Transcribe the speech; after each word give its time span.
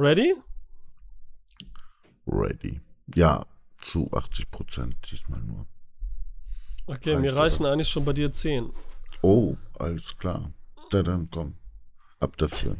Ready? 0.00 0.34
Ready. 2.26 2.80
Ja, 3.14 3.44
zu 3.82 4.10
80 4.10 4.50
Prozent 4.50 4.96
diesmal 5.10 5.40
nur. 5.42 5.66
Okay, 6.86 7.10
Reicht 7.10 7.20
mir 7.22 7.32
aber. 7.32 7.40
reichen 7.40 7.66
eigentlich 7.66 7.88
schon 7.90 8.06
bei 8.06 8.14
dir 8.14 8.32
10. 8.32 8.70
Oh, 9.20 9.56
alles 9.78 10.16
klar. 10.16 10.54
Na 10.90 11.02
dann 11.02 11.28
komm. 11.30 11.54
Ab 12.18 12.34
dafür. 12.38 12.76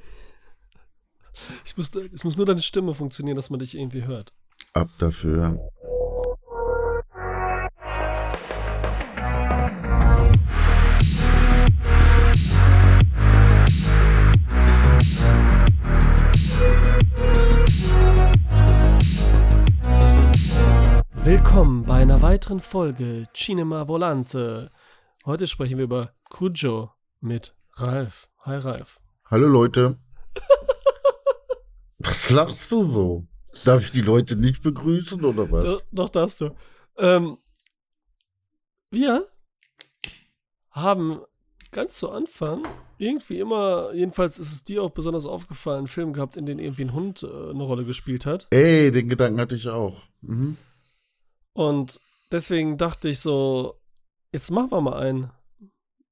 Ich 1.65 1.77
muss, 1.77 1.91
es 1.95 2.25
muss 2.25 2.37
nur 2.39 2.47
deine 2.47 2.63
Stimme 2.63 2.95
funktionieren, 2.95 3.37
dass 3.37 3.51
man 3.51 3.61
dich 3.61 3.77
irgendwie 3.77 4.05
hört. 4.05 4.33
Ab 4.73 4.89
dafür. 4.99 5.71
Weiteren 22.31 22.61
Folge 22.61 23.27
Cinema 23.35 23.89
Volante. 23.89 24.71
Heute 25.27 25.49
sprechen 25.49 25.79
wir 25.79 25.85
über 25.87 26.15
Cujo 26.29 26.93
mit 27.21 27.57
Ralf. 27.73 28.29
Hi 28.45 28.57
Ralf. 28.57 29.01
Hallo 29.25 29.49
Leute. 29.49 29.99
Was 31.99 32.31
lachst 32.31 32.71
du 32.71 32.85
so? 32.85 33.27
Darf 33.65 33.83
ich 33.83 33.91
die 33.91 34.03
Leute 34.03 34.37
nicht 34.37 34.63
begrüßen 34.63 35.25
oder 35.25 35.51
was? 35.51 35.65
Doch, 35.65 35.83
doch 35.91 36.09
darfst 36.09 36.41
du. 36.41 36.55
Ähm, 36.99 37.37
wir 38.93 39.27
haben 40.71 41.23
ganz 41.73 41.99
zu 41.99 42.13
Anfang 42.13 42.63
irgendwie 42.99 43.41
immer, 43.41 43.93
jedenfalls 43.93 44.39
ist 44.39 44.53
es 44.53 44.63
dir 44.63 44.85
auch 44.85 44.91
besonders 44.91 45.27
aufgefallen, 45.27 45.79
einen 45.79 45.87
Film 45.89 46.13
gehabt, 46.13 46.37
in 46.37 46.47
dem 46.47 46.61
irgendwie 46.61 46.85
ein 46.85 46.93
Hund 46.93 47.25
äh, 47.25 47.51
eine 47.51 47.65
Rolle 47.65 47.85
gespielt 47.85 48.25
hat. 48.25 48.47
Ey, 48.51 48.93
den 48.93 49.09
Gedanken 49.09 49.41
hatte 49.41 49.57
ich 49.57 49.69
auch. 49.69 50.05
Mhm. 50.21 50.57
Und 51.55 52.01
deswegen 52.31 52.77
dachte 52.77 53.09
ich 53.09 53.21
so, 53.21 53.81
jetzt 54.33 54.51
machen 54.51 54.71
wir 54.71 54.81
mal 54.81 55.01
einen, 55.01 55.31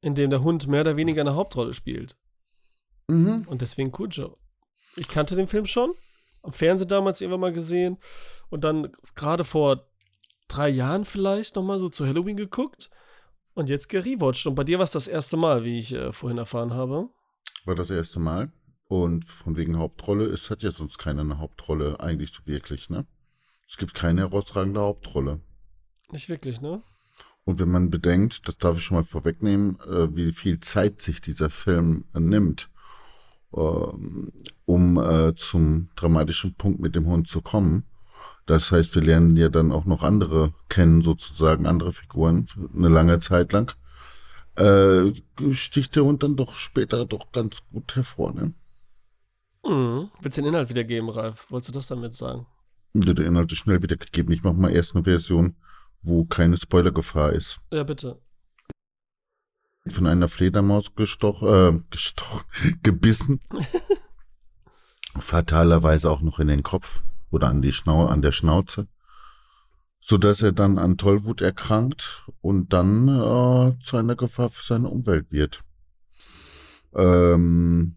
in 0.00 0.14
dem 0.14 0.30
der 0.30 0.42
Hund 0.42 0.66
mehr 0.66 0.82
oder 0.82 0.96
weniger 0.96 1.22
eine 1.22 1.34
Hauptrolle 1.34 1.74
spielt. 1.74 2.16
Mhm. 3.08 3.44
Und 3.48 3.62
deswegen 3.62 3.92
Cujo. 3.92 4.36
Ich 4.96 5.08
kannte 5.08 5.36
den 5.36 5.48
Film 5.48 5.66
schon, 5.66 5.92
am 6.42 6.52
Fernsehen 6.52 6.88
damals 6.88 7.20
irgendwann 7.20 7.40
mal 7.40 7.52
gesehen 7.52 7.98
und 8.50 8.64
dann 8.64 8.92
gerade 9.14 9.44
vor 9.44 9.88
drei 10.48 10.68
Jahren 10.68 11.04
vielleicht 11.04 11.56
nochmal 11.56 11.78
so 11.78 11.88
zu 11.88 12.06
Halloween 12.06 12.36
geguckt 12.36 12.90
und 13.54 13.70
jetzt 13.70 13.88
gerewatcht. 13.88 14.46
Und 14.46 14.54
bei 14.54 14.64
dir 14.64 14.78
war 14.78 14.84
es 14.84 14.90
das 14.90 15.08
erste 15.08 15.36
Mal, 15.36 15.64
wie 15.64 15.78
ich 15.78 15.92
äh, 15.92 16.12
vorhin 16.12 16.38
erfahren 16.38 16.72
habe. 16.72 17.08
War 17.64 17.74
das 17.74 17.90
erste 17.90 18.18
Mal. 18.18 18.52
Und 18.88 19.26
von 19.26 19.56
wegen 19.56 19.78
Hauptrolle, 19.78 20.26
es 20.26 20.48
hat 20.48 20.62
ja 20.62 20.70
sonst 20.70 20.96
keiner 20.96 21.20
eine 21.20 21.38
Hauptrolle, 21.38 22.00
eigentlich 22.00 22.32
so 22.32 22.46
wirklich, 22.46 22.88
ne? 22.88 23.06
Es 23.68 23.76
gibt 23.76 23.92
keine 23.92 24.22
herausragende 24.22 24.80
Hauptrolle. 24.80 25.40
Nicht 26.10 26.28
wirklich, 26.28 26.60
ne? 26.60 26.82
Und 27.44 27.58
wenn 27.58 27.70
man 27.70 27.90
bedenkt, 27.90 28.46
das 28.46 28.58
darf 28.58 28.76
ich 28.76 28.84
schon 28.84 28.96
mal 28.96 29.04
vorwegnehmen, 29.04 29.78
äh, 29.80 30.14
wie 30.14 30.32
viel 30.32 30.60
Zeit 30.60 31.00
sich 31.00 31.20
dieser 31.20 31.48
Film 31.50 32.04
äh, 32.14 32.20
nimmt, 32.20 32.68
ähm, 33.54 34.32
um 34.66 34.98
äh, 34.98 35.34
zum 35.34 35.88
dramatischen 35.96 36.54
Punkt 36.54 36.80
mit 36.80 36.94
dem 36.94 37.06
Hund 37.06 37.26
zu 37.26 37.40
kommen. 37.40 37.84
Das 38.44 38.72
heißt, 38.72 38.94
wir 38.94 39.02
lernen 39.02 39.36
ja 39.36 39.48
dann 39.48 39.72
auch 39.72 39.84
noch 39.84 40.02
andere 40.02 40.52
kennen, 40.68 41.02
sozusagen 41.02 41.66
andere 41.66 41.92
Figuren, 41.92 42.46
eine 42.74 42.88
lange 42.88 43.18
Zeit 43.18 43.52
lang. 43.52 43.74
Äh, 44.56 45.12
sticht 45.52 45.96
der 45.96 46.04
Hund 46.04 46.22
dann 46.22 46.36
doch 46.36 46.56
später 46.56 47.06
doch 47.06 47.30
ganz 47.32 47.62
gut 47.70 47.94
hervor, 47.94 48.32
ne? 48.32 48.52
Mhm. 49.64 50.10
Willst 50.20 50.38
du 50.38 50.42
den 50.42 50.48
Inhalt 50.48 50.68
wiedergeben, 50.68 51.10
Ralf? 51.10 51.46
Wolltest 51.50 51.68
du 51.68 51.72
das 51.74 51.86
damit 51.86 52.14
sagen? 52.14 52.46
Ja, 52.94 53.12
Der 53.12 53.26
Inhalt 53.26 53.52
ist 53.52 53.58
schnell 53.58 53.82
wiedergegeben. 53.82 54.32
Ich 54.32 54.42
mache 54.42 54.54
mal 54.54 54.70
erst 54.70 54.94
eine 54.94 55.04
Version, 55.04 55.54
wo 56.02 56.24
keine 56.24 56.56
Spoilergefahr 56.56 57.32
ist. 57.32 57.60
Ja, 57.72 57.82
bitte. 57.84 58.20
von 59.86 60.06
einer 60.06 60.28
Fledermaus 60.28 60.94
gestochen, 60.94 61.48
äh, 61.48 61.80
gestochen, 61.90 62.44
gebissen. 62.82 63.40
Fatalerweise 65.18 66.10
auch 66.10 66.20
noch 66.20 66.38
in 66.38 66.48
den 66.48 66.62
Kopf 66.62 67.02
oder 67.30 67.48
an 67.48 67.62
die 67.62 67.72
Schnau 67.72 68.06
an 68.06 68.22
der 68.22 68.32
Schnauze. 68.32 68.88
So 70.00 70.16
dass 70.16 70.42
er 70.42 70.52
dann 70.52 70.78
an 70.78 70.96
Tollwut 70.96 71.40
erkrankt 71.40 72.28
und 72.40 72.72
dann 72.72 73.08
äh, 73.08 73.78
zu 73.80 73.96
einer 73.96 74.14
Gefahr 74.14 74.48
für 74.48 74.62
seine 74.62 74.88
Umwelt 74.88 75.32
wird. 75.32 75.64
Ähm, 76.94 77.96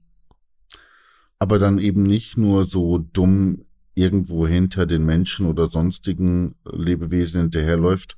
aber 1.37 1.59
dann 1.59 1.79
eben 1.79 2.03
nicht 2.03 2.37
nur 2.37 2.65
so 2.65 2.97
dumm 2.97 3.63
irgendwo 3.93 4.47
hinter 4.47 4.85
den 4.85 5.05
Menschen 5.05 5.45
oder 5.47 5.67
sonstigen 5.67 6.55
Lebewesen 6.65 7.41
hinterherläuft, 7.41 8.17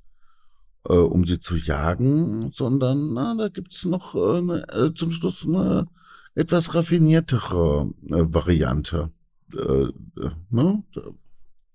äh, 0.87 0.93
um 0.93 1.25
sie 1.25 1.39
zu 1.39 1.55
jagen, 1.55 2.51
sondern 2.51 3.13
na, 3.13 3.35
da 3.35 3.49
gibt's 3.49 3.85
noch 3.85 4.15
äh, 4.15 4.41
ne, 4.41 4.67
äh, 4.69 4.93
zum 4.93 5.11
Schluss 5.11 5.47
eine 5.47 5.87
etwas 6.35 6.73
raffiniertere 6.75 7.89
äh, 8.07 8.33
Variante 8.33 9.11
äh, 9.53 9.57
äh, 9.59 10.31
ne? 10.49 10.83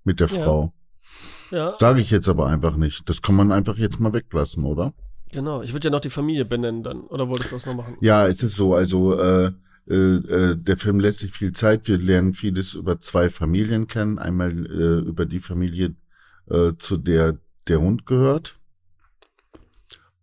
mit 0.05 0.21
der 0.21 0.29
Ja. 0.29 0.43
Frau. 0.43 0.73
Ja, 1.51 1.75
Sage 1.77 2.01
ich 2.01 2.11
jetzt 2.11 2.29
aber 2.29 2.47
einfach 2.47 2.77
nicht. 2.77 3.09
Das 3.09 3.23
kann 3.23 3.35
man 3.35 3.53
einfach 3.53 3.79
jetzt 3.79 4.01
mal 4.01 4.13
weglassen, 4.13 4.65
oder? 4.65 4.93
genau. 5.31 5.63
Ich 5.63 5.73
würde 5.73 5.89
ja 5.89 5.91
noch 5.91 6.01
die 6.01 6.11
Familie 6.11 6.45
benennen 6.45 6.83
dann. 6.83 7.01
Oder 7.03 7.29
wolltest 7.29 7.53
du 7.53 7.57
das 7.57 7.67
noch 7.67 7.75
machen? 7.75 7.97
Ja, 8.01 8.27
es 8.27 8.43
ist 8.43 8.57
so. 8.57 8.75
Also 8.75 9.15
äh, 9.19 9.53
äh, 9.89 9.95
äh, 9.95 10.57
der 10.57 10.77
Film 10.77 11.01
lässt 11.01 11.21
sich 11.21 11.33
viel 11.33 11.53
Zeit. 11.53 11.89
Wir 11.89 11.99
lernen 11.99 12.35
vieles 12.35 12.75
über 12.75 13.01
zwei 13.01 13.31
Familien 13.31 13.87
kennen. 13.87 14.19
Einmal 14.19 14.67
äh, 14.67 15.09
über 15.09 15.25
die 15.27 15.41
Familie, 15.41 15.95
äh, 16.51 16.73
zu 16.79 16.97
der 16.99 17.39
der 17.69 17.81
Hund 17.81 18.07
gehört. 18.07 18.59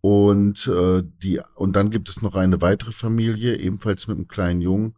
Und 0.00 0.68
äh, 0.68 1.02
die 1.22 1.40
und 1.56 1.74
dann 1.74 1.90
gibt 1.90 2.08
es 2.08 2.22
noch 2.22 2.34
eine 2.36 2.60
weitere 2.60 2.92
Familie, 2.92 3.56
ebenfalls 3.56 4.06
mit 4.06 4.16
einem 4.16 4.28
kleinen 4.28 4.60
Jungen. 4.60 4.94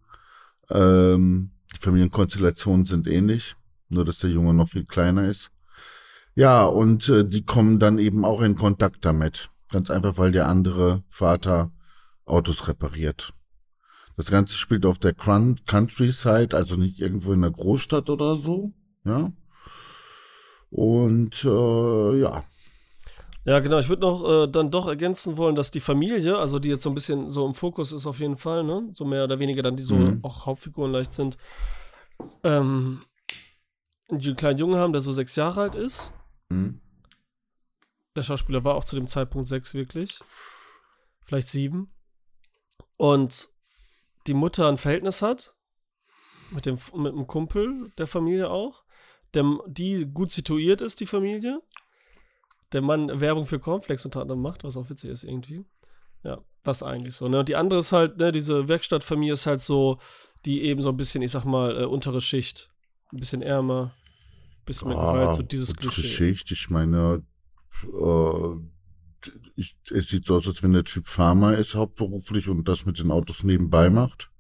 Ähm, 0.71 1.53
die 1.75 1.81
Familienkonstellationen 1.81 2.85
sind 2.85 3.07
ähnlich, 3.07 3.57
nur 3.89 4.05
dass 4.05 4.19
der 4.19 4.31
Junge 4.31 4.53
noch 4.53 4.69
viel 4.69 4.85
kleiner 4.85 5.29
ist. 5.29 5.51
Ja, 6.35 6.65
und 6.65 7.09
äh, 7.09 7.27
die 7.27 7.45
kommen 7.45 7.79
dann 7.79 7.99
eben 7.99 8.25
auch 8.25 8.43
in 8.43 8.55
Kontakt 8.55 9.05
damit. 9.05 9.51
Ganz 9.71 9.91
einfach, 9.91 10.19
weil 10.19 10.33
der 10.33 10.47
andere 10.47 11.03
Vater 11.09 11.71
Autos 12.27 12.69
repariert. 12.69 13.33
Das 14.19 14.31
Ganze 14.31 14.55
spielt 14.57 14.85
auf 14.85 14.99
der 14.99 15.15
Countryside, 15.15 16.55
also 16.57 16.75
nicht 16.77 16.99
irgendwo 17.01 17.33
in 17.33 17.41
der 17.41 17.53
Großstadt 17.53 18.11
oder 18.11 18.35
so. 18.37 18.73
Ja. 19.05 19.33
Und 20.71 21.45
äh, 21.45 22.21
ja, 22.21 22.45
Ja, 23.45 23.61
genau. 23.61 23.79
Ich 23.79 23.89
würde 23.89 24.03
noch 24.03 24.25
äh, 24.29 24.49
dann 24.49 24.71
doch 24.71 24.87
ergänzen 24.89 25.37
wollen, 25.37 25.55
dass 25.55 25.71
die 25.71 25.81
Familie, 25.81 26.37
also 26.37 26.59
die 26.59 26.69
jetzt 26.69 26.83
so 26.83 26.91
ein 26.91 26.95
bisschen 26.95 27.29
so 27.29 27.47
im 27.47 27.55
Fokus 27.55 27.93
ist 27.93 28.07
auf 28.07 28.19
jeden 28.19 28.37
Fall, 28.37 28.65
ne? 28.65 28.91
So 28.93 29.05
mehr 29.07 29.25
oder 29.25 29.39
weniger 29.39 29.63
dann 29.63 29.77
die 29.77 29.85
so 29.85 29.95
Mhm. 29.95 30.19
auch 30.25 30.45
Hauptfiguren 30.47 30.93
leicht 30.93 31.15
sind, 31.15 31.39
ähm, 32.43 33.03
die 34.11 34.27
einen 34.27 34.37
kleinen 34.37 34.59
Jungen 34.59 34.77
haben, 34.77 34.93
der 34.93 35.01
so 35.01 35.13
sechs 35.13 35.37
Jahre 35.37 35.63
alt 35.63 35.75
ist. 35.77 36.13
hm, 36.51 36.81
Der 38.17 38.23
Schauspieler 38.25 38.65
war 38.65 38.75
auch 38.75 38.85
zu 38.85 38.97
dem 38.97 39.07
Zeitpunkt 39.07 39.47
sechs 39.49 39.75
wirklich. 39.75 40.19
Vielleicht 41.23 41.49
sieben. 41.49 41.93
Und 42.97 43.49
die 44.29 44.35
Mutter 44.35 44.69
ein 44.69 44.77
Verhältnis 44.77 45.23
hat. 45.23 45.55
Mit 46.51 46.67
dem, 46.67 46.79
mit 46.95 47.13
dem 47.13 47.27
Kumpel 47.27 47.93
der 47.99 48.07
Familie 48.07 48.51
auch. 48.51 48.85
Der, 49.35 49.45
die 49.67 50.07
gut 50.07 50.31
situiert 50.31 50.81
ist, 50.81 51.01
die 51.01 51.07
Familie. 51.07 51.61
Der 52.73 52.83
Mann 52.83 53.21
Werbung 53.21 53.47
für 53.47 53.59
Cornflakes 53.59 54.05
unter 54.05 54.23
anderem 54.23 54.43
macht, 54.43 54.65
was 54.65 54.77
auch 54.77 54.89
witzig 54.89 55.11
ist 55.11 55.25
irgendwie. 55.25 55.65
Ja, 56.23 56.39
das 56.63 56.83
eigentlich 56.83 57.15
so. 57.15 57.29
Ne? 57.29 57.41
Und 57.41 57.49
die 57.49 57.57
andere 57.57 57.81
ist 57.81 57.93
halt, 57.93 58.19
ne, 58.19 58.33
diese 58.33 58.69
Werkstattfamilie 58.69 59.33
ist 59.33 59.47
halt 59.47 59.61
so, 59.61 59.99
die 60.45 60.63
eben 60.63 60.83
so 60.83 60.91
ein 60.91 60.97
bisschen, 60.97 61.23
ich 61.23 61.31
sag 61.31 61.45
mal, 61.45 61.83
äh, 61.83 61.85
untere 61.85 62.21
Schicht. 62.21 62.71
Ein 63.13 63.19
bisschen 63.19 63.43
ärmer. 63.43 63.95
Bisschen 64.65 64.89
mit 64.89 64.99
Gewalt, 64.99 65.35
so 65.35 65.43
dieses 65.43 65.75
Klischee. 65.75 66.03
Geschichte, 66.03 66.55
ich 66.55 66.69
meine, 66.69 67.23
äh, 67.85 68.57
ich, 69.59 69.77
es 69.91 70.09
sieht 70.09 70.25
so 70.25 70.37
aus, 70.37 70.47
als 70.47 70.63
wenn 70.63 70.73
der 70.73 70.85
Typ 70.85 71.07
Farmer 71.07 71.57
ist 71.59 71.75
hauptberuflich 71.75 72.49
und 72.49 72.67
das 72.69 72.87
mit 72.87 72.99
den 72.99 73.11
Autos 73.11 73.43
nebenbei 73.43 73.91
macht. 73.91 74.31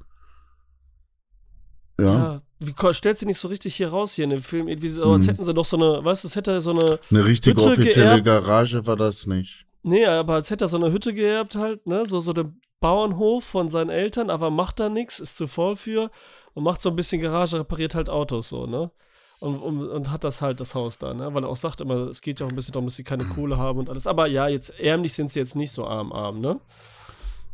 Ja, 2.00 2.06
Ja, 2.06 2.43
wie 2.61 2.94
stellt 2.94 3.19
sie 3.19 3.26
nicht 3.26 3.38
so 3.38 3.49
richtig 3.49 3.75
hier 3.75 3.88
raus 3.88 4.12
hier 4.12 4.25
in 4.25 4.31
dem 4.31 4.41
Film? 4.41 4.69
Irgendwie 4.69 4.88
so, 4.88 5.12
als 5.12 5.26
Mhm. 5.26 5.31
hätten 5.32 5.44
sie 5.44 5.55
doch 5.55 5.65
so 5.65 5.76
eine, 5.76 6.05
weißt 6.05 6.25
du, 6.25 6.29
es 6.29 6.37
hätte 6.37 6.53
er 6.53 6.61
so 6.61 6.70
eine, 6.70 7.00
eine 7.11 7.25
richtige 7.25 7.56
Hütte 7.61 7.73
offizielle 7.73 8.23
geerbt. 8.23 8.47
Garage 8.47 8.87
war 8.87 8.97
das 8.97 9.26
nicht. 9.26 9.67
nee, 9.82 10.06
aber 10.06 10.35
als 10.35 10.50
hätte 10.50 10.65
er 10.65 10.69
so 10.69 10.76
eine 10.76 10.93
Hütte 10.93 11.12
geerbt 11.15 11.56
halt, 11.56 11.87
ne, 11.87 12.06
so, 12.06 12.20
so 12.20 12.32
den 12.32 12.61
Bauernhof 12.81 13.44
von 13.44 13.69
seinen 13.69 13.91
Eltern, 13.91 14.31
aber 14.31 14.50
macht 14.50 14.79
da 14.79 14.88
nichts, 14.88 15.19
ist 15.19 15.37
zu 15.37 15.49
voll 15.49 15.75
für 15.76 16.11
und 16.55 16.62
macht 16.62 16.81
so 16.81 16.91
ein 16.91 16.97
bisschen 16.97 17.20
Garage, 17.20 17.59
repariert 17.59 17.94
halt 17.97 18.09
Autos 18.09 18.49
so, 18.50 18.67
ne? 18.67 18.93
Und, 19.40 19.56
und, 19.61 19.88
und 19.88 20.11
hat 20.11 20.25
das 20.25 20.43
halt 20.43 20.58
das 20.58 20.75
Haus 20.75 20.99
da, 20.99 21.14
ne? 21.14 21.32
Weil 21.32 21.44
er 21.44 21.49
auch 21.49 21.56
sagt 21.56 21.81
immer, 21.81 22.08
es 22.08 22.23
geht 22.23 22.40
ja 22.40 22.46
auch 22.46 22.50
ein 22.50 22.56
bisschen 22.56 22.73
darum, 22.73 22.87
dass 22.87 22.96
sie 22.96 23.05
keine 23.05 23.25
Kohle 23.25 23.56
haben 23.56 23.79
und 23.79 23.88
alles. 23.88 24.06
Aber 24.08 24.26
ja, 24.26 24.49
jetzt 24.49 24.70
ärmlich 24.81 25.14
sind 25.14 25.31
sie 25.31 25.38
jetzt 25.38 25.55
nicht 25.55 25.70
so 25.70 25.87
arm, 25.87 26.12
arm, 26.12 26.40
ne? 26.40 26.61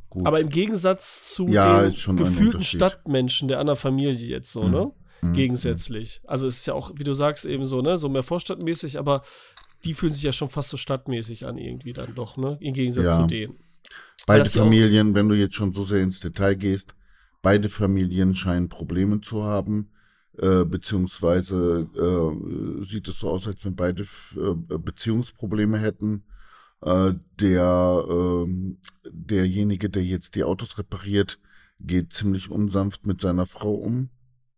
Gut. 0.08 0.26
Aber 0.26 0.40
im 0.40 0.48
Gegensatz 0.48 1.28
zu 1.34 1.48
Ja, 1.48 1.80
ein 1.80 2.16
gefühlten. 2.16 2.62
Stadtmenschen 2.62 3.48
der 3.48 3.58
anderen 3.60 3.78
Familie 3.78 4.28
jetzt 4.28 4.52
so, 4.52 4.62
Mhm. 4.64 4.70
ne? 4.70 4.92
Mhm. 5.22 5.32
gegensätzlich. 5.32 6.20
Also 6.26 6.46
es 6.46 6.58
ist 6.58 6.66
ja 6.66 6.74
auch, 6.74 6.92
wie 6.96 7.04
du 7.04 7.14
sagst, 7.14 7.44
eben 7.46 7.66
so, 7.66 7.82
ne, 7.82 7.98
so 7.98 8.08
mehr 8.08 8.22
vorstadtmäßig, 8.22 8.98
aber 8.98 9.22
die 9.84 9.92
fühlen 9.94 10.12
sich 10.12 10.22
ja 10.22 10.32
schon 10.32 10.48
fast 10.48 10.70
so 10.70 10.76
stadtmäßig 10.78 11.46
an, 11.46 11.58
irgendwie 11.58 11.92
dann 11.92 12.14
doch, 12.14 12.36
ne? 12.38 12.56
Im 12.60 12.72
Gegensatz 12.74 13.04
Ja. 13.16 13.16
zu 13.22 13.26
denen. 13.26 13.58
Beide 14.26 14.48
Familien, 14.48 15.14
wenn 15.14 15.28
du 15.28 15.34
jetzt 15.34 15.54
schon 15.54 15.72
so 15.72 15.82
sehr 15.84 16.00
ins 16.02 16.20
Detail 16.20 16.54
gehst, 16.54 16.94
beide 17.42 17.68
Familien 17.68 18.32
scheinen 18.34 18.68
Probleme 18.70 19.20
zu 19.20 19.44
haben, 19.44 19.90
äh, 20.38 20.64
beziehungsweise 20.64 21.88
äh, 21.94 22.84
sieht 22.84 23.08
es 23.08 23.20
so 23.20 23.30
aus, 23.30 23.46
als 23.46 23.64
wenn 23.64 23.76
beide 23.76 24.02
äh, 24.02 24.78
Beziehungsprobleme 24.78 25.78
hätten. 25.78 26.24
Äh, 26.82 27.14
der, 27.40 28.04
ähm, 28.08 28.78
derjenige, 29.08 29.88
der 29.90 30.04
jetzt 30.04 30.34
die 30.34 30.44
Autos 30.44 30.78
repariert, 30.78 31.38
geht 31.80 32.12
ziemlich 32.12 32.50
unsanft 32.50 33.06
mit 33.06 33.20
seiner 33.20 33.46
Frau 33.46 33.74
um. 33.74 34.10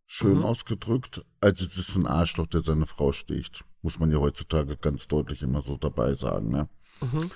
Schön 0.07 0.39
Mhm. 0.39 0.45
ausgedrückt. 0.45 1.25
Also 1.41 1.67
es 1.67 1.77
ist 1.79 1.97
ein 1.97 2.07
Arschloch, 2.07 2.47
der 2.47 2.61
seine 2.61 2.87
Frau 2.87 3.13
sticht. 3.13 3.65
Muss 3.83 3.99
man 3.99 4.11
ja 4.11 4.19
heutzutage 4.19 4.77
ganz 4.77 5.09
deutlich 5.09 5.43
immer 5.43 5.63
so 5.63 5.77
dabei 5.77 6.15
sagen, 6.15 6.51
ne? 6.51 6.69
Mhm. 7.01 7.31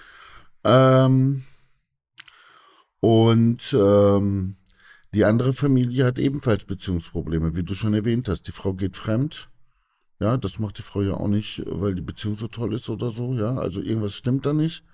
Ähm, 0.63 1.45
und 3.01 3.73
ähm, 3.77 4.57
die 5.15 5.25
andere 5.25 5.53
Familie 5.53 6.05
hat 6.05 6.19
ebenfalls 6.19 6.65
Beziehungsprobleme, 6.65 7.57
wie 7.57 7.65
du 7.65 7.75
schon 7.75 7.95
erwähnt 7.95 8.29
hast. 8.29 8.43
Die 8.43 8.53
Frau 8.53 8.75
geht 8.75 8.97
fremd. 8.97 9.49
Ja, 10.21 10.37
das 10.37 10.59
macht 10.59 10.79
die 10.79 10.83
Frau 10.83 11.03
ja 11.03 11.15
auch 11.15 11.29
nicht, 11.29 11.63
weil 11.67 11.95
die 11.95 12.03
Beziehung 12.03 12.35
so 12.35 12.47
toll 12.47 12.75
ist 12.75 12.89
oder 12.91 13.11
so. 13.11 13.35
Ja, 13.35 13.57
also 13.57 13.81
irgendwas 13.81 14.15
stimmt 14.15 14.47
da 14.47 14.53
nicht. 14.53 14.85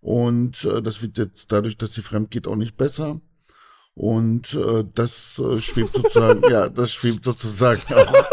Und 0.00 0.64
äh, 0.64 0.82
das 0.82 1.02
wird 1.02 1.18
jetzt 1.18 1.52
dadurch, 1.52 1.78
dass 1.78 1.94
sie 1.94 2.02
fremd 2.02 2.30
geht, 2.30 2.46
auch 2.46 2.56
nicht 2.56 2.76
besser. 2.76 3.20
Und 3.94 4.54
äh, 4.54 4.84
das 4.94 5.38
äh, 5.38 5.60
schwebt 5.60 5.94
sozusagen, 5.94 6.42
ja, 6.50 6.68
das 6.68 6.92
schwebt 6.92 7.24
sozusagen 7.24 7.82
auch. 7.94 8.14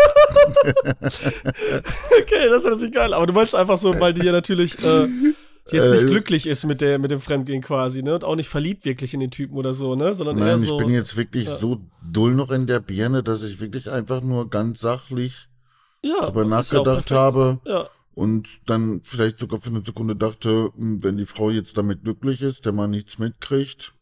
Okay, 1.02 2.50
das 2.50 2.64
ist 2.64 2.72
natürlich 2.72 2.94
geil. 2.94 3.14
Aber 3.14 3.28
du 3.28 3.34
meinst 3.34 3.54
einfach 3.54 3.78
so, 3.78 3.98
weil 4.00 4.14
die 4.14 4.26
ja 4.26 4.32
natürlich 4.32 4.76
äh, 5.74 5.78
jetzt 5.78 5.92
nicht 5.92 6.04
Äh, 6.04 6.06
glücklich 6.06 6.48
ist 6.48 6.66
mit, 6.66 6.82
der, 6.82 7.00
mit 7.00 7.12
dem 7.12 7.20
Fremdgehen 7.20 7.62
quasi, 7.62 8.04
ne? 8.04 8.16
Und 8.16 8.24
auch 8.24 8.36
nicht 8.36 8.50
verliebt 8.50 8.86
wirklich 8.86 9.14
in 9.14 9.20
den 9.20 9.32
Typen 9.32 9.56
oder 9.56 9.74
so, 9.74 9.96
ne? 9.96 10.14
Sondern 10.14 10.38
eher 10.38 10.46
Nein, 10.46 10.60
so. 10.60 10.78
ich 10.78 10.86
bin 10.86 10.94
jetzt 10.94 11.18
wirklich 11.18 11.46
ja. 11.46 11.56
so 11.56 11.82
dull 12.04 12.34
noch 12.34 12.52
in 12.52 12.68
der 12.68 12.80
Birne, 12.80 13.24
dass 13.24 13.44
ich 13.44 13.60
wirklich 13.60 13.90
einfach 13.90 14.22
nur 14.22 14.50
ganz 14.50 14.82
sachlich 14.82 15.48
ja, 16.02 16.16
darüber 16.22 16.44
ja 16.44 16.50
nachgedacht 16.50 17.08
perfekt. 17.08 17.12
habe. 17.12 17.60
Ja. 17.66 17.90
Und 18.14 18.70
dann 18.70 19.02
vielleicht 19.04 19.40
sogar 19.40 19.62
für 19.62 19.70
eine 19.70 19.84
Sekunde 19.84 20.16
dachte, 20.16 20.72
hm, 20.76 21.04
wenn 21.04 21.18
die 21.18 21.26
Frau 21.26 21.50
jetzt 21.50 21.78
damit 21.78 22.04
glücklich 22.04 22.42
ist, 22.42 22.66
der 22.66 22.74
Mann 22.74 22.92
nichts 22.92 23.20
mitkriegt, 23.20 23.94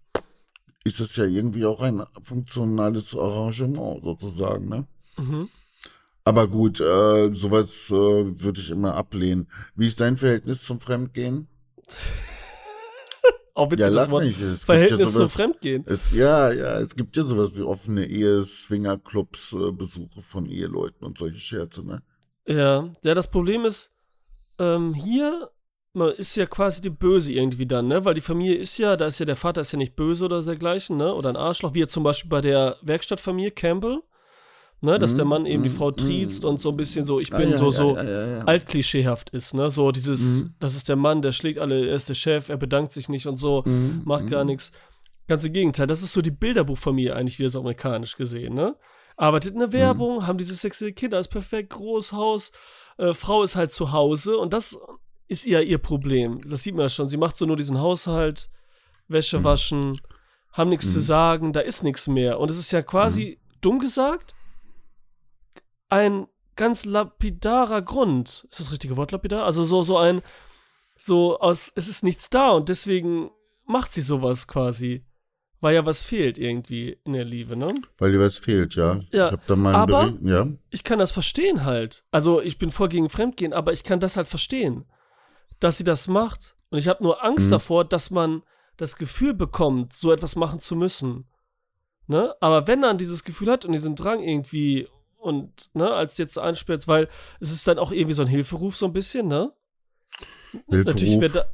ist 0.83 0.99
das 0.99 1.15
ja 1.15 1.25
irgendwie 1.25 1.65
auch 1.65 1.81
ein 1.81 2.03
funktionales 2.23 3.15
Arrangement 3.15 4.03
sozusagen, 4.03 4.67
ne? 4.69 4.87
Mhm. 5.17 5.49
Aber 6.23 6.47
gut, 6.47 6.79
äh, 6.79 7.33
sowas 7.33 7.89
äh, 7.89 7.93
würde 7.93 8.59
ich 8.59 8.69
immer 8.69 8.95
ablehnen. 8.95 9.47
Wie 9.75 9.87
ist 9.87 9.99
dein 9.99 10.17
Verhältnis 10.17 10.63
zum 10.63 10.79
Fremdgehen? 10.79 11.47
Auch 13.53 13.71
witzig, 13.71 13.87
das 13.87 13.95
lach 13.95 14.11
Wort 14.11 14.25
nicht. 14.25 14.39
Es 14.39 14.63
Verhältnis 14.63 14.99
ja 14.99 15.05
sowas, 15.07 15.33
Fremdgehen. 15.33 15.83
es, 15.85 16.11
ja, 16.13 16.51
ja, 16.51 16.79
es 16.79 16.95
gibt 16.95 17.17
ja 17.17 17.23
sowas 17.23 17.55
wie 17.55 17.61
offene 17.61 18.05
Ehe, 18.05 18.43
Swingerclubs, 18.45 19.53
äh, 19.53 19.71
Besuche 19.71 20.21
von 20.21 20.45
Eheleuten 20.45 21.05
und 21.05 21.17
solche 21.17 21.39
Scherze, 21.39 21.83
ne? 21.83 22.01
Ja, 22.47 22.89
ja, 23.03 23.13
das 23.13 23.29
Problem 23.29 23.65
ist, 23.65 23.91
ähm, 24.59 24.93
hier 24.93 25.51
man 25.93 26.11
ist 26.11 26.35
ja 26.35 26.45
quasi 26.45 26.81
die 26.81 26.89
Böse 26.89 27.33
irgendwie 27.33 27.65
dann, 27.65 27.87
ne? 27.87 28.05
Weil 28.05 28.13
die 28.13 28.21
Familie 28.21 28.55
ist 28.55 28.77
ja, 28.77 28.95
da 28.95 29.07
ist 29.07 29.19
ja 29.19 29.25
der 29.25 29.35
Vater 29.35 29.61
ist 29.61 29.71
ja 29.71 29.77
nicht 29.77 29.95
böse 29.95 30.25
oder 30.25 30.41
dergleichen, 30.41 30.97
ne? 30.97 31.13
Oder 31.13 31.29
ein 31.29 31.35
Arschloch, 31.35 31.73
wie 31.73 31.79
jetzt 31.79 31.93
zum 31.93 32.03
Beispiel 32.03 32.29
bei 32.29 32.41
der 32.41 32.77
Werkstattfamilie 32.81 33.51
Campbell, 33.51 34.01
ne? 34.81 34.99
Dass 34.99 35.15
der 35.15 35.25
Mann 35.25 35.45
eben 35.45 35.63
die 35.63 35.69
Mhm, 35.69 35.75
Frau 35.75 35.91
mhm. 35.91 35.97
triezt 35.97 36.45
und 36.45 36.59
so 36.59 36.69
ein 36.69 36.77
bisschen 36.77 37.05
so, 37.05 37.19
ich 37.19 37.33
Ah, 37.33 37.37
bin 37.37 37.51
ja, 37.51 37.57
so, 37.57 37.65
ja, 37.65 37.71
so 37.71 37.97
ja, 37.97 38.39
altklischeehaft 38.45 39.29
ist, 39.31 39.53
ne? 39.53 39.69
So 39.69 39.91
dieses, 39.91 40.41
Mhm. 40.43 40.53
das 40.59 40.75
ist 40.75 40.89
der 40.89 40.95
Mann, 40.95 41.21
der 41.21 41.31
schlägt 41.31 41.59
alle, 41.59 41.87
er 41.87 41.95
ist 41.95 42.09
der 42.09 42.13
Chef, 42.15 42.49
er 42.49 42.57
bedankt 42.57 42.91
sich 42.93 43.09
nicht 43.09 43.25
und 43.27 43.35
so, 43.37 43.63
Mhm, 43.65 44.01
macht 44.05 44.27
gar 44.27 44.43
mhm. 44.43 44.49
nichts. 44.51 44.71
Ganz 45.27 45.45
im 45.45 45.53
Gegenteil, 45.53 45.85
das 45.87 46.01
ist 46.01 46.13
so 46.13 46.21
die 46.21 46.31
Bilderbuchfamilie 46.31 47.15
eigentlich, 47.15 47.37
wieder 47.39 47.49
so 47.49 47.59
amerikanisch 47.59 48.15
gesehen, 48.17 48.53
ne? 48.53 48.75
Arbeitet 49.15 49.53
in 49.53 49.59
der 49.59 49.73
Werbung, 49.73 50.25
haben 50.25 50.37
diese 50.37 50.53
sexy 50.53 50.93
Kinder, 50.93 51.19
ist 51.19 51.27
perfekt, 51.27 51.71
Großhaus, 51.71 52.51
äh, 52.97 53.13
Frau 53.13 53.43
ist 53.43 53.55
halt 53.57 53.69
zu 53.71 53.91
Hause 53.91 54.37
und 54.37 54.53
das 54.53 54.77
ist 55.27 55.45
ja 55.45 55.59
ihr 55.59 55.77
Problem. 55.77 56.41
Das 56.49 56.63
sieht 56.63 56.73
man 56.73 56.83
ja 56.83 56.89
schon. 56.89 57.07
Sie 57.09 57.17
macht 57.17 57.35
so 57.37 57.45
nur 57.45 57.57
diesen 57.57 57.79
Haushalt, 57.79 58.49
Wäsche 59.09 59.43
waschen, 59.43 59.99
haben 60.53 60.69
nichts 60.69 60.91
zu 60.91 60.99
sagen, 61.01 61.51
da 61.53 61.59
ist 61.59 61.83
nichts 61.83 62.07
mehr. 62.07 62.39
Und 62.39 62.49
es 62.49 62.57
ist 62.57 62.71
ja 62.71 62.81
quasi, 62.81 63.39
dumm 63.61 63.77
gesagt, 63.79 64.35
ein 65.89 66.27
ganz 66.55 66.85
lapidarer 66.85 67.81
Grund. 67.81 68.47
Ist 68.51 68.59
das 68.59 68.71
richtige 68.71 68.97
Wort 68.97 69.11
lapidar? 69.11 69.45
Also 69.45 69.63
so, 69.63 69.83
so 69.83 69.97
ein, 69.97 70.21
so 70.97 71.39
aus, 71.39 71.71
es 71.75 71.87
ist 71.87 72.03
nichts 72.03 72.29
da 72.29 72.49
und 72.51 72.69
deswegen 72.69 73.31
macht 73.65 73.93
sie 73.93 74.01
sowas 74.01 74.47
quasi. 74.47 75.05
Weil 75.61 75.75
ja 75.75 75.85
was 75.85 75.99
fehlt 75.99 76.37
irgendwie 76.37 76.97
in 77.03 77.11
der 77.13 77.25
Liebe, 77.25 77.57
ne? 77.57 77.73
Weil 77.97 78.13
dir 78.13 78.19
was 78.21 78.37
fehlt, 78.37 78.75
ja. 78.75 79.01
Ja, 79.11 79.27
Ich 79.27 79.31
hab 79.33 79.47
da 79.47 79.55
mal 79.57 79.75
aber- 79.75 80.05
Bericht, 80.11 80.23
ja. 80.25 80.47
ich 80.69 80.83
kann 80.85 80.99
das 80.99 81.11
verstehen 81.11 81.65
halt. 81.65 82.05
Also 82.11 82.41
ich 82.41 82.57
bin 82.57 82.69
voll 82.69 82.87
gegen 82.87 83.09
Fremdgehen, 83.09 83.51
aber 83.51 83.73
ich 83.73 83.83
kann 83.83 83.99
das 83.99 84.15
halt 84.15 84.27
verstehen, 84.29 84.85
dass 85.59 85.75
sie 85.77 85.83
das 85.83 86.07
macht. 86.07 86.55
Und 86.69 86.77
ich 86.77 86.87
habe 86.87 87.03
nur 87.03 87.25
Angst 87.25 87.47
Mhm. 87.47 87.51
davor, 87.51 87.83
dass 87.83 88.09
man 88.09 88.41
das 88.77 88.95
Gefühl 88.95 89.33
bekommt, 89.33 89.91
so 89.91 90.13
etwas 90.13 90.37
machen 90.37 90.61
zu 90.61 90.77
müssen. 90.77 91.27
Ne? 92.07 92.33
Aber 92.39 92.67
wenn 92.67 92.79
man 92.79 92.97
dieses 92.97 93.25
Gefühl 93.25 93.51
hat 93.51 93.65
und 93.65 93.73
diesen 93.73 93.95
Drang 93.95 94.21
irgendwie 94.23 94.87
und 95.19 95.69
ne, 95.73 95.91
als 95.91 96.17
jetzt 96.17 96.39
einsperrt, 96.39 96.87
weil 96.87 97.07
es 97.39 97.51
ist 97.51 97.67
dann 97.67 97.77
auch 97.77 97.91
irgendwie 97.91 98.13
so 98.13 98.23
ein 98.23 98.27
Hilferuf 98.27 98.75
so 98.75 98.85
ein 98.85 98.93
bisschen, 98.93 99.27
ne? 99.27 99.51
Natürlich 100.67 101.09
Hilferuf. 101.09 101.21
wird 101.21 101.35
da 101.35 101.45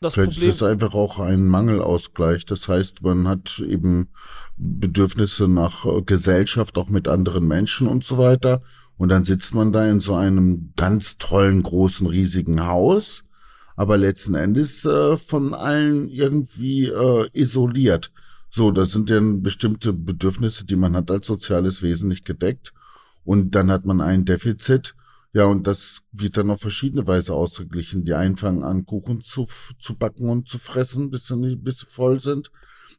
das 0.00 0.14
Vielleicht 0.14 0.32
Problem. 0.32 0.50
ist 0.50 0.62
das 0.62 0.70
einfach 0.70 0.94
auch 0.94 1.18
ein 1.18 1.46
Mangelausgleich. 1.46 2.46
Das 2.46 2.68
heißt, 2.68 3.02
man 3.02 3.26
hat 3.26 3.58
eben 3.58 4.10
Bedürfnisse 4.56 5.48
nach 5.48 5.86
Gesellschaft, 6.06 6.78
auch 6.78 6.88
mit 6.88 7.08
anderen 7.08 7.46
Menschen 7.46 7.88
und 7.88 8.04
so 8.04 8.18
weiter. 8.18 8.62
Und 8.96 9.08
dann 9.10 9.24
sitzt 9.24 9.54
man 9.54 9.72
da 9.72 9.88
in 9.88 10.00
so 10.00 10.14
einem 10.14 10.72
ganz 10.76 11.16
tollen, 11.16 11.62
großen, 11.62 12.06
riesigen 12.06 12.64
Haus, 12.66 13.24
aber 13.76 13.96
letzten 13.96 14.34
Endes 14.34 14.84
äh, 14.84 15.16
von 15.16 15.54
allen 15.54 16.08
irgendwie 16.08 16.86
äh, 16.86 17.28
isoliert. 17.32 18.12
So, 18.50 18.70
das 18.70 18.92
sind 18.92 19.10
dann 19.10 19.42
bestimmte 19.42 19.92
Bedürfnisse, 19.92 20.64
die 20.64 20.76
man 20.76 20.96
hat 20.96 21.10
als 21.10 21.26
soziales 21.26 21.82
Wesen 21.82 22.08
nicht 22.08 22.24
gedeckt. 22.24 22.72
Und 23.28 23.50
dann 23.54 23.70
hat 23.70 23.84
man 23.84 24.00
ein 24.00 24.24
Defizit. 24.24 24.94
Ja, 25.34 25.44
und 25.44 25.66
das 25.66 26.00
wird 26.12 26.38
dann 26.38 26.50
auf 26.50 26.62
verschiedene 26.62 27.06
Weise 27.06 27.34
ausgeglichen. 27.34 28.02
Die 28.06 28.14
einen 28.14 28.36
fangen 28.38 28.62
an, 28.62 28.86
Kuchen 28.86 29.20
zu, 29.20 29.46
zu 29.78 29.98
backen 29.98 30.30
und 30.30 30.48
zu 30.48 30.56
fressen, 30.56 31.10
bis 31.10 31.26
sie, 31.26 31.36
nicht, 31.36 31.62
bis 31.62 31.80
sie 31.80 31.86
voll 31.90 32.20
sind. 32.20 32.50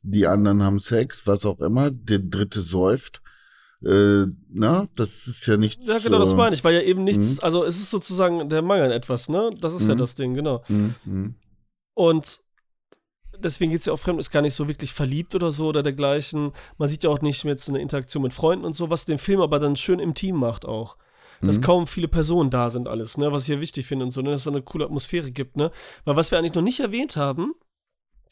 Die 0.03 0.27
anderen 0.27 0.61
haben 0.61 0.79
Sex, 0.79 1.25
was 1.25 1.47
auch 1.47 1.59
immer. 1.61 1.89
Der 1.89 2.19
dritte 2.19 2.61
säuft. 2.61 3.23
Äh, 3.83 4.25
na, 4.51 4.87
das 4.93 5.25
ist 5.25 5.47
ja 5.47 5.57
nichts. 5.57 5.87
ja, 5.87 5.97
genau, 5.97 6.19
das 6.19 6.33
äh, 6.33 6.35
meine 6.35 6.53
ich, 6.53 6.63
weil 6.63 6.75
ja 6.75 6.81
eben 6.81 7.03
nichts, 7.03 7.39
also 7.39 7.65
es 7.65 7.79
ist 7.79 7.89
sozusagen 7.89 8.49
der 8.49 8.61
Mangel 8.61 8.85
an 8.85 8.91
etwas, 8.91 9.29
ne? 9.29 9.49
Das 9.59 9.73
ist 9.73 9.87
ja 9.87 9.95
Mhm. 9.95 9.97
das 9.97 10.13
Ding, 10.13 10.35
genau. 10.35 10.61
mm, 10.69 11.09
mm. 11.11 11.35
Und 11.95 12.41
deswegen 13.43 13.71
geht 13.71 13.81
es 13.81 13.85
ja 13.87 13.93
auch 13.93 13.99
fremd, 13.99 14.19
ist 14.19 14.31
gar 14.31 14.41
nicht 14.41 14.53
so 14.53 14.67
wirklich 14.67 14.93
verliebt 14.93 15.35
oder 15.35 15.51
so 15.51 15.67
oder 15.67 15.83
dergleichen. 15.83 16.51
Man 16.77 16.89
sieht 16.89 17.03
ja 17.03 17.09
auch 17.09 17.21
nicht 17.21 17.43
jetzt 17.43 17.69
eine 17.69 17.79
Interaktion 17.81 18.23
mit 18.23 18.33
Freunden 18.33 18.65
und 18.65 18.73
so, 18.73 18.89
was 18.89 19.05
den 19.05 19.17
Film 19.17 19.41
aber 19.41 19.59
dann 19.59 19.75
schön 19.75 19.99
im 19.99 20.13
Team 20.13 20.35
macht 20.35 20.65
auch. 20.65 20.97
Dass 21.41 21.59
Mhm. 21.59 21.63
kaum 21.63 21.87
viele 21.87 22.09
Personen 22.09 22.49
da 22.49 22.69
sind, 22.69 22.87
alles, 22.89 23.17
ne? 23.17 23.31
Was 23.31 23.43
ich 23.43 23.47
hier 23.47 23.61
wichtig 23.61 23.85
finde 23.85 24.03
und 24.05 24.11
so, 24.11 24.21
ne? 24.21 24.31
Dass 24.31 24.41
es 24.41 24.43
so 24.43 24.49
eine 24.51 24.61
coole 24.61 24.83
Atmosphäre 24.85 25.31
gibt, 25.31 25.55
ne? 25.55 25.71
Weil 26.03 26.17
was 26.17 26.31
wir 26.31 26.37
eigentlich 26.37 26.53
noch 26.53 26.61
nicht 26.61 26.81
erwähnt 26.81 27.15
haben, 27.15 27.53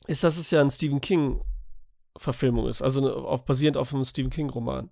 ist, 0.08 0.24
dass 0.26 0.38
es 0.38 0.52
ja 0.52 0.60
ein 0.60 0.70
Stephen 0.70 1.00
King-Verfilmung 1.00 2.68
ist, 2.68 2.82
also 2.82 3.02
ne, 3.02 3.14
auf, 3.14 3.46
basierend 3.46 3.78
auf 3.78 3.94
einem 3.94 4.04
Stephen 4.04 4.30
King-Roman. 4.30 4.92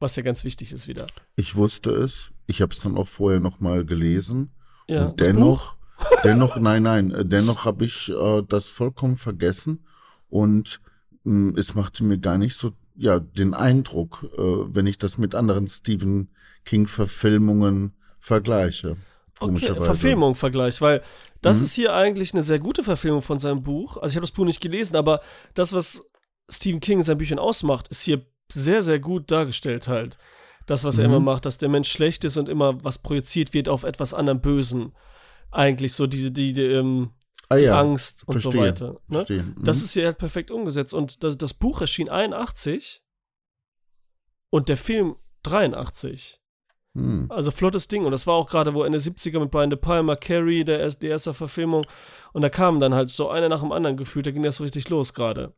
Was 0.00 0.16
ja 0.16 0.22
ganz 0.22 0.44
wichtig 0.44 0.72
ist 0.72 0.88
wieder. 0.88 1.06
Ich 1.36 1.54
wusste 1.56 1.90
es. 1.90 2.30
Ich 2.46 2.62
habe 2.62 2.72
es 2.72 2.80
dann 2.80 2.96
auch 2.96 3.06
vorher 3.06 3.38
noch 3.38 3.60
mal 3.60 3.84
gelesen. 3.84 4.54
Ja, 4.88 5.06
und 5.06 5.20
dennoch, 5.20 5.76
dennoch, 6.24 6.56
nein, 6.56 6.82
nein, 6.82 7.10
äh, 7.12 7.24
dennoch 7.24 7.64
habe 7.64 7.84
ich 7.84 8.08
äh, 8.08 8.42
das 8.48 8.68
vollkommen 8.68 9.16
vergessen 9.16 9.86
und 10.28 10.80
mh, 11.24 11.58
es 11.58 11.74
machte 11.74 12.04
mir 12.04 12.18
gar 12.18 12.38
nicht 12.38 12.56
so, 12.56 12.72
ja, 12.96 13.18
den 13.20 13.54
Eindruck, 13.54 14.24
äh, 14.36 14.38
wenn 14.38 14.86
ich 14.86 14.98
das 14.98 15.18
mit 15.18 15.34
anderen 15.34 15.66
Stephen 15.68 16.30
King-Verfilmungen 16.64 17.94
vergleiche. 18.18 18.96
Okay. 19.38 19.74
Verfilmung 19.80 20.34
Vergleich, 20.34 20.82
weil 20.82 21.02
das 21.40 21.58
Mhm. 21.58 21.64
ist 21.64 21.74
hier 21.74 21.94
eigentlich 21.94 22.34
eine 22.34 22.42
sehr 22.42 22.58
gute 22.58 22.82
Verfilmung 22.82 23.22
von 23.22 23.40
seinem 23.40 23.62
Buch. 23.62 23.96
Also 23.96 24.12
ich 24.12 24.16
habe 24.16 24.26
das 24.26 24.32
Buch 24.32 24.44
nicht 24.44 24.60
gelesen, 24.60 24.96
aber 24.96 25.22
das, 25.54 25.72
was 25.72 26.04
Stephen 26.50 26.80
King 26.80 26.98
in 26.98 27.04
seinen 27.04 27.16
Büchern 27.18 27.38
ausmacht, 27.38 27.88
ist 27.88 28.02
hier 28.02 28.20
sehr, 28.52 28.82
sehr 28.82 28.98
gut 29.00 29.30
dargestellt 29.30 29.88
halt. 29.88 30.18
Das, 30.66 30.84
was 30.84 30.98
er 30.98 31.08
Mhm. 31.08 31.14
immer 31.14 31.20
macht, 31.24 31.46
dass 31.46 31.56
der 31.56 31.70
Mensch 31.70 31.90
schlecht 31.90 32.24
ist 32.26 32.36
und 32.36 32.50
immer 32.50 32.76
was 32.84 32.98
projiziert 32.98 33.54
wird 33.54 33.70
auf 33.70 33.84
etwas 33.84 34.12
anderem 34.12 34.42
Bösen. 34.42 34.92
Eigentlich 35.50 35.92
so 35.94 36.06
die, 36.06 36.32
die, 36.32 36.52
die, 36.52 36.62
ähm, 36.62 37.10
Ah 37.52 37.56
ja, 37.56 37.80
Angst 37.80 38.28
und 38.28 38.38
so 38.38 38.50
verstehe, 38.52 38.68
weiter. 38.68 38.92
Ne? 39.08 39.16
verstehe. 39.18 39.42
Mhm. 39.42 39.64
Das 39.64 39.82
ist 39.82 39.92
hier 39.94 40.04
halt 40.06 40.18
perfekt 40.18 40.52
umgesetzt. 40.52 40.94
Und 40.94 41.24
das, 41.24 41.36
das 41.36 41.52
Buch 41.52 41.80
erschien 41.80 42.08
81. 42.08 43.02
und 44.50 44.68
der 44.68 44.76
Film 44.76 45.16
83. 45.42 46.40
Hm. 46.94 47.26
Also 47.30 47.50
flottes 47.50 47.88
Ding. 47.88 48.04
Und 48.04 48.12
das 48.12 48.26
war 48.26 48.34
auch 48.34 48.48
gerade, 48.48 48.74
wo 48.74 48.82
Ende 48.82 48.98
70er 48.98 49.38
mit 49.40 49.50
Brian 49.50 49.70
De 49.70 49.78
Palma, 49.78 50.16
Carrie, 50.16 50.64
der 50.64 50.88
die 50.90 51.06
erste 51.06 51.34
Verfilmung. 51.34 51.86
Und 52.32 52.42
da 52.42 52.48
kamen 52.48 52.80
dann 52.80 52.94
halt 52.94 53.10
so 53.10 53.28
einer 53.28 53.48
nach 53.48 53.60
dem 53.60 53.72
anderen 53.72 53.96
gefühlt, 53.96 54.26
da 54.26 54.30
ging 54.32 54.42
das 54.42 54.56
so 54.56 54.64
richtig 54.64 54.88
los 54.88 55.14
gerade. 55.14 55.54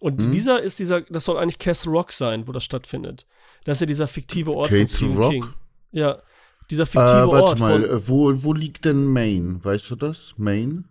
Und 0.00 0.24
Mhm. 0.26 0.30
dieser 0.32 0.62
ist 0.62 0.78
dieser, 0.78 1.00
das 1.02 1.24
soll 1.24 1.38
eigentlich 1.38 1.58
Castle 1.58 1.92
Rock 1.92 2.12
sein, 2.12 2.46
wo 2.46 2.52
das 2.52 2.64
stattfindet. 2.64 3.26
Das 3.64 3.78
ist 3.78 3.80
ja 3.82 3.86
dieser 3.86 4.06
fiktive 4.06 4.52
Ort 4.52 4.68
Castle 4.68 4.86
von 4.86 4.96
Stephen 4.96 5.16
Rock? 5.16 5.30
King. 5.30 5.46
Ja, 5.92 6.22
dieser 6.70 6.86
fiktive 6.86 7.10
Äh, 7.10 7.28
warte 7.28 7.42
Ort 7.42 7.58
mal, 7.60 7.84
äh, 7.84 8.08
wo, 8.08 8.42
wo 8.42 8.52
liegt 8.52 8.84
denn 8.84 9.04
Maine? 9.04 9.64
Weißt 9.64 9.90
du 9.90 9.96
das? 9.96 10.34
Maine? 10.36 10.84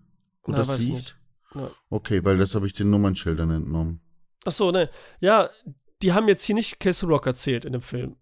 Wo 0.44 0.52
Na, 0.52 0.64
das 0.64 0.82
liegt? 0.82 0.94
nicht. 0.94 1.18
Ja. 1.56 1.70
Okay, 1.90 2.24
weil 2.24 2.38
das 2.38 2.56
habe 2.56 2.68
ich 2.68 2.74
den 2.74 2.90
Nummernschildern 2.90 3.50
entnommen. 3.52 4.02
Ach 4.46 4.52
so, 4.52 4.72
ne. 4.72 4.90
Ja, 5.20 5.50
die 6.02 6.14
haben 6.14 6.28
jetzt 6.28 6.44
hier 6.44 6.56
nicht 6.56 6.80
Castle 6.80 7.10
Rock 7.10 7.28
erzählt 7.28 7.66
in 7.66 7.74
dem 7.74 7.82
Film. 7.82 8.16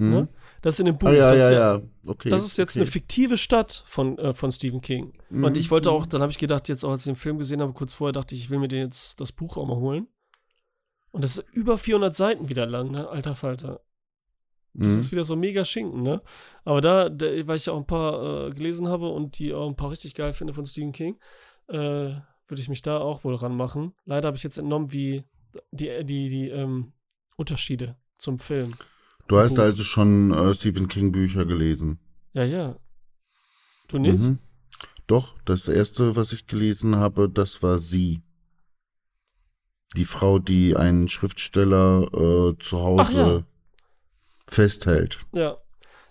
Hm? 0.00 0.10
Ne? 0.10 0.28
Das 0.62 0.74
ist 0.74 0.80
in 0.80 0.86
dem 0.86 0.98
Buch. 0.98 1.08
Ah, 1.08 1.12
ja, 1.12 1.30
das, 1.30 1.40
ja, 1.40 1.46
ist 1.46 1.52
ja. 1.52 1.82
Okay. 2.06 2.28
das 2.28 2.44
ist 2.44 2.58
jetzt 2.58 2.72
okay. 2.72 2.80
eine 2.80 2.90
fiktive 2.90 3.38
Stadt 3.38 3.82
von, 3.86 4.18
äh, 4.18 4.32
von 4.32 4.50
Stephen 4.50 4.80
King. 4.80 5.12
Mhm, 5.30 5.44
Und 5.44 5.56
ich 5.56 5.70
wollte 5.70 5.90
auch, 5.90 6.04
mhm. 6.04 6.10
dann 6.10 6.22
habe 6.22 6.32
ich 6.32 6.38
gedacht, 6.38 6.68
jetzt 6.68 6.84
auch 6.84 6.90
als 6.90 7.02
ich 7.02 7.06
den 7.06 7.16
Film 7.16 7.38
gesehen 7.38 7.60
habe, 7.60 7.72
kurz 7.72 7.92
vorher 7.92 8.12
dachte 8.12 8.34
ich, 8.34 8.42
ich 8.42 8.50
will 8.50 8.58
mir 8.58 8.68
den 8.68 8.80
jetzt 8.80 9.20
das 9.20 9.32
Buch 9.32 9.56
auch 9.56 9.66
mal 9.66 9.76
holen. 9.76 10.08
Und 11.10 11.24
das 11.24 11.38
ist 11.38 11.48
über 11.52 11.78
400 11.78 12.14
Seiten 12.14 12.48
wieder 12.48 12.66
lang, 12.66 12.90
ne? 12.90 13.08
Alter 13.08 13.34
Falter. 13.34 13.80
Das 14.80 14.92
Mhm. 14.92 14.98
ist 15.00 15.12
wieder 15.12 15.24
so 15.24 15.34
mega 15.34 15.64
Schinken, 15.64 16.02
ne? 16.02 16.22
Aber 16.64 16.80
da, 16.80 17.08
da 17.08 17.26
weil 17.46 17.56
ich 17.56 17.66
ja 17.66 17.72
auch 17.72 17.78
ein 17.78 17.86
paar 17.86 18.46
äh, 18.46 18.50
gelesen 18.52 18.86
habe 18.88 19.08
und 19.08 19.38
die 19.38 19.52
auch 19.52 19.68
ein 19.68 19.74
paar 19.76 19.90
richtig 19.90 20.14
geil 20.14 20.32
finde 20.32 20.54
von 20.54 20.64
Stephen 20.64 20.92
King, 20.92 21.18
äh, 21.68 21.74
würde 21.76 22.60
ich 22.62 22.68
mich 22.68 22.82
da 22.82 22.98
auch 22.98 23.24
wohl 23.24 23.34
ranmachen. 23.34 23.92
Leider 24.04 24.28
habe 24.28 24.36
ich 24.36 24.44
jetzt 24.44 24.56
entnommen, 24.56 24.92
wie 24.92 25.24
die, 25.72 26.04
die, 26.04 26.28
die 26.28 26.48
ähm, 26.48 26.92
Unterschiede 27.36 27.96
zum 28.14 28.38
Film. 28.38 28.74
Du 29.26 29.38
hast 29.38 29.56
Buch. 29.56 29.62
also 29.64 29.82
schon 29.82 30.32
äh, 30.32 30.54
Stephen 30.54 30.86
King 30.88 31.10
Bücher 31.12 31.44
gelesen. 31.44 31.98
Ja, 32.32 32.44
ja. 32.44 32.76
Du 33.88 33.98
nicht? 33.98 34.18
Mhm. 34.20 34.38
Doch, 35.08 35.36
das 35.44 35.68
erste, 35.68 36.14
was 36.16 36.32
ich 36.32 36.46
gelesen 36.46 36.96
habe, 36.96 37.28
das 37.28 37.62
war 37.62 37.78
sie. 37.78 38.22
Die 39.96 40.04
Frau, 40.04 40.38
die 40.38 40.76
einen 40.76 41.08
Schriftsteller 41.08 42.02
äh, 42.52 42.58
zu 42.58 42.76
Ach 42.76 43.12
ja. 43.12 43.24
Hause 43.24 43.46
festhält. 44.48 45.18
Ja. 45.32 45.56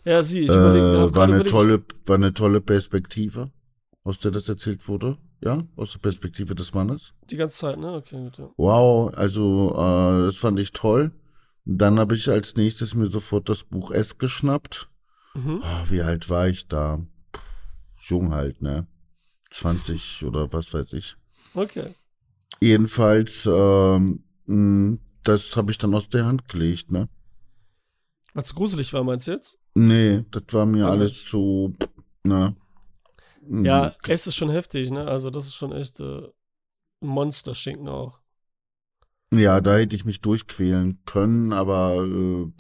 Ja, 0.06 0.24
sie, 0.24 0.42
ich 0.46 0.50
Äh, 0.50 0.54
überlege. 0.54 1.00
hab 1.02 1.16
war, 1.16 1.24
eine 1.26 1.44
tolle, 1.44 1.84
war 2.06 2.16
eine 2.16 2.34
tolle 2.34 2.62
Perspektive, 2.62 3.52
aus 4.04 4.20
der 4.20 4.32
das 4.32 4.48
erzählt 4.48 4.88
wurde. 4.88 5.18
Ja, 5.44 5.64
aus 5.76 5.92
der 5.92 6.00
Perspektive 6.00 6.56
des 6.56 6.74
Mannes. 6.74 7.14
Die 7.30 7.36
ganze 7.38 7.58
Zeit, 7.58 7.78
ne? 7.78 7.94
Okay, 7.94 8.24
gut, 8.24 8.38
ja. 8.40 8.50
Wow, 8.58 9.14
also 9.16 9.72
äh, 9.74 10.26
das 10.26 10.38
fand 10.38 10.60
ich 10.60 10.72
toll. 10.72 11.12
Dann 11.66 12.00
habe 12.00 12.16
ich 12.16 12.28
als 12.30 12.56
nächstes 12.56 12.96
mir 12.96 13.06
sofort 13.08 13.48
das 13.50 13.64
Buch 13.64 13.92
S 13.92 14.18
geschnappt. 14.18 14.90
Mhm. 15.36 15.62
Ah, 15.64 15.84
wie 15.90 16.02
alt 16.02 16.30
war 16.32 16.48
ich 16.48 16.68
da? 16.68 17.06
Puh, 17.32 17.40
Jung 18.08 18.34
halt, 18.34 18.62
ne? 18.64 18.88
20 19.52 20.24
oder 20.26 20.52
was 20.54 20.74
weiß 20.74 20.94
ich. 20.94 21.18
Okay. 21.54 21.94
Jedenfalls, 22.60 23.46
ähm, 23.46 24.24
mh, 24.46 24.98
das 25.24 25.56
habe 25.56 25.72
ich 25.72 25.78
dann 25.78 25.94
aus 25.94 26.10
der 26.10 26.26
Hand 26.26 26.48
gelegt, 26.48 26.90
ne? 26.92 27.10
Weil 28.38 28.44
es 28.44 28.54
gruselig 28.54 28.94
war, 28.94 29.04
meinst 29.04 29.26
du 29.26 29.32
jetzt? 29.32 29.60
Nee, 29.74 30.24
das 30.30 30.44
war 30.52 30.68
mir 30.68 30.86
Okay. 30.86 30.92
alles 30.94 31.26
zu, 31.26 31.74
ne? 32.24 32.56
Mhm. 33.42 33.66
Ja, 33.66 33.96
es 34.08 34.28
ist 34.28 34.36
schon 34.36 34.52
heftig, 34.52 34.92
ne? 34.92 35.08
Also, 35.08 35.32
das 35.32 35.48
ist 35.48 35.56
schon 35.56 35.72
echt 35.72 36.00
äh, 36.00 36.22
Monster-Schinken 37.02 37.88
auch. 37.88 38.20
Ja, 39.34 39.60
da 39.60 39.78
hätte 39.78 39.96
ich 39.96 40.06
mich 40.06 40.22
durchquälen 40.22 41.00
können, 41.06 41.52
aber 41.52 42.06
äh, 42.06 42.52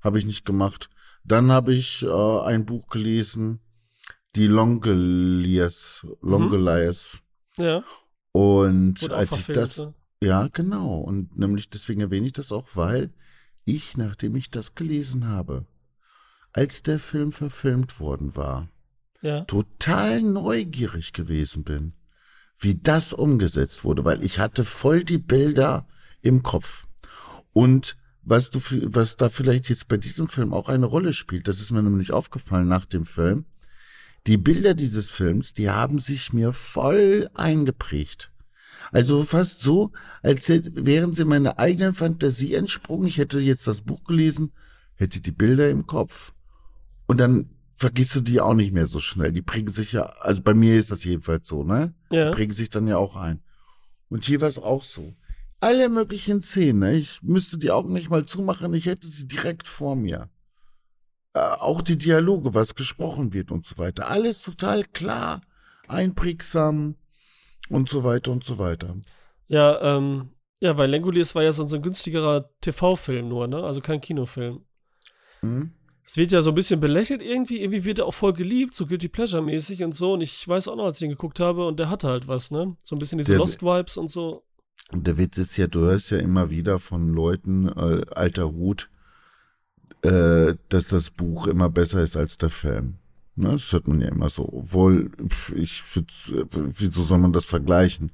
habe 0.00 0.18
ich 0.18 0.26
nicht 0.26 0.44
gemacht. 0.44 0.90
Dann 1.22 1.52
habe 1.52 1.74
ich 1.74 2.02
äh, 2.02 2.40
ein 2.40 2.66
Buch 2.66 2.88
gelesen, 2.88 3.60
die 4.34 4.48
Longeliers, 4.48 6.04
Longeliers. 6.22 7.18
Ja, 7.56 7.84
Und 8.32 9.12
als 9.12 9.30
ich 9.36 9.46
das, 9.46 9.78
ne? 9.78 9.94
ja, 10.20 10.48
genau. 10.48 10.96
Und 10.98 11.38
nämlich 11.38 11.70
deswegen 11.70 12.00
erwähne 12.00 12.26
ich 12.26 12.32
das 12.32 12.50
auch, 12.50 12.66
weil 12.74 13.12
ich, 13.68 13.96
nachdem 13.96 14.36
ich 14.36 14.50
das 14.50 14.74
gelesen 14.74 15.28
habe, 15.28 15.66
als 16.52 16.82
der 16.82 16.98
Film 16.98 17.32
verfilmt 17.32 18.00
worden 18.00 18.34
war, 18.36 18.68
Ja. 19.20 19.42
total 19.42 20.22
neugierig 20.22 21.12
gewesen 21.12 21.64
bin, 21.64 21.92
wie 22.58 22.74
das 22.74 23.12
umgesetzt 23.12 23.84
wurde, 23.84 24.04
weil 24.04 24.24
ich 24.24 24.38
hatte 24.38 24.64
voll 24.64 25.04
die 25.04 25.18
Bilder 25.18 25.86
im 26.22 26.42
Kopf. 26.42 26.86
Und 27.52 27.96
was 28.22 28.50
du, 28.50 28.60
was 28.92 29.16
da 29.16 29.28
vielleicht 29.28 29.68
jetzt 29.68 29.88
bei 29.88 29.96
diesem 29.96 30.28
Film 30.28 30.52
auch 30.52 30.68
eine 30.68 30.86
Rolle 30.86 31.12
spielt, 31.12 31.48
das 31.48 31.60
ist 31.60 31.70
mir 31.70 31.82
nämlich 31.82 32.12
aufgefallen 32.12 32.68
nach 32.68 32.86
dem 32.86 33.06
Film. 33.06 33.46
Die 34.26 34.36
Bilder 34.36 34.74
dieses 34.74 35.10
Films, 35.10 35.54
die 35.54 35.70
haben 35.70 35.98
sich 35.98 36.32
mir 36.32 36.52
voll 36.52 37.30
eingeprägt. 37.34 38.30
Also 38.92 39.22
fast 39.22 39.60
so, 39.60 39.92
als 40.22 40.48
wären 40.48 41.14
sie 41.14 41.24
meiner 41.24 41.58
eigenen 41.58 41.94
Fantasie 41.94 42.54
entsprungen. 42.54 43.06
Ich 43.06 43.18
hätte 43.18 43.38
jetzt 43.40 43.66
das 43.66 43.82
Buch 43.82 44.04
gelesen, 44.04 44.52
hätte 44.94 45.20
die 45.20 45.32
Bilder 45.32 45.68
im 45.70 45.86
Kopf. 45.86 46.32
Und 47.06 47.18
dann 47.18 47.50
vergisst 47.74 48.16
du 48.16 48.20
die 48.20 48.40
auch 48.40 48.54
nicht 48.54 48.72
mehr 48.72 48.86
so 48.86 48.98
schnell. 48.98 49.32
Die 49.32 49.42
prägen 49.42 49.70
sich 49.70 49.92
ja, 49.92 50.02
also 50.02 50.42
bei 50.42 50.54
mir 50.54 50.78
ist 50.78 50.90
das 50.90 51.04
jedenfalls 51.04 51.46
so, 51.46 51.64
ne? 51.64 51.94
Ja. 52.10 52.30
Prägen 52.30 52.52
sich 52.52 52.70
dann 52.70 52.86
ja 52.86 52.96
auch 52.96 53.16
ein. 53.16 53.40
Und 54.08 54.24
hier 54.24 54.40
war 54.40 54.48
es 54.48 54.58
auch 54.58 54.84
so. 54.84 55.14
Alle 55.60 55.88
möglichen 55.88 56.40
Szenen, 56.40 56.80
ne? 56.80 56.94
ich 56.94 57.20
müsste 57.22 57.58
die 57.58 57.70
Augen 57.70 57.92
nicht 57.92 58.10
mal 58.10 58.24
zumachen, 58.24 58.74
ich 58.74 58.86
hätte 58.86 59.08
sie 59.08 59.26
direkt 59.26 59.66
vor 59.66 59.96
mir. 59.96 60.30
Äh, 61.34 61.40
auch 61.40 61.82
die 61.82 61.98
Dialoge, 61.98 62.54
was 62.54 62.76
gesprochen 62.76 63.32
wird 63.32 63.50
und 63.50 63.64
so 63.64 63.76
weiter. 63.78 64.08
Alles 64.08 64.42
total 64.42 64.84
klar, 64.84 65.40
einprägsam 65.88 66.94
und 67.70 67.88
so 67.88 68.04
weiter 68.04 68.32
und 68.32 68.44
so 68.44 68.58
weiter. 68.58 68.96
Ja, 69.46 69.96
ähm, 69.96 70.30
ja, 70.60 70.76
weil 70.76 70.90
Langoliers 70.90 71.34
war 71.34 71.42
ja 71.42 71.52
so, 71.52 71.66
so 71.66 71.76
ein 71.76 71.82
günstigerer 71.82 72.50
TV-Film 72.60 73.28
nur, 73.28 73.46
ne? 73.46 73.62
Also 73.62 73.80
kein 73.80 74.00
Kinofilm. 74.00 74.64
Hm? 75.40 75.72
Es 76.04 76.16
wird 76.16 76.32
ja 76.32 76.40
so 76.40 76.50
ein 76.50 76.54
bisschen 76.54 76.80
belächelt 76.80 77.20
irgendwie, 77.20 77.60
irgendwie 77.60 77.84
wird 77.84 77.98
er 77.98 78.06
auch 78.06 78.14
voll 78.14 78.32
geliebt, 78.32 78.74
so 78.74 78.86
Guilty 78.86 79.08
Pleasure-mäßig 79.08 79.84
und 79.84 79.92
so. 79.92 80.14
Und 80.14 80.22
ich 80.22 80.48
weiß 80.48 80.68
auch 80.68 80.76
noch, 80.76 80.86
als 80.86 80.96
ich 80.96 81.00
den 81.00 81.10
geguckt 81.10 81.38
habe, 81.38 81.66
und 81.66 81.78
der 81.78 81.90
hatte 81.90 82.08
halt 82.08 82.26
was, 82.28 82.50
ne? 82.50 82.76
So 82.82 82.96
ein 82.96 82.98
bisschen 82.98 83.18
diese 83.18 83.36
Lost-Vibes 83.36 83.98
und 83.98 84.08
so. 84.08 84.44
Und 84.90 85.06
der 85.06 85.18
Witz 85.18 85.36
ist 85.36 85.56
ja, 85.58 85.66
du 85.66 85.80
hörst 85.80 86.10
ja 86.10 86.18
immer 86.18 86.50
wieder 86.50 86.78
von 86.78 87.08
Leuten, 87.08 87.68
äh, 87.68 88.06
alter 88.10 88.50
Hut, 88.50 88.90
äh, 90.02 90.54
dass 90.70 90.86
das 90.86 91.10
Buch 91.10 91.46
immer 91.46 91.68
besser 91.68 92.02
ist 92.02 92.16
als 92.16 92.38
der 92.38 92.50
Film. 92.50 92.98
Ne, 93.38 93.52
das 93.52 93.72
hört 93.72 93.86
man 93.86 94.00
ja 94.00 94.08
immer 94.08 94.30
so. 94.30 94.48
Obwohl, 94.52 95.12
ich 95.54 95.82
äh, 95.96 96.44
wieso 96.50 97.04
soll 97.04 97.18
man 97.18 97.32
das 97.32 97.44
vergleichen? 97.44 98.10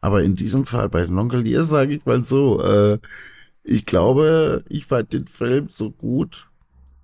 Aber 0.00 0.24
in 0.24 0.34
diesem 0.34 0.66
Fall 0.66 0.88
bei 0.88 1.04
Longelier 1.04 1.62
sage 1.62 1.94
ich 1.94 2.04
mal 2.04 2.24
so, 2.24 2.60
äh, 2.60 2.98
ich 3.62 3.86
glaube, 3.86 4.64
ich 4.68 4.86
fand 4.86 5.12
den 5.12 5.28
Film 5.28 5.68
so 5.68 5.92
gut, 5.92 6.48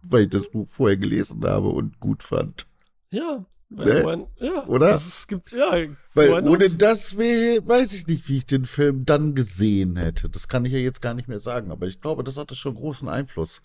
weil 0.02 0.22
ich 0.24 0.30
das 0.30 0.50
Buch 0.50 0.66
vorher 0.66 0.96
gelesen 0.96 1.44
habe 1.44 1.68
und 1.68 2.00
gut 2.00 2.24
fand. 2.24 2.66
Ja. 3.12 3.46
Ne? 3.68 4.02
Man, 4.02 4.26
ja. 4.40 4.66
Oder? 4.66 4.90
Das, 4.90 5.06
es 5.06 5.28
gibt, 5.28 5.52
ja. 5.52 5.70
Weil 6.14 6.28
not? 6.42 6.50
ohne 6.50 6.68
das 6.70 7.16
wär, 7.16 7.66
weiß 7.66 7.92
ich 7.92 8.08
nicht, 8.08 8.28
wie 8.28 8.38
ich 8.38 8.46
den 8.46 8.64
Film 8.64 9.04
dann 9.04 9.36
gesehen 9.36 9.94
hätte. 9.94 10.28
Das 10.28 10.48
kann 10.48 10.64
ich 10.64 10.72
ja 10.72 10.80
jetzt 10.80 11.00
gar 11.00 11.14
nicht 11.14 11.28
mehr 11.28 11.38
sagen, 11.38 11.70
aber 11.70 11.86
ich 11.86 12.00
glaube, 12.00 12.24
das 12.24 12.36
hatte 12.36 12.56
schon 12.56 12.74
großen 12.74 13.08
Einfluss. 13.08 13.62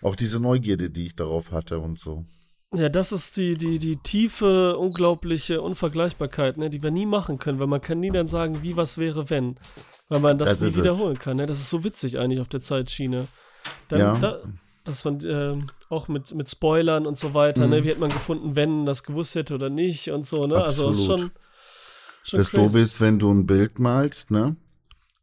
Auch 0.00 0.16
diese 0.16 0.40
Neugierde, 0.40 0.88
die 0.88 1.04
ich 1.04 1.16
darauf 1.16 1.52
hatte 1.52 1.80
und 1.80 1.98
so. 1.98 2.24
Ja, 2.76 2.88
das 2.88 3.12
ist 3.12 3.36
die, 3.36 3.56
die, 3.56 3.78
die 3.78 3.96
tiefe, 3.96 4.76
unglaubliche 4.76 5.62
Unvergleichbarkeit, 5.62 6.58
ne, 6.58 6.68
die 6.70 6.82
wir 6.82 6.90
nie 6.90 7.06
machen 7.06 7.38
können, 7.38 7.58
weil 7.58 7.66
man 7.66 7.80
kann 7.80 8.00
nie 8.00 8.10
dann 8.10 8.26
sagen, 8.26 8.58
wie 8.62 8.76
was 8.76 8.98
wäre, 8.98 9.30
wenn. 9.30 9.56
Weil 10.08 10.20
man 10.20 10.38
das, 10.38 10.50
Das 10.50 10.60
nie 10.60 10.66
ist 10.68 10.72
es. 10.74 10.78
wiederholen 10.80 11.18
kann. 11.18 11.36
Ne? 11.38 11.46
Das 11.46 11.58
ist 11.58 11.70
so 11.70 11.82
witzig 11.84 12.18
eigentlich 12.18 12.40
auf 12.40 12.48
der 12.48 12.60
Zeitschiene. 12.60 13.26
Dann, 13.88 13.98
Ja. 14.00 14.18
da, 14.18 14.38
dass 14.84 15.04
man 15.04 15.18
ähm, 15.26 15.66
auch 15.88 16.06
mit, 16.08 16.34
mit 16.34 16.48
Spoilern 16.48 17.06
und 17.06 17.16
so 17.16 17.34
weiter, 17.34 17.66
ne, 17.66 17.80
Mhm. 17.80 17.84
wie 17.84 17.88
hätte 17.88 18.00
man 18.00 18.10
gefunden, 18.10 18.54
wenn 18.56 18.84
das 18.86 19.02
gewusst 19.02 19.34
hätte 19.34 19.54
oder 19.54 19.70
nicht 19.70 20.10
und 20.10 20.24
so, 20.24 20.46
ne? 20.46 20.62
Also 20.62 20.90
ist 20.90 20.98
Absolut. 21.00 21.20
schon, 21.20 21.30
schon 22.24 22.38
Das 22.38 22.50
crazy. 22.50 22.62
Doofe 22.62 22.78
ist, 22.80 23.00
wenn 23.00 23.18
du 23.18 23.32
ein 23.32 23.46
Bild 23.46 23.78
malst, 23.78 24.30
ne? 24.30 24.54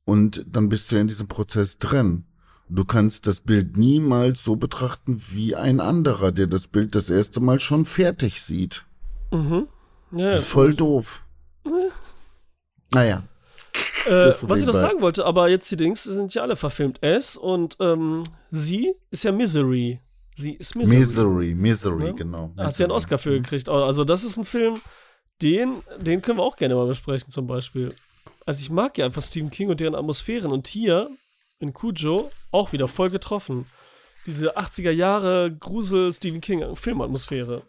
Und 0.05 0.43
dann 0.47 0.67
bist 0.67 0.91
du 0.91 0.95
ja 0.95 1.01
in 1.01 1.07
diesem 1.07 1.27
Prozess 1.29 1.77
drin. 1.77 2.25
Du 2.69 2.85
kannst 2.85 3.27
das 3.27 3.41
Bild 3.41 3.77
niemals 3.77 4.43
so 4.43 4.55
betrachten 4.55 5.21
wie 5.31 5.55
ein 5.55 5.79
anderer, 5.79 6.31
der 6.31 6.47
das 6.47 6.67
Bild 6.67 6.95
das 6.95 7.09
erste 7.09 7.39
Mal 7.39 7.59
schon 7.59 7.85
fertig 7.85 8.41
sieht. 8.41 8.85
Mhm. 9.31 9.67
Ja, 10.11 10.27
Das 10.31 10.39
ist 10.41 10.47
voll 10.49 10.73
doof. 10.73 11.23
Naja. 12.93 13.23
Äh, 14.05 14.31
was 14.41 14.59
ich 14.61 14.65
noch 14.67 14.73
sagen 14.73 15.01
wollte, 15.01 15.25
aber 15.25 15.49
jetzt 15.49 15.69
die 15.71 15.77
Dings 15.77 16.03
sind 16.03 16.33
ja 16.33 16.41
alle 16.41 16.55
verfilmt. 16.55 17.01
S 17.01 17.37
und 17.37 17.77
ähm, 17.79 18.23
sie 18.51 18.93
ist 19.11 19.23
ja 19.23 19.31
Misery. 19.31 19.99
Sie 20.35 20.53
ist 20.53 20.75
Misery. 20.75 20.97
Misery, 20.99 21.53
Misery, 21.55 22.05
Ja. 22.07 22.11
genau. 22.13 22.51
Da 22.55 22.65
hat 22.65 22.75
sie 22.75 22.83
einen 22.83 22.89
Misery. 22.91 22.97
Oscar 22.97 23.17
für 23.17 23.31
gekriegt. 23.41 23.69
Also, 23.69 24.03
das 24.03 24.23
ist 24.23 24.37
ein 24.37 24.45
Film, 24.45 24.75
den, 25.41 25.75
den 25.99 26.21
können 26.21 26.37
wir 26.39 26.43
auch 26.43 26.55
gerne 26.55 26.75
mal 26.75 26.87
besprechen, 26.87 27.29
zum 27.29 27.47
Beispiel. 27.47 27.93
Also, 28.45 28.59
ich 28.61 28.69
mag 28.69 28.97
ja 28.97 29.05
einfach 29.05 29.21
Stephen 29.21 29.49
King 29.51 29.69
und 29.69 29.79
deren 29.79 29.95
Atmosphären. 29.95 30.51
Und 30.51 30.67
hier 30.67 31.09
in 31.63 31.73
Cujo 31.73 32.29
auch 32.51 32.73
wieder 32.73 32.87
voll 32.87 33.09
getroffen. 33.09 33.65
Diese 34.27 34.57
80er 34.57 34.91
Jahre 34.91 35.55
Grusel 35.59 36.13
Stephen 36.13 36.41
King 36.41 36.75
Filmatmosphäre. 36.75 37.63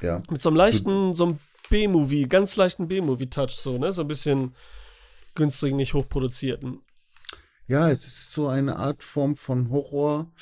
Ja. 0.00 0.22
Mit 0.30 0.40
so 0.40 0.48
einem 0.48 0.56
leichten, 0.56 1.14
so 1.14 1.24
einem 1.24 1.38
B-Movie, 1.68 2.26
ganz 2.26 2.56
leichten 2.56 2.88
B-Movie-Touch, 2.88 3.50
so, 3.50 3.76
ne? 3.76 3.92
So 3.92 4.02
ein 4.02 4.08
bisschen 4.08 4.54
günstigen, 5.34 5.76
nicht 5.76 5.94
hochproduzierten. 5.94 6.80
Ja, 7.66 7.88
es 7.90 8.06
ist 8.06 8.32
so 8.32 8.48
eine 8.48 8.76
Art 8.76 9.02
Form 9.02 9.36
von 9.36 9.70
Horror. 9.70 10.32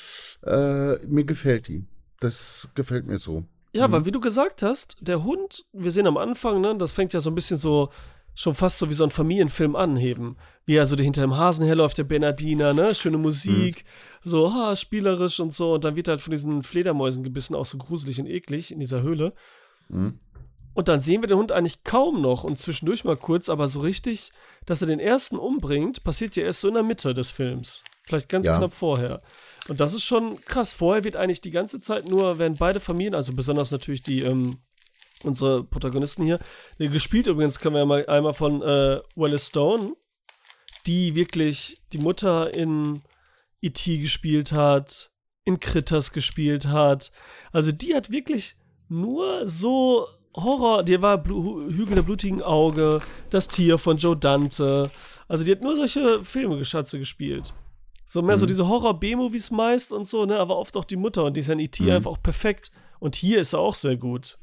Äh, 0.43 1.05
mir 1.05 1.25
gefällt 1.25 1.67
die. 1.67 1.85
Das 2.19 2.69
gefällt 2.73 3.05
mir 3.05 3.19
so. 3.19 3.43
Ja, 3.71 3.91
weil 3.91 4.05
wie 4.05 4.11
du 4.11 4.19
gesagt 4.19 4.63
hast, 4.63 4.97
der 4.99 5.23
Hund, 5.23 5.65
wir 5.73 5.91
sehen 5.91 6.07
am 6.07 6.17
Anfang, 6.17 6.59
ne, 6.59 6.75
das 6.75 6.91
fängt 6.91 7.13
ja 7.13 7.19
so 7.19 7.29
ein 7.29 7.35
bisschen 7.35 7.59
so, 7.59 7.91
schon 8.35 8.55
fast 8.55 8.79
so 8.79 8.89
wie 8.89 8.93
so 8.93 9.03
ein 9.03 9.09
Familienfilm 9.09 9.75
anheben. 9.75 10.37
Wie 10.65 10.75
er 10.75 10.85
so 10.85 10.95
hinter 10.95 11.21
dem 11.21 11.35
Hasen 11.37 11.65
herläuft, 11.65 11.97
der 11.97 12.03
Bernardiner, 12.03 12.73
ne, 12.73 12.95
schöne 12.95 13.17
Musik, 13.17 13.83
so, 14.23 14.53
ha, 14.53 14.75
spielerisch 14.75 15.39
und 15.39 15.51
so. 15.51 15.73
Und 15.73 15.83
dann 15.83 15.95
wird 15.95 16.07
er 16.07 16.13
halt 16.13 16.21
von 16.21 16.31
diesen 16.31 16.63
Fledermäusen 16.63 17.23
gebissen, 17.23 17.55
auch 17.55 17.65
so 17.65 17.77
gruselig 17.77 18.19
und 18.19 18.27
eklig 18.27 18.71
in 18.71 18.79
dieser 18.79 19.01
Höhle. 19.01 19.33
Mhm. 19.89 20.19
Und 20.73 20.87
dann 20.87 20.99
sehen 20.99 21.21
wir 21.21 21.27
den 21.27 21.37
Hund 21.37 21.51
eigentlich 21.51 21.83
kaum 21.83 22.21
noch 22.21 22.43
und 22.43 22.57
zwischendurch 22.57 23.03
mal 23.03 23.17
kurz, 23.17 23.49
aber 23.49 23.67
so 23.67 23.81
richtig, 23.81 24.31
dass 24.65 24.81
er 24.81 24.87
den 24.87 24.99
ersten 24.99 25.37
umbringt, 25.37 26.03
passiert 26.03 26.35
ja 26.35 26.43
erst 26.43 26.61
so 26.61 26.67
in 26.69 26.75
der 26.75 26.83
Mitte 26.83 27.13
des 27.13 27.31
Films. 27.31 27.83
Vielleicht 28.03 28.29
ganz 28.29 28.45
Ja. 28.45 28.57
knapp 28.57 28.73
vorher. 28.73 29.21
Und 29.67 29.81
das 29.81 29.93
ist 29.93 30.03
schon 30.03 30.39
krass. 30.45 30.73
Vorher 30.73 31.03
wird 31.03 31.15
eigentlich 31.15 31.41
die 31.41 31.51
ganze 31.51 31.79
Zeit 31.81 32.07
nur, 32.09 32.39
werden 32.39 32.55
beide 32.57 32.79
Familien, 32.79 33.13
also 33.15 33.33
besonders 33.33 33.71
natürlich 33.71 34.03
die, 34.03 34.21
ähm, 34.21 34.57
unsere 35.23 35.63
Protagonisten 35.63 36.23
hier, 36.23 36.39
die 36.79 36.89
gespielt 36.89 37.27
übrigens 37.27 37.59
können 37.59 37.75
wir 37.75 37.79
ja 37.79 37.85
mal 37.85 38.05
einmal 38.07 38.33
von 38.33 38.61
äh, 38.61 38.99
Willis 39.15 39.47
Stone, 39.47 39.93
die 40.85 41.15
wirklich 41.15 41.81
die 41.93 41.99
Mutter 41.99 42.53
in 42.53 43.01
E.T. 43.61 43.97
gespielt 43.97 44.51
hat, 44.51 45.11
in 45.43 45.59
Critters 45.59 46.13
gespielt 46.13 46.67
hat. 46.67 47.11
Also 47.51 47.71
die 47.71 47.95
hat 47.95 48.11
wirklich 48.11 48.55
nur 48.87 49.47
so 49.47 50.07
Horror, 50.35 50.83
die 50.83 51.01
war 51.01 51.17
Blu 51.17 51.69
Hügel 51.69 51.95
der 51.95 52.03
blutigen 52.03 52.41
Auge, 52.41 53.01
das 53.29 53.47
Tier 53.47 53.77
von 53.77 53.97
Joe 53.97 54.15
Dante. 54.15 54.89
Also 55.27 55.43
die 55.43 55.51
hat 55.51 55.63
nur 55.63 55.75
solche 55.75 56.23
Filme 56.23 56.57
Geschatze 56.57 56.99
gespielt. 56.99 57.53
So 58.05 58.21
mehr 58.23 58.37
so 58.37 58.47
diese 58.47 58.67
Horror-B-Movies 58.67 59.51
meist 59.51 59.93
und 59.93 60.05
so, 60.07 60.25
ne, 60.25 60.39
aber 60.39 60.57
oft 60.57 60.75
auch 60.77 60.85
die 60.85 60.95
Mutter 60.95 61.23
und 61.25 61.35
die 61.35 61.41
ist 61.41 61.47
ja 61.47 61.53
in 61.53 61.59
E.T. 61.59 61.91
einfach 61.91 62.11
auch 62.11 62.23
perfekt. 62.23 62.71
Und 62.99 63.15
hier 63.15 63.39
ist 63.39 63.53
er 63.53 63.59
auch 63.59 63.75
sehr 63.75 63.97
gut. 63.97 64.39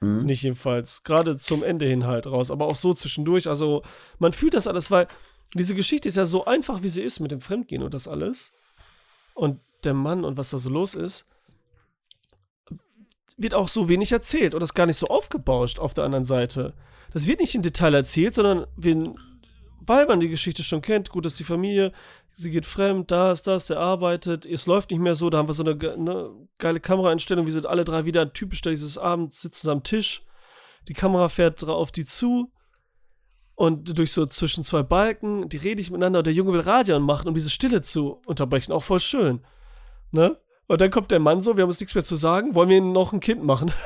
Mhm. 0.00 0.24
Nicht 0.24 0.42
jedenfalls. 0.42 1.02
Gerade 1.04 1.36
zum 1.36 1.62
Ende 1.62 1.86
hin 1.86 2.06
halt 2.06 2.26
raus, 2.26 2.50
aber 2.50 2.66
auch 2.66 2.74
so 2.74 2.94
zwischendurch. 2.94 3.48
Also 3.48 3.82
man 4.18 4.32
fühlt 4.32 4.54
das 4.54 4.66
alles, 4.66 4.90
weil 4.90 5.06
diese 5.54 5.74
Geschichte 5.74 6.08
ist 6.08 6.16
ja 6.16 6.24
so 6.24 6.44
einfach, 6.44 6.82
wie 6.82 6.88
sie 6.88 7.02
ist 7.02 7.20
mit 7.20 7.30
dem 7.30 7.40
Fremdgehen 7.40 7.82
und 7.82 7.94
das 7.94 8.08
alles. 8.08 8.52
Und 9.34 9.60
der 9.84 9.94
Mann 9.94 10.24
und 10.24 10.36
was 10.36 10.50
da 10.50 10.58
so 10.58 10.70
los 10.70 10.94
ist, 10.94 11.26
wird 13.36 13.54
auch 13.54 13.68
so 13.68 13.88
wenig 13.88 14.12
erzählt 14.12 14.54
und 14.54 14.60
das 14.60 14.74
gar 14.74 14.86
nicht 14.86 14.98
so 14.98 15.08
aufgebauscht 15.08 15.78
auf 15.78 15.94
der 15.94 16.04
anderen 16.04 16.24
Seite. 16.24 16.74
Das 17.12 17.26
wird 17.26 17.40
nicht 17.40 17.54
in 17.54 17.62
Detail 17.62 17.94
erzählt, 17.94 18.34
sondern 18.34 18.66
wir, 18.76 19.12
weil 19.80 20.06
man 20.06 20.20
die 20.20 20.28
Geschichte 20.28 20.62
schon 20.62 20.82
kennt, 20.82 21.10
gut, 21.10 21.24
dass 21.24 21.34
die 21.34 21.44
Familie, 21.44 21.92
sie 22.40 22.50
geht 22.50 22.66
fremd, 22.66 23.10
da 23.10 23.32
ist 23.32 23.46
das, 23.46 23.66
der 23.66 23.78
arbeitet, 23.78 24.46
es 24.46 24.66
läuft 24.66 24.90
nicht 24.90 25.00
mehr 25.00 25.14
so, 25.14 25.30
da 25.30 25.38
haben 25.38 25.48
wir 25.48 25.52
so 25.52 25.62
eine, 25.62 25.76
ge- 25.76 25.96
ne, 25.96 26.30
geile 26.58 26.80
Kameraeinstellung, 26.80 27.46
wie 27.46 27.50
sind 27.50 27.66
alle 27.66 27.84
drei 27.84 28.04
wieder 28.04 28.32
typisch 28.32 28.62
da 28.62 28.70
dieses 28.70 28.98
Abends 28.98 29.40
sitzen 29.40 29.68
am 29.70 29.82
Tisch, 29.82 30.22
die 30.88 30.94
Kamera 30.94 31.28
fährt 31.28 31.62
auf 31.64 31.92
die 31.92 32.04
zu 32.04 32.52
und 33.54 33.98
durch 33.98 34.12
so 34.12 34.24
zwischen 34.26 34.64
zwei 34.64 34.82
Balken, 34.82 35.48
die 35.48 35.58
rede 35.58 35.80
ich 35.80 35.90
miteinander 35.90 36.20
und 36.20 36.26
der 36.26 36.34
Junge 36.34 36.52
will 36.52 36.60
Radio 36.60 36.96
anmachen, 36.96 37.28
um 37.28 37.34
diese 37.34 37.50
Stille 37.50 37.82
zu 37.82 38.20
unterbrechen, 38.26 38.72
auch 38.72 38.82
voll 38.82 39.00
schön, 39.00 39.44
ne? 40.10 40.38
Und 40.66 40.80
dann 40.80 40.90
kommt 40.90 41.10
der 41.10 41.18
Mann 41.18 41.42
so, 41.42 41.56
wir 41.56 41.62
haben 41.62 41.68
uns 41.68 41.80
nichts 41.80 41.94
mehr 41.96 42.04
zu 42.04 42.14
sagen, 42.16 42.54
wollen 42.54 42.68
wir 42.68 42.76
ihnen 42.78 42.92
noch 42.92 43.12
ein 43.12 43.20
Kind 43.20 43.42
machen? 43.44 43.70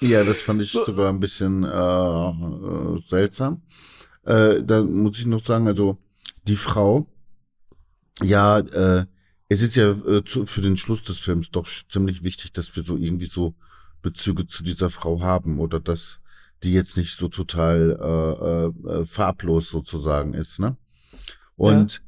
Ja, 0.00 0.24
das 0.24 0.38
fand 0.42 0.60
ich 0.60 0.72
sogar 0.72 1.10
ein 1.10 1.20
bisschen 1.20 1.62
äh, 1.62 1.68
äh, 1.68 2.98
seltsam. 3.06 3.62
Äh, 4.24 4.60
da 4.64 4.82
muss 4.82 5.16
ich 5.20 5.26
noch 5.26 5.38
sagen, 5.38 5.68
also 5.68 5.96
die 6.42 6.56
Frau, 6.56 7.06
ja, 8.20 8.58
äh, 8.58 9.06
es 9.48 9.62
ist 9.62 9.76
ja 9.76 9.90
äh, 9.90 10.24
zu, 10.24 10.46
für 10.46 10.60
den 10.60 10.76
Schluss 10.76 11.02
des 11.02 11.20
Films 11.20 11.50
doch 11.50 11.68
ziemlich 11.88 12.22
wichtig, 12.22 12.52
dass 12.52 12.74
wir 12.76 12.82
so 12.82 12.96
irgendwie 12.96 13.26
so 13.26 13.54
Bezüge 14.00 14.46
zu 14.46 14.62
dieser 14.62 14.90
Frau 14.90 15.20
haben 15.20 15.58
oder 15.58 15.80
dass 15.80 16.20
die 16.62 16.72
jetzt 16.72 16.96
nicht 16.96 17.16
so 17.16 17.28
total 17.28 17.98
äh, 18.00 18.90
äh, 18.90 19.00
äh, 19.00 19.04
farblos 19.04 19.70
sozusagen 19.70 20.34
ist, 20.34 20.60
ne? 20.60 20.76
Und 21.56 22.02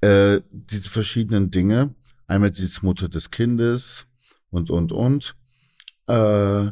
äh, 0.00 0.40
diese 0.50 0.90
verschiedenen 0.90 1.50
Dinge, 1.50 1.94
einmal 2.26 2.54
sie 2.54 2.64
ist 2.64 2.82
Mutter 2.82 3.08
des 3.08 3.30
Kindes 3.30 4.06
und 4.50 4.70
und 4.70 4.92
und, 4.92 5.36
äh, 6.06 6.70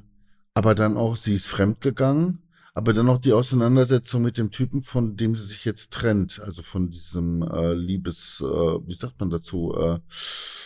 aber 0.55 0.75
dann 0.75 0.97
auch, 0.97 1.17
sie 1.17 1.35
ist 1.35 1.49
fremdgegangen, 1.49 2.43
aber 2.77 2.93
dann 2.93 3.07
noch 3.07 3.17
die 3.17 3.33
Auseinandersetzung 3.33 4.21
mit 4.21 4.37
dem 4.37 4.51
Typen, 4.51 4.83
von 4.83 5.17
dem 5.17 5.35
sie 5.35 5.47
sich 5.47 5.65
jetzt 5.65 5.95
trennt, 5.95 6.43
also 6.45 6.63
von 6.63 6.91
diesem 6.91 7.41
äh, 7.41 7.73
Liebes, 7.73 8.43
äh, 8.45 8.45
wie 8.45 8.93
sagt 8.93 9.19
man 9.19 9.31
dazu, 9.31 9.75
äh, 9.75 9.95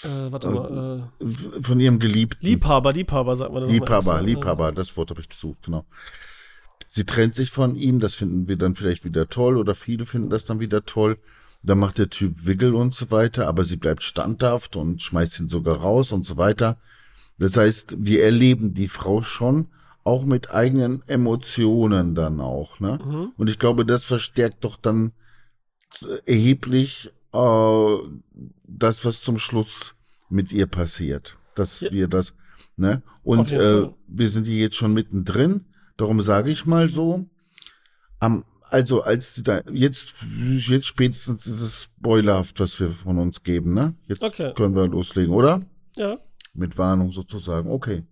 Äh, 0.02 0.32
warte 0.32 0.48
Äh, 0.48 0.50
mal, 0.50 1.12
äh, 1.20 1.62
von 1.62 1.78
ihrem 1.78 2.00
Geliebten. 2.00 2.44
Liebhaber, 2.44 2.92
Liebhaber, 2.92 3.36
sagt 3.36 3.52
man 3.52 3.68
Liebhaber, 3.68 3.98
extra, 3.98 4.18
Liebhaber, 4.18 4.72
das 4.72 4.96
Wort 4.96 5.10
habe 5.10 5.20
ich 5.20 5.28
gesucht, 5.28 5.62
genau. 5.62 5.86
Sie 6.88 7.04
trennt 7.04 7.36
sich 7.36 7.52
von 7.52 7.76
ihm, 7.76 8.00
das 8.00 8.16
finden 8.16 8.48
wir 8.48 8.56
dann 8.56 8.74
vielleicht 8.74 9.04
wieder 9.04 9.28
toll 9.28 9.56
oder 9.56 9.76
viele 9.76 10.04
finden 10.04 10.30
das 10.30 10.44
dann 10.44 10.58
wieder 10.58 10.84
toll. 10.84 11.16
Dann 11.62 11.78
macht 11.78 11.98
der 11.98 12.10
Typ 12.10 12.44
Wiggle 12.44 12.74
und 12.74 12.92
so 12.92 13.12
weiter, 13.12 13.46
aber 13.46 13.64
sie 13.64 13.76
bleibt 13.76 14.02
standhaft 14.02 14.74
und 14.74 15.00
schmeißt 15.00 15.38
ihn 15.38 15.48
sogar 15.48 15.76
raus 15.76 16.10
und 16.10 16.26
so 16.26 16.36
weiter. 16.36 16.76
Das 17.38 17.56
heißt, 17.56 17.94
wir 17.98 18.24
erleben 18.24 18.74
die 18.74 18.88
Frau 18.88 19.22
schon 19.22 19.68
auch 20.04 20.24
mit 20.24 20.50
eigenen 20.50 21.02
Emotionen 21.06 22.14
dann 22.14 22.40
auch, 22.40 22.80
ne? 22.80 22.98
Mhm. 23.04 23.32
Und 23.36 23.50
ich 23.50 23.58
glaube, 23.58 23.84
das 23.84 24.04
verstärkt 24.06 24.64
doch 24.64 24.76
dann 24.76 25.12
erheblich 26.26 27.10
äh, 27.32 27.96
das, 28.64 29.04
was 29.04 29.22
zum 29.22 29.38
Schluss 29.38 29.94
mit 30.28 30.52
ihr 30.52 30.66
passiert. 30.66 31.36
Dass 31.54 31.80
Ja. 31.80 31.90
wir 31.92 32.08
das, 32.08 32.34
ne? 32.76 33.02
Und 33.22 33.52
äh, 33.52 33.88
wir 34.06 34.28
sind 34.28 34.46
hier 34.46 34.58
jetzt 34.58 34.76
schon 34.76 34.94
mittendrin. 34.94 35.66
Darum 35.96 36.20
sage 36.20 36.50
ich 36.50 36.64
mal 36.66 36.88
so. 36.88 37.26
Am, 38.20 38.44
also 38.68 39.02
als 39.02 39.34
sie 39.34 39.42
da 39.42 39.62
jetzt 39.72 40.14
jetzt 40.56 40.86
spätestens 40.86 41.46
ist 41.46 41.60
es 41.60 41.82
spoilerhaft, 41.84 42.60
was 42.60 42.78
wir 42.80 42.90
von 42.90 43.18
uns 43.18 43.42
geben, 43.42 43.74
ne? 43.74 43.94
Jetzt 44.06 44.22
Okay. 44.22 44.52
können 44.54 44.74
wir 44.76 44.86
loslegen, 44.88 45.34
oder? 45.34 45.60
Ja. 45.96 46.18
Mit 46.54 46.78
Warnung 46.78 47.10
sozusagen. 47.12 47.70
Okay. 47.70 48.04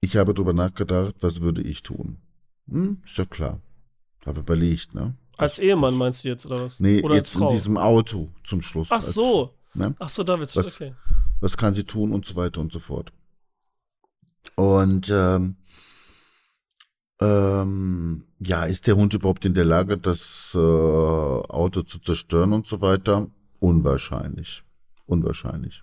Ich 0.00 0.16
habe 0.16 0.32
darüber 0.34 0.52
nachgedacht, 0.52 1.16
was 1.20 1.40
würde 1.40 1.62
ich 1.62 1.82
tun? 1.82 2.18
Hm, 2.68 3.02
ist 3.04 3.18
ja 3.18 3.24
klar. 3.24 3.60
Habe 4.24 4.40
überlegt, 4.40 4.94
ne? 4.94 5.14
Als 5.36 5.58
Ehemann 5.58 5.94
meinst 5.96 6.24
du 6.24 6.28
jetzt, 6.28 6.46
oder 6.46 6.62
was? 6.64 6.80
Nee, 6.80 7.02
oder 7.02 7.14
jetzt 7.14 7.34
als 7.34 7.38
Frau? 7.38 7.48
in 7.50 7.56
diesem 7.56 7.76
Auto 7.76 8.28
zum 8.44 8.62
Schluss. 8.62 8.88
Ach 8.90 8.96
als- 8.96 9.14
so. 9.14 9.54
Ne? 9.74 9.94
Ach 9.98 10.08
so, 10.08 10.24
da 10.24 10.38
willst 10.38 10.56
du, 10.56 10.60
Was- 10.60 10.74
okay. 10.76 10.94
Was 11.40 11.56
kann 11.56 11.74
sie 11.74 11.84
tun 11.84 12.12
und 12.12 12.24
so 12.24 12.34
weiter 12.34 12.60
und 12.60 12.72
so 12.72 12.80
fort. 12.80 13.12
Und 14.56 15.08
ähm, 15.10 15.56
ähm, 17.20 18.24
ja, 18.40 18.64
ist 18.64 18.86
der 18.86 18.96
Hund 18.96 19.14
überhaupt 19.14 19.44
in 19.44 19.54
der 19.54 19.64
Lage, 19.64 19.98
das 19.98 20.52
äh, 20.54 20.58
Auto 20.58 21.82
zu 21.82 21.98
zerstören 22.00 22.52
und 22.52 22.66
so 22.66 22.80
weiter? 22.80 23.28
Unwahrscheinlich. 23.60 24.62
Unwahrscheinlich. 25.06 25.82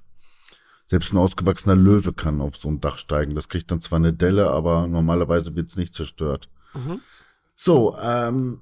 Selbst 0.87 1.13
ein 1.13 1.17
ausgewachsener 1.17 1.75
Löwe 1.75 2.13
kann 2.13 2.41
auf 2.41 2.55
so 2.57 2.69
ein 2.69 2.79
Dach 2.79 2.97
steigen. 2.97 3.35
Das 3.35 3.49
kriegt 3.49 3.71
dann 3.71 3.81
zwar 3.81 3.97
eine 3.97 4.13
Delle, 4.13 4.51
aber 4.51 4.87
normalerweise 4.87 5.55
wird's 5.55 5.77
nicht 5.77 5.95
zerstört. 5.95 6.49
Mhm. 6.73 7.01
So, 7.55 7.97
ähm, 7.99 8.61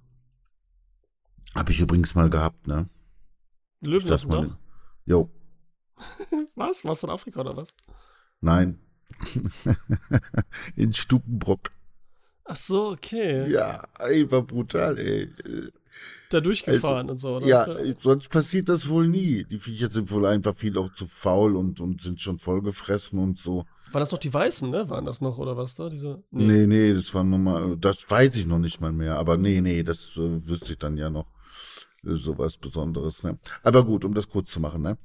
habe 1.55 1.71
ich 1.71 1.81
übrigens 1.81 2.15
mal 2.15 2.29
gehabt, 2.29 2.67
ne? 2.67 2.89
Löwen 3.81 4.11
auf 4.13 4.21
dem 4.21 4.29
mal. 4.29 4.47
Dach? 4.47 4.57
Jo, 5.05 5.29
Was? 6.55 6.85
Warst 6.85 7.03
du 7.03 7.07
in 7.07 7.13
Afrika 7.13 7.41
oder 7.41 7.55
was? 7.55 7.75
nein. 8.41 8.79
in 10.75 10.91
Stukenbrock. 10.91 11.71
Ach 12.45 12.55
so, 12.55 12.91
okay. 12.91 13.49
Ja, 13.49 13.87
ey, 13.99 14.29
war 14.29 14.41
brutal, 14.41 14.97
ey. 14.97 15.31
Da 16.29 16.41
durchgefahren 16.41 17.09
und 17.09 17.17
so, 17.17 17.37
oder? 17.37 17.45
Ja, 17.45 17.67
sonst 17.97 18.29
passiert 18.29 18.67
das 18.69 18.89
wohl 18.89 19.07
nie. 19.07 19.43
Die 19.45 19.59
Viecher 19.59 19.87
sind 19.89 20.09
wohl 20.11 20.25
einfach 20.25 20.55
viel 20.55 20.77
auch 20.77 20.91
zu 20.91 21.05
faul 21.05 21.55
und, 21.55 21.79
und 21.79 22.01
sind 22.01 22.19
schon 22.21 22.39
vollgefressen 22.39 23.19
und 23.19 23.37
so. 23.37 23.65
Waren 23.91 23.99
das 23.99 24.11
noch 24.11 24.19
die 24.19 24.33
Weißen, 24.33 24.69
ne? 24.71 24.89
Waren 24.89 25.05
das 25.05 25.21
noch, 25.21 25.37
oder 25.37 25.55
was 25.57 25.75
da? 25.75 25.89
Diese. 25.89 26.23
Nee, 26.31 26.65
nee, 26.65 26.93
das 26.93 27.13
war 27.13 27.23
nochmal, 27.23 27.77
das 27.77 28.09
weiß 28.09 28.35
ich 28.37 28.47
noch 28.47 28.57
nicht 28.57 28.81
mal 28.81 28.91
mehr. 28.91 29.17
Aber 29.19 29.37
nee, 29.37 29.61
nee, 29.61 29.83
das 29.83 30.17
äh, 30.17 30.47
wüsste 30.47 30.73
ich 30.73 30.79
dann 30.79 30.97
ja 30.97 31.11
noch. 31.11 31.27
Äh, 32.03 32.15
sowas 32.15 32.57
Besonderes, 32.57 33.21
ne? 33.23 33.37
Aber 33.61 33.85
gut, 33.85 34.03
um 34.03 34.15
das 34.15 34.27
kurz 34.27 34.49
zu 34.49 34.59
machen, 34.59 34.81
ne? 34.81 34.97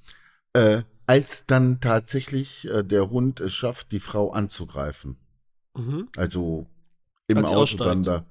Äh, 0.54 0.82
als 1.06 1.44
dann 1.46 1.80
tatsächlich 1.80 2.66
äh, 2.68 2.82
der 2.82 3.10
Hund 3.10 3.40
es 3.40 3.52
schafft, 3.52 3.92
die 3.92 4.00
Frau 4.00 4.30
anzugreifen, 4.30 5.18
Mhm. 5.76 6.08
also 6.16 6.66
im 7.28 7.36
Als 7.38 7.50
sie 7.50 7.54
Auto 7.54 7.76
dann 7.76 7.98
aussteigt. 8.00 8.06
da. 8.06 8.24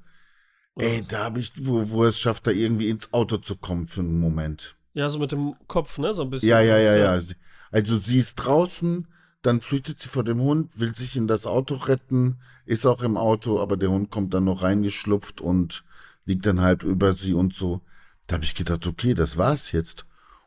Ey, 0.80 1.02
da 1.08 1.26
habe 1.26 1.40
ich, 1.40 1.54
wo, 1.58 1.90
wo 1.90 2.06
es 2.06 2.20
schafft, 2.20 2.48
da 2.48 2.52
irgendwie 2.52 2.90
ins 2.90 3.14
Auto 3.14 3.38
zu 3.38 3.56
kommen 3.56 3.88
für 3.88 4.02
einen 4.02 4.20
Moment. 4.20 4.76
Ja, 4.94 5.10
so 5.10 5.20
mit 5.20 5.32
dem 5.32 5.56
Kopf, 5.68 5.98
ne? 5.98 6.14
So 6.14 6.24
ein 6.24 6.30
bisschen. 6.30 6.50
Ja, 6.50 6.62
ja, 6.62 6.78
ja, 6.78 6.96
ja. 6.96 7.20
Also 7.72 7.98
sie 7.98 8.18
ist 8.18 8.36
draußen, 8.36 9.08
dann 9.42 9.62
flüchtet 9.62 10.00
sie 10.00 10.10
vor 10.10 10.24
dem 10.24 10.40
Hund, 10.40 10.80
will 10.80 10.96
sich 10.96 11.16
in 11.16 11.28
das 11.28 11.46
Auto 11.46 11.76
retten, 11.76 12.40
ist 12.66 12.86
auch 12.86 13.02
im 13.02 13.18
Auto, 13.18 13.60
aber 13.60 13.78
der 13.78 13.90
Hund 13.90 14.12
kommt 14.12 14.34
dann 14.34 14.46
noch 14.46 14.64
reingeschlupft 14.64 15.42
und 15.42 15.84
liegt 16.26 16.46
dann 16.46 16.62
halb 16.62 16.84
über 16.84 17.14
sie 17.14 17.34
und 17.34 17.54
so. 17.54 17.82
Da 18.28 18.36
habe 18.36 18.46
ich 18.46 18.56
gedacht, 18.56 18.86
okay, 18.88 19.14
das 19.14 19.38
war's 19.38 19.72
jetzt. 19.72 20.06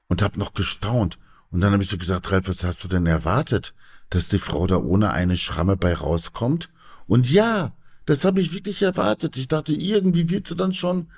Und 0.08 0.22
habe 0.22 0.38
noch 0.38 0.52
gestaunt. 0.52 1.18
Und 1.50 1.60
dann 1.60 1.72
habe 1.72 1.82
ich 1.82 1.88
so 1.88 1.96
gesagt, 1.96 2.30
Ralf, 2.30 2.48
was 2.48 2.64
hast 2.64 2.84
du 2.84 2.88
denn 2.88 3.06
erwartet? 3.06 3.74
Dass 4.10 4.28
die 4.28 4.38
Frau 4.38 4.66
da 4.66 4.76
ohne 4.76 5.12
eine 5.12 5.36
Schramme 5.36 5.76
bei 5.76 5.94
rauskommt? 5.94 6.68
Und 7.06 7.30
ja, 7.30 7.72
das 8.10 8.24
habe 8.24 8.40
ich 8.40 8.52
wirklich 8.52 8.82
erwartet. 8.82 9.36
Ich 9.36 9.46
dachte, 9.46 9.72
irgendwie 9.72 10.30
wird 10.30 10.48
sie 10.48 10.56
dann 10.56 10.72
schon 10.72 11.12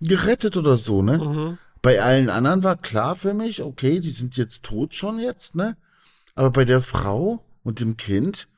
gerettet 0.00 0.56
oder 0.56 0.78
so, 0.78 1.02
ne? 1.02 1.18
Mhm. 1.18 1.58
Bei 1.82 2.00
allen 2.00 2.30
anderen 2.30 2.64
war 2.64 2.78
klar 2.78 3.16
für 3.16 3.34
mich, 3.34 3.62
okay, 3.62 4.00
die 4.00 4.08
sind 4.08 4.38
jetzt 4.38 4.62
tot 4.62 4.94
schon 4.94 5.18
jetzt, 5.18 5.54
ne? 5.54 5.76
Aber 6.34 6.50
bei 6.50 6.64
der 6.64 6.80
Frau 6.80 7.44
und 7.64 7.80
dem 7.80 7.98
Kind 7.98 8.48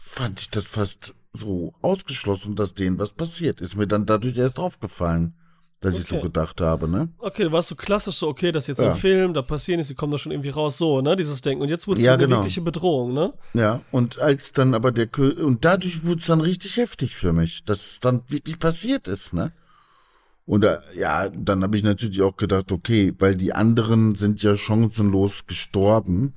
fand 0.00 0.40
ich 0.40 0.48
das 0.48 0.66
fast 0.66 1.14
so 1.34 1.74
ausgeschlossen, 1.82 2.56
dass 2.56 2.72
denen 2.72 2.98
was 2.98 3.12
passiert. 3.12 3.60
Ist 3.60 3.76
mir 3.76 3.86
dann 3.86 4.06
dadurch 4.06 4.38
erst 4.38 4.58
aufgefallen, 4.58 5.34
dass 5.80 5.98
ich 5.98 6.06
so 6.06 6.16
Okay. 6.16 6.24
gedacht 6.24 6.60
habe, 6.60 6.88
ne? 6.88 7.08
Okay, 7.18 7.44
du 7.44 7.52
warst 7.52 7.68
so 7.68 7.74
klassisch 7.74 8.16
so, 8.16 8.28
okay, 8.28 8.52
das 8.52 8.64
ist 8.64 8.68
jetzt 8.68 8.80
Ja. 8.80 8.90
ein 8.90 8.94
Film, 8.94 9.34
da 9.34 9.42
passieren 9.42 9.80
ist, 9.80 9.88
sie 9.88 9.94
kommen 9.94 10.12
da 10.12 10.18
schon 10.18 10.32
irgendwie 10.32 10.50
raus, 10.50 10.78
so, 10.78 11.00
ne? 11.00 11.16
Dieses 11.16 11.40
Denken. 11.40 11.62
Und 11.62 11.68
jetzt 11.68 11.86
wurde 11.86 11.98
es 12.00 12.04
Ja, 12.04 12.14
eine 12.14 12.22
genau. 12.24 12.36
wirkliche 12.36 12.60
Bedrohung, 12.60 13.12
ne? 13.14 13.32
Ja, 13.54 13.82
und 13.90 14.18
als 14.18 14.52
dann 14.52 14.74
aber 14.74 14.92
der 14.92 15.06
Kö 15.06 15.30
und 15.44 15.64
dadurch 15.64 16.04
wurde 16.04 16.20
es 16.20 16.26
dann 16.26 16.40
richtig 16.40 16.76
heftig 16.76 17.16
für 17.16 17.32
mich, 17.32 17.64
dass 17.64 17.92
es 17.92 18.00
dann 18.00 18.22
wirklich 18.28 18.58
passiert 18.58 19.08
ist, 19.08 19.32
ne? 19.32 19.52
Und 20.46 20.64
äh, 20.64 20.78
ja, 20.96 21.28
dann 21.28 21.62
habe 21.62 21.76
ich 21.76 21.82
natürlich 21.82 22.22
auch 22.22 22.36
gedacht, 22.36 22.72
okay, 22.72 23.12
weil 23.18 23.36
die 23.36 23.52
anderen 23.52 24.14
sind 24.14 24.42
ja 24.42 24.56
chancenlos 24.56 25.46
gestorben, 25.46 26.34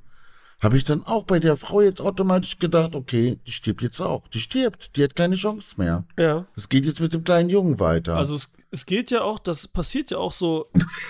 habe 0.62 0.76
ich 0.76 0.84
dann 0.84 1.04
auch 1.04 1.24
bei 1.24 1.38
der 1.40 1.56
Frau 1.56 1.80
jetzt 1.80 2.00
automatisch 2.00 2.58
gedacht, 2.58 2.94
okay, 2.94 3.38
die 3.46 3.50
stirbt 3.52 3.82
jetzt 3.82 4.00
auch. 4.00 4.26
Die 4.28 4.40
stirbt, 4.40 4.96
die 4.96 5.02
hat 5.04 5.16
keine 5.16 5.34
Chance 5.34 5.74
mehr. 5.76 6.04
Ja. 6.16 6.46
Es 6.56 6.68
geht 6.68 6.86
jetzt 6.86 7.00
mit 7.00 7.12
dem 7.12 7.24
kleinen 7.24 7.50
Jungen 7.50 7.80
weiter. 7.80 8.16
Also 8.16 8.34
es, 8.36 8.52
es 8.70 8.86
geht 8.86 9.10
ja 9.10 9.22
auch, 9.22 9.38
das 9.38 9.66
passiert 9.68 10.10
ja 10.12 10.18
auch 10.18 10.32
so 10.32 10.66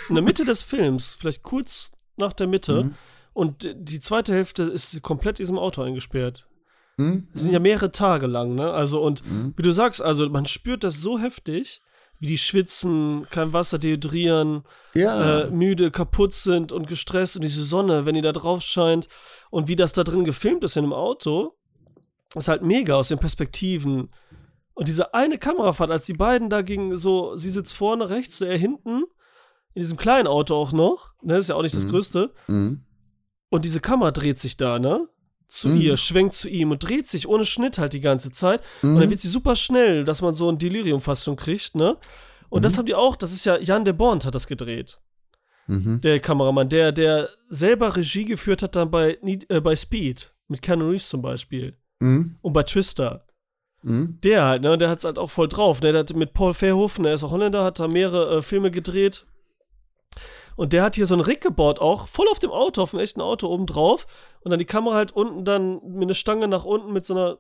in 0.09 0.15
der 0.15 0.25
Mitte 0.25 0.45
des 0.45 0.63
Films, 0.63 1.15
vielleicht 1.15 1.43
kurz 1.43 1.93
nach 2.19 2.33
der 2.33 2.47
Mitte. 2.47 2.85
Mhm. 2.85 2.95
Und 3.35 3.75
die 3.75 4.01
zweite 4.01 4.33
Hälfte 4.35 4.63
ist 4.65 4.91
sie 4.91 5.01
komplett 5.01 5.39
in 5.39 5.45
diesem 5.45 5.59
Auto 5.59 5.83
eingesperrt. 5.83 6.49
Hm? 6.99 7.29
Das 7.33 7.43
sind 7.43 7.53
ja 7.53 7.59
mehrere 7.59 7.91
Tage 7.91 8.27
lang, 8.27 8.55
ne? 8.55 8.71
Also, 8.71 9.01
und 9.03 9.25
Mhm. 9.27 9.55
wie 9.57 9.63
du 9.63 9.73
sagst, 9.73 10.03
also 10.03 10.29
man 10.29 10.45
spürt 10.47 10.85
das 10.85 11.01
so 11.01 11.19
heftig, 11.19 11.81
wie 12.23 12.27
die 12.29 12.39
schwitzen, 12.39 13.27
kein 13.31 13.53
Wasser 13.53 13.81
dehydrieren, 13.81 14.63
Ja. 14.95 15.41
äh, 15.41 15.51
müde, 15.51 15.91
kaputt 15.91 16.33
sind 16.33 16.71
und 16.71 16.87
gestresst 16.87 17.35
und 17.35 17.43
diese 17.43 17.65
Sonne, 17.65 18.07
wenn 18.07 18.15
die 18.15 18.21
da 18.21 18.31
drauf 18.31 18.63
scheint 18.63 19.09
und 19.51 19.67
wie 19.67 19.75
das 19.75 19.93
da 19.93 20.05
drin 20.05 20.23
gefilmt 20.23 20.63
ist 20.63 20.77
in 20.77 20.85
einem 20.85 20.93
Auto, 20.93 21.57
ist 22.37 22.47
halt 22.47 22.63
mega 22.63 22.95
aus 22.95 23.09
den 23.09 23.19
Perspektiven. 23.19 24.07
Und 24.75 24.87
diese 24.87 25.15
eine 25.15 25.37
Kamerafahrt, 25.37 25.91
als 25.91 26.07
die 26.07 26.13
beiden 26.15 26.49
da 26.49 26.63
gingen, 26.63 26.97
so, 26.97 27.35
sie 27.37 27.51
sitzt 27.51 27.75
vorne 27.75 28.09
rechts, 28.09 28.41
er 28.41 28.57
hinten, 28.57 29.03
in 29.75 29.81
diesem 29.83 29.99
kleinen 29.99 30.29
Auto 30.29 30.55
auch 30.55 30.71
noch, 30.71 31.11
ne, 31.23 31.39
ist 31.39 31.49
ja 31.49 31.57
auch 31.57 31.63
nicht 31.63 31.75
das 31.75 31.87
Mhm. 31.87 31.91
Größte, 31.91 32.33
Mhm. 32.47 32.85
und 33.51 33.65
diese 33.65 33.81
Kamera 33.81 34.13
dreht 34.13 34.39
sich 34.39 34.57
da, 34.57 34.79
ne? 34.79 35.09
Zu 35.55 35.69
Mhm. 35.69 35.77
ihr, 35.83 35.97
schwenkt 35.99 36.35
zu 36.35 36.49
ihm 36.49 36.71
und 36.71 36.79
dreht 36.83 37.07
sich 37.09 37.29
ohne 37.29 37.45
Schnitt 37.45 37.77
halt 37.77 37.93
die 37.93 38.01
ganze 38.01 38.31
Zeit. 38.31 38.63
Und 38.81 38.95
Mhm. 38.95 39.01
dann 39.01 39.11
wird 39.11 39.21
sie 39.21 39.29
super 39.29 39.55
schnell, 39.55 40.03
dass 40.03 40.23
man 40.23 40.33
so 40.33 40.49
ein 40.51 40.57
Delirium 40.57 41.03
fast 41.03 41.25
schon 41.25 41.37
kriegt, 41.37 41.75
ne? 41.75 41.99
Und 42.49 42.65
das 42.65 42.73
Mhm. 42.73 42.79
haben 42.79 42.87
die 42.87 42.95
auch, 42.95 43.17
das 43.17 43.33
ist 43.33 43.45
ja, 43.45 43.59
Jan 43.59 43.85
de 43.85 43.93
Bond 43.93 44.25
hat 44.25 44.35
das 44.35 44.47
gedreht. 44.47 44.99
Mhm. 45.67 46.01
Der 46.01 46.21
Kameramann, 46.21 46.71
der, 46.71 46.91
der 46.91 47.29
selber 47.51 47.95
Regie 47.95 48.25
geführt 48.25 48.63
hat 48.63 48.77
dann 48.77 48.91
bei, 48.91 49.19
äh, 49.49 49.61
bei 49.61 49.77
Speed, 49.77 50.33
mit 50.49 50.63
Keanu 50.63 50.89
Reeves 50.89 51.11
zum 51.11 51.21
Beispiel. 51.21 51.77
Mhm. 52.01 52.39
Und 52.41 52.53
bei 52.55 52.63
Twister. 52.63 53.27
Mhm. 53.83 54.19
Der 54.25 54.45
halt, 54.47 54.63
ne, 54.63 54.79
der 54.79 54.89
hat's 54.89 55.05
halt 55.05 55.19
auch 55.19 55.31
voll 55.31 55.49
drauf. 55.49 55.83
Ne? 55.83 55.93
Der 55.93 56.01
hat 56.01 56.15
mit 56.17 56.33
Paul 56.33 56.55
Verhoeven, 56.55 57.05
der 57.05 57.13
ist 57.13 57.25
auch 57.25 57.31
Holländer, 57.31 57.63
hat 57.65 57.79
da 57.79 57.89
mehrere 57.89 58.39
äh, 58.39 58.43
Filme 58.43 58.71
gedreht. 58.71 59.27
Und 60.57 60.73
der 60.73 60.83
hat 60.83 60.97
hier 60.97 61.07
so 61.07 61.15
einen 61.15 61.23
Rig 61.23 61.41
gebaut, 61.41 61.79
auch 61.81 62.09
voll 62.09 62.27
auf 62.31 62.39
dem 62.39 62.51
Auto, 62.51 62.83
auf 62.83 62.91
dem 62.91 63.01
echten 63.01 63.21
Auto 63.21 63.49
oben 63.49 63.67
drauf. 63.67 64.07
Und 64.43 64.51
dann 64.51 64.59
die 64.59 64.65
Kamera 64.67 64.95
halt 64.97 65.13
unten 65.13 65.45
dann 65.45 65.81
mit 65.87 66.03
einer 66.05 66.15
Stange 66.15 66.49
nach 66.49 66.65
unten 66.65 66.93
mit 66.93 67.05
so 67.05 67.15
einer. 67.15 67.39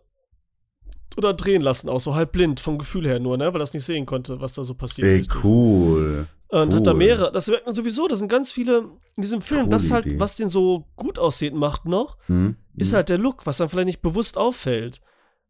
Oder 1.19 1.35
drehen 1.35 1.61
lassen, 1.61 1.91
auch 1.91 2.01
so 2.01 2.15
halb 2.15 2.33
blind 2.33 2.59
vom 2.59 2.79
Gefühl 2.79 3.07
her 3.07 3.21
nur, 3.21 3.37
ne? 3.37 3.53
Weil 3.53 3.61
das 3.61 3.75
nicht 3.75 3.85
sehen 3.85 4.07
konnte, 4.07 4.41
was 4.41 4.55
da 4.55 4.65
so 4.65 4.73
passiert. 4.75 5.09
Ey, 5.09 5.19
richtig. 5.19 5.45
cool. 5.45 6.27
Und 6.49 6.73
hat 6.75 6.87
da 6.87 6.93
Cool. 6.93 6.97
mehrere. 6.99 7.33
Das 7.33 7.49
merkt 7.49 7.67
man 7.67 7.75
sowieso, 7.75 8.09
da 8.09 8.17
sind 8.17 8.29
ganz 8.29 8.51
viele 8.51 8.79
in 9.17 9.23
diesem 9.23 9.43
Film. 9.43 9.63
Coole 9.65 9.71
das 9.71 9.91
halt, 9.91 10.07
Idee. 10.07 10.21
was 10.21 10.37
den 10.37 10.49
so 10.49 10.87
gut 10.97 11.19
aussieht, 11.19 11.55
macht 11.55 11.85
noch, 11.85 12.17
Mhm. 12.29 12.57
ist 12.77 12.95
halt 12.95 13.11
der 13.11 13.19
Look, 13.19 13.45
was 13.45 13.59
dann 13.59 13.69
vielleicht 13.69 13.87
nicht 13.87 14.01
bewusst 14.03 14.39
auffällt. 14.39 15.03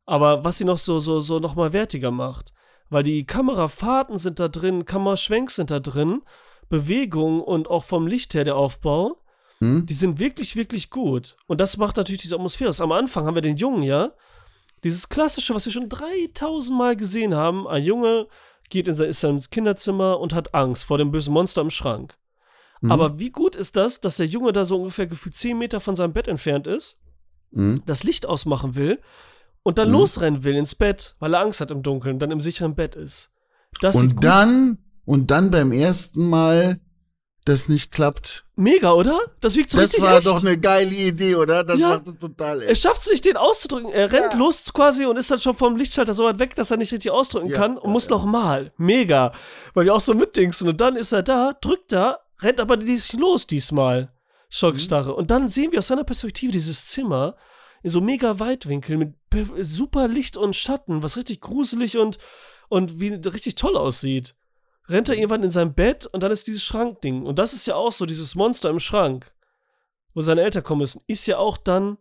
Aber 0.05 0.45
was 0.45 0.59
sie 0.59 0.65
noch 0.65 0.79
so, 0.79 0.99
so, 0.99 1.21
so 1.21 1.39
nochmal 1.39 1.73
wertiger 1.73 2.11
macht. 2.11 2.53
Weil 2.91 3.05
die 3.05 3.25
Kamerafahrten 3.25 4.19
sind 4.19 4.41
da 4.41 4.49
drin, 4.49 4.85
Kameraschwenks 4.85 5.57
sind 5.57 5.71
da 5.71 5.79
drin, 5.79 6.23
Bewegung 6.73 7.41
und 7.43 7.69
auch 7.69 7.85
vom 7.85 8.07
Licht 8.07 8.33
her 8.35 8.45
der 8.45 8.57
Aufbau, 8.57 9.19
Mhm. 9.61 9.87
die 9.87 9.95
sind 9.95 10.19
wirklich, 10.19 10.57
wirklich 10.57 10.91
gut. 10.91 11.37
Und 11.47 11.61
das 11.61 11.77
macht 11.77 11.97
natürlich 11.99 12.23
diese 12.23 12.35
Atmosphäre. 12.35 12.73
Am 12.81 12.91
Anfang 12.91 13.27
haben 13.27 13.37
wir 13.37 13.43
den 13.43 13.57
Jungen, 13.59 13.83
ja, 13.85 14.11
dieses 14.83 15.09
klassische, 15.09 15.55
was 15.55 15.67
wir 15.67 15.73
schon 15.73 15.89
3000 15.89 16.77
Mal 16.77 16.97
gesehen 16.97 17.35
haben. 17.37 17.69
Ein 17.69 17.85
Junge 17.85 18.27
geht 18.71 18.89
in 18.89 18.97
sein, 18.97 19.09
ist 19.11 19.23
in 19.23 19.39
sein 19.39 19.51
Kinderzimmer 19.51 20.19
und 20.19 20.35
hat 20.35 20.55
Angst 20.55 20.85
vor 20.85 20.99
dem 20.99 21.13
bösen 21.13 21.33
Monster 21.33 21.61
im 21.61 21.71
Schrank. 21.71 22.15
Mhm. 22.81 22.91
Aber 22.91 23.19
wie 23.21 23.29
gut 23.29 23.55
ist 23.55 23.77
das, 23.77 24.01
dass 24.01 24.17
der 24.17 24.27
Junge 24.27 24.51
da 24.53 24.65
so 24.65 24.79
ungefähr 24.79 25.07
gefühlt 25.07 25.37
10 25.37 25.57
Meter 25.59 25.79
von 25.79 25.95
seinem 25.95 26.13
Bett 26.15 26.27
entfernt 26.27 26.67
ist, 26.67 26.99
Mhm. 27.53 27.83
das 27.87 28.03
Licht 28.03 28.25
ausmachen 28.27 28.75
will 28.75 28.99
und 29.63 29.77
dann 29.79 29.89
Mhm. 29.89 29.95
losrennen 29.95 30.43
will 30.43 30.57
ins 30.57 30.75
Bett, 30.75 31.15
weil 31.21 31.35
er 31.35 31.41
Angst 31.43 31.61
hat 31.61 31.71
im 31.71 31.83
Dunkeln, 31.83 32.19
dann 32.19 32.31
im 32.33 32.41
sicheren 32.41 32.75
Bett 32.75 32.97
ist. 32.97 33.31
Das 33.81 33.95
sieht 33.95 34.11
Und 34.11 34.17
gut 34.17 34.25
dann, 34.25 34.79
und 35.05 35.31
dann 35.31 35.51
beim 35.51 35.73
ersten 35.73 36.29
Mal, 36.29 36.81
das 37.45 37.69
nicht 37.69 37.91
klappt. 37.91 38.45
Mega, 38.55 38.93
oder? 38.93 39.19
Das 39.41 39.57
wirkt 39.57 39.71
so 39.73 39.79
Das 39.79 39.89
richtig 39.89 40.03
war 40.05 40.19
echt. 40.19 40.27
doch 40.29 40.41
eine 40.43 40.57
geile 40.59 40.95
Idee, 40.95 41.35
oder? 41.35 41.65
Das 41.65 41.79
Ja. 41.81 41.89
macht 41.89 42.07
es 42.07 42.19
total 42.19 42.63
Er 42.63 42.69
echt. 42.71 42.83
schafft 42.83 43.01
es 43.03 43.11
nicht, 43.11 43.25
den 43.25 43.37
auszudrücken. 43.37 43.91
Er 43.91 44.13
rennt 44.13 44.35
Ja. 44.35 44.39
los 44.39 44.63
quasi 44.73 45.07
und 45.07 45.17
ist 45.17 45.29
dann 45.31 45.41
schon 45.41 45.57
vom 45.57 45.75
Lichtschalter 45.77 46.15
so 46.15 46.25
weit 46.25 46.39
weg, 46.39 46.55
dass 46.55 46.71
er 46.71 46.77
nicht 46.77 46.93
richtig 46.93 47.11
ausdrücken 47.11 47.49
Ja, 47.51 47.57
kann 47.57 47.79
und 47.79 47.91
muss 47.91 48.05
ja. 48.05 48.11
noch 48.11 48.25
mal. 48.27 48.73
Mega. 48.77 49.33
Weil 49.75 49.87
wir 49.87 49.95
auch 49.95 50.01
so 50.01 50.15
mitdingsen. 50.15 50.69
Und 50.69 50.81
dann 50.81 50.95
ist 50.95 51.11
er 51.11 51.25
da, 51.25 51.53
drückt 51.61 51.91
da, 51.91 52.19
rennt 52.41 52.61
aber 52.61 52.77
nicht 52.77 53.13
los 53.15 53.47
diesmal. 53.49 54.13
Schockstarre. 54.49 55.11
Mhm. 55.11 55.17
Und 55.17 55.31
dann 55.33 55.49
sehen 55.49 55.73
wir 55.73 55.81
aus 55.81 55.89
seiner 55.89 56.05
Perspektive 56.05 56.53
dieses 56.53 56.87
Zimmer 56.89 57.35
in 57.83 57.91
so 57.91 58.01
mega 58.01 58.39
Weitwinkel 58.39 58.99
mit 58.99 59.15
per- 59.31 59.65
super 59.65 60.07
Licht 60.07 60.37
und 60.37 60.55
Schatten, 60.55 61.03
was 61.03 61.17
richtig 61.17 61.41
gruselig 61.41 61.97
und, 61.99 62.19
und 62.69 63.01
wie 63.01 63.09
richtig 63.09 63.57
toll 63.57 63.77
aussieht. 63.77 64.35
Rennt 64.89 65.09
er 65.09 65.15
irgendwann 65.17 65.43
in 65.45 65.51
sein 65.51 65.75
Bett 65.75 66.07
und 66.07 66.23
dann 66.23 66.33
ist 66.33 66.47
dieses 66.49 66.65
Schrankding. 66.65 67.25
Und 67.25 67.39
das 67.39 67.53
ist 67.53 67.67
ja 67.67 67.77
auch 67.77 67.93
so, 67.93 68.05
dieses 68.07 68.35
Monster 68.35 68.69
im 68.71 68.79
Schrank, 68.81 69.33
wo 70.15 70.21
seine 70.21 70.43
Eltern 70.43 70.63
kommen 70.65 70.81
müssen, 70.81 71.03
ist 71.07 71.27
ja 71.27 71.39
auch 71.39 71.57
dann 71.57 71.99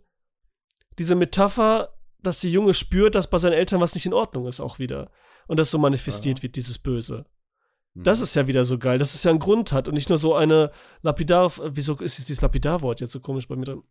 diese 0.97 1.15
Metapher, 1.15 1.93
dass 2.21 2.41
der 2.41 2.49
Junge 2.49 2.73
spürt, 2.73 3.15
dass 3.15 3.29
bei 3.29 3.37
seinen 3.37 3.53
Eltern 3.53 3.79
was 3.81 3.95
nicht 3.95 4.05
in 4.05 4.13
Ordnung 4.13 4.47
ist, 4.47 4.59
auch 4.59 4.79
wieder. 4.79 5.11
Und 5.47 5.57
das 5.57 5.71
so 5.71 5.77
manifestiert 5.77 6.43
wird, 6.43 6.55
dieses 6.55 6.79
Böse. 6.79 7.25
Mhm. 7.93 8.03
Das 8.03 8.19
ist 8.21 8.35
ja 8.35 8.47
wieder 8.47 8.65
so 8.65 8.77
geil, 8.77 8.97
dass 8.97 9.15
es 9.15 9.23
ja 9.23 9.31
einen 9.31 9.39
Grund 9.39 9.71
hat 9.73 9.87
und 9.87 9.93
nicht 9.93 10.09
nur 10.09 10.17
so 10.17 10.35
eine 10.35 10.71
lapidar, 11.01 11.51
wieso 11.75 11.93
ist 11.95 12.17
jetzt 12.17 12.29
dieses 12.29 12.41
Lapidarwort 12.41 12.99
jetzt 12.99 13.11
so 13.11 13.19
komisch 13.19 13.47
bei 13.47 13.55
mir 13.55 13.65
drin? 13.65 13.83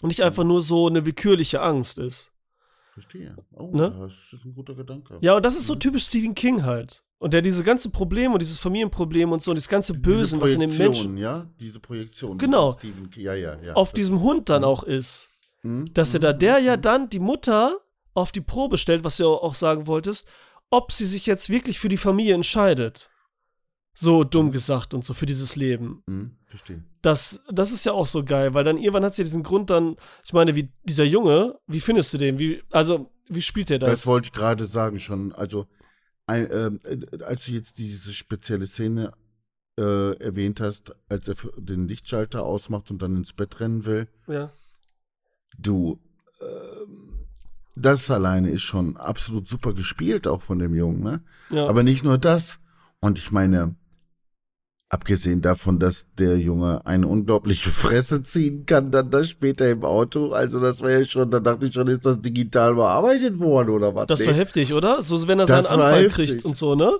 Und 0.00 0.08
nicht 0.08 0.22
einfach 0.22 0.44
nur 0.44 0.62
so 0.62 0.88
eine 0.88 1.04
willkürliche 1.06 1.60
Angst 1.60 1.98
ist. 1.98 2.32
Verstehe. 2.92 3.36
Oh, 3.52 3.70
Ne? 3.74 3.90
das 4.00 4.32
ist 4.32 4.44
ein 4.44 4.54
guter 4.54 4.74
Gedanke. 4.74 5.18
Ja, 5.22 5.36
und 5.36 5.44
das 5.44 5.54
ist 5.56 5.66
so 5.66 5.74
Mhm. 5.74 5.80
typisch 5.80 6.06
Stephen 6.06 6.34
King 6.34 6.64
halt. 6.64 7.02
Und 7.22 7.32
der 7.34 7.40
diese 7.42 7.62
ganze 7.62 7.90
Probleme 7.90 8.32
und 8.34 8.42
dieses 8.42 8.58
Familienproblem 8.58 9.30
und 9.30 9.40
so 9.40 9.52
und 9.52 9.56
das 9.56 9.68
ganze 9.68 9.94
Bösen, 9.94 10.40
was 10.40 10.52
in 10.54 10.60
dem 10.60 10.76
Menschen 10.76 11.16
ja, 11.16 11.46
diese 11.60 11.78
Projektion. 11.78 12.36
Genau. 12.36 12.72
King, 12.74 13.08
ja, 13.16 13.34
ja, 13.34 13.56
ja. 13.62 13.74
auf 13.74 13.90
Das 13.90 13.94
diesem 14.00 14.20
Hund 14.20 14.48
dann 14.48 14.62
Mhm. 14.62 14.68
auch 14.68 14.82
ist. 14.82 15.28
Mhm. 15.62 15.94
dass 15.94 16.12
er 16.12 16.18
da 16.18 16.32
Mhm. 16.32 16.38
der 16.40 16.58
ja 16.58 16.76
Mhm. 16.76 16.80
dann 16.82 17.08
die 17.08 17.20
Mutter 17.20 17.76
auf 18.14 18.32
die 18.32 18.40
Probe 18.40 18.76
stellt, 18.76 19.04
was 19.04 19.16
du 19.18 19.22
ja 19.22 19.28
auch 19.28 19.54
sagen 19.54 19.86
wolltest, 19.86 20.26
ob 20.70 20.90
sie 20.90 21.06
sich 21.06 21.24
jetzt 21.26 21.48
wirklich 21.50 21.78
für 21.78 21.88
die 21.88 21.96
Familie 21.96 22.34
entscheidet. 22.34 23.08
So 23.94 24.24
dumm 24.24 24.50
gesagt 24.50 24.92
und 24.94 25.04
so 25.04 25.14
für 25.14 25.26
dieses 25.26 25.54
Leben. 25.54 26.02
Mhm. 26.06 26.32
Verstehe. 26.46 26.82
Das, 27.02 27.40
das 27.50 27.70
ist 27.72 27.84
ja 27.86 27.92
auch 27.92 28.06
so 28.06 28.24
geil, 28.24 28.54
weil 28.54 28.64
dann 28.64 28.78
irgendwann 28.78 29.04
hat 29.04 29.14
sie 29.14 29.22
diesen 29.22 29.42
Grund 29.44 29.70
dann, 29.70 29.96
ich 30.24 30.32
meine, 30.32 30.54
wie 30.56 30.72
dieser 30.82 31.04
Junge, 31.04 31.58
wie 31.68 31.80
findest 31.80 32.12
du 32.12 32.18
den? 32.18 32.38
Wie, 32.40 32.62
also, 32.70 33.10
wie 33.28 33.42
spielt 33.42 33.70
er 33.70 33.78
Das, 33.78 33.90
das? 33.90 34.06
wollte 34.06 34.26
ich 34.26 34.32
gerade 34.32 34.66
sagen 34.66 34.98
schon. 34.98 35.32
Also, 35.32 35.66
ein, 36.26 36.48
ähm, 36.50 36.80
äh, 36.84 37.22
als 37.24 37.46
du 37.46 37.52
jetzt 37.52 37.78
diese 37.78 38.12
spezielle 38.12 38.66
Szene 38.66 39.12
äh, 39.78 40.16
erwähnt 40.18 40.60
hast, 40.60 40.94
als 41.08 41.28
er 41.28 41.34
den 41.56 41.88
Lichtschalter 41.88 42.42
ausmacht 42.44 42.90
und 42.90 43.00
dann 43.02 43.16
ins 43.16 43.32
Bett 43.32 43.58
rennen 43.60 43.84
will, 43.86 44.08
Ja. 44.26 44.52
du, 45.58 45.98
ähm, 46.40 47.26
das 47.74 48.10
alleine 48.10 48.50
ist 48.50 48.62
schon 48.62 48.96
absolut 48.98 49.48
super 49.48 49.72
gespielt, 49.72 50.26
auch 50.28 50.42
von 50.42 50.58
dem 50.58 50.74
Jungen, 50.74 51.02
ne? 51.02 51.22
Ja. 51.50 51.66
Aber 51.68 51.82
nicht 51.82 52.04
nur 52.04 52.18
das. 52.18 52.58
Und 53.00 53.18
ich 53.18 53.30
meine, 53.32 53.74
abgesehen 54.92 55.40
davon, 55.40 55.78
dass 55.78 56.06
der 56.18 56.38
Junge 56.38 56.84
eine 56.84 57.06
unglaubliche 57.08 57.70
Fresse 57.70 58.22
ziehen 58.22 58.66
kann, 58.66 58.90
dann 58.90 59.10
das 59.10 59.30
später 59.30 59.68
im 59.70 59.84
Auto. 59.84 60.32
Also 60.32 60.60
das 60.60 60.82
war 60.82 60.90
ja 60.90 61.04
schon, 61.04 61.30
da 61.30 61.40
dachte 61.40 61.66
ich 61.66 61.72
schon, 61.74 61.88
ist 61.88 62.04
das 62.04 62.20
digital 62.20 62.74
bearbeitet 62.74 63.38
worden 63.38 63.70
oder 63.70 63.94
was? 63.94 64.06
das 64.06 64.20
Nee. 64.20 64.26
war 64.26 64.34
heftig, 64.34 64.74
oder? 64.74 65.00
So, 65.00 65.26
wenn 65.26 65.38
er 65.40 65.46
Das 65.46 65.64
seinen 65.64 65.80
Anfall 65.80 66.04
heftig. 66.04 66.30
kriegt 66.30 66.44
und 66.44 66.54
so, 66.56 66.74
ne? 66.74 66.92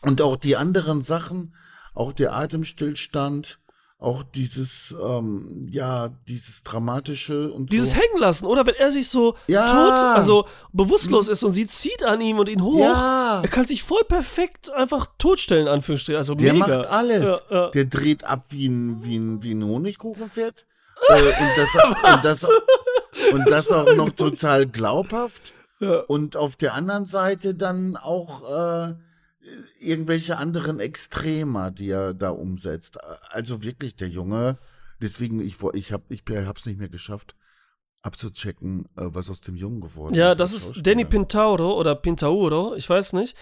Und 0.00 0.22
auch 0.22 0.36
die 0.36 0.56
anderen 0.56 1.02
Sachen, 1.02 1.54
auch 1.94 2.14
der 2.14 2.34
Atemstillstand, 2.34 3.58
auch 4.04 4.22
dieses, 4.22 4.94
ähm, 5.02 5.66
ja, 5.70 6.08
dieses 6.28 6.62
dramatische 6.62 7.50
und 7.52 7.72
Dieses 7.72 7.90
so. 7.90 7.96
hängen 7.96 8.18
lassen, 8.18 8.46
oder? 8.46 8.66
Wenn 8.66 8.74
er 8.74 8.90
sich 8.90 9.08
so 9.08 9.34
Ja. 9.46 9.66
tot, 9.66 9.92
also 10.16 10.46
bewusstlos 10.72 11.28
ist 11.28 11.42
und 11.42 11.52
sie 11.52 11.66
zieht 11.66 12.04
an 12.04 12.20
ihm 12.20 12.38
und 12.38 12.48
ihn 12.48 12.62
hoch. 12.62 12.78
Ja. 12.78 13.40
Er 13.42 13.48
kann 13.48 13.66
sich 13.66 13.82
voll 13.82 14.04
perfekt 14.06 14.70
einfach 14.72 15.06
totstellen, 15.18 15.68
Anführungsstrichen. 15.68 16.18
Also 16.18 16.34
Der 16.34 16.52
mega. 16.52 16.66
macht 16.78 16.90
alles. 16.90 17.40
Ja. 17.50 17.70
Der 17.70 17.84
dreht 17.86 18.24
ab 18.24 18.44
wie 18.50 18.68
ein, 18.68 19.04
wie 19.04 19.16
ein, 19.16 19.42
wie 19.42 19.52
ein 19.54 19.64
Honigkuchenpferd. 19.64 20.66
äh, 21.08 21.14
und 21.14 21.50
das, 21.56 21.74
und 22.14 22.24
das, 22.24 22.44
und 23.32 23.44
das 23.50 23.70
auch 23.70 23.94
noch 23.94 24.10
total 24.10 24.66
glaubhaft. 24.66 25.52
Und 26.06 26.36
auf 26.36 26.56
der 26.56 26.74
anderen 26.74 27.04
Seite 27.06 27.54
dann 27.54 27.96
auch 27.96 28.42
äh, 28.88 28.94
irgendwelche 29.80 30.38
anderen 30.38 30.80
Extremer, 30.80 31.70
die 31.70 31.90
er 31.90 32.14
da 32.14 32.30
umsetzt. 32.30 32.98
Also 33.30 33.62
wirklich, 33.62 33.96
der 33.96 34.08
Junge, 34.08 34.58
deswegen, 35.00 35.40
ich, 35.40 35.56
ich 35.74 35.92
habe 35.92 36.04
ich 36.08 36.22
hab's 36.28 36.66
nicht 36.66 36.78
mehr 36.78 36.88
geschafft, 36.88 37.34
abzuchecken, 38.02 38.86
äh, 38.96 39.02
was 39.06 39.30
aus 39.30 39.40
dem 39.40 39.56
Jungen 39.56 39.80
geworden 39.80 40.14
Ja, 40.14 40.32
ist. 40.32 40.40
das 40.40 40.54
als 40.54 40.76
ist. 40.76 40.86
Danny 40.86 41.04
Pintauro 41.04 41.78
oder 41.78 41.94
Pintauro, 41.94 42.74
ich 42.74 42.88
weiß 42.88 43.14
nicht. 43.14 43.36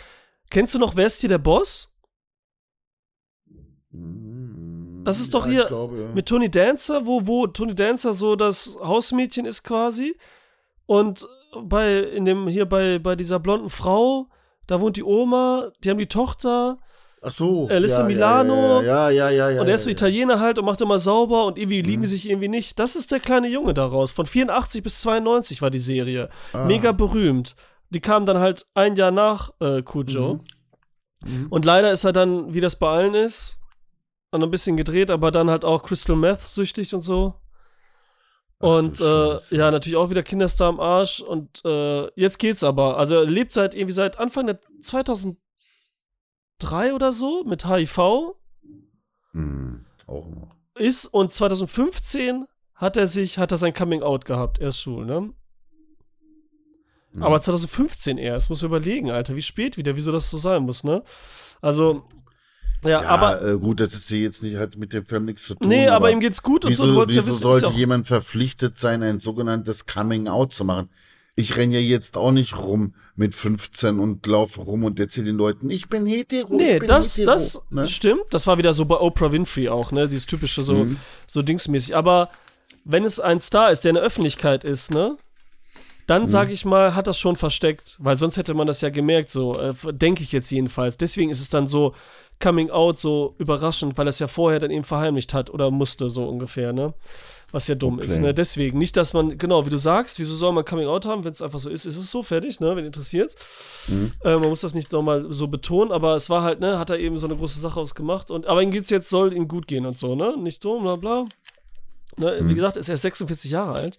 Kennst 0.51 0.75
du 0.75 0.79
noch, 0.79 0.97
wer 0.97 1.07
ist 1.07 1.21
hier 1.21 1.29
der 1.29 1.39
Boss? 1.39 1.97
Mm, 3.91 5.05
Das 5.05 5.21
ist 5.21 5.35
doch 5.35 5.47
ja, 5.47 5.53
hier 5.53 5.65
glaube, 5.67 6.01
ja. 6.03 6.09
Mit 6.13 6.27
Tony 6.27 6.51
Dancer, 6.51 7.07
wo, 7.07 7.27
wo 7.27 7.47
Tony 7.47 7.75
Dancer 7.75 8.13
so 8.13 8.37
das 8.37 8.77
Hausmädchen 8.81 9.47
ist 9.47 9.63
quasi. 9.65 10.17
Und 10.87 11.27
bei, 11.63 11.99
in 12.01 12.25
dem, 12.25 12.49
hier 12.49 12.67
bei, 12.67 12.99
bei 12.99 13.17
dieser 13.17 13.39
blonden 13.39 13.71
Frau, 13.71 14.29
da 14.73 14.81
wohnt 14.81 14.97
die 14.97 15.05
Oma, 15.05 15.71
die 15.85 15.91
haben 15.91 15.99
die 15.99 16.07
Tochter. 16.07 16.79
Ach 17.25 17.31
so. 17.31 17.69
Alyssa 17.69 18.01
ja, 18.03 18.07
Milano. 18.09 18.83
Ja, 18.83 19.09
ja, 19.11 19.31
ja, 19.31 19.51
ja. 19.51 19.61
und 19.61 19.69
er 19.69 19.77
ist 19.77 19.85
so. 19.85 19.91
Italiener 19.91 20.41
halt 20.41 20.59
und 20.59 20.65
macht 20.65 20.81
immer 20.81 20.99
sauber 20.99 21.47
und 21.47 21.57
irgendwie 21.57 21.83
Mhm. 21.83 21.89
lieben 21.89 22.03
die 22.03 22.09
sich 22.09 22.29
irgendwie 22.29 22.49
nicht. 22.49 22.79
Das 22.81 22.97
ist 22.97 23.13
der 23.13 23.21
kleine 23.21 23.49
Junge 23.49 23.75
daraus. 23.75 24.11
Von 24.11 24.27
84 24.27 24.83
bis 24.83 25.01
92 25.01 25.63
war 25.63 25.71
die 25.71 25.79
Serie. 25.79 26.29
Ah. 26.53 26.65
Mega 26.65 26.91
berühmt. 26.93 27.55
Die 27.91 28.01
kam 28.01 28.27
dann 28.27 28.39
halt 28.39 28.67
ein 28.75 28.97
Jahr 28.97 29.11
nach 29.13 29.53
äh, 29.61 29.83
Cujo. 29.83 30.41
Mhm. 31.25 31.47
Und 31.51 31.65
leider 31.65 31.93
ist 31.93 32.05
er 32.05 32.13
dann, 32.13 32.53
wie 32.55 32.61
das 32.61 32.75
bei 32.77 32.89
allen 32.89 33.15
ist, 33.15 33.59
dann 34.33 34.43
ein 34.43 34.51
bisschen 34.51 34.77
gedreht, 34.77 35.11
aber 35.11 35.31
dann 35.31 35.51
halt 35.51 35.65
auch 35.65 35.83
Crystal 35.83 36.17
Meth 36.17 36.41
süchtig 36.41 36.93
und 36.95 37.03
so. 37.03 37.35
Und 38.63 39.01
äh, 39.01 39.39
ja, 39.57 39.73
natürlich 39.73 39.97
auch 39.97 40.09
wieder 40.11 40.23
Kinderstar 40.23 40.69
am 40.69 40.79
Arsch. 40.79 41.21
Und 41.21 41.65
äh, 41.65 42.07
jetzt 42.15 42.39
geht's 42.39 42.63
aber. 42.63 42.97
Also 42.97 43.17
er 43.17 43.25
lebt 43.25 43.53
seit 43.53 43.75
irgendwie 43.75 43.93
seit 43.93 44.21
Anfang 44.21 44.47
der 44.47 44.61
2003 44.81 45.35
oder 46.95 47.13
so 47.13 47.43
mit 47.43 47.67
HIV. 47.67 48.37
Mhm. 49.33 49.85
Auch 50.07 50.29
noch. 50.29 50.55
Ist 50.77 51.07
und 51.07 51.33
2015 51.33 52.47
hat 52.77 52.97
er 52.97 53.09
sich, 53.09 53.37
hat 53.39 53.51
er 53.51 53.59
sein 53.59 53.75
Coming 53.75 54.03
Out 54.05 54.27
gehabt. 54.27 54.61
Er 54.61 54.69
ist 54.69 54.79
schwul, 54.79 55.07
ne? 55.07 55.35
Mhm. 57.11 57.23
Aber 57.23 57.41
2015 57.41 58.17
erst, 58.17 58.49
muss 58.49 58.63
man 58.63 58.71
überlegen, 58.71 59.11
Alter, 59.11 59.35
wie 59.35 59.43
spät 59.43 59.77
wieder, 59.77 59.97
wieso 59.97 60.13
das 60.13 60.31
so 60.31 60.39
sein 60.39 60.63
muss, 60.63 60.85
ne? 60.85 61.03
Also, 61.61 62.05
ja, 62.85 63.03
ja, 63.03 63.09
aber, 63.09 63.43
äh, 63.43 63.57
gut, 63.59 63.81
das 63.81 63.95
ist 63.95 64.09
hier 64.09 64.21
jetzt 64.21 64.43
nicht, 64.43 64.57
hat 64.57 64.77
mit 64.77 64.93
dem 64.93 65.07
Film 65.07 65.25
nichts 65.27 65.45
zu 65.45 65.55
tun. 65.55 65.69
nee, 65.69 65.89
aber 65.89 66.11
ihm 66.11 66.21
geht's 66.21 66.43
gut 66.43 66.65
und 66.65 66.71
wieso, 66.73 66.85
so, 66.85 66.89
du 66.91 66.95
wolltest 66.97 67.17
ja 67.17 67.23
wieso 67.23 67.29
wissen, 67.33 67.43
sollte 67.43 67.67
ja 67.67 67.73
jemand 67.73 68.07
verpflichtet 68.07 68.79
sein, 68.79 69.03
ein 69.03 69.21
sogenanntes 69.21 69.87
Coming 69.87 70.29
Out 70.29 70.53
zu 70.55 70.65
machen? 70.65 70.89
Ich 71.35 71.57
renne 71.57 71.75
ja 71.75 71.81
jetzt 71.81 72.17
auch 72.19 72.31
nicht 72.33 72.59
rum 72.59 72.95
mit 73.17 73.35
15 73.35 73.99
und 73.99 74.27
laufe 74.27 74.61
rum 74.61 74.85
und 74.85 75.01
erzähle 75.01 75.27
den 75.27 75.37
Leuten, 75.37 75.71
ich 75.71 75.89
bin 75.89 76.05
hetero. 76.05 76.55
Nee, 76.55 76.79
bin 76.79 76.89
das, 76.89 77.17
hetero, 77.17 77.33
das 77.33 77.63
ne? 77.71 77.87
stimmt. 77.87 78.25
Das 78.31 78.47
war 78.47 78.59
wieder 78.59 78.75
so 78.75 78.85
bei 78.85 78.97
Oprah 78.97 79.33
Winfrey 79.33 79.69
auch, 79.71 79.93
ne? 79.93 80.09
Dieses 80.09 80.27
typische 80.27 80.63
so, 80.63 80.75
Mhm. 80.85 80.99
so 81.27 81.41
dingsmäßig. 81.41 81.97
Aber 81.97 82.29
wenn 82.85 83.05
es 83.05 83.19
ein 83.19 83.41
Star 83.41 83.71
ist, 83.71 83.81
der 83.85 83.91
in 83.91 83.95
der 83.95 84.03
Öffentlichkeit 84.05 84.63
ist, 84.65 84.91
ne? 84.93 85.17
Dann, 86.07 86.27
sag 86.27 86.49
Mhm. 86.49 86.55
ich 86.55 86.65
mal, 86.65 86.95
hat 86.95 87.07
das 87.07 87.19
schon 87.19 87.37
versteckt, 87.37 87.97
weil 88.01 88.19
sonst 88.19 88.37
hätte 88.37 88.53
man 88.55 88.67
das 88.67 88.81
ja 88.81 88.91
gemerkt, 88.91 89.31
so, 89.31 89.59
äh, 89.59 89.73
denke 89.93 90.23
ich 90.23 90.33
jetzt 90.33 90.51
jedenfalls. 90.51 90.99
Deswegen 90.99 91.31
ist 91.31 91.41
es 91.41 91.49
dann 91.49 91.67
so 91.67 91.95
Coming 92.43 92.71
Out 92.71 92.99
so 92.99 93.35
überraschend, 93.39 93.97
weil 93.97 94.07
er 94.07 94.11
es 94.11 94.19
ja 94.19 94.27
vorher 94.29 94.59
dann 94.59 94.71
eben 94.71 94.85
verheimlicht 94.85 95.33
hat 95.33 95.49
oder 95.51 95.71
musste, 95.71 96.11
so 96.11 96.25
ungefähr, 96.29 96.73
ne? 96.73 96.93
Was 97.53 97.69
ja 97.69 97.75
dumm 97.75 98.01
ist, 98.01 98.15
Okay. 98.15 98.23
ne? 98.23 98.35
Deswegen, 98.35 98.79
nicht, 98.79 98.97
dass 98.97 99.13
man, 99.13 99.37
genau, 99.39 99.65
wie 99.67 99.71
du 99.71 99.77
sagst, 99.77 100.19
wieso 100.19 100.35
soll 100.35 100.53
man 100.53 100.65
Coming 100.65 100.89
Out 100.89 101.07
haben, 101.07 101.23
wenn 101.23 101.33
es 101.33 101.43
einfach 101.43 101.59
so 101.59 101.69
ist? 101.71 101.85
Ist 101.85 101.99
es 101.99 102.11
so 102.11 102.23
fertig, 102.23 102.61
ne? 102.61 102.75
Wenn 102.75 102.85
interessiert. 102.87 103.35
Äh, 104.25 104.37
man 104.39 104.49
muss 104.49 104.63
das 104.63 104.75
nicht 104.75 104.91
nochmal 104.91 105.27
so 105.31 105.47
betonen, 105.49 105.93
aber 105.93 106.17
es 106.17 106.31
war 106.31 106.43
halt, 106.43 106.61
ne, 106.61 106.79
hat 106.79 106.91
er 106.91 106.99
eben 106.99 107.17
so 107.19 107.27
eine 107.27 107.37
große 107.37 107.61
Sache 107.61 107.79
ausgemacht. 107.79 108.31
Und, 108.31 108.47
aber 108.47 108.63
ihm 108.63 108.71
geht's 108.71 108.91
jetzt, 108.91 109.09
soll 109.09 109.33
ihm 109.35 109.47
gut 109.49 109.67
gehen 109.69 109.87
und 109.87 109.97
so, 109.97 110.15
ne? 110.17 110.35
Nicht 110.39 110.63
so, 110.63 110.81
bla 110.81 110.97
bla. 110.97 111.25
Ne, 112.19 112.41
Wie 112.43 112.55
gesagt, 112.55 112.77
ist 112.77 112.89
er 112.89 112.97
46 112.97 113.51
Jahre 113.51 113.75
alt. 113.75 113.99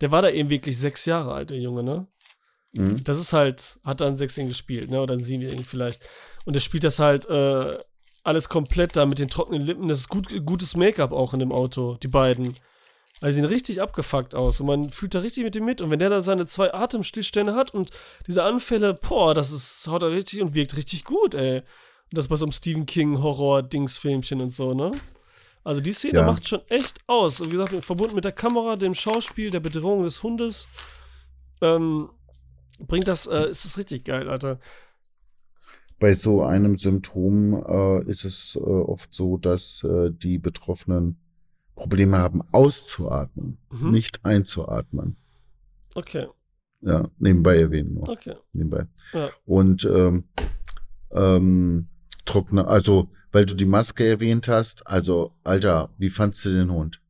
Der 0.00 0.10
war 0.10 0.22
da 0.22 0.30
eben 0.30 0.48
wirklich 0.50 0.78
sechs 0.78 1.04
Jahre 1.04 1.32
alt, 1.34 1.50
der 1.50 1.58
Junge, 1.58 1.82
ne? 1.82 2.06
Mhm. 2.76 3.04
Das 3.04 3.18
ist 3.20 3.32
halt, 3.32 3.78
hat 3.84 4.00
dann 4.00 4.16
Sechsjährigen 4.18 4.48
gespielt, 4.48 4.90
ne? 4.90 5.00
Oder 5.00 5.14
ein 5.14 5.22
Siebenjährigen 5.22 5.64
vielleicht. 5.64 6.00
Und 6.44 6.54
er 6.54 6.60
spielt 6.60 6.84
das 6.84 6.98
halt 6.98 7.28
äh, 7.28 7.78
alles 8.22 8.48
komplett 8.48 8.96
da 8.96 9.06
mit 9.06 9.18
den 9.18 9.28
trockenen 9.28 9.62
Lippen. 9.64 9.88
Das 9.88 10.00
ist 10.00 10.08
gut, 10.08 10.28
gutes 10.44 10.76
Make-up 10.76 11.12
auch 11.12 11.32
in 11.34 11.40
dem 11.40 11.52
Auto, 11.52 11.96
die 12.02 12.08
beiden. 12.08 12.54
Also 13.20 13.36
sehen 13.36 13.44
richtig 13.44 13.80
abgefuckt 13.80 14.34
aus 14.34 14.60
und 14.60 14.66
man 14.66 14.90
fühlt 14.90 15.14
da 15.14 15.20
richtig 15.20 15.44
mit 15.44 15.56
ihm 15.56 15.64
mit. 15.64 15.80
Und 15.80 15.90
wenn 15.90 15.98
der 16.00 16.10
da 16.10 16.20
seine 16.20 16.46
zwei 16.46 16.74
Atemstillstände 16.74 17.54
hat 17.54 17.72
und 17.72 17.90
diese 18.26 18.42
Anfälle, 18.42 18.94
boah, 18.94 19.34
das 19.34 19.52
ist, 19.52 19.86
haut 19.86 20.02
er 20.02 20.10
richtig 20.10 20.42
und 20.42 20.54
wirkt 20.54 20.76
richtig 20.76 21.04
gut, 21.04 21.34
ey. 21.34 21.58
Und 21.58 21.64
das 22.18 22.28
bei 22.28 22.36
so 22.36 22.44
einem 22.44 22.52
Stephen 22.52 22.86
King 22.86 23.22
Horror-Dingsfilmchen 23.22 24.40
und 24.40 24.50
so, 24.50 24.74
ne? 24.74 24.92
Also 25.62 25.80
die 25.80 25.92
Szene 25.94 26.18
Ja. 26.18 26.26
macht 26.26 26.46
schon 26.46 26.60
echt 26.68 26.98
aus. 27.06 27.40
Und 27.40 27.46
wie 27.52 27.56
gesagt, 27.56 27.82
verbunden 27.84 28.14
mit 28.16 28.24
der 28.24 28.32
Kamera, 28.32 28.76
dem 28.76 28.94
Schauspiel, 28.94 29.50
der 29.50 29.60
Bedrohung 29.60 30.02
des 30.04 30.22
Hundes, 30.22 30.68
ähm, 31.62 32.10
bringt 32.80 33.08
das, 33.08 33.26
äh, 33.26 33.48
ist 33.48 33.64
das 33.64 33.78
richtig 33.78 34.04
geil, 34.04 34.28
Alter. 34.28 34.58
Bei 35.98 36.12
so 36.14 36.42
einem 36.42 36.76
Symptom 36.76 37.54
äh, 37.66 38.04
ist 38.10 38.24
es 38.24 38.56
äh, 38.56 38.60
oft 38.60 39.14
so, 39.14 39.36
dass 39.38 39.82
äh, 39.84 40.10
die 40.10 40.38
Betroffenen 40.38 41.18
Probleme 41.76 42.18
haben, 42.18 42.42
auszuatmen, 42.52 43.58
Mhm. 43.70 43.90
nicht 43.90 44.24
einzuatmen. 44.24 45.16
Okay, 45.94 46.26
Ja, 46.80 47.08
nebenbei 47.18 47.58
erwähnen 47.58 47.94
nur. 47.94 48.08
okay. 48.08 48.34
Nebenbei. 48.52 48.86
Ja. 49.12 49.30
Und 49.46 49.84
ähm, 49.84 50.24
ähm, 51.12 51.88
trockene, 52.24 52.66
also 52.66 53.08
weil 53.32 53.46
du 53.46 53.54
die 53.54 53.64
Maske 53.64 54.06
erwähnt 54.06 54.46
hast, 54.48 54.86
also 54.86 55.32
Alter, 55.42 55.90
wie 55.98 56.08
fandst 56.10 56.44
du 56.44 56.50
den 56.50 56.70
Hund? 56.70 57.00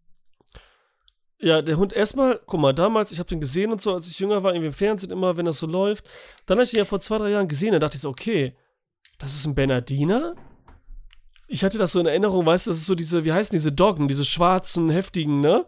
Ja, 1.38 1.60
der 1.60 1.76
Hund 1.76 1.92
erstmal, 1.92 2.40
guck 2.46 2.60
mal, 2.60 2.72
damals, 2.72 3.12
ich 3.12 3.18
habe 3.18 3.28
den 3.28 3.40
gesehen 3.40 3.70
und 3.72 3.80
so, 3.80 3.92
als 3.94 4.06
ich 4.08 4.18
jünger 4.18 4.42
war, 4.42 4.52
irgendwie 4.52 4.68
im 4.68 4.72
Fernsehen 4.72 5.10
immer, 5.10 5.36
wenn 5.36 5.44
das 5.44 5.58
so 5.58 5.66
läuft. 5.66 6.08
Dann 6.46 6.56
habe 6.56 6.64
ich 6.64 6.70
den 6.70 6.78
ja 6.78 6.84
vor 6.86 7.00
zwei, 7.00 7.18
drei 7.18 7.30
Jahren 7.30 7.48
gesehen, 7.48 7.72
da 7.72 7.78
dachte 7.78 7.96
ich 7.96 8.00
so, 8.00 8.08
okay, 8.08 8.54
das 9.18 9.34
ist 9.34 9.46
ein 9.46 9.54
Bernardiner? 9.54 10.34
Ich 11.46 11.62
hatte 11.64 11.78
das 11.78 11.92
so 11.92 12.00
in 12.00 12.06
Erinnerung, 12.06 12.46
weißt 12.46 12.66
du, 12.66 12.70
das 12.70 12.78
ist 12.78 12.86
so 12.86 12.94
diese, 12.94 13.24
wie 13.24 13.32
heißen 13.32 13.52
diese 13.52 13.70
Doggen, 13.72 14.08
diese 14.08 14.24
schwarzen, 14.24 14.90
heftigen, 14.90 15.40
ne? 15.40 15.66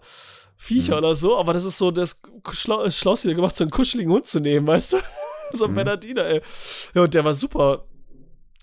Viecher 0.57 0.93
Mhm. 0.95 0.99
oder 0.99 1.15
so, 1.15 1.37
aber 1.37 1.53
das 1.53 1.65
ist 1.67 1.77
so 1.79 1.91
das 1.91 2.23
Schla 2.53 2.91
Schloss 2.91 3.25
wieder 3.25 3.35
gemacht, 3.35 3.55
so 3.57 3.65
einen 3.65 3.71
kuscheligen 3.71 4.11
Hund 4.11 4.27
zu 4.27 4.41
nehmen, 4.41 4.67
weißt 4.67 4.95
du? 4.95 4.97
so 5.53 5.67
ein 5.67 5.73
Mhm. 5.73 5.75
Bernardiner, 5.77 6.25
ey. 6.25 6.41
Ja, 6.95 7.03
und 7.03 7.13
der 7.15 7.25
war 7.25 7.35
super. 7.35 7.85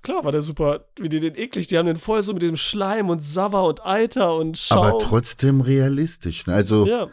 Klar 0.02 0.26
war 0.26 0.32
der 0.34 0.42
super. 0.42 0.86
Wie 1.00 1.08
die 1.08 1.20
den 1.22 1.36
eklig, 1.36 1.68
die 1.68 1.78
haben 1.78 1.86
den 1.86 1.96
voll 1.96 2.22
so 2.24 2.34
mit 2.34 2.42
dem 2.42 2.58
Schleim 2.58 3.10
und 3.10 3.22
Sava 3.22 3.62
und 3.62 3.86
Eiter 3.86 4.36
und 4.36 4.58
Schaum. 4.58 4.80
Aber 4.86 5.00
trotzdem 5.00 5.62
realistisch. 5.62 6.46
Ne? 6.48 6.54
Also 6.56 6.86
Ja, 6.88 7.08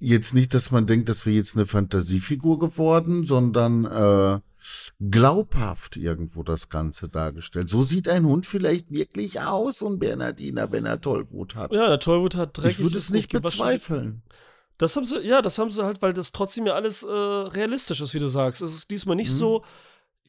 jetzt 0.00 0.34
nicht, 0.34 0.52
dass 0.54 0.70
man 0.72 0.86
denkt, 0.88 1.08
dass 1.10 1.26
wir 1.26 1.32
jetzt 1.34 1.54
eine 1.54 1.66
Fantasiefigur 1.66 2.58
geworden, 2.58 3.24
sondern 3.24 3.84
äh, 3.84 4.40
glaubhaft 5.10 5.96
irgendwo 5.96 6.42
das 6.42 6.68
Ganze 6.68 7.08
dargestellt. 7.08 7.68
So 7.70 7.82
sieht 7.82 8.08
ein 8.08 8.24
Hund 8.24 8.46
vielleicht 8.46 8.90
wirklich 8.90 9.40
aus, 9.40 9.82
ein 9.82 9.98
Bernardiner, 9.98 10.72
wenn 10.72 10.86
er 10.86 11.00
Tollwut 11.00 11.54
hat. 11.54 11.74
ja, 11.74 11.88
der 11.88 12.00
Tollwut 12.00 12.36
hat 12.36 12.56
dreckig. 12.58 12.78
ich 12.78 12.82
würde 12.84 12.98
es 12.98 13.10
nicht 13.10 13.30
bezweifeln. 13.32 14.22
Das 14.78 14.96
haben 14.96 15.04
sie, 15.04 15.20
ja, 15.20 15.40
das 15.40 15.58
haben 15.58 15.70
sie 15.70 15.84
halt, 15.84 16.02
weil 16.02 16.12
das 16.12 16.32
trotzdem 16.32 16.66
ja 16.66 16.74
alles 16.74 17.02
äh, 17.04 17.06
realistisch 17.08 18.00
ist, 18.00 18.12
wie 18.14 18.18
du 18.18 18.28
sagst. 18.28 18.60
Es 18.62 18.74
ist 18.74 18.90
diesmal 18.90 19.16
nicht 19.16 19.30
Mhm. 19.30 19.36
so. 19.38 19.64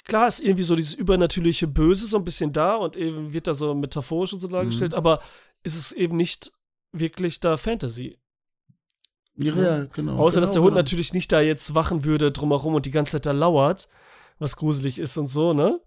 Klar 0.03 0.27
ist 0.27 0.39
irgendwie 0.39 0.63
so 0.63 0.75
dieses 0.75 0.93
übernatürliche 0.93 1.65
Böse 1.67 2.05
so 2.05 2.17
ein 2.17 2.23
bisschen 2.23 2.53
da 2.53 2.75
und 2.75 2.95
eben 2.95 3.33
wird 3.33 3.47
da 3.47 3.55
so 3.55 3.73
metaphorisch 3.73 4.33
und 4.33 4.39
so 4.39 4.47
dargestellt, 4.47 4.91
Mhm. 4.91 4.97
aber 4.97 5.19
ist 5.63 5.75
es 5.75 5.91
eben 5.91 6.15
nicht 6.15 6.51
wirklich 6.91 7.39
da 7.39 7.57
Fantasy. 7.57 8.19
Ja, 9.37 9.53
ja, 9.55 9.85
genau. 9.85 10.17
Außer, 10.17 10.35
genau, 10.35 10.45
dass 10.45 10.51
der 10.53 10.61
Hund 10.61 10.71
genau. 10.71 10.79
natürlich 10.79 11.11
nicht 11.13 11.31
da 11.31 11.41
jetzt 11.41 11.73
wachen 11.75 12.05
würde 12.05 12.31
drumherum 12.31 12.75
und 12.75 12.85
die 12.85 12.91
ganze 12.91 13.13
Zeit 13.13 13.25
da 13.25 13.31
lauert, 13.31 13.89
was 14.39 14.55
gruselig 14.55 14.99
ist 14.99 15.17
und 15.17 15.27
so, 15.27 15.53
ne? 15.53 15.79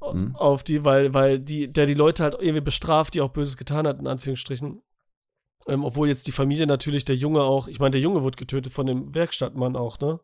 Mhm. 0.00 0.34
Auf 0.34 0.64
die, 0.64 0.84
weil, 0.84 1.14
weil 1.14 1.38
die, 1.38 1.72
der 1.72 1.86
die 1.86 1.94
Leute 1.94 2.24
halt 2.24 2.34
irgendwie 2.40 2.60
bestraft, 2.60 3.14
die 3.14 3.20
auch 3.20 3.28
Böses 3.30 3.56
getan 3.56 3.86
hat, 3.86 3.98
in 4.00 4.06
Anführungsstrichen. 4.08 4.82
Ähm, 5.68 5.84
obwohl 5.84 6.08
jetzt 6.08 6.26
die 6.26 6.32
Familie 6.32 6.66
natürlich, 6.66 7.04
der 7.04 7.14
Junge 7.14 7.42
auch, 7.42 7.68
ich 7.68 7.78
meine, 7.78 7.92
der 7.92 8.00
Junge 8.00 8.22
wurde 8.22 8.36
getötet 8.36 8.72
von 8.72 8.86
dem 8.86 9.14
Werkstattmann 9.14 9.76
auch, 9.76 10.00
ne? 10.00 10.18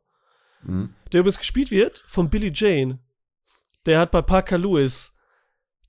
Mhm. 0.62 0.94
Der 1.12 1.20
übrigens 1.20 1.38
gespielt 1.38 1.70
wird 1.70 2.02
von 2.08 2.28
Billy 2.28 2.50
Jane. 2.52 2.98
Der 3.86 4.00
hat 4.00 4.10
bei 4.10 4.20
Parker 4.20 4.58
Lewis 4.58 5.14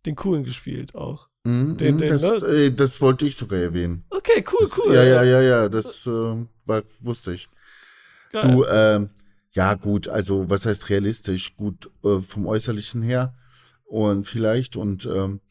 den 0.06 0.16
Coolen 0.16 0.44
gespielt 0.44 0.94
auch. 0.94 1.30
Mhm, 1.44 1.78
Den- 1.78 1.96
mhm, 1.96 1.98
den, 1.98 2.10
das, 2.20 2.44
äh, 2.44 2.72
das 2.72 3.02
wollte 3.02 3.26
ich 3.26 3.36
sogar 3.36 3.60
erwähnen. 3.60 4.06
Okay, 4.12 4.44
cool, 4.52 4.60
Das, 4.68 4.78
cool. 4.78 4.94
Ja, 4.94 5.04
ja, 5.04 5.24
ja, 5.24 5.42
ja, 5.42 5.70
das 5.70 6.06
äh, 6.06 6.46
war, 6.66 6.84
wusste 7.00 7.34
ich. 7.34 7.50
Geil. 8.32 8.52
Du, 8.52 8.66
ähm, 8.66 9.10
ja 9.52 9.74
gut, 9.76 10.08
also 10.08 10.50
was 10.50 10.66
heißt 10.66 10.90
realistisch? 10.90 11.56
Gut 11.56 11.90
äh, 12.04 12.20
vom 12.20 12.46
Äußerlichen 12.48 13.02
her 13.02 13.36
und 13.86 14.26
vielleicht 14.28 14.76
und 14.76 15.06
ähm, 15.06 15.42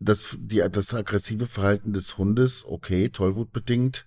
das, 0.00 0.36
die, 0.38 0.64
das 0.70 0.94
aggressive 0.94 1.46
Verhalten 1.46 1.92
des 1.92 2.18
Hundes, 2.18 2.64
okay, 2.64 3.08
tollwutbedingt, 3.08 4.06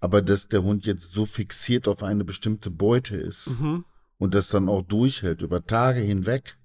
aber 0.00 0.20
dass 0.22 0.48
der 0.48 0.62
Hund 0.62 0.84
jetzt 0.86 1.12
so 1.12 1.26
fixiert 1.26 1.86
auf 1.86 2.02
eine 2.02 2.24
bestimmte 2.24 2.70
Beute 2.70 3.16
ist 3.16 3.48
Mhm. 3.48 3.84
und 4.18 4.34
das 4.34 4.48
dann 4.48 4.68
auch 4.68 4.82
durchhält 4.82 5.42
über 5.42 5.64
Tage 5.64 6.00
hinweg, 6.00 6.56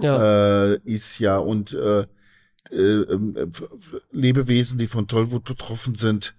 Ja, 0.00 0.72
äh, 0.72 0.80
ist 0.84 1.18
ja 1.20 1.38
und 1.38 1.72
äh, 1.74 2.06
äh, 2.70 2.76
ähm, 2.76 3.34
f- 3.36 3.68
Lebewesen, 4.10 4.78
die 4.78 4.86
von 4.86 5.06
Tollwut 5.08 5.44
betroffen 5.44 5.94
sind, 5.94 6.34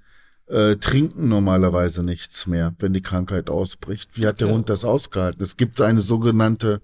äh, 0.47 0.75
trinken 0.75 1.27
normalerweise 1.29 2.03
nichts 2.03 2.47
mehr, 2.47 2.75
wenn 2.79 2.93
die 2.93 3.01
Krankheit 3.01 3.49
ausbricht. 3.49 4.17
Wie 4.17 4.25
hat 4.27 4.41
der 4.41 4.47
Okay. 4.47 4.55
Hund 4.55 4.69
das 4.69 4.83
ausgehalten? 4.85 5.41
Es 5.41 5.55
gibt 5.57 5.79
eine 5.81 6.01
sogenannte 6.01 6.81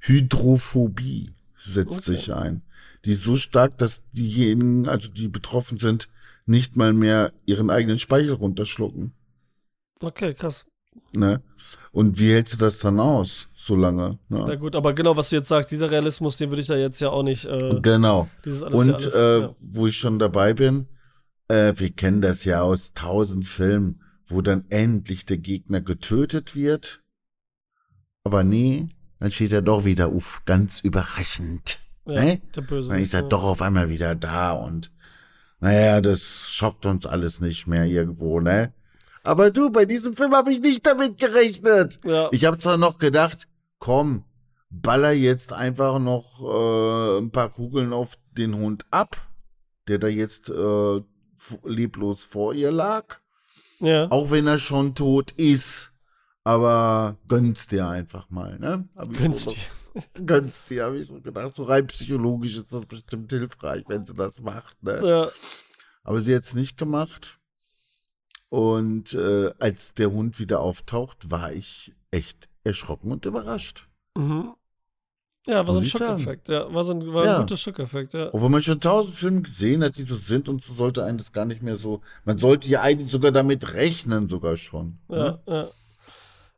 Hydrophobie, 0.00 1.32
setzt 1.58 1.90
Okay. 1.98 2.12
sich 2.12 2.32
ein. 2.34 2.62
Die 3.04 3.12
ist 3.12 3.22
so 3.24 3.36
stark, 3.36 3.78
dass 3.78 4.02
diejenigen, 4.12 4.88
also 4.88 5.08
die 5.12 5.28
betroffen 5.28 5.78
sind, 5.78 6.08
nicht 6.46 6.76
mal 6.76 6.92
mehr 6.92 7.32
ihren 7.44 7.70
eigenen 7.70 7.98
Speichel 7.98 8.32
runterschlucken. 8.32 9.12
okay, 10.00 10.34
krass. 10.34 10.66
Ne? 11.12 11.42
Und 11.92 12.18
wie 12.18 12.30
hältst 12.32 12.54
du 12.54 12.58
das 12.58 12.78
dann 12.78 13.00
aus, 13.00 13.48
so 13.56 13.74
lange? 13.76 14.18
Ne? 14.28 14.44
Na 14.46 14.54
gut, 14.54 14.74
aber 14.76 14.92
genau, 14.94 15.16
was 15.16 15.30
du 15.30 15.36
jetzt 15.36 15.48
sagst, 15.48 15.70
dieser 15.70 15.90
Realismus, 15.90 16.36
den 16.36 16.50
würde 16.50 16.60
ich 16.62 16.66
da 16.68 16.76
jetzt 16.76 17.00
ja 17.00 17.10
auch 17.10 17.22
nicht. 17.22 17.44
Äh, 17.44 17.80
Genau. 17.82 18.28
Und 18.44 18.86
ja 18.86 18.94
alles, 18.94 19.14
äh, 19.14 19.40
ja. 19.40 19.54
wo 19.60 19.86
ich 19.86 19.96
schon 19.96 20.18
dabei 20.18 20.54
bin, 20.54 20.86
äh, 21.48 21.72
wir 21.76 21.90
kennen 21.90 22.20
das 22.20 22.44
ja 22.44 22.62
aus 22.62 22.92
tausend 22.92 23.46
Filmen, 23.46 24.02
wo 24.26 24.40
dann 24.42 24.64
endlich 24.70 25.26
der 25.26 25.38
Gegner 25.38 25.80
getötet 25.80 26.54
wird. 26.54 27.02
Aber 28.24 28.42
nee, 28.42 28.88
dann 29.18 29.30
steht 29.30 29.52
er 29.52 29.62
doch 29.62 29.84
wieder 29.84 30.08
auf, 30.08 30.42
ganz 30.44 30.80
überraschend. 30.80 31.78
ja, 32.06 32.24
ne? 32.24 32.42
der 32.54 32.62
Böse. 32.62 32.90
Dann 32.90 33.00
ist 33.00 33.14
er 33.14 33.22
ja. 33.22 33.28
doch 33.28 33.44
auf 33.44 33.62
einmal 33.62 33.88
wieder 33.88 34.14
da 34.14 34.52
und 34.52 34.90
naja, 35.60 36.00
das 36.00 36.50
schockt 36.50 36.84
uns 36.86 37.06
alles 37.06 37.40
nicht 37.40 37.66
mehr 37.66 37.84
irgendwo, 37.84 38.40
ne? 38.40 38.72
Aber 39.22 39.50
du, 39.50 39.70
bei 39.70 39.86
diesem 39.86 40.14
Film 40.14 40.32
habe 40.34 40.52
ich 40.52 40.60
nicht 40.60 40.86
damit 40.86 41.18
gerechnet. 41.18 41.98
Ja, 42.04 42.28
Ich 42.30 42.44
habe 42.44 42.58
zwar 42.58 42.76
noch 42.76 42.98
gedacht, 42.98 43.48
komm, 43.78 44.24
baller 44.70 45.12
jetzt 45.12 45.52
einfach 45.52 45.98
noch 45.98 46.40
äh, 46.42 47.18
ein 47.18 47.30
paar 47.30 47.48
Kugeln 47.48 47.92
auf 47.92 48.18
den 48.36 48.54
Hund 48.54 48.84
ab, 48.90 49.16
der 49.88 49.98
da 49.98 50.06
jetzt 50.06 50.50
äh, 50.50 51.00
leblos 51.64 52.24
vor 52.24 52.54
ihr 52.54 52.70
lag, 52.72 53.18
ja. 53.80 54.10
auch 54.10 54.30
wenn 54.30 54.46
er 54.46 54.58
schon 54.58 54.94
tot 54.94 55.32
ist. 55.32 55.92
Aber 56.44 57.16
gönn's 57.26 57.66
dir 57.66 57.88
einfach 57.88 58.30
mal, 58.30 58.58
ne? 58.58 58.88
Hab 58.96 59.10
ich 59.10 59.18
Gönn's 59.18 59.44
so 59.44 59.50
dir. 59.50 59.56
noch- 59.94 60.02
Gönn's 60.26 60.62
dir, 60.64 60.84
habe 60.84 60.98
ich 60.98 61.08
so 61.08 61.20
gedacht. 61.20 61.56
So 61.56 61.64
rein 61.64 61.86
psychologisch 61.88 62.56
ist 62.56 62.72
das 62.72 62.84
bestimmt 62.86 63.32
hilfreich, 63.32 63.84
wenn 63.88 64.04
sie 64.06 64.14
das 64.14 64.40
macht, 64.42 64.80
ne? 64.82 65.00
Ja, 65.02 65.30
Aber 66.04 66.20
sie 66.20 66.34
hat's 66.36 66.54
nicht 66.54 66.76
gemacht. 66.78 67.38
Und 68.48 69.12
äh, 69.14 69.52
als 69.58 69.94
der 69.94 70.10
Hund 70.12 70.38
wieder 70.38 70.60
auftaucht, 70.60 71.30
war 71.30 71.52
ich 71.52 71.92
echt 72.12 72.48
erschrocken 72.62 73.10
und 73.12 73.24
überrascht. 73.26 73.88
mhm. 74.16 74.54
Ja, 75.46 75.64
war 75.66 75.72
so 75.74 75.78
ein. 75.80 75.86
Schockeffekt. 75.86 76.48
Ja, 76.48 76.72
war 76.74 76.82
so 76.82 76.92
ein, 76.92 77.12
war 77.14 77.24
Ja. 77.24 77.34
ein 77.36 77.40
guter 77.42 77.56
Schockeffekt, 77.56 78.14
ja. 78.14 78.34
Obwohl 78.34 78.48
man 78.50 78.60
schon 78.62 78.80
tausend 78.80 79.14
Filme 79.14 79.42
gesehen 79.42 79.82
hat, 79.84 79.96
die 79.96 80.02
so 80.02 80.16
sind 80.16 80.48
und 80.48 80.62
so 80.62 80.74
sollte 80.74 81.04
einen 81.04 81.18
das 81.18 81.32
gar 81.32 81.44
nicht 81.44 81.62
mehr 81.62 81.76
so. 81.76 82.00
Man 82.24 82.38
sollte 82.38 82.68
ja 82.68 82.80
eigentlich 82.82 83.10
sogar 83.12 83.30
damit 83.30 83.72
rechnen, 83.74 84.26
sogar 84.28 84.56
schon. 84.56 84.98
Ja, 85.08 85.16
Ne? 85.16 85.40
ja. 85.46 85.68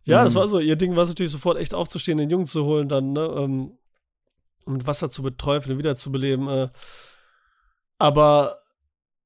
Ja, 0.05 0.24
das 0.24 0.33
Mhm. 0.33 0.38
war 0.38 0.48
so. 0.48 0.59
Ihr 0.59 0.77
Ding 0.77 0.96
war 0.96 1.03
es 1.03 1.11
natürlich 1.11 1.33
sofort 1.33 1.59
echt 1.59 1.74
aufzustehen, 1.74 2.16
den 2.16 2.31
Jungen 2.31 2.46
zu 2.46 2.64
holen, 2.64 2.88
dann, 2.88 3.12
ne, 3.12 3.20
ähm, 3.27 3.72
um 4.64 4.72
mit 4.72 4.87
Wasser 4.87 5.11
zu 5.11 5.22
beträufeln, 5.22 5.72
und 5.72 5.79
wiederzubeleben. 5.79 6.48
Äh. 6.48 6.68
Aber 7.98 8.62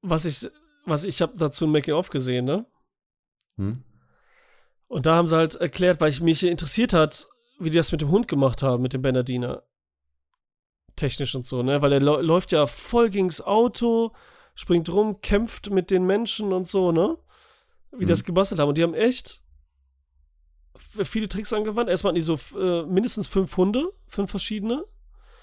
was 0.01 0.25
ich, 0.25 0.49
was 0.85 1.03
ich 1.05 1.21
habe 1.21 1.33
dazu 1.37 1.65
ein 1.65 1.71
Making-of 1.71 2.09
gesehen, 2.09 2.43
ne? 2.45 2.65
Hm? 3.57 3.81
Und 4.87 5.05
da 5.05 5.15
haben 5.15 5.27
sie 5.29 5.35
halt 5.37 5.55
erklärt, 5.55 6.01
weil 6.01 6.09
ich 6.09 6.19
mich 6.21 6.43
interessiert 6.43 6.91
hat, 6.93 7.29
wie 7.59 7.69
die 7.69 7.77
das 7.77 7.91
mit 7.91 8.01
dem 8.01 8.09
Hund 8.09 8.27
gemacht 8.27 8.61
haben, 8.63 8.81
mit 8.83 8.93
dem 8.93 9.01
Bernardiner. 9.01 9.63
Technisch 10.95 11.33
und 11.35 11.45
so, 11.45 11.63
ne? 11.63 11.81
Weil 11.81 11.93
er 11.93 11.99
lau- 12.01 12.21
läuft 12.21 12.51
ja 12.51 12.67
voll 12.67 13.09
gegens 13.09 13.41
Auto, 13.41 14.13
springt 14.55 14.89
rum, 14.91 15.21
kämpft 15.21 15.69
mit 15.71 15.89
den 15.91 16.05
Menschen 16.05 16.53
und 16.53 16.65
so, 16.67 16.91
ne? 16.91 17.17
Wie 17.91 17.99
die 17.99 18.05
Mhm. 18.05 18.09
das 18.09 18.23
gebastelt 18.23 18.59
haben. 18.59 18.69
Und 18.69 18.77
die 18.77 18.83
haben 18.83 18.93
echt 18.93 19.43
viele 20.75 21.27
Tricks 21.27 21.53
angewandt. 21.53 21.89
Erstmal 21.89 22.09
hatten 22.11 22.15
die 22.15 22.21
so 22.21 22.37
äh, 22.59 22.83
mindestens 22.85 23.27
fünf 23.27 23.55
Hunde, 23.57 23.91
fünf 24.07 24.29
verschiedene. 24.31 24.83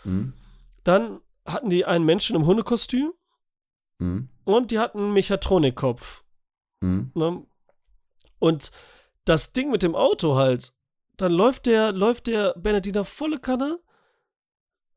Hm? 0.03 0.33
Dann 0.85 1.21
hatten 1.45 1.71
die 1.71 1.85
einen 1.85 2.05
Menschen 2.05 2.37
im 2.37 2.47
Hundekostüm 2.47 3.13
Hm? 4.01 4.29
und 4.45 4.71
die 4.71 4.79
hatten 4.79 4.99
einen 4.99 5.13
Mechatronikkopf. 5.13 6.25
Hm? 6.83 7.13
Ne? 7.15 7.47
Und 8.39 8.71
das 9.25 9.53
Ding 9.53 9.71
mit 9.71 9.83
dem 9.83 9.95
Auto 9.95 10.35
halt, 10.37 10.73
dann 11.21 11.33
läuft 11.33 11.67
der, 11.67 11.93
läuft 11.93 12.27
der 12.27 12.55
Bernardiner 12.59 13.05
volle 13.05 13.39
Kanne, 13.39 13.79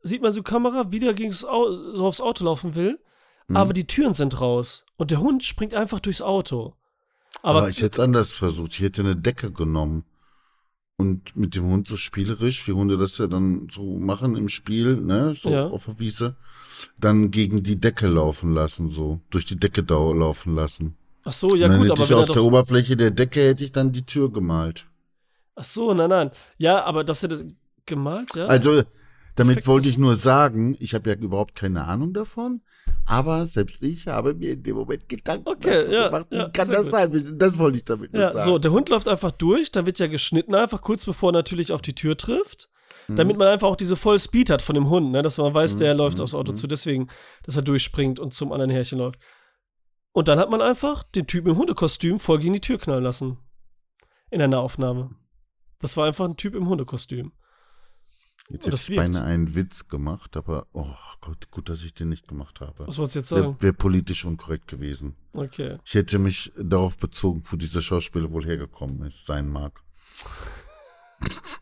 sieht 0.02 0.22
man 0.22 0.32
so 0.34 0.44
Kamera, 0.44 0.92
wie 0.92 1.00
der 1.00 1.16
so 1.32 1.48
aufs 1.50 2.22
Auto 2.22 2.46
laufen 2.46 2.76
will, 2.76 3.00
Hm? 3.48 3.58
aber 3.58 3.74
die 3.74 3.88
Türen 3.88 4.14
sind 4.14 4.40
raus 4.40 4.86
und 4.98 5.12
der 5.12 5.20
Hund 5.20 5.44
springt 5.44 5.74
einfach 5.74 6.00
durchs 6.00 6.22
Auto. 6.22 6.76
Aber, 7.42 7.60
Aber 7.60 7.70
ich 7.70 7.82
hätte 7.82 7.98
es 7.98 8.00
anders 8.00 8.36
versucht. 8.36 8.74
Ich 8.74 8.82
hätte 8.82 9.02
eine 9.02 9.16
Decke 9.16 9.52
genommen 9.52 10.06
und 10.98 11.36
mit 11.36 11.56
dem 11.56 11.66
Hund 11.66 11.88
so 11.88 11.98
spielerisch, 11.98 12.68
wie 12.68 12.72
Hunde 12.74 12.96
das 12.98 13.18
ja 13.18 13.28
dann 13.28 13.68
so 13.72 13.98
machen 13.98 14.36
im 14.36 14.48
Spiel, 14.50 14.98
ne, 14.98 15.36
so 15.36 15.50
Ja. 15.50 15.68
auf 15.68 15.86
der 15.86 16.00
Wiese, 16.00 16.36
dann 16.98 17.32
gegen 17.32 17.64
die 17.64 17.80
Decke 17.80 18.08
laufen 18.08 18.54
lassen, 18.54 18.90
so 18.90 19.20
durch 19.30 19.46
die 19.46 19.60
Decke 19.60 19.82
laufen 19.82 20.56
lassen. 20.56 20.96
ach 21.24 21.34
so, 21.34 21.56
ja 21.56 21.66
und 21.66 21.72
dann 21.74 21.82
gut, 21.82 21.90
hätte 21.90 22.04
aber 22.04 22.04
ich 22.12 22.14
aus 22.14 22.32
der 22.34 22.44
Oberfläche 22.44 22.96
der 22.96 23.12
Decke 23.12 23.42
hätte 23.48 23.64
ich 23.64 23.72
dann 23.72 23.92
die 23.92 24.06
Tür 24.06 24.32
gemalt. 24.32 24.88
Ach 25.56 25.64
so, 25.64 25.94
nein, 25.94 26.10
nein, 26.10 26.32
ja, 26.58 26.84
aber 26.84 27.04
das 27.04 27.24
hätte 27.24 27.48
gemalt, 27.86 28.36
ja? 28.36 28.46
Also, 28.48 28.84
damit 29.36 29.56
Perfekt. 29.56 29.68
wollte 29.68 29.90
ich 29.90 29.98
nur 29.98 30.16
sagen, 30.16 30.76
ich 30.80 30.94
habe 30.94 31.10
ja 31.10 31.16
überhaupt 31.16 31.56
keine 31.56 31.86
Ahnung 31.86 32.14
davon, 32.14 32.62
aber 33.06 33.48
selbst 33.48 33.82
ich 33.82 34.08
habe 34.08 34.36
mir 34.36 34.52
in 34.54 34.62
dem 34.64 34.76
Moment 34.76 35.10
Gedanken 35.10 35.48
Okay, 35.50 35.92
ja, 35.92 36.06
gemacht. 36.10 36.28
Ja, 36.30 36.50
kann 36.50 36.70
das 36.70 36.84
gut. 36.84 36.92
sein? 36.92 37.36
Das 37.40 37.58
wollte 37.58 37.78
ich 37.78 37.84
damit 37.84 38.14
Ja, 38.14 38.32
sagen. 38.32 38.46
so, 38.46 38.60
der 38.60 38.72
Hund 38.72 38.90
läuft 38.90 39.08
einfach 39.08 39.32
durch, 39.32 39.72
dann 39.72 39.88
wird 39.88 39.98
ja 39.98 40.06
geschnitten, 40.08 40.54
einfach 40.54 40.82
kurz 40.82 41.04
bevor 41.06 41.30
er 41.30 41.34
natürlich 41.34 41.72
auf 41.72 41.82
die 41.82 41.96
Tür 41.96 42.16
trifft. 42.16 42.70
Mhm. 43.08 43.16
Damit 43.16 43.38
man 43.38 43.48
einfach 43.48 43.68
auch 43.68 43.76
diese 43.76 43.96
voll 43.96 44.20
Speed 44.20 44.52
hat 44.52 44.62
von 44.62 44.76
dem 44.76 44.88
Hund, 44.90 45.12
ne? 45.12 45.24
dass 45.24 45.38
man 45.40 45.52
weiß, 45.54 45.78
der 45.78 45.94
Mhm, 45.94 45.98
läuft 45.98 46.18
mhm, 46.20 46.24
aufs 46.26 46.36
Auto 46.36 46.52
mhm. 46.52 46.56
zu, 46.56 46.68
deswegen, 46.68 47.08
dass 47.42 47.56
er 47.58 47.64
durchspringt 47.64 48.20
und 48.20 48.34
zum 48.36 48.52
anderen 48.52 48.70
Härchen 48.72 49.00
läuft. 49.00 49.20
Und 50.12 50.28
dann 50.28 50.38
hat 50.38 50.52
man 50.52 50.62
einfach 50.62 51.02
den 51.04 51.26
Typen 51.26 51.50
im 51.50 51.58
Hundekostüm 51.58 52.20
voll 52.20 52.38
gegen 52.38 52.54
die 52.54 52.62
Tür 52.62 52.78
knallen 52.78 53.04
lassen. 53.04 53.40
In 54.30 54.42
einer 54.44 54.60
Aufnahme. 54.60 55.16
Das 55.80 55.98
war 55.98 56.08
einfach 56.08 56.26
ein 56.26 56.38
Typ 56.38 56.56
im 56.56 56.68
Hundekostüm. 56.68 57.32
Jetzt 58.50 58.66
hätte 58.66 58.76
ich 58.76 58.90
wirkt. 58.90 58.98
beinahe 58.98 59.24
einen 59.24 59.56
Witz 59.56 59.88
gemacht, 59.88 60.36
aber 60.36 60.68
oh 60.74 60.94
Gott, 61.22 61.50
gut, 61.50 61.70
dass 61.70 61.84
ich 61.84 61.94
den 61.94 62.10
nicht 62.10 62.28
gemacht 62.28 62.60
habe. 62.62 62.88
Was 62.88 62.98
wolltest 62.98 63.16
du 63.16 63.20
jetzt 63.20 63.30
sagen? 63.30 63.44
Wäre 63.44 63.62
wär 63.62 63.74
politisch 63.74 64.26
unkorrekt 64.26 64.68
gewesen. 64.68 65.16
Okay. 65.34 65.78
Ich 65.86 65.94
hätte 65.94 66.20
mich 66.20 66.52
darauf 66.58 66.98
bezogen, 66.98 67.42
wo 67.46 67.56
dieser 67.56 67.82
Schauspieler 67.82 68.32
wohl 68.32 68.46
hergekommen 68.46 69.02
ist, 69.04 69.26
sein 69.26 69.50
mag. 69.50 69.82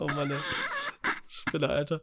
Oh 0.00 0.06
Mann, 0.06 0.30
ey. 0.30 0.36
Spinne, 1.26 1.68
Alter. 1.68 2.00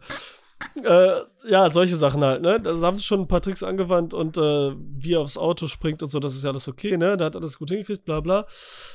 Äh, 0.84 1.21
ja, 1.49 1.69
solche 1.69 1.95
Sachen 1.95 2.23
halt, 2.23 2.41
ne? 2.41 2.59
Da 2.59 2.76
haben 2.82 2.97
sie 2.97 3.03
schon 3.03 3.21
ein 3.21 3.28
paar 3.28 3.41
Tricks 3.41 3.63
angewandt 3.63 4.13
und 4.13 4.38
äh, 4.38 4.73
wie 4.76 5.13
er 5.13 5.21
aufs 5.21 5.38
Auto 5.38 5.67
springt 5.67 6.03
und 6.03 6.09
so, 6.09 6.19
das 6.19 6.36
ist 6.36 6.43
ja 6.43 6.49
alles 6.49 6.67
okay, 6.67 6.97
ne? 6.97 7.15
Da 7.15 7.26
hat 7.26 7.38
alles 7.38 7.57
gut 7.57 7.69
hingekriegt, 7.69 8.03
bla 8.03 8.19
bla. 8.19 8.45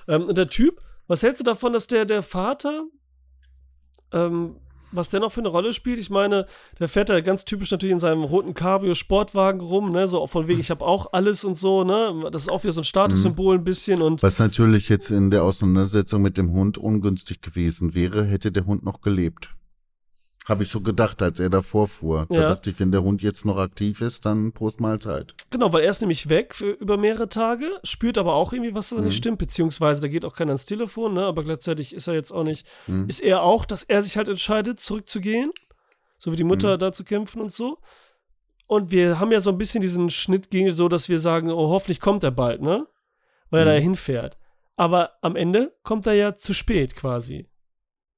Ähm, 0.07 0.25
und 0.25 0.37
der 0.37 0.49
Typ, 0.49 0.83
was 1.11 1.23
hältst 1.23 1.41
du 1.41 1.45
davon, 1.45 1.73
dass 1.73 1.87
der, 1.87 2.05
der 2.05 2.23
Vater 2.23 2.85
ähm, 4.13 4.57
was 4.93 5.09
der 5.09 5.21
noch 5.21 5.33
für 5.33 5.41
eine 5.41 5.49
Rolle 5.49 5.73
spielt. 5.73 5.99
Ich 5.99 6.11
meine, 6.11 6.47
der 6.79 6.89
fährt 6.89 7.09
da 7.09 7.21
ganz 7.21 7.45
typisch 7.45 7.71
natürlich 7.71 7.93
in 7.93 8.01
seinem 8.01 8.25
roten 8.25 8.55
Cabrio-Sportwagen 8.55 9.61
rum, 9.61 9.93
ne? 9.93 10.09
So 10.09 10.27
von 10.27 10.49
wegen, 10.49 10.61
ich 10.61 10.71
habe 10.71 10.85
auch 10.85 11.13
alles 11.13 11.45
und 11.45 11.55
so, 11.55 11.85
ne? 11.85 12.29
Das 12.33 12.43
ist 12.43 12.49
auch 12.49 12.63
wieder 12.63 12.73
so 12.73 12.81
ein 12.81 12.85
Statussymbol 12.85 13.59
ein 13.59 13.65
bisschen 13.65 14.03
und. 14.03 14.23
Was 14.23 14.39
natürlich 14.39 14.89
jetzt 14.89 15.11
in 15.11 15.31
der 15.31 15.45
Auseinandersetzung 15.45 16.23
mit 16.23 16.37
dem 16.37 16.53
Hund 16.53 16.79
ungünstig 16.79 17.41
gewesen 17.41 17.95
wäre, 17.95 18.25
hätte 18.25 18.53
der 18.53 18.67
Hund 18.67 18.85
noch 18.85 19.01
gelebt. 19.01 19.55
Habe 20.51 20.65
ich 20.65 20.69
so 20.69 20.81
gedacht, 20.81 21.23
als 21.23 21.39
er 21.39 21.49
davor 21.49 21.87
fuhr. 21.87 22.27
Da 22.29 22.35
Ja. 22.35 22.49
dachte 22.49 22.71
ich, 22.71 22.81
wenn 22.81 22.91
der 22.91 23.03
Hund 23.05 23.23
jetzt 23.23 23.45
noch 23.45 23.57
aktiv 23.57 24.01
ist, 24.01 24.27
dann 24.27 24.51
Prost 24.53 24.81
Mahlzeit. 24.81 25.33
Genau, 25.51 25.73
weil 25.73 25.83
er 25.85 25.91
ist 25.91 26.01
nämlich 26.01 26.29
weg 26.29 26.55
für 26.57 26.73
über 26.73 26.97
mehrere 26.97 27.29
Tage, 27.29 27.67
spürt 27.85 28.19
aber 28.19 28.35
auch 28.35 28.53
irgendwie, 28.53 28.75
was 28.75 28.89
da 28.91 28.97
Mhm. 28.97 29.05
nicht 29.05 29.17
stimmt, 29.17 29.39
beziehungsweise 29.39 30.01
da 30.01 30.09
geht 30.09 30.25
auch 30.25 30.35
keiner 30.35 30.51
ans 30.51 30.67
Telefon, 30.67 31.15
ne? 31.15 31.25
Aber 31.25 31.45
gleichzeitig 31.45 31.95
ist 31.95 32.09
er 32.09 32.15
jetzt 32.15 32.33
auch 32.33 32.43
nicht, 32.43 32.67
Mhm. 32.89 33.07
ist 33.09 33.21
er 33.21 33.43
auch, 33.43 33.65
dass 33.65 33.85
er 33.85 34.03
sich 34.03 34.17
halt 34.17 34.29
entscheidet, 34.29 34.81
zurückzugehen, 34.81 35.53
so 36.19 36.33
wie 36.33 36.37
die 36.37 36.45
Mutter 36.45 36.75
Mhm. 36.75 36.79
da 36.81 36.93
zu 36.93 37.05
kämpfen 37.05 37.41
und 37.41 37.53
so. 37.53 37.79
Und 38.67 38.91
wir 38.91 39.19
haben 39.21 39.31
ja 39.33 39.41
so 39.41 39.51
ein 39.51 39.59
bisschen 39.59 39.83
diesen 39.83 40.11
Schnitt 40.11 40.51
gegen 40.51 40.71
so, 40.73 40.89
dass 40.89 41.09
wir 41.09 41.19
sagen, 41.21 41.51
oh, 41.51 41.69
hoffentlich 41.69 42.01
kommt 42.01 42.25
er 42.25 42.31
bald, 42.33 42.61
ne? 42.61 42.87
Weil 43.51 43.61
er 43.67 43.73
da 43.75 43.79
Mhm. 43.79 43.83
hinfährt. 43.85 44.37
Aber 44.77 45.11
am 45.23 45.37
Ende 45.37 45.73
kommt 45.85 46.07
er 46.07 46.15
ja 46.15 46.35
zu 46.35 46.55
spät 46.55 46.97
quasi. 46.97 47.47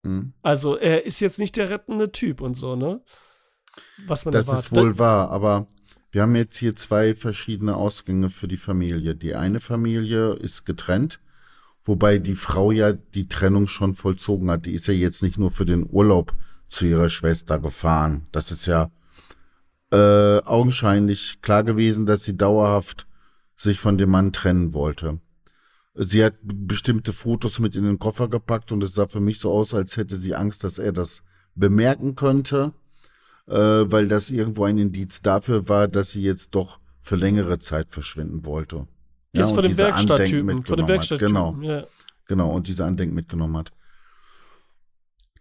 Hm? 0.04 0.32
Also 0.42 0.76
er 0.76 1.06
ist 1.06 1.20
jetzt 1.20 1.38
nicht 1.38 1.56
der 1.56 1.70
rettende 1.70 2.12
Typ 2.12 2.40
und 2.40 2.54
so, 2.54 2.76
ne? 2.76 3.00
Was 4.06 4.24
man 4.24 4.32
Das 4.32 4.46
erwartet. 4.46 4.72
ist 4.72 4.76
wohl 4.76 4.98
wahr, 4.98 5.30
aber 5.30 5.66
wir 6.10 6.22
haben 6.22 6.34
jetzt 6.36 6.56
hier 6.56 6.76
zwei 6.76 7.14
verschiedene 7.14 7.76
Ausgänge 7.76 8.28
für 8.28 8.48
die 8.48 8.56
Familie. 8.58 9.14
Die 9.14 9.34
eine 9.34 9.60
Familie 9.60 10.34
ist 10.34 10.66
getrennt, 10.66 11.20
wobei 11.84 12.18
die 12.18 12.34
Frau 12.34 12.70
ja 12.70 12.92
die 12.92 13.28
Trennung 13.28 13.66
schon 13.66 13.94
vollzogen 13.94 14.50
hat. 14.50 14.66
Die 14.66 14.74
ist 14.74 14.86
ja 14.88 14.94
jetzt 14.94 15.22
nicht 15.22 15.38
nur 15.38 15.50
für 15.50 15.64
den 15.64 15.88
Urlaub 15.88 16.34
zu 16.68 16.86
ihrer 16.86 17.08
Schwester 17.08 17.58
gefahren. 17.58 18.26
Das 18.32 18.50
ist 18.50 18.66
ja 18.66 18.90
äh, 19.90 20.42
augenscheinlich 20.44 21.40
klar 21.42 21.62
gewesen, 21.64 22.06
dass 22.06 22.24
sie 22.24 22.36
dauerhaft 22.36 23.06
sich 23.56 23.78
von 23.78 23.96
dem 23.96 24.10
Mann 24.10 24.32
trennen 24.32 24.74
wollte. 24.74 25.18
Sie 25.94 26.24
hat 26.24 26.34
bestimmte 26.42 27.12
Fotos 27.12 27.58
mit 27.58 27.76
in 27.76 27.84
den 27.84 27.98
Koffer 27.98 28.28
gepackt 28.28 28.72
und 28.72 28.82
es 28.82 28.94
sah 28.94 29.06
für 29.06 29.20
mich 29.20 29.38
so 29.38 29.52
aus, 29.52 29.74
als 29.74 29.96
hätte 29.96 30.16
sie 30.16 30.34
Angst, 30.34 30.64
dass 30.64 30.78
er 30.78 30.92
das 30.92 31.22
bemerken 31.54 32.14
könnte 32.14 32.72
äh, 33.46 33.54
weil 33.54 34.08
das 34.08 34.30
irgendwo 34.30 34.64
ein 34.64 34.78
Indiz 34.78 35.22
dafür 35.22 35.68
war, 35.68 35.88
dass 35.88 36.12
sie 36.12 36.22
jetzt 36.22 36.54
doch 36.54 36.78
für 37.00 37.16
längere 37.16 37.58
Zeit 37.58 37.90
verschwinden 37.90 38.44
wollte. 38.46 38.86
Jetzt 39.32 39.50
und 39.50 39.56
von 39.56 39.64
dem 39.64 39.78
Werkstatttypen, 39.78 40.64
von 40.64 40.76
dem. 40.76 40.88
Werkstatttypen. 40.88 41.34
Genau, 41.34 41.56
Ja. 41.60 41.84
genau, 42.26 42.50
und 42.52 42.68
diese 42.68 42.84
Andenken 42.84 43.14
mitgenommen 43.14 43.56
hat. 43.56 43.72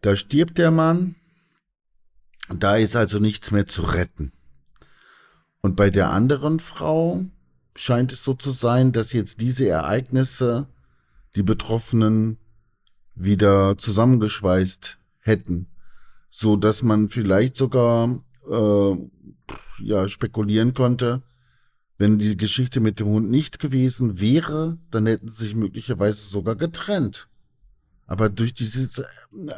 Da 0.01 0.15
stirbt 0.15 0.57
der 0.57 0.71
Mann, 0.71 1.15
da 2.49 2.77
ist 2.77 2.95
also 2.95 3.19
nichts 3.19 3.51
mehr 3.51 3.67
zu 3.67 3.83
retten. 3.83 4.31
Und 5.61 5.75
bei 5.75 5.91
der 5.91 6.09
anderen 6.09 6.59
Frau 6.59 7.23
scheint 7.81 8.13
es 8.13 8.23
so 8.23 8.35
zu 8.35 8.51
sein, 8.51 8.91
dass 8.91 9.11
jetzt 9.11 9.41
diese 9.41 9.67
Ereignisse 9.67 10.67
die 11.35 11.41
Betroffenen 11.41 12.37
wieder 13.15 13.75
zusammengeschweißt 13.77 14.99
hätten, 15.19 15.67
so 16.29 16.57
dass 16.57 16.83
man 16.83 17.09
vielleicht 17.09 17.57
sogar 17.57 18.23
äh, 18.49 18.95
ja 19.79 20.07
spekulieren 20.07 20.73
konnte, 20.73 21.23
wenn 21.97 22.19
die 22.19 22.37
Geschichte 22.37 22.81
mit 22.81 22.99
dem 22.99 23.07
Hund 23.07 23.31
nicht 23.31 23.57
gewesen 23.59 24.19
wäre, 24.19 24.77
dann 24.91 25.07
hätten 25.07 25.29
sie 25.29 25.45
sich 25.45 25.55
möglicherweise 25.55 26.27
sogar 26.27 26.55
getrennt. 26.55 27.29
Aber 28.05 28.29
durch 28.29 28.53
dieses 28.53 29.01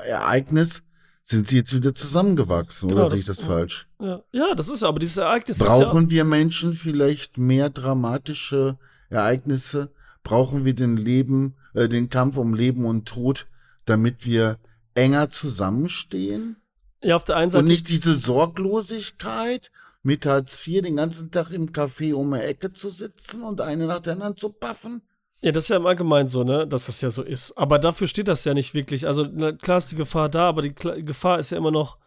Ereignis 0.06 0.84
sind 1.24 1.48
sie 1.48 1.58
jetzt 1.58 1.74
wieder 1.74 1.96
zusammengewachsen, 1.96 2.90
Genau, 2.90 3.02
oder 3.02 3.10
sehe 3.12 3.20
ich 3.20 3.26
das- 3.26 3.44
falsch? 3.44 3.88
Ja. 4.00 4.22
ja, 4.32 4.56
das 4.56 4.70
ist 4.70 4.84
aber 4.84 5.00
dieses 5.00 5.18
Ereignis. 5.18 5.58
Brauchen 5.58 6.10
wir 6.10 6.26
Menschen 6.26 6.74
vielleicht 6.74 7.38
mehr 7.38 7.70
dramatische 7.70 8.78
Ereignisse? 9.10 9.92
Brauchen 10.24 10.66
wir 10.66 10.74
den 10.74 10.98
Leben, 10.98 11.56
äh, 11.74 11.88
den 11.90 12.10
Kampf 12.10 12.38
um 12.38 12.54
Leben 12.54 12.86
und 12.86 13.08
Tod, 13.08 13.48
damit 13.86 14.26
wir 14.26 14.60
enger 14.96 15.30
zusammenstehen? 15.30 16.58
ja, 17.02 17.10
ja 17.10 17.16
auf 17.16 17.24
der 17.26 17.38
einen 17.38 17.52
Seite 17.52 17.64
Und 17.64 17.70
nicht 17.70 17.90
diese 17.90 18.16
Sorglosigkeit, 18.16 19.72
mit 20.06 20.26
Hartz 20.26 20.66
IV 20.68 20.82
den 20.82 20.98
ganzen 20.98 21.32
Tag 21.32 21.52
im 21.52 21.72
Café 21.72 22.14
um 22.14 22.34
die 22.34 22.40
Ecke 22.42 22.74
zu 22.74 22.90
sitzen 22.90 23.42
und 23.44 23.62
eine 23.62 23.88
nach 23.88 24.02
der 24.02 24.14
anderen 24.14 24.36
zu 24.36 24.50
paffen? 24.50 25.02
Ja, 25.44 25.52
das 25.52 25.66
ist 25.66 25.70
ja 25.72 25.76
im 25.76 25.86
Allgemeinen 25.86 26.30
so, 26.30 26.46
ne, 26.46 26.66
dass 26.66 26.86
das 26.86 27.02
ja 27.02 27.10
so 27.10 27.22
ist. 27.22 27.58
Aber 27.58 27.78
dafür 27.78 28.08
steht 28.08 28.30
das 28.30 28.46
ja 28.46 28.54
nicht 28.54 28.74
wirklich. 28.74 29.06
Also 29.06 29.30
klar 29.62 29.78
ist 29.78 29.92
die 29.92 29.98
Gefahr 29.98 30.30
da, 30.30 30.48
aber 30.48 30.62
die 30.62 30.72
Kla 30.72 30.96
Gefahr 31.02 31.38
ist 31.38 31.50
ja 31.50 31.58
immer 31.58 31.70
noch 31.70 31.98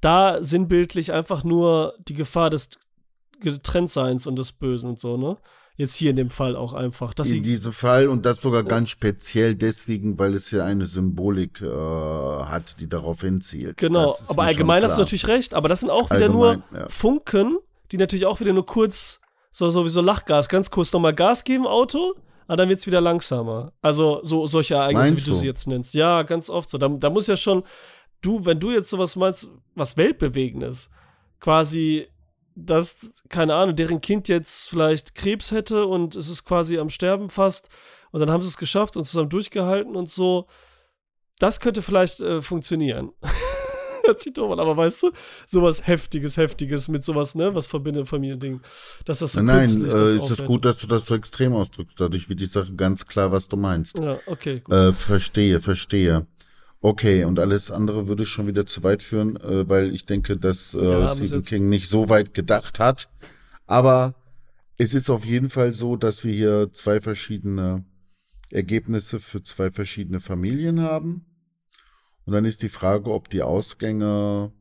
da 0.00 0.40
sinnbildlich 0.40 1.12
einfach 1.12 1.42
nur 1.42 1.94
die 2.06 2.14
Gefahr 2.14 2.50
des 2.50 2.70
Getrenntseins 3.40 4.28
und 4.28 4.38
des 4.38 4.52
Bösen 4.52 4.90
und 4.90 5.00
so, 5.00 5.16
ne? 5.16 5.38
Jetzt 5.76 5.96
hier 5.96 6.10
in 6.10 6.16
dem 6.16 6.30
Fall 6.30 6.54
auch 6.54 6.72
einfach. 6.74 7.14
Dass 7.14 7.30
in 7.30 7.42
diesem 7.42 7.72
Fall 7.72 8.08
und 8.08 8.24
das 8.26 8.40
sogar 8.40 8.62
ganz 8.62 8.90
speziell 8.90 9.56
deswegen, 9.56 10.20
weil 10.20 10.34
es 10.34 10.52
ja 10.52 10.64
eine 10.64 10.86
Symbolik 10.86 11.62
äh, 11.62 11.66
hat, 11.66 12.78
die 12.78 12.88
darauf 12.88 13.22
hinzielt. 13.22 13.78
genau, 13.78 14.16
aber 14.28 14.42
allgemein 14.44 14.84
hast 14.84 14.98
du 14.98 15.02
natürlich 15.02 15.26
recht, 15.26 15.54
aber 15.54 15.68
das 15.68 15.80
sind 15.80 15.90
auch 15.90 16.10
wieder 16.10 16.26
Allgemein, 16.26 16.62
nur 16.70 16.78
ja. 16.78 16.88
Funken, 16.88 17.58
die 17.90 17.96
natürlich 17.96 18.26
auch 18.26 18.38
wieder 18.38 18.52
nur 18.52 18.66
kurz, 18.66 19.20
so, 19.50 19.68
so 19.70 19.84
wie 19.84 19.88
so 19.88 20.00
Lachgas, 20.00 20.48
ganz 20.48 20.70
kurz 20.70 20.92
nochmal 20.92 21.14
Gas 21.14 21.42
geben, 21.42 21.66
Auto, 21.66 22.14
aber 22.46 22.56
dann 22.56 22.68
wird 22.68 22.80
es 22.80 22.86
wieder 22.86 23.00
langsamer. 23.00 23.72
Also 23.80 24.20
so 24.22 24.46
solche 24.46 24.74
Ereignisse, 24.74 25.12
Meinst 25.12 25.26
wie 25.26 25.30
du 25.30 25.34
du? 25.34 25.40
sie 25.40 25.46
jetzt 25.46 25.66
nennst. 25.66 25.94
Ja, 25.94 26.22
ganz 26.22 26.50
oft 26.50 26.68
so. 26.68 26.78
Da, 26.78 26.88
da 26.88 27.10
muss 27.10 27.26
ja 27.26 27.36
schon, 27.36 27.62
du, 28.20 28.44
wenn 28.44 28.60
du 28.60 28.70
jetzt 28.70 28.90
sowas 28.90 29.16
meinst, 29.16 29.48
was 29.74 29.96
Weltbewegendes, 29.96 30.90
quasi, 31.40 32.08
dass, 32.54 33.10
keine 33.28 33.54
Ahnung, 33.54 33.76
deren 33.76 34.00
Kind 34.00 34.28
jetzt 34.28 34.68
vielleicht 34.68 35.14
Krebs 35.14 35.52
hätte 35.52 35.86
und 35.86 36.16
es 36.16 36.28
ist 36.28 36.44
quasi 36.44 36.78
am 36.78 36.90
Sterben 36.90 37.28
fast 37.30 37.68
und 38.10 38.20
dann 38.20 38.30
haben 38.30 38.42
sie 38.42 38.48
es 38.48 38.56
geschafft 38.56 38.96
und 38.96 39.04
zusammen 39.04 39.30
durchgehalten 39.30 39.96
und 39.96 40.08
so. 40.08 40.46
Das 41.38 41.60
könnte 41.60 41.82
vielleicht 41.82 42.20
äh, 42.20 42.42
funktionieren. 42.42 43.12
Doof 44.34 44.52
an, 44.52 44.60
aber 44.60 44.76
weißt 44.76 45.04
du, 45.04 45.10
sowas 45.46 45.86
Heftiges, 45.86 46.36
Heftiges 46.36 46.88
mit 46.88 47.04
sowas, 47.04 47.34
ne, 47.34 47.54
was 47.54 47.66
verbindet 47.66 48.08
Familiending, 48.08 48.60
dass 49.04 49.20
das 49.20 49.32
so 49.32 49.42
Nein, 49.42 49.68
nein, 49.70 49.90
das 49.90 50.12
äh, 50.12 50.16
ist 50.16 50.30
es 50.30 50.44
gut, 50.44 50.64
dass 50.64 50.80
du 50.80 50.86
das 50.86 51.06
so 51.06 51.14
extrem 51.14 51.54
ausdrückst. 51.54 52.00
Dadurch 52.00 52.28
wird 52.28 52.40
die 52.40 52.46
Sache 52.46 52.74
ganz 52.74 53.06
klar, 53.06 53.32
was 53.32 53.48
du 53.48 53.56
meinst. 53.56 53.98
Ja, 53.98 54.18
okay, 54.26 54.60
gut. 54.60 54.74
Äh, 54.74 54.92
verstehe, 54.92 55.60
verstehe. 55.60 56.26
Okay, 56.80 57.24
und 57.24 57.38
alles 57.38 57.70
andere 57.70 58.08
würde 58.08 58.26
schon 58.26 58.48
wieder 58.48 58.66
zu 58.66 58.82
weit 58.82 59.04
führen, 59.04 59.36
äh, 59.36 59.68
weil 59.68 59.94
ich 59.94 60.04
denke, 60.04 60.36
dass 60.36 60.74
äh, 60.74 60.84
Ja, 60.84 61.14
Stephen 61.14 61.42
King 61.42 61.68
nicht 61.68 61.88
so 61.88 62.08
weit 62.08 62.34
gedacht 62.34 62.80
hat. 62.80 63.08
Aber 63.66 64.16
es 64.78 64.92
ist 64.92 65.08
auf 65.08 65.24
jeden 65.24 65.48
Fall 65.48 65.74
so, 65.74 65.96
dass 65.96 66.24
wir 66.24 66.32
hier 66.32 66.72
zwei 66.72 67.00
verschiedene 67.00 67.84
Ergebnisse 68.50 69.20
für 69.20 69.42
zwei 69.44 69.70
verschiedene 69.70 70.18
Familien 70.18 70.80
haben. 70.80 71.24
Und 72.24 72.32
dann 72.32 72.44
ist 72.44 72.62
die 72.62 72.68
Frage, 72.68 73.10
ob 73.10 73.28
die 73.28 73.42
Ausgänge 73.42 74.52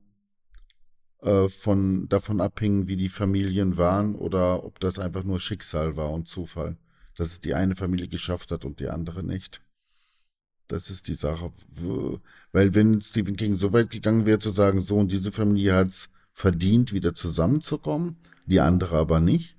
äh, 1.22 1.48
von, 1.48 2.08
davon 2.10 2.42
abhingen, 2.42 2.88
wie 2.88 2.96
die 2.96 3.10
Familien 3.10 3.78
waren, 3.78 4.16
oder 4.16 4.64
ob 4.64 4.80
das 4.80 5.00
einfach 5.00 5.24
nur 5.24 5.40
Schicksal 5.40 5.96
war 5.96 6.12
und 6.12 6.28
Zufall. 6.28 6.78
Dass 7.16 7.28
es 7.30 7.40
die 7.40 7.54
eine 7.54 7.76
Familie 7.76 8.08
geschafft 8.08 8.52
hat 8.52 8.66
und 8.66 8.80
die 8.80 8.88
andere 8.88 9.24
nicht. 9.24 9.62
Das 10.68 10.90
ist 10.90 11.08
die 11.10 11.14
Sache. 11.14 11.52
Weil 12.54 12.74
wenn 12.74 13.02
Stephen 13.02 13.36
King 13.36 13.56
so 13.56 13.74
weit 13.74 13.90
gegangen 13.90 14.26
wäre 14.26 14.40
zu 14.40 14.50
sagen, 14.50 14.80
so 14.80 14.98
und 14.98 15.12
diese 15.12 15.32
Familie 15.32 15.76
hat 15.76 15.90
es 15.90 16.10
verdient, 16.34 16.94
wieder 16.94 17.14
zusammenzukommen, 17.14 18.16
die 18.46 18.62
andere 18.62 18.98
aber 18.98 19.20
nicht. 19.20 19.58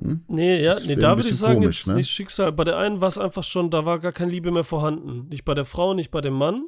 Hm? 0.00 0.24
Nee, 0.28 0.62
ja, 0.62 0.78
nee, 0.86 0.96
da 0.96 1.16
würde 1.16 1.28
ich 1.28 1.36
sagen, 1.36 1.60
komisch, 1.60 1.80
jetzt 1.80 1.88
ne? 1.88 1.94
nicht 1.94 2.10
Schicksal. 2.10 2.52
Bei 2.52 2.64
der 2.64 2.78
einen 2.78 3.00
war 3.00 3.08
es 3.08 3.18
einfach 3.18 3.44
schon, 3.44 3.70
da 3.70 3.84
war 3.84 3.98
gar 3.98 4.12
keine 4.12 4.30
Liebe 4.30 4.50
mehr 4.50 4.64
vorhanden. 4.64 5.28
Nicht 5.28 5.44
bei 5.44 5.54
der 5.54 5.64
Frau, 5.64 5.92
nicht 5.92 6.10
bei 6.10 6.20
dem 6.20 6.34
Mann. 6.34 6.66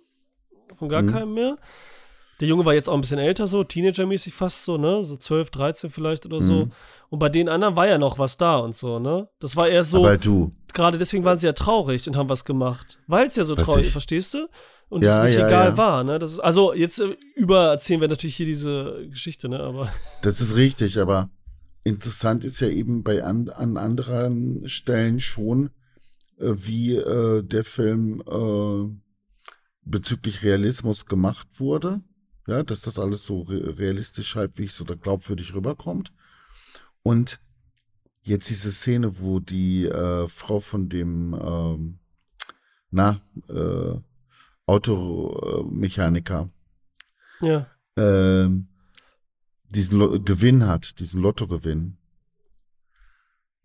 Von 0.77 0.89
gar 0.89 1.03
Mhm. 1.03 1.07
keinem 1.09 1.35
mehr. 1.35 1.57
Der 2.41 2.49
Junge 2.49 2.65
war 2.65 2.73
jetzt 2.73 2.89
auch 2.89 2.95
ein 2.95 3.03
bisschen 3.03 3.19
älter, 3.19 3.47
so, 3.47 3.63
Teenager-mäßig 3.65 4.33
fast 4.33 4.65
so, 4.65 4.79
ne? 4.79 5.05
So 5.05 5.17
12, 5.17 5.51
13 5.51 5.91
vielleicht 5.91 6.25
oder 6.25 6.41
so. 6.41 6.65
Mhm. 6.67 6.73
Und 7.11 7.19
bei 7.19 7.29
den 7.29 7.49
anderen 7.51 7.77
war 7.77 7.87
ja 7.87 7.99
noch 7.99 8.19
was 8.19 8.39
da 8.39 8.59
und 8.59 8.75
so, 8.75 8.99
ne? 8.99 9.29
Das 9.41 9.57
war 9.57 9.69
eher 9.69 9.83
so, 9.85 9.99
aber 10.07 10.17
du, 10.17 10.51
gerade 10.73 10.97
deswegen 10.97 11.25
waren 11.25 11.37
sie 11.39 11.47
ja 11.47 11.53
traurig 11.53 12.07
und 12.07 12.17
haben 12.17 12.31
was 12.31 12.45
gemacht. 12.47 12.99
Weil 13.07 13.27
es 13.27 13.37
ja 13.37 13.45
so 13.45 13.57
Was 13.57 13.65
traurig, 13.65 13.87
ich- 13.87 13.93
verstehst 13.93 14.33
du? 14.35 14.49
Und 14.89 15.05
Ja, 15.05 15.19
es 15.19 15.23
nicht 15.31 15.39
ja, 15.39 15.47
egal 15.47 15.69
ja. 15.71 15.77
war, 15.77 16.03
ne? 16.03 16.19
Das 16.19 16.33
ist, 16.33 16.41
also 16.41 16.73
jetzt 16.73 16.99
äh, 17.01 17.15
übererzählen 17.37 18.01
wir 18.01 18.09
natürlich 18.09 18.37
hier 18.37 18.47
diese 18.47 19.07
Geschichte, 19.11 19.49
ne? 19.51 19.61
Aber 19.61 19.89
das 20.23 20.41
ist 20.41 20.57
richtig, 20.57 20.99
aber 20.99 21.29
interessant 21.85 22.45
ist 22.45 22.61
ja 22.61 22.69
eben 22.69 23.03
bei 23.03 23.23
an, 23.23 23.51
an 23.51 23.77
anderen 23.77 24.67
Stellen 24.67 25.21
schon, 25.21 25.71
äh, 26.39 26.53
wie 26.57 26.97
äh, 26.97 27.43
der 27.43 27.65
Film 27.65 28.23
äh, 28.27 29.10
bezüglich 29.91 30.43
Realismus 30.43 31.07
gemacht 31.07 31.49
wurde. 31.59 32.01
Ja, 32.47 32.63
dass 32.63 32.81
das 32.81 32.99
alles 32.99 33.27
so 33.27 33.43
re 33.43 33.79
realistisch 33.79 34.35
halbwegs 34.35 34.81
oder 34.81 34.97
glaubwürdig 34.97 35.55
rüberkommt. 35.55 36.13
Und 37.03 37.41
jetzt 38.23 38.49
diese 38.51 38.73
Szene, 38.73 39.21
wo 39.21 39.41
die 39.41 39.85
äh, 39.87 40.27
Frau 40.27 40.61
von 40.61 40.89
dem 40.89 41.35
ähm, 41.41 41.99
na, 42.91 43.21
äh, 43.49 43.95
Automechaniker 44.67 46.51
Ja. 47.41 47.67
ähm, 47.97 48.69
diesen 49.69 49.99
Lo 49.99 50.21
Gewinn 50.21 50.67
hat, 50.67 50.99
diesen 50.99 51.21
Lottogewinn, 51.21 51.97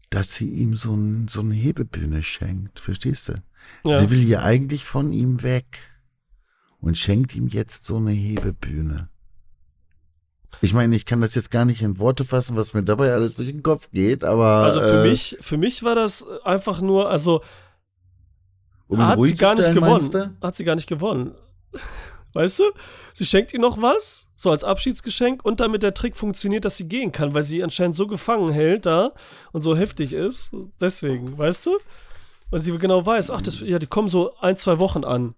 dass 0.09 0.36
sie 0.36 0.49
ihm 0.49 0.76
so, 0.76 0.95
ein, 0.95 1.28
so 1.28 1.41
eine 1.41 1.55
Hebebühne 1.55 2.21
schenkt. 2.23 2.80
Verstehst 2.80 3.30
du? 3.30 3.43
Ja. 3.84 3.99
Sie 3.99 4.09
will 4.11 4.28
ja 4.28 4.43
eigentlich 4.43 4.86
von 4.86 5.11
ihm 5.11 5.41
weg 5.41 5.94
und 6.82 6.97
schenkt 6.97 7.36
ihm 7.36 7.47
jetzt 7.47 7.86
so 7.86 7.97
eine 7.97 8.11
Hebebühne. 8.11 9.09
Ich 10.61 10.73
meine, 10.73 10.95
ich 10.95 11.05
kann 11.05 11.21
das 11.21 11.36
jetzt 11.36 11.51
gar 11.51 11.65
nicht 11.65 11.82
in 11.82 11.99
Worte 11.99 12.23
fassen, 12.23 12.55
was 12.55 12.73
mir 12.73 12.84
dabei 12.84 13.11
alles 13.11 13.36
durch 13.36 13.49
den 13.49 13.63
Kopf 13.63 13.89
geht, 13.91 14.23
aber 14.23 14.45
Also 14.63 14.80
für 14.80 15.03
äh, 15.03 15.09
mich, 15.09 15.38
für 15.41 15.57
mich 15.57 15.84
war 15.84 15.95
das 15.95 16.26
einfach 16.43 16.82
nur, 16.82 17.09
also 17.09 17.41
um 18.88 19.05
hat 19.05 19.17
ruhig 19.17 19.32
sie 19.32 19.38
gar 19.38 19.55
nicht 19.55 19.63
stellen, 19.63 19.80
meinst 19.80 20.11
gewonnen. 20.13 20.38
Hat 20.41 20.55
sie 20.55 20.63
gar 20.63 20.76
nicht 20.76 20.88
gewonnen. 20.88 21.36
Weißt 22.34 22.59
du? 22.59 22.63
Sie 23.13 23.26
schenkt 23.26 23.53
ihm 23.53 23.61
noch 23.61 23.82
was, 23.82 24.28
so 24.38 24.51
als 24.51 24.63
Abschiedsgeschenk, 24.63 25.43
und 25.43 25.59
damit 25.59 25.84
der 25.84 25.93
Trick 25.93 26.15
funktioniert, 26.15 26.65
dass 26.65 26.78
sie 26.78 26.88
gehen 26.88 27.11
kann, 27.11 27.34
weil 27.34 27.43
sie 27.43 27.63
anscheinend 27.63 27.95
so 27.95 28.07
gefangen 28.07 28.51
hält 28.51 28.86
da 28.86 29.13
und 29.51 29.61
so 29.61 29.76
heftig 29.76 30.13
ist. 30.13 30.51
Deswegen, 30.80 31.38
weißt 31.38 31.65
du? 31.65 31.78
Und 32.51 32.59
sie 32.59 32.78
genau 32.78 33.05
weiß, 33.05 33.32
ach, 33.32 33.41
das, 33.41 33.61
ja, 33.61 33.80
die 33.80 33.88
kommen 33.88 34.07
so 34.07 34.36
ein, 34.38 34.55
zwei 34.55 34.78
Wochen 34.80 35.03
an. 35.03 35.34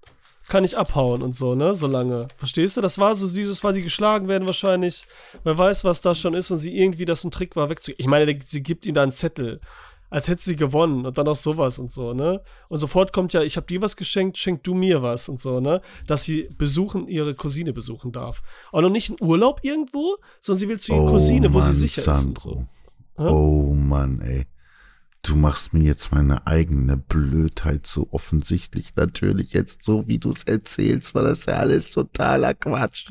Kann 0.47 0.63
ich 0.63 0.77
abhauen 0.77 1.21
und 1.21 1.35
so, 1.35 1.55
ne? 1.55 1.75
So 1.75 1.87
lange. 1.87 2.29
Verstehst 2.37 2.77
du? 2.77 2.81
Das 2.81 2.99
war 2.99 3.13
so 3.15 3.27
dieses, 3.27 3.63
weil 3.63 3.73
die 3.73 3.83
geschlagen 3.83 4.29
werden 4.29 4.47
wahrscheinlich. 4.47 5.05
Wer 5.43 5.57
weiß, 5.57 5.83
was 5.83 5.99
das 5.99 6.19
schon 6.19 6.33
ist 6.33 6.51
und 6.51 6.59
sie 6.59 6.77
irgendwie, 6.77 7.03
das 7.03 7.23
ein 7.25 7.31
Trick 7.31 7.55
war, 7.57 7.69
wegzugehen. 7.69 7.99
Ich 7.99 8.07
meine, 8.07 8.37
sie 8.45 8.63
gibt 8.63 8.85
ihm 8.85 8.93
da 8.93 9.03
einen 9.03 9.11
Zettel. 9.11 9.59
Als 10.09 10.29
hätte 10.29 10.41
sie 10.41 10.55
gewonnen 10.55 11.05
und 11.05 11.17
dann 11.17 11.27
auch 11.27 11.35
sowas 11.35 11.79
und 11.79 11.91
so, 11.91 12.13
ne? 12.13 12.41
Und 12.69 12.77
sofort 12.77 13.11
kommt 13.11 13.33
ja, 13.33 13.41
ich 13.41 13.57
habe 13.57 13.67
dir 13.67 13.81
was 13.81 13.97
geschenkt, 13.97 14.37
schenk 14.37 14.63
du 14.63 14.73
mir 14.73 15.01
was 15.01 15.27
und 15.27 15.37
so, 15.37 15.59
ne? 15.59 15.81
Dass 16.05 16.23
sie 16.23 16.47
besuchen, 16.57 17.09
ihre 17.09 17.35
Cousine 17.35 17.73
besuchen 17.73 18.13
darf. 18.13 18.41
Auch 18.71 18.79
noch 18.79 18.89
nicht 18.89 19.09
in 19.09 19.17
Urlaub 19.19 19.59
irgendwo, 19.63 20.15
sondern 20.39 20.59
sie 20.59 20.69
will 20.69 20.79
zu 20.79 20.93
ihrer 20.93 21.11
Cousine, 21.11 21.53
wo 21.53 21.59
sie 21.59 21.73
sicher 21.73 22.09
ist 22.13 22.25
und 22.25 22.39
so. 22.39 22.65
Hä? 23.17 23.27
Oh 23.27 23.73
Mann, 23.73 24.21
ey. 24.21 24.45
Du 25.27 25.35
machst 25.35 25.73
mir 25.73 25.83
jetzt 25.83 26.13
meine 26.13 26.47
eigene 26.47 26.95
Blödheit 26.95 27.85
so 27.85 28.07
offensichtlich. 28.11 28.95
Natürlich 28.95 29.51
jetzt 29.51 29.83
so, 29.83 30.07
wie 30.07 30.19
du 30.19 30.31
es 30.31 30.43
erzählst, 30.45 31.13
war 31.15 31.23
das 31.23 31.45
ja 31.45 31.55
alles 31.55 31.91
totaler 31.91 32.53
Quatsch. 32.53 33.09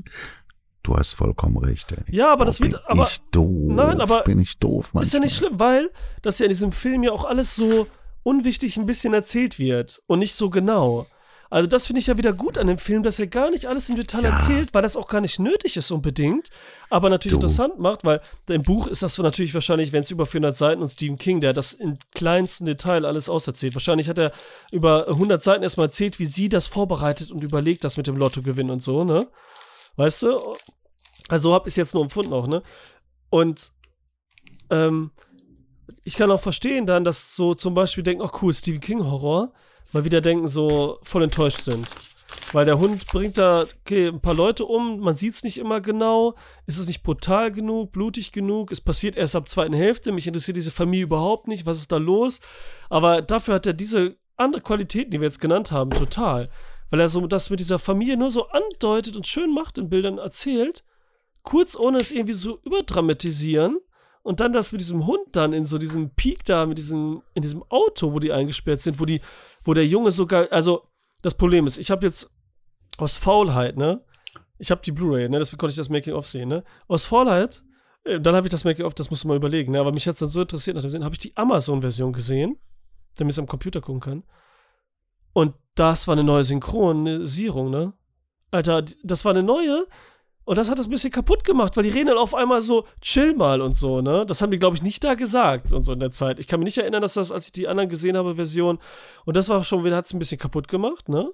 Du 0.83 0.97
hast 0.97 1.15
vollkommen 1.15 1.59
recht, 1.59 1.93
ey. 1.93 2.05
Ja, 2.09 2.33
aber 2.33 2.45
Oh, 2.45 2.47
das 2.47 2.61
wird, 2.61 2.81
aber 2.89 3.03
ich 3.05 3.19
doof. 3.33 3.73
Nein, 3.75 4.01
aber 4.01 4.23
bin 4.23 4.39
ich 4.41 4.59
doof, 4.59 4.95
manchmal. 4.95 5.03
Ist 5.03 5.13
ja 5.13 5.21
nicht 5.21 5.37
schlimm, 5.37 5.59
weil 5.59 5.91
das 6.23 6.39
ja 6.39 6.47
in 6.47 6.51
diesem 6.51 6.73
Film 6.73 7.03
ja 7.03 7.13
auch 7.13 7.25
alles 7.25 7.55
so 7.55 7.87
unwichtig 8.23 8.77
ein 8.77 8.87
bisschen 8.87 9.13
erzählt 9.13 9.59
wird 9.59 10.01
und 10.07 10.21
nicht 10.21 10.35
so 10.37 10.49
genau. 10.49 11.07
Also 11.51 11.69
das 11.69 11.87
finde 11.87 12.01
ich 12.01 12.09
ja 12.09 12.19
wieder 12.19 12.33
gut 12.33 12.59
an 12.59 12.67
dem 12.67 12.79
Film, 12.79 13.03
dass 13.03 13.19
er 13.19 13.29
gar 13.29 13.51
nicht 13.51 13.67
alles 13.67 13.89
im 13.89 13.97
Detail 13.97 14.25
Ja. 14.25 14.31
erzählt, 14.31 14.75
weil 14.75 14.83
das 14.83 14.97
auch 14.97 15.07
gar 15.09 15.21
nicht 15.21 15.39
nötig 15.39 15.77
ist 15.77 15.91
unbedingt, 15.91 16.49
aber 16.91 17.09
natürlich 17.09 17.39
Du. 17.39 17.47
interessant 17.47 17.79
macht, 17.79 18.05
weil 18.05 18.21
im 18.49 18.63
Buch 18.63 18.87
ist 18.89 19.03
das 19.03 19.17
natürlich 19.19 19.55
wahrscheinlich, 19.55 19.93
wenn 19.93 20.03
es 20.03 20.11
über 20.11 20.27
400 20.27 20.57
Seiten 20.57 20.83
und 20.83 20.89
Stephen 20.89 21.17
King, 21.19 21.41
der 21.41 21.53
das 21.53 21.73
im 21.73 21.97
kleinsten 22.15 22.67
Detail 22.67 23.05
alles 23.05 23.29
auserzählt. 23.29 23.75
Wahrscheinlich 23.75 24.09
hat 24.09 24.19
er 24.19 24.33
über 24.73 25.07
100 25.09 25.43
Seiten 25.43 25.63
erstmal 25.63 25.87
erzählt, 25.87 26.19
wie 26.19 26.27
sie 26.27 26.49
das 26.49 26.67
vorbereitet 26.67 27.31
und 27.31 27.45
überlegt, 27.45 27.85
das 27.85 27.97
mit 27.97 28.07
dem 28.09 28.17
Lottogewinn 28.17 28.71
und 28.71 28.83
so, 28.83 29.05
ne? 29.05 29.27
Weißt 29.97 30.23
du? 30.23 30.39
Also 31.29 31.55
habe 31.55 31.69
ich 31.69 31.73
es 31.73 31.77
jetzt 31.77 31.95
nur 31.95 32.03
empfunden 32.03 32.33
auch, 32.33 32.47
ne? 32.47 32.63
Und 33.31 33.73
ähm, 34.71 35.11
ich 36.05 36.17
kann 36.17 36.31
auch 36.31 36.41
verstehen 36.41 36.87
dann, 36.87 37.05
dass 37.05 37.35
so 37.37 37.55
zum 37.55 37.75
Beispiel 37.75 38.05
denken, 38.05 38.23
ach 38.25 38.43
cool, 38.43 38.53
Stephen 38.55 38.81
King 38.81 39.05
Horror, 39.05 39.53
weil 39.93 40.05
wieder 40.05 40.21
denken, 40.21 40.49
so 40.49 40.99
voll 41.03 41.23
enttäuscht 41.23 41.63
sind. 41.63 41.87
Weil 42.53 42.65
der 42.65 42.79
Hund 42.79 43.07
bringt 43.07 43.39
da 43.39 43.67
okay, 43.81 44.09
ein 44.09 44.21
paar 44.21 44.35
Leute 44.35 44.65
um, 44.65 45.01
man 45.01 45.15
sieht 45.15 45.35
es 45.35 45.43
nicht 45.43 45.59
immer 45.59 45.81
genau, 45.81 46.35
ist 46.67 46.79
es 46.79 46.87
nicht 46.87 47.03
brutal 47.03 47.51
genug, 47.53 47.93
blutig 47.93 48.33
genug, 48.33 48.73
es 48.73 48.81
passiert 48.81 49.17
erst 49.17 49.37
ab 49.37 49.49
zweiten 49.49 49.75
Hälfte, 49.75 50.13
mich 50.13 50.27
interessiert 50.27 50.57
diese 50.57 50.71
Familie 50.71 51.05
überhaupt 51.05 51.49
nicht, 51.49 51.67
was 51.67 51.79
ist 51.79 51.93
da 51.93 51.97
los? 51.97 52.41
Aber 52.89 53.23
dafür 53.23 53.55
hat 53.55 53.67
er 53.67 53.73
diese 53.73 54.17
andere 54.37 54.63
Qualitäten, 54.63 55.11
die 55.11 55.21
wir 55.21 55.27
jetzt 55.27 55.41
genannt 55.41 55.73
haben, 55.73 55.91
total. 55.91 56.49
Weil 56.91 57.01
er 57.01 57.09
so 57.09 57.27
das 57.27 57.51
mit 57.51 57.61
dieser 57.61 57.79
Familie 57.79 58.17
nur 58.17 58.31
so 58.31 58.49
andeutet 58.49 59.17
und 59.17 59.27
schön 59.27 59.53
macht 59.53 59.79
in 59.79 59.89
Bildern 59.89 60.19
erzählt, 60.19 60.85
kurz 61.43 61.77
ohne 61.77 61.99
es 61.99 62.13
irgendwie 62.13 62.33
so 62.35 62.61
überdramatisieren 62.65 63.79
und 64.27 64.41
dann 64.41 64.53
das 64.53 64.73
mit 64.73 64.81
diesem 64.81 65.07
Hund 65.07 65.25
dann 65.33 65.53
in 65.53 65.65
so 65.65 65.79
diesem 65.79 66.11
Peak 66.11 66.45
da, 66.45 66.67
mit 66.67 66.79
diesem, 66.79 67.23
in 67.35 67.43
diesem 67.43 67.63
Auto, 67.69 68.13
wo 68.13 68.19
die 68.19 68.33
eingesperrt 68.33 68.81
sind, 68.81 68.99
wo 68.99 69.05
die, 69.05 69.21
wo 69.63 69.73
der 69.73 69.87
Junge 69.87 70.11
sogar, 70.11 70.51
also 70.51 70.83
das 71.23 71.35
Problem 71.35 71.65
ist, 71.65 71.79
ich 71.79 71.93
habe 71.93 72.05
jetzt 72.05 72.29
aus 72.99 73.15
Faulheit, 73.15 73.77
ne, 73.77 74.05
ich 74.59 74.73
habe 74.73 74.81
die 74.85 74.91
Blu-ray, 74.91 75.29
ne, 75.29 75.39
deswegen 75.39 75.59
konnte 75.59 75.71
ich 75.71 75.77
das 75.77 75.91
Making-of 75.91 76.27
sehen, 76.27 76.49
ne, 76.49 76.65
aus 76.89 77.05
Faulheit, 77.05 77.63
äh, 78.03 78.21
dann 78.21 78.35
habe 78.35 78.49
ich 78.49 78.51
das 78.51 78.65
Making-of, 78.65 78.95
das 78.95 79.11
musst 79.11 79.23
du 79.23 79.29
mal 79.29 79.37
überlegen, 79.37 79.71
ne, 79.71 79.79
aber 79.79 79.93
mich 79.93 80.09
hat 80.09 80.15
es 80.15 80.19
dann 80.19 80.29
so 80.29 80.41
interessiert 80.41 80.75
nach 80.75 80.83
dem 80.83 80.91
Sehen, 80.91 81.05
habe 81.05 81.15
ich 81.15 81.21
die 81.21 81.37
Amazon-Version 81.37 82.13
gesehen, 82.13 82.59
damit 83.19 83.31
ich 83.31 83.37
es 83.37 83.39
am 83.39 83.47
Computer 83.47 83.81
gucken 83.81 84.01
kann. 84.01 84.25
Und 85.35 85.55
das 85.77 86.09
war 86.09 86.15
eine 86.15 86.25
neue 86.25 86.43
Synchronisierung, 86.43 87.71
ne, 87.71 87.93
Alter, 88.51 88.83
das 89.05 89.25
war 89.25 89.31
eine 89.31 89.45
neue 89.45 89.87
und 90.47 90.57
das 90.57 90.71
hat 90.71 90.79
das 90.79 90.87
ein 90.87 90.91
bisschen 90.91 91.11
kaputt 91.11 91.43
gemacht, 91.43 91.77
weil 91.77 91.83
die 91.83 91.91
reden 91.91 92.07
dann 92.07 92.19
auf 92.19 92.33
einmal 92.33 92.63
so, 92.63 92.87
chill 93.01 93.35
mal 93.35 93.61
und 93.61 93.75
so, 93.75 94.01
ne? 94.01 94.25
Das 94.27 94.41
haben 94.41 94.53
die, 94.53 94.59
glaube 94.59 94.77
ich, 94.77 94.83
nicht 94.83 95.03
da 95.03 95.15
gesagt 95.15 95.73
und 95.73 95.83
so 95.83 95.93
in 95.93 96.01
der 96.01 96.13
Zeit. 96.13 96.39
Ich 96.39 96.47
kann 96.47 96.61
mich 96.61 96.67
nicht 96.67 96.79
erinnern, 96.79 97.03
dass 97.03 97.15
das, 97.15 97.33
als 97.33 97.47
ich 97.47 97.53
die 97.53 97.67
anderen 97.67 97.89
gesehen 97.89 98.17
habe, 98.17 98.37
Version, 98.37 98.79
und 99.25 99.37
das 99.37 99.49
war 99.49 99.63
schon 99.65 99.85
wieder, 99.85 99.97
hat 99.97 100.07
es 100.07 100.15
ein 100.15 100.21
bisschen 100.21 100.39
kaputt 100.39 100.69
gemacht, 100.69 101.09
ne? 101.09 101.33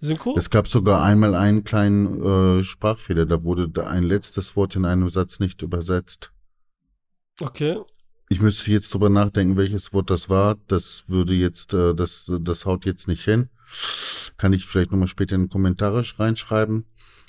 Synchro? 0.00 0.34
Es 0.38 0.48
gab 0.48 0.68
sogar 0.68 1.02
einmal 1.02 1.34
einen 1.34 1.64
kleinen 1.64 2.60
äh, 2.60 2.64
Sprachfehler. 2.64 3.26
Da 3.26 3.44
wurde 3.44 3.86
ein 3.86 4.04
letztes 4.04 4.56
Wort 4.56 4.74
in 4.74 4.86
einem 4.86 5.10
Satz 5.10 5.38
nicht 5.38 5.60
übersetzt. 5.60 6.32
Okay. 7.40 7.78
Ich 8.30 8.40
müsste 8.40 8.70
jetzt 8.70 8.94
drüber 8.94 9.10
nachdenken, 9.10 9.58
welches 9.58 9.92
Wort 9.92 10.08
das 10.08 10.30
war. 10.30 10.56
Das 10.68 11.04
würde 11.08 11.34
jetzt, 11.34 11.74
äh, 11.74 11.94
das, 11.94 12.32
das 12.40 12.64
haut 12.64 12.86
jetzt 12.86 13.08
nicht 13.08 13.24
hin. 13.24 13.50
Kann 14.38 14.54
ich 14.54 14.64
vielleicht 14.64 14.92
nochmal 14.92 15.08
später 15.08 15.36
in 15.36 15.42
die 15.42 15.48
Kommentare 15.48 16.02
reinschreiben. 16.18 16.86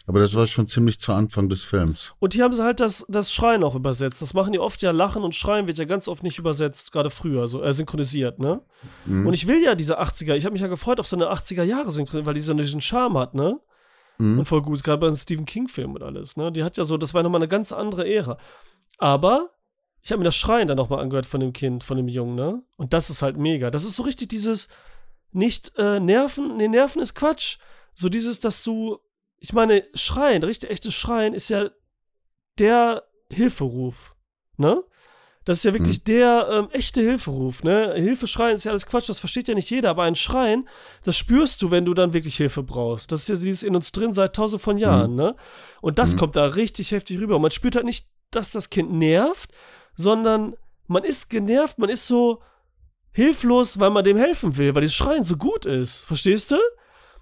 Aber 0.08 0.20
das 0.20 0.36
war 0.36 0.48
schon 0.48 0.68
ziemlich 0.68 1.00
zu 1.00 1.14
Anfang 1.14 1.48
des 1.48 1.64
Films. 1.64 2.14
Und 2.20 2.34
hier 2.34 2.44
haben 2.44 2.54
sie 2.54 2.64
halt 2.64 2.80
das, 2.80 3.06
das 3.08 3.32
Schreien 3.32 3.64
auch 3.64 3.76
übersetzt. 3.76 4.22
Das 4.22 4.34
machen 4.34 4.52
die 4.54 4.60
oft 4.60 4.82
ja, 4.82 4.92
Lachen 4.92 5.24
und 5.24 5.36
Schreien 5.36 5.68
wird 5.68 5.78
ja 5.78 5.86
ganz 5.86 6.08
oft 6.08 6.24
nicht 6.24 6.40
übersetzt, 6.40 6.92
gerade 6.92 7.10
früher, 7.10 7.48
so 7.48 7.62
äh, 7.62 7.74
synchronisiert, 7.74 8.40
ne? 8.40 8.62
Mhm. 9.06 9.28
Und 9.28 9.34
ich 9.34 9.48
will 9.48 9.64
ja 9.64 9.76
diese 9.76 10.02
80er, 10.02 10.36
ich 10.36 10.46
habe 10.46 10.54
mich 10.54 10.62
ja 10.62 10.68
gefreut 10.68 11.00
auf 11.00 11.08
so 11.08 11.16
eine 11.16 11.32
80er 11.32 11.64
Jahre 11.64 11.92
Synchronisierung, 11.92 12.26
weil 12.26 12.34
die 12.34 12.42
so 12.42 12.54
diesen 12.54 12.82
Charme 12.82 13.18
hat, 13.18 13.36
ne? 13.36 13.60
Mhm. 14.18 14.40
Und 14.40 14.46
voll 14.46 14.62
gut, 14.62 14.84
gerade 14.84 15.00
bei 15.00 15.08
einem 15.08 15.18
Stephen 15.18 15.46
King-Film 15.46 15.94
und 15.94 16.04
alles, 16.04 16.36
ne? 16.36 16.52
Die 16.52 16.64
hat 16.64 16.78
ja 16.78 16.86
so, 16.86 16.98
das 16.98 17.14
war 17.14 17.24
nochmal 17.24 17.40
eine 17.42 17.48
ganz 17.48 17.72
andere 17.72 18.08
Ära. 18.08 18.38
Aber 18.98 19.52
ich 20.04 20.12
habe 20.12 20.20
mir 20.20 20.26
das 20.26 20.36
Schreien 20.36 20.68
dann 20.68 20.78
nochmal 20.78 21.00
angehört 21.00 21.26
von 21.26 21.40
dem 21.40 21.54
Kind, 21.54 21.84
von 21.84 21.98
dem 21.98 22.08
Jungen, 22.08 22.36
ne? 22.36 22.64
Und 22.78 22.94
das 22.94 23.10
ist 23.10 23.22
halt 23.22 23.38
mega. 23.38 23.70
Das 23.70 23.84
ist 23.84 23.96
so 23.96 24.04
richtig 24.04 24.30
dieses 24.30 24.68
nicht 25.32 25.74
äh, 25.78 26.00
Nerven, 26.00 26.58
nee, 26.58 26.68
Nerven 26.68 27.02
ist 27.02 27.14
Quatsch. 27.14 27.58
So 27.94 28.10
dieses, 28.10 28.40
dass 28.40 28.64
du, 28.64 29.00
ich 29.42 29.54
meine, 29.54 29.84
Schreien, 29.96 30.44
richtig 30.44 30.70
echtes 30.70 30.94
Schreien 30.94 31.34
ist 31.34 31.50
ja 31.50 31.70
der 32.60 33.04
Hilferuf, 33.32 34.16
ne? 34.58 34.84
Das 35.44 35.58
ist 35.58 35.64
ja 35.64 35.74
wirklich 35.74 36.04
der 36.04 36.48
ähm, 36.52 36.70
echte 36.72 37.02
Hilferuf, 37.02 37.64
ne? 37.64 37.96
Hilfe 37.96 38.28
schreien 38.28 38.56
ist 38.56 38.66
ja 38.66 38.72
alles 38.72 38.86
Quatsch, 38.86 39.10
das 39.10 39.18
versteht 39.18 39.48
ja 39.48 39.56
nicht 39.56 39.72
jeder, 39.72 39.90
aber 39.90 40.04
ein 40.04 40.14
Schreien, 40.14 40.70
das 41.04 41.18
spürst 41.18 41.64
du, 41.64 41.72
wenn 41.72 41.84
du 41.84 41.96
dann 41.96 42.14
wirklich 42.14 42.38
Hilfe 42.38 42.62
brauchst. 42.62 43.12
Das 43.12 43.22
ist 43.22 43.28
ja 43.30 43.36
dieses 43.36 43.64
in 43.64 43.76
uns 43.76 43.92
drin 43.92 44.14
seit 44.14 44.36
tausend 44.36 44.62
von 44.62 44.78
Jahren, 44.78 45.16
ne? 45.16 45.36
Und 45.82 45.98
das 45.98 46.14
Mhm. 46.14 46.20
kommt 46.20 46.36
da 46.36 46.46
richtig 46.46 46.92
heftig 46.92 47.20
rüber. 47.20 47.38
Und 47.38 47.42
man 47.42 47.50
spürt 47.50 47.76
halt 47.76 47.86
nicht, 47.86 48.08
dass 48.30 48.52
das 48.52 48.70
Kind 48.70 48.94
nervt, 48.94 49.50
sondern 49.96 50.56
man 50.86 51.04
ist 51.04 51.32
genervt, 51.32 51.80
man 51.80 51.90
ist 51.90 52.06
so 52.06 52.44
hilflos, 53.12 53.80
weil 53.80 53.90
man 53.90 54.04
dem 54.04 54.18
helfen 54.18 54.58
will, 54.58 54.76
weil 54.76 54.82
dieses 54.82 54.96
Schreien 54.96 55.24
so 55.24 55.38
gut 55.38 55.66
ist. 55.66 56.04
Verstehst 56.04 56.52
du? 56.52 56.58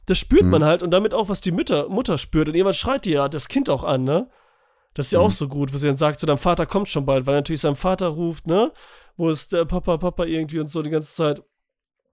Das 0.05 0.17
spürt 0.17 0.43
Mhm. 0.43 0.49
man 0.51 0.63
halt 0.63 0.81
und 0.83 0.91
damit 0.91 1.13
auch, 1.13 1.29
was 1.29 1.41
die 1.41 1.51
Mütter, 1.51 1.87
Mutter 1.89 2.17
spürt. 2.17 2.47
Und 2.49 2.55
irgendwann 2.55 2.73
schreit 2.73 3.05
die 3.05 3.11
ja 3.11 3.29
das 3.29 3.47
Kind 3.47 3.69
auch 3.69 3.83
an, 3.83 4.03
ne? 4.03 4.29
Das 4.95 5.07
ist 5.07 5.11
ja 5.11 5.19
Mhm. 5.19 5.25
auch 5.25 5.31
so 5.31 5.47
gut, 5.47 5.71
wo 5.73 5.77
sie 5.77 5.87
dann 5.87 5.97
sagt, 5.97 6.19
so 6.19 6.27
dein 6.27 6.37
Vater 6.39 6.65
kommt 6.65 6.89
schon 6.89 7.05
bald, 7.05 7.25
weil 7.27 7.35
er 7.35 7.39
natürlich 7.39 7.61
sein 7.61 7.75
Vater 7.75 8.07
ruft, 8.07 8.47
ne? 8.47 8.71
Wo 9.17 9.29
ist 9.29 9.51
der 9.51 9.65
Papa, 9.65 9.97
Papa 9.97 10.25
irgendwie 10.25 10.59
und 10.59 10.67
so 10.69 10.81
die 10.81 10.89
ganze 10.89 11.13
Zeit. 11.13 11.43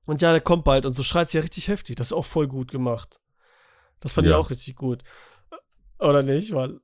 Und 0.05 0.23
ja, 0.23 0.31
der 0.33 0.41
kommt 0.41 0.65
bald 0.65 0.87
und 0.87 0.93
so 0.93 1.03
schreit 1.03 1.31
sie 1.31 1.39
ja 1.39 1.43
richtig 1.43 1.69
heftig. 1.69 1.97
Das 1.97 2.09
ist 2.09 2.13
auch 2.13 2.25
voll 2.27 2.47
gut 2.49 2.71
gemacht. 2.71 3.21
Das 4.01 4.13
fand 4.13 4.27
ich 4.27 4.33
Ja. 4.33 4.37
auch 4.39 4.51
richtig 4.51 4.77
gut. 4.77 5.03
Oder 5.99 6.23
nicht? 6.23 6.53
Weil, 6.53 6.81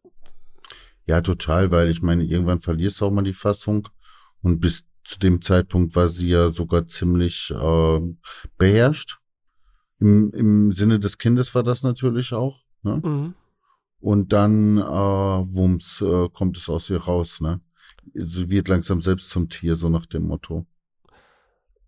Ja, 1.07 1.21
total, 1.21 1.71
weil 1.73 1.91
ich 1.91 2.01
meine, 2.01 2.25
irgendwann 2.25 2.61
verlierst 2.61 3.01
du 3.01 3.07
auch 3.07 3.11
mal 3.11 3.23
die 3.23 3.33
Fassung. 3.33 3.89
Und 4.43 4.61
bis 4.61 4.85
zu 5.05 5.19
dem 5.19 5.43
Zeitpunkt 5.43 5.95
war 5.97 6.09
sie 6.09 6.29
ja 6.29 6.51
sogar 6.51 6.87
ziemlich 6.87 7.51
äh, 7.51 8.01
beherrscht. 8.57 9.19
Im, 10.03 10.33
Im 10.33 10.73
Sinne 10.73 10.99
des 10.99 11.17
Kindes 11.19 11.55
war 11.55 11.63
das 11.63 11.85
natürlich 11.85 12.33
auch. 12.33 12.61
Ne? 12.83 13.01
mhm. 13.05 13.35
Und 14.01 14.33
dann, 14.33 14.79
äh, 14.79 14.83
wumms, 14.83 16.01
äh, 16.01 16.29
kommt 16.33 16.57
es 16.57 16.69
aus 16.69 16.91
ihr 16.91 17.01
raus. 17.01 17.41
Ne? 17.41 17.61
Sie 18.15 18.51
wird 18.51 18.67
langsam 18.67 19.01
selbst 19.01 19.31
zum 19.31 19.49
Tier, 19.49 19.77
so 19.77 19.89
nach 19.89 20.07
dem 20.07 20.25
Motto. 20.27 20.67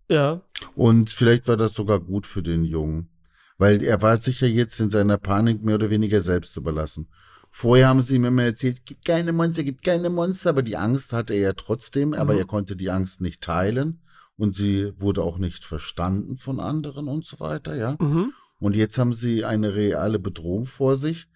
ja, 0.09 0.41
Und 0.75 1.09
vielleicht 1.09 1.47
war 1.49 1.57
das 1.57 1.73
sogar 1.73 1.99
gut 1.99 2.25
für 2.25 2.41
den 2.41 2.63
Jungen. 2.63 3.09
Weil 3.57 3.83
er 3.83 4.01
war 4.01 4.15
sich 4.17 4.39
ja 4.41 4.47
jetzt 4.47 4.79
in 4.79 4.89
seiner 4.89 5.17
Panik 5.17 5.61
mehr 5.63 5.75
oder 5.75 5.89
weniger 5.89 6.21
selbst 6.21 6.55
überlassen. 6.55 7.07
Vorher 7.51 7.87
haben 7.89 8.01
sie 8.01 8.15
ihm 8.15 8.25
immer 8.25 8.43
erzählt, 8.43 8.85
gibt 8.85 9.03
keine 9.05 9.33
Monster, 9.33 9.63
gibt 9.63 9.83
keine 9.83 10.09
Monster, 10.09 10.49
aber 10.51 10.61
die 10.63 10.77
Angst 10.77 11.11
hatte 11.13 11.33
er 11.33 11.39
ja 11.41 11.53
trotzdem, 11.53 12.13
aber 12.13 12.33
Mhm. 12.33 12.39
er 12.39 12.45
konnte 12.45 12.75
die 12.77 12.91
Angst 12.91 13.19
nicht 13.21 13.41
teilen 13.41 13.99
und 14.37 14.55
sie 14.55 14.91
wurde 14.97 15.23
auch 15.23 15.37
nicht 15.37 15.63
verstanden 15.63 16.37
von 16.37 16.59
anderen 16.59 17.07
und 17.07 17.25
so 17.25 17.39
weiter, 17.39 17.75
ja. 17.75 17.95
Mhm. 17.99 18.33
Und 18.59 18.75
jetzt 18.75 18.97
haben 18.97 19.13
sie 19.13 19.45
eine 19.45 19.75
reale 19.75 20.19
Bedrohung 20.19 20.65
vor 20.65 20.95
sich, 20.95 21.27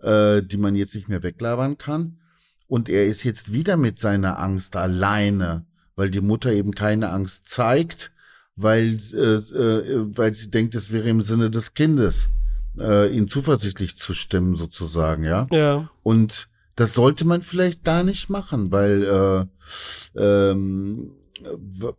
äh, 0.00 0.42
die 0.42 0.56
man 0.56 0.74
jetzt 0.74 0.94
nicht 0.94 1.08
mehr 1.08 1.22
weglabern 1.22 1.78
kann. 1.78 2.18
Und 2.66 2.88
er 2.88 3.06
ist 3.06 3.24
jetzt 3.24 3.52
wieder 3.52 3.76
mit 3.76 3.98
seiner 3.98 4.38
Angst 4.38 4.76
alleine, 4.76 5.66
weil 5.96 6.10
die 6.10 6.20
Mutter 6.20 6.52
eben 6.52 6.72
keine 6.72 7.10
Angst 7.10 7.48
zeigt, 7.48 8.10
weil, 8.56 8.98
äh, 9.12 9.34
äh, 9.34 10.16
weil 10.16 10.34
sie 10.34 10.50
denkt, 10.50 10.74
es 10.74 10.92
wäre 10.92 11.08
im 11.08 11.22
Sinne 11.22 11.50
des 11.50 11.74
Kindes, 11.74 12.30
äh, 12.78 13.14
ihn 13.16 13.28
zuversichtlich 13.28 13.96
zu 13.96 14.14
stimmen, 14.14 14.54
sozusagen, 14.54 15.24
ja. 15.24 15.46
Ja. 15.50 15.90
Und 16.02 16.48
das 16.76 16.94
sollte 16.94 17.24
man 17.24 17.42
vielleicht 17.42 17.84
gar 17.84 18.02
nicht 18.02 18.30
machen, 18.30 18.72
weil, 18.72 19.48
äh, 20.16 20.50
ähm, 20.50 21.12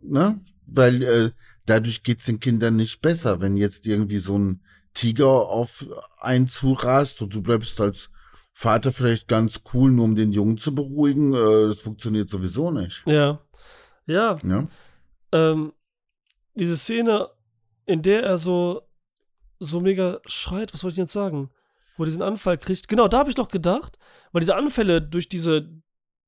ne? 0.02 0.40
Weil 0.66 1.02
äh, 1.02 1.30
dadurch 1.66 2.02
geht's 2.02 2.26
den 2.26 2.40
Kindern 2.40 2.76
nicht 2.76 3.00
besser, 3.02 3.40
wenn 3.40 3.56
jetzt 3.56 3.86
irgendwie 3.86 4.18
so 4.18 4.38
ein 4.38 4.62
Tiger 4.94 5.48
auf 5.48 5.86
einen 6.20 6.48
zurast 6.48 7.22
und 7.22 7.34
du 7.34 7.42
bleibst 7.42 7.80
als 7.80 8.10
Vater 8.52 8.90
vielleicht 8.90 9.28
ganz 9.28 9.60
cool, 9.74 9.90
nur 9.90 10.06
um 10.06 10.14
den 10.14 10.32
Jungen 10.32 10.56
zu 10.56 10.74
beruhigen. 10.74 11.34
Äh, 11.34 11.68
das 11.68 11.82
funktioniert 11.82 12.30
sowieso 12.30 12.70
nicht. 12.70 13.04
Ja. 13.06 13.40
Ja. 14.06 14.36
Ja? 14.42 14.66
ähm, 15.32 15.72
diese 16.54 16.76
Szene, 16.76 17.28
in 17.84 18.02
der 18.02 18.22
er 18.22 18.38
so, 18.38 18.82
so 19.58 19.80
mega 19.80 20.20
schreit, 20.26 20.72
was 20.72 20.82
wollte 20.82 20.94
ich 20.94 20.98
jetzt 20.98 21.12
sagen? 21.12 21.50
Wo 21.96 22.02
er 22.02 22.06
diesen 22.06 22.22
Anfall 22.22 22.58
kriegt. 22.58 22.88
Genau, 22.88 23.08
da 23.08 23.18
habe 23.18 23.30
ich 23.30 23.34
doch 23.34 23.48
gedacht, 23.48 23.98
weil 24.32 24.40
diese 24.40 24.56
Anfälle 24.56 25.00
durch 25.00 25.28
diese 25.28 25.70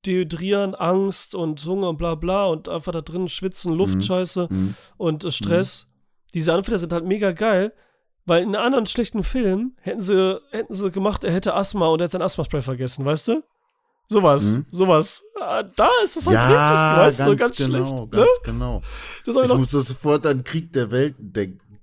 Dehydrieren, 0.05 0.75
Angst 0.75 1.35
und 1.35 1.63
Hunger 1.65 1.89
und 1.89 1.97
bla 1.97 2.15
bla 2.15 2.45
und 2.45 2.69
einfach 2.69 2.91
da 2.91 3.01
drin 3.01 3.27
schwitzen, 3.27 3.73
Luftscheiße 3.73 4.47
Mhm. 4.49 4.75
und 4.97 5.25
äh, 5.25 5.31
Stress, 5.31 5.87
diese 6.33 6.53
Anfälle 6.53 6.79
sind 6.79 6.93
halt 6.93 7.05
mega 7.05 7.31
geil, 7.31 7.73
weil 8.25 8.43
in 8.43 8.55
einem 8.55 8.65
anderen 8.65 8.85
schlechten 8.85 9.23
Film 9.23 9.75
hätten 9.81 10.01
sie, 10.01 10.39
hätten 10.51 10.73
sie 10.73 10.91
gemacht, 10.91 11.23
er 11.23 11.31
hätte 11.33 11.53
Asthma 11.55 11.87
und 11.87 11.99
er 11.99 12.05
hätte 12.05 12.13
sein 12.13 12.21
Asthma-Spray 12.21 12.61
vergessen, 12.61 13.03
weißt 13.05 13.27
du? 13.29 13.43
Sowas, 14.07 14.43
Mhm. 14.43 14.65
sowas. 14.71 15.21
Ah, 15.39 15.61
Da 15.63 15.89
ist 16.03 16.15
das 16.17 16.25
halt 16.27 16.35
Ja, 16.39 16.47
richtig, 16.47 17.03
weißt 17.05 17.19
du, 17.19 17.23
so 17.25 17.29
ganz, 17.35 17.39
ganz 17.39 17.57
genau, 17.57 17.85
schlecht. 17.85 17.99
Ne? 18.13 18.17
ganz 18.19 18.29
genau. 18.43 18.81
Das 19.25 19.35
ich 19.35 19.41
Ich 19.43 19.53
musste 19.57 19.81
sofort 19.81 20.25
an 20.25 20.43
Krieg 20.43 20.71
der 20.73 20.89
Welten 20.91 21.31
denken. 21.33 21.79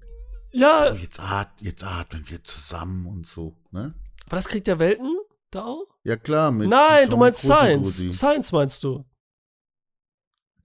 ja, 0.52 0.90
Oh, 0.90 0.94
jetzt, 0.94 1.20
at 1.20 1.50
jetzt 1.60 1.84
atmen 1.84 2.22
wir 2.28 2.42
zusammen 2.42 3.06
und 3.06 3.26
so, 3.26 3.54
ne? 3.72 3.94
war 4.28 4.38
das 4.38 4.48
Krieg 4.48 4.64
der 4.64 4.78
Welten 4.78 5.14
da 5.56 5.64
auch? 5.64 5.86
Ja 6.04 6.16
klar, 6.16 6.52
mit 6.52 6.68
Nein, 6.68 7.08
du 7.08 7.16
meinst 7.16 7.40
Cruise 7.40 7.58
Science. 7.58 7.86
Rosi. 7.86 8.12
Science 8.12 8.52
meinst 8.52 8.82
du? 8.84 9.04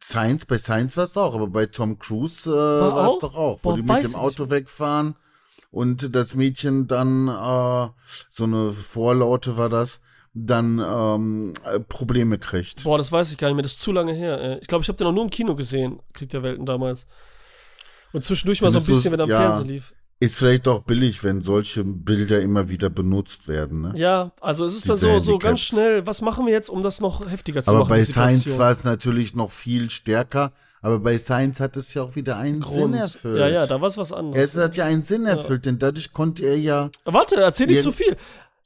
Science, 0.04 0.46
bei 0.46 0.58
Science 0.58 0.98
war 0.98 1.04
es 1.04 1.18
auch, 1.18 1.36
aber 1.36 1.48
bei 1.48 1.68
Tom 1.68 2.00
Cruise 2.00 2.50
äh, 2.50 2.54
War 2.54 3.08
es 3.12 3.20
doch 3.20 3.36
auch, 3.36 3.60
wo 3.64 3.70
Boah, 3.70 3.76
die 3.76 3.84
mit 3.84 4.04
dem 4.04 4.16
Auto 4.16 4.50
wegfahren 4.50 5.16
und 5.70 6.16
das 6.16 6.36
Mädchen 6.36 6.88
dann, 6.88 7.28
äh, 7.28 7.90
so 8.30 8.44
eine 8.44 8.72
Vorlaute 8.72 9.58
war 9.58 9.70
das, 9.70 10.02
dann 10.34 10.80
ähm, 10.80 11.54
äh, 11.66 11.80
Probleme 11.80 12.38
kriegt. 12.40 12.84
Boah, 12.84 12.98
das 12.98 13.12
weiß 13.12 13.32
ich 13.32 13.38
gar 13.38 13.48
nicht 13.48 13.56
mehr, 13.56 13.64
das 13.64 13.74
ist 13.74 13.82
zu 13.82 13.92
lange 13.92 14.14
her. 14.14 14.40
ey. 14.42 14.58
Ich 14.60 14.68
glaube, 14.68 14.82
ich 14.82 14.88
habe 14.88 14.98
den 14.98 15.08
auch 15.08 15.12
nur 15.12 15.24
im 15.24 15.30
Kino 15.30 15.56
gesehen, 15.56 16.02
Krieg 16.14 16.30
der 16.30 16.42
Welten 16.44 16.66
damals. 16.66 17.06
Und 18.14 18.24
zwischendurch 18.24 18.62
mal 18.62 18.72
so 18.72 18.80
ein 18.80 18.86
bisschen, 18.86 19.12
wenn 19.12 19.20
er 19.20 19.24
am 19.24 19.30
ja. 19.30 19.38
Fernsehen 19.38 19.68
lief. 19.68 19.94
Ist 20.22 20.38
vielleicht 20.38 20.68
auch 20.68 20.84
billig, 20.84 21.24
wenn 21.24 21.42
solche 21.42 21.84
Bilder 21.84 22.40
immer 22.42 22.70
wieder 22.70 22.90
benutzt 22.92 23.48
werden, 23.48 23.82
ne? 23.82 23.94
Ja, 23.96 24.32
also 24.40 24.66
es 24.66 24.76
ist 24.76 24.88
dann 24.88 24.98
Diese 24.98 25.08
so, 25.20 25.20
so 25.34 25.40
ganz 25.40 25.62
schnell, 25.62 26.06
was 26.06 26.22
machen 26.22 26.46
wir 26.46 26.54
jetzt, 26.54 26.70
um 26.70 26.84
das 26.84 27.02
noch 27.02 27.28
heftiger 27.30 27.64
zu 27.64 27.72
Aber 27.72 27.80
machen? 27.80 27.90
bei 27.90 28.00
die 28.00 28.06
Science 28.06 28.58
war 28.60 28.70
es 28.72 28.84
natürlich 28.84 29.34
noch 29.36 29.50
viel 29.50 29.90
stärker, 29.90 30.52
aber 30.84 31.00
bei 31.00 31.18
Science 31.18 31.60
hat 31.60 31.76
es 31.76 31.94
ja 31.96 32.04
auch 32.04 32.16
wieder 32.16 32.38
einen 32.38 32.62
Sinn 32.62 32.72
Grund. 32.92 32.96
erfüllt. 32.98 33.40
Ja, 33.40 33.48
ja, 33.48 33.66
da 33.66 33.82
war 33.82 33.88
es 33.88 33.98
was 33.98 34.14
anderes. 34.14 34.54
Es 34.56 34.62
hat 34.62 34.76
ja 34.78 34.86
einen 34.86 35.02
Sinn 35.04 35.26
erfüllt, 35.26 35.66
denn 35.66 35.80
dadurch 35.80 36.14
konnte 36.14 36.46
er 36.46 36.58
ja 36.58 36.90
Warte, 37.04 37.38
erzähl 37.38 37.66
nicht 37.66 37.78
Ja. 37.78 37.82
zu 37.84 37.92
viel. 37.92 38.16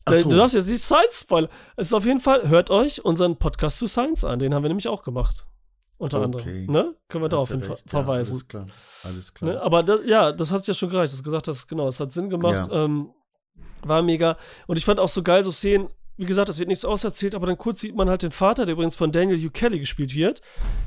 Da- 0.04 0.20
so. 0.22 0.30
Du 0.30 0.36
darfst 0.36 0.56
jetzt 0.56 0.68
nicht 0.70 0.84
Science 0.84 1.22
spoilern. 1.22 1.50
Es 1.78 1.88
ist 1.88 1.94
auf 1.94 2.06
jeden 2.06 2.20
Fall, 2.20 2.50
hört 2.50 2.70
euch 2.70 3.04
unseren 3.06 3.38
Podcast 3.38 3.80
zu 3.80 3.88
Science 3.88 4.24
an. 4.26 4.40
Den 4.40 4.54
haben 4.54 4.62
wir 4.64 4.68
nämlich 4.70 4.88
auch 4.90 5.04
gemacht. 5.04 5.46
Unter 5.98 6.18
Okay. 6.18 6.26
anderem. 6.26 6.66
Ne? 6.72 6.96
Können 7.08 7.24
wir 7.24 7.30
da 7.30 7.38
Hast 7.38 7.44
auf 7.44 7.48
du 7.50 7.54
jeden 7.56 7.68
Fall 7.68 7.76
recht, 7.76 7.90
verweisen. 7.90 8.34
Ja, 8.34 8.36
alles 8.36 8.48
klar. 8.48 8.66
Alles 9.04 9.34
klar. 9.34 9.52
Ne? 9.54 9.62
Aber 9.62 9.84
das, 9.84 10.00
ja, 10.06 10.32
das 10.32 10.52
hat 10.52 10.68
ja 10.68 10.74
schon 10.74 10.90
gereicht, 10.90 11.12
dass 11.14 11.20
du 11.20 11.24
gesagt 11.24 11.48
hast, 11.48 11.68
genau, 11.68 11.88
es 11.88 12.00
hat 12.00 12.12
Sinn 12.12 12.30
gemacht. 12.30 12.70
Ähm, 12.72 13.10
war 13.84 14.02
mega. 14.02 14.38
Und 14.68 14.78
ich 14.78 14.84
fand 14.86 15.00
auch 15.00 15.08
so 15.08 15.24
geil, 15.24 15.44
so 15.44 15.52
Szenen, 15.52 15.88
wie 16.18 16.26
gesagt, 16.26 16.50
es 16.50 16.60
wird 16.60 16.68
nichts 16.70 16.86
auserzählt, 16.86 17.36
aber 17.36 17.46
dann 17.48 17.58
kurz 17.58 17.82
sieht 17.82 17.96
man 17.96 18.10
halt 18.10 18.24
den 18.24 18.32
Vater, 18.32 18.66
der 18.66 18.74
übrigens 18.74 18.96
von 18.96 19.12
Daniel 19.12 19.38
Hugh 19.38 19.52
Kelly 19.52 19.80
gespielt 19.80 20.16
wird, 20.16 20.42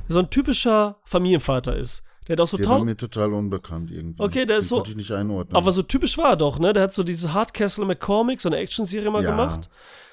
der 0.08 0.14
so 0.14 0.18
ein 0.20 0.30
typischer 0.30 0.98
Familienvater 1.04 1.76
ist. 1.76 2.02
Der 2.26 2.34
hat 2.34 2.40
auch 2.40 2.46
so 2.46 2.58
der 2.58 2.66
war 2.68 2.84
mir 2.84 2.96
total 2.96 3.32
unbekannt 3.32 3.90
irgendwie. 3.90 4.20
Okay, 4.22 4.44
der 4.44 4.58
ist 4.58 4.64
Den 4.64 4.68
so- 4.68 4.74
Konnte 4.76 4.90
ich 4.90 4.96
nicht 4.96 5.12
einordnen. 5.12 5.56
aber 5.56 5.72
so 5.72 5.80
typisch 5.82 6.18
war 6.18 6.30
er 6.30 6.36
doch, 6.36 6.58
ne? 6.58 6.74
Der 6.74 6.82
hat 6.82 6.92
so 6.92 7.02
diese 7.02 7.32
Hardcastle 7.32 7.86
McCormick, 7.86 8.40
so 8.42 8.50
eine 8.50 8.58
Actionserie 8.58 9.10
mal 9.10 9.22
Ja, 9.24 9.30
gemacht. 9.30 9.70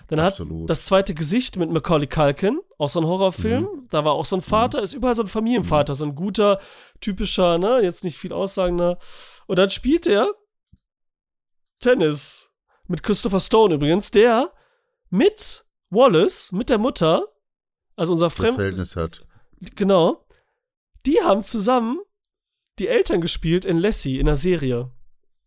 Dann 0.07 0.21
hat 0.21 0.33
absolut. 0.33 0.69
das 0.69 0.83
zweite 0.83 1.13
Gesicht 1.15 1.57
mit 1.57 1.71
Macaulay 1.71 2.07
Culkin, 2.07 2.59
auch 2.77 2.89
so 2.89 2.99
ein 2.99 3.05
Horrorfilm. 3.05 3.63
Mhm. 3.63 3.87
Da 3.89 4.05
war 4.05 4.13
auch 4.13 4.25
so 4.25 4.35
ein 4.35 4.41
Vater, 4.41 4.81
ist 4.81 4.93
überall 4.93 5.15
so 5.15 5.23
ein 5.23 5.27
Familienvater, 5.27 5.95
so 5.95 6.05
ein 6.05 6.15
guter, 6.15 6.59
typischer, 7.01 7.57
ne, 7.57 7.81
jetzt 7.81 8.03
nicht 8.03 8.17
viel 8.17 8.31
aussagender. 8.31 8.99
Und 9.47 9.57
dann 9.57 9.69
spielt 9.69 10.05
er 10.05 10.31
Tennis 11.79 12.49
mit 12.87 13.03
Christopher 13.03 13.39
Stone 13.39 13.75
übrigens, 13.75 14.11
der 14.11 14.51
mit 15.09 15.65
Wallace, 15.89 16.51
mit 16.51 16.69
der 16.69 16.77
Mutter, 16.77 17.27
also 17.95 18.13
unser 18.13 18.29
Fremd, 18.29 18.55
Verhältnis 18.55 18.95
hat. 18.95 19.25
genau, 19.75 20.25
die 21.05 21.21
haben 21.21 21.41
zusammen 21.41 21.99
die 22.79 22.87
Eltern 22.87 23.21
gespielt 23.21 23.65
in 23.65 23.77
Lassie, 23.77 24.19
in 24.19 24.25
der 24.25 24.35
Serie. 24.35 24.91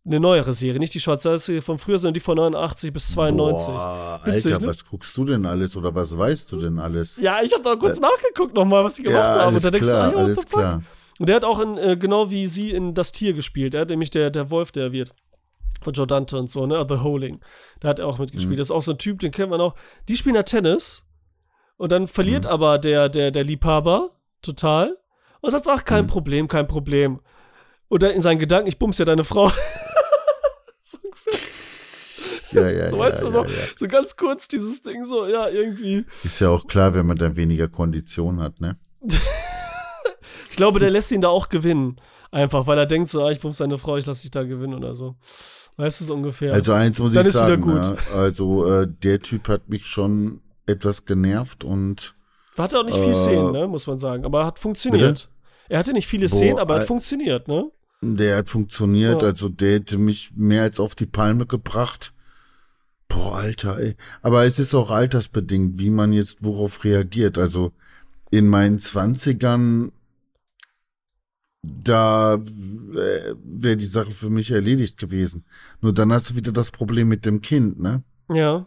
Eine 0.05 0.19
neuere 0.19 0.53
Serie, 0.53 0.79
nicht 0.79 0.93
die 0.93 0.99
schwarze 0.99 1.37
Serie 1.37 1.61
von 1.61 1.77
früher, 1.77 1.97
sondern 1.97 2.13
die 2.15 2.19
von 2.21 2.37
89 2.37 2.91
bis 2.93 3.11
92. 3.11 3.73
Boah, 3.73 4.21
Witzig, 4.23 4.53
Alter, 4.53 4.65
ne? 4.65 4.71
was 4.71 4.85
guckst 4.85 5.15
du 5.17 5.25
denn 5.25 5.45
alles 5.45 5.75
oder 5.75 5.93
was 5.93 6.17
weißt 6.17 6.51
du 6.51 6.57
denn 6.57 6.79
alles? 6.79 7.17
Ja, 7.17 7.41
ich 7.43 7.53
habe 7.53 7.63
da 7.63 7.75
kurz 7.75 7.99
nachgeguckt 7.99 8.53
nochmal, 8.55 8.83
was 8.83 8.95
die 8.95 9.03
gemacht 9.03 9.29
haben. 9.33 9.39
alles 9.53 9.57
Und 9.57 9.65
da 9.65 9.71
denkst 9.71 9.87
klar, 9.89 10.11
du, 10.11 10.17
ah, 10.17 10.19
ja, 10.19 10.25
alles 10.25 10.45
klar. 10.47 10.83
Und 11.19 11.27
der 11.27 11.35
hat 11.35 11.43
auch 11.43 11.59
in, 11.59 11.77
äh, 11.77 11.97
genau 11.97 12.31
wie 12.31 12.47
sie 12.47 12.71
in 12.71 12.93
Das 12.93 13.11
Tier 13.11 13.33
gespielt. 13.33 13.73
Er 13.73 13.81
hat 13.81 13.89
nämlich 13.89 14.09
der, 14.09 14.29
der 14.31 14.49
Wolf, 14.49 14.71
der 14.71 14.91
wird. 14.93 15.11
Von 15.81 15.93
Joe 15.93 16.07
Dante 16.07 16.37
und 16.37 16.49
so, 16.49 16.65
ne? 16.65 16.85
The 16.89 16.97
Holding. 16.99 17.39
Da 17.81 17.89
hat 17.89 17.99
er 17.99 18.07
auch 18.07 18.19
mitgespielt. 18.19 18.55
Mhm. 18.55 18.57
Das 18.57 18.67
ist 18.67 18.71
auch 18.71 18.81
so 18.81 18.91
ein 18.91 18.97
Typ, 18.97 19.19
den 19.19 19.31
kennt 19.31 19.49
man 19.49 19.61
auch. 19.61 19.75
Die 20.07 20.15
spielen 20.17 20.35
da 20.35 20.43
Tennis. 20.43 21.05
Und 21.77 21.91
dann 21.91 22.07
verliert 22.07 22.45
Mhm. 22.45 22.51
aber 22.51 22.77
der, 22.79 23.09
der, 23.09 23.31
der 23.31 23.43
Liebhaber 23.43 24.09
total. 24.41 24.97
Und 25.41 25.51
sagt, 25.51 25.67
ach, 25.69 25.85
kein 25.85 26.05
Mhm. 26.05 26.09
Problem, 26.09 26.47
kein 26.47 26.67
Problem. 26.67 27.19
Und 27.87 28.03
dann 28.03 28.11
in 28.11 28.21
seinen 28.21 28.39
Gedanken, 28.39 28.67
ich 28.67 28.77
bums 28.77 28.97
ja 28.97 29.05
deine 29.05 29.23
Frau. 29.23 29.49
Ja, 32.53 32.69
ja, 32.69 32.89
So, 32.89 32.95
ja, 32.97 33.01
weißt 33.03 33.21
du, 33.23 33.31
so, 33.31 33.45
so 33.77 33.87
ganz 33.87 34.15
kurz 34.15 34.47
dieses 34.47 34.81
Ding, 34.81 35.05
so, 35.05 35.27
ja, 35.27 35.47
irgendwie. 35.49 36.05
Ist 36.23 36.39
ja 36.39 36.49
auch 36.49 36.65
klar, 36.67 36.93
wenn 36.95 37.05
man 37.05 37.17
dann 37.17 37.35
weniger 37.35 37.67
Kondition 37.67 38.41
hat, 38.41 38.59
ne? 38.59 38.77
Ich 40.49 40.55
glaube, 40.55 40.79
der 40.79 40.89
lässt 40.89 41.11
ihn 41.11 41.21
da 41.21 41.29
auch 41.29 41.47
gewinnen. 41.49 42.01
Einfach, 42.31 42.67
weil 42.67 42.77
er 42.77 42.85
denkt 42.85 43.09
so, 43.09 43.23
ah, 43.23 43.31
ich 43.31 43.39
bums 43.39 43.57
seine 43.57 43.77
Frau, 43.77 43.95
ich 43.97 44.05
lasse 44.05 44.23
dich 44.23 44.31
da 44.31 44.43
gewinnen 44.43 44.73
oder 44.73 44.93
so. 44.93 45.15
Weißt 45.77 46.01
du 46.01 46.05
so 46.05 46.13
ungefähr. 46.13 46.53
Also 46.53 46.73
eins 46.73 46.99
muss 46.99 47.13
Dann 47.13 47.21
ich 47.21 47.29
ist 47.29 47.35
wieder 47.35 47.47
sagen, 47.47 47.61
gut. 47.61 47.95
also 48.13 48.69
äh, 48.69 48.87
der 48.87 49.21
Typ 49.21 49.47
hat 49.47 49.69
mich 49.69 49.85
schon 49.85 50.41
etwas 50.65 51.05
genervt 51.05 51.63
und 51.63 52.13
Hat 52.57 52.75
auch 52.75 52.83
nicht 52.83 52.97
viel 52.97 53.11
Äh, 53.11 53.15
Szenen, 53.15 53.51
ne, 53.53 53.67
muss 53.67 53.87
man 53.87 53.97
sagen. 53.97 54.25
Aber 54.25 54.45
hat 54.45 54.59
funktioniert. 54.59 55.29
Er 55.69 55.79
hatte 55.79 55.93
nicht 55.93 56.07
viele 56.07 56.27
Szenen, 56.27 56.55
Boah, 56.55 56.61
aber 56.63 56.75
hat 56.75 56.83
äh, 56.83 56.87
funktioniert, 56.87 57.47
ne? 57.47 57.71
der 58.01 58.37
hat 58.37 58.49
funktioniert, 58.49 59.21
Ja. 59.21 59.29
also 59.29 59.47
der 59.49 59.75
hätte 59.75 59.97
mich 59.97 60.31
mehr 60.35 60.63
als 60.63 60.79
auf 60.79 60.95
die 60.95 61.05
Palme 61.05 61.45
gebracht. 61.45 62.13
Boah, 63.09 63.39
Alter, 63.39 63.77
ey. 63.79 63.95
Aber 64.21 64.45
es 64.45 64.59
ist 64.59 64.73
auch 64.73 64.91
altersbedingt, 64.91 65.79
wie 65.79 65.89
man 65.89 66.13
jetzt 66.13 66.43
worauf 66.43 66.83
reagiert. 66.83 67.37
Also 67.37 67.73
in 68.31 68.47
meinen 68.47 68.79
Zwanzigern, 68.79 69.91
da 71.61 72.35
äh, 72.35 73.35
wäre 73.43 73.77
die 73.77 73.85
Sache 73.85 74.11
für 74.11 74.29
mich 74.29 74.51
erledigt 74.51 74.97
gewesen. 74.97 75.43
Nur 75.81 75.93
dann 75.93 76.13
hast 76.13 76.29
du 76.29 76.35
wieder 76.35 76.51
das 76.51 76.71
Problem 76.71 77.09
mit 77.09 77.25
dem 77.25 77.41
Kind, 77.41 77.79
ne? 77.79 78.03
Ja. 78.31 78.65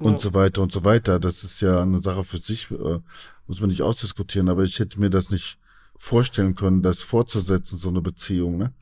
und 0.00 0.12
ja. 0.14 0.18
so 0.18 0.34
weiter 0.34 0.60
und 0.62 0.72
so 0.72 0.84
weiter. 0.84 1.18
Das 1.20 1.44
ist 1.44 1.60
ja 1.62 1.80
eine 1.80 2.00
Sache 2.00 2.24
für 2.24 2.38
sich, 2.38 2.70
äh, 2.70 2.98
muss 3.46 3.60
man 3.60 3.70
nicht 3.70 3.82
ausdiskutieren, 3.82 4.48
aber 4.48 4.64
ich 4.64 4.78
hätte 4.78 5.00
mir 5.00 5.08
das 5.10 5.30
nicht 5.30 5.58
vorstellen 5.98 6.56
können, 6.56 6.82
das 6.82 7.00
fortzusetzen, 7.00 7.78
so 7.78 7.88
eine 7.88 8.02
Beziehung, 8.02 8.58
ne? 8.58 8.72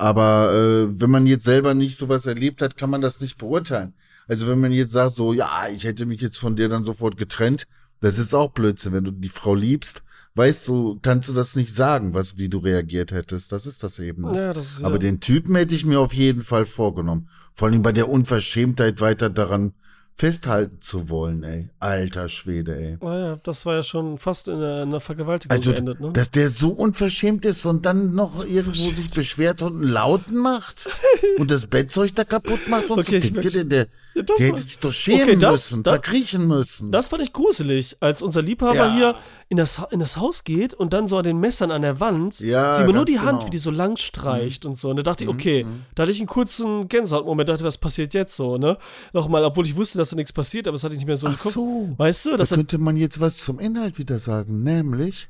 Aber 0.00 0.54
äh, 0.54 0.98
wenn 0.98 1.10
man 1.10 1.26
jetzt 1.26 1.44
selber 1.44 1.74
nicht 1.74 1.98
sowas 1.98 2.24
erlebt 2.24 2.62
hat, 2.62 2.78
kann 2.78 2.88
man 2.88 3.02
das 3.02 3.20
nicht 3.20 3.36
beurteilen. 3.36 3.92
Also 4.28 4.48
wenn 4.48 4.58
man 4.58 4.72
jetzt 4.72 4.92
sagt, 4.92 5.14
so, 5.14 5.34
ja, 5.34 5.68
ich 5.68 5.84
hätte 5.84 6.06
mich 6.06 6.22
jetzt 6.22 6.38
von 6.38 6.56
dir 6.56 6.70
dann 6.70 6.84
sofort 6.84 7.18
getrennt, 7.18 7.66
das 8.00 8.18
ist 8.18 8.34
auch 8.34 8.52
Blödsinn. 8.52 8.94
Wenn 8.94 9.04
du 9.04 9.10
die 9.10 9.28
Frau 9.28 9.54
liebst, 9.54 10.02
weißt 10.36 10.66
du, 10.68 10.98
kannst 11.02 11.28
du 11.28 11.34
das 11.34 11.54
nicht 11.54 11.74
sagen, 11.74 12.14
was, 12.14 12.38
wie 12.38 12.48
du 12.48 12.58
reagiert 12.58 13.12
hättest. 13.12 13.52
Das 13.52 13.66
ist 13.66 13.82
das 13.82 13.98
eben. 13.98 14.24
Ja, 14.34 14.54
das 14.54 14.70
ist 14.70 14.84
Aber 14.84 14.94
ja. 14.94 15.00
den 15.00 15.20
Typen 15.20 15.54
hätte 15.54 15.74
ich 15.74 15.84
mir 15.84 16.00
auf 16.00 16.14
jeden 16.14 16.42
Fall 16.42 16.64
vorgenommen. 16.64 17.28
Vor 17.52 17.68
allem 17.68 17.82
bei 17.82 17.92
der 17.92 18.08
Unverschämtheit 18.08 19.02
weiter 19.02 19.28
daran 19.28 19.74
festhalten 20.20 20.78
zu 20.82 21.08
wollen, 21.08 21.42
ey. 21.44 21.68
Alter 21.80 22.28
Schwede, 22.28 22.76
ey. 22.76 22.98
Naja, 23.00 23.38
das 23.42 23.64
war 23.64 23.76
ja 23.76 23.82
schon 23.82 24.18
fast 24.18 24.48
in 24.48 24.62
einer, 24.62 25.00
Vergewaltigung 25.00 25.56
Also, 25.56 25.72
geendet, 25.72 25.98
ne? 25.98 26.10
dass 26.12 26.30
der 26.30 26.50
so 26.50 26.68
unverschämt 26.72 27.46
ist 27.46 27.64
und 27.64 27.86
dann 27.86 28.14
noch 28.14 28.44
irgendwo 28.44 28.74
sich 28.74 29.08
beschwert 29.10 29.62
und 29.62 29.76
einen 29.80 29.90
Lauten 29.90 30.36
macht 30.36 30.86
und 31.38 31.50
das 31.50 31.66
Bettzeug 31.66 32.14
da 32.14 32.24
kaputt 32.24 32.68
macht 32.68 32.90
und 32.90 32.98
Okay, 33.00 33.20
so. 33.20 33.30
Denn, 33.40 33.70
der, 33.70 33.86
Ja, 34.14 34.22
das 34.22 34.36
der 34.36 34.46
hätte 34.48 34.60
sich 34.62 34.78
doch 34.78 34.92
schämen 34.92 35.22
Okay, 35.22 35.36
das- 35.36 35.70
müssen, 35.70 35.82
da- 35.84 35.92
verkriechen 35.92 36.46
müssen. 36.46 36.92
Das 36.92 37.08
fand 37.08 37.22
ich 37.22 37.32
gruselig, 37.32 37.96
als 38.00 38.20
unser 38.20 38.42
Liebhaber 38.42 38.74
Ja. 38.74 38.94
hier 38.94 39.14
in 39.50 39.56
das, 39.56 39.82
in 39.90 39.98
das 39.98 40.16
Haus 40.16 40.44
geht 40.44 40.74
und 40.74 40.92
dann 40.94 41.06
so 41.08 41.18
an 41.18 41.24
den 41.24 41.38
Messern 41.40 41.72
an 41.72 41.82
der 41.82 41.98
Wand 41.98 42.38
Ja, 42.38 42.72
sieht 42.72 42.86
man 42.86 42.94
nur 42.94 43.04
die 43.04 43.18
Hand, 43.18 43.40
genau. 43.40 43.46
wie 43.46 43.50
die 43.50 43.58
so 43.58 43.72
lang 43.72 43.96
streicht 43.96 44.64
und 44.64 44.76
so. 44.76 44.90
Und 44.90 44.96
da 44.96 45.02
dachte 45.02 45.24
Mhm, 45.24 45.30
ich, 45.30 45.34
okay, 45.34 45.66
da 45.96 46.04
hatte 46.04 46.12
ich 46.12 46.20
einen 46.20 46.28
kurzen 46.28 46.86
Gänsehautmoment, 46.86 47.48
dachte, 47.48 47.64
was 47.64 47.76
passiert 47.76 48.14
jetzt 48.14 48.36
so, 48.36 48.58
ne? 48.58 48.78
Nochmal, 49.12 49.44
obwohl 49.44 49.66
ich 49.66 49.74
wusste, 49.74 49.98
dass 49.98 50.10
da 50.10 50.16
nichts 50.16 50.32
passiert, 50.32 50.68
aber 50.68 50.76
das 50.76 50.84
hatte 50.84 50.94
ich 50.94 51.00
nicht 51.00 51.06
mehr 51.08 51.16
so 51.16 51.26
im 51.26 51.34
Ach 51.36 51.42
Kopf. 51.42 51.52
so. 51.52 51.92
Weißt 51.96 52.26
du, 52.26 52.36
Da 52.36 52.46
könnte 52.46 52.78
man 52.78 52.96
jetzt 52.96 53.20
was 53.20 53.38
zum 53.38 53.58
Inhalt 53.58 53.98
wieder 53.98 54.20
sagen, 54.20 54.62
nämlich, 54.62 55.28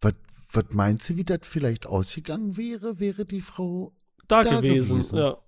was 0.00 0.14
was 0.52 0.64
meinst 0.70 1.08
du, 1.08 1.16
wie 1.16 1.24
das 1.24 1.40
vielleicht 1.42 1.86
ausgegangen 1.86 2.56
wäre, 2.56 3.00
wäre 3.00 3.24
die 3.24 3.40
Frau 3.40 3.92
da, 4.28 4.44
da 4.44 4.60
gewesen. 4.60 4.98
gewesen. 4.98 5.18
Ja. 5.18 5.38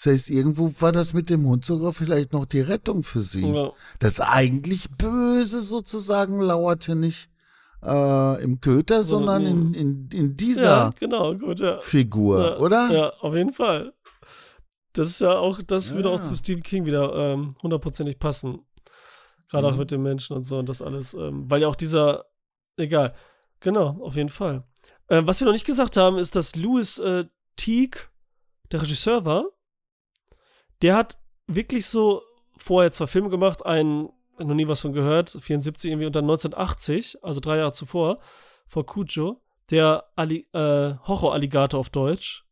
Das 0.00 0.06
heißt, 0.06 0.30
irgendwo 0.30 0.72
war 0.80 0.92
das 0.92 1.12
mit 1.12 1.28
dem 1.28 1.44
Hund 1.48 1.64
sogar 1.64 1.92
vielleicht 1.92 2.32
noch 2.32 2.46
die 2.46 2.60
Rettung 2.60 3.02
für 3.02 3.20
sie. 3.20 3.44
Ja. 3.44 3.72
Das 3.98 4.20
eigentlich 4.20 4.88
Böse 4.90 5.60
sozusagen 5.60 6.40
lauerte 6.40 6.94
nicht 6.94 7.28
äh, 7.82 8.42
im 8.42 8.60
Köter, 8.60 9.02
sondern 9.02 9.44
in, 9.44 9.74
in, 9.74 10.08
in 10.12 10.36
dieser 10.36 10.62
ja, 10.64 10.94
genau, 11.00 11.34
gut, 11.34 11.58
ja. 11.58 11.80
Figur, 11.80 12.60
oder? 12.60 12.88
Ja, 12.92 13.12
auf 13.20 13.34
jeden 13.34 13.52
Fall. 13.52 13.92
Das 14.92 15.08
ist 15.08 15.20
ja 15.20 15.36
auch, 15.36 15.60
das 15.62 15.92
würde 15.94 16.10
auch 16.10 16.18
Ja. 16.18 16.24
zu 16.24 16.36
Stephen 16.36 16.62
King 16.62 16.86
wieder 16.86 17.12
ähm, 17.14 17.56
hundertprozentig 17.60 18.20
passen. 18.20 18.60
Gerade 19.48 19.66
auch 19.66 19.72
Mhm. 19.72 19.78
mit 19.78 19.90
den 19.90 20.02
Menschen 20.02 20.36
und 20.36 20.44
so 20.44 20.58
und 20.58 20.68
das 20.68 20.80
alles. 20.80 21.14
Ähm, 21.14 21.50
weil 21.50 21.62
ja 21.62 21.66
auch 21.68 21.74
dieser, 21.76 22.24
egal. 22.76 23.14
Genau, 23.60 23.98
auf 24.00 24.14
jeden 24.14 24.28
Fall. 24.28 24.62
Ähm, 25.08 25.26
was 25.26 25.40
wir 25.40 25.46
noch 25.46 25.52
nicht 25.52 25.66
gesagt 25.66 25.96
haben, 25.96 26.18
ist, 26.18 26.36
dass 26.36 26.54
Louis 26.54 26.98
äh, 26.98 27.24
Teague, 27.56 28.00
der 28.70 28.82
Regisseur 28.82 29.24
war, 29.24 29.44
der 30.82 30.96
hat 30.96 31.18
wirklich 31.46 31.86
so 31.86 32.22
vorher 32.56 32.92
zwei 32.92 33.06
Filme 33.06 33.30
gemacht, 33.30 33.64
einen, 33.64 34.08
noch 34.38 34.54
nie 34.54 34.68
was 34.68 34.80
von 34.80 34.92
gehört, 34.92 35.36
74 35.40 35.90
irgendwie 35.90 36.06
und 36.06 36.14
dann 36.16 36.24
1980, 36.24 37.24
also 37.24 37.40
drei 37.40 37.56
Jahre 37.58 37.72
zuvor, 37.72 38.18
vor 38.66 38.84
Cujo, 38.86 39.40
der 39.70 40.04
Alli 40.16 40.46
äh, 40.52 40.94
Horror-Alligator 41.06 41.80
auf 41.80 41.90
Deutsch. 41.90 42.44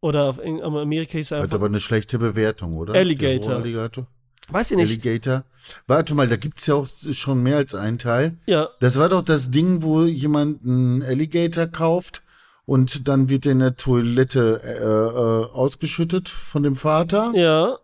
Oder 0.00 0.24
auf 0.24 0.40
in 0.40 0.60
Amerika 0.60 1.12
hieß 1.12 1.30
er 1.30 1.36
Hat 1.38 1.42
einfach. 1.44 1.56
aber 1.56 1.66
eine 1.66 1.78
schlechte 1.78 2.18
Bewertung, 2.18 2.74
oder? 2.74 2.94
Alligator. 2.94 3.54
Alligator. 3.54 4.08
Weiß 4.48 4.72
ich 4.72 4.76
nicht. 4.76 4.88
Alligator. 4.88 5.44
Warte 5.86 6.14
mal, 6.14 6.28
da 6.28 6.36
gibt's 6.36 6.66
ja 6.66 6.74
auch 6.74 6.88
schon 7.12 7.42
mehr 7.42 7.56
als 7.58 7.74
einen 7.76 7.98
Teil. 7.98 8.38
ja, 8.46 8.68
Das 8.80 8.98
war 8.98 9.08
doch 9.08 9.22
das 9.22 9.50
Ding, 9.50 9.82
wo 9.82 10.02
jemand 10.02 10.64
einen 10.64 11.02
Alligator 11.04 11.66
kauft 11.68 12.21
und 12.66 13.08
dann 13.08 13.28
wird 13.28 13.44
der 13.44 13.52
in 13.52 13.58
der 13.60 13.76
Toilette 13.76 14.60
äh, 14.64 14.82
äh, 14.82 15.54
ausgeschüttet 15.56 16.28
von 16.28 16.62
dem 16.62 16.76
Vater. 16.76 17.32
ja, 17.34 17.76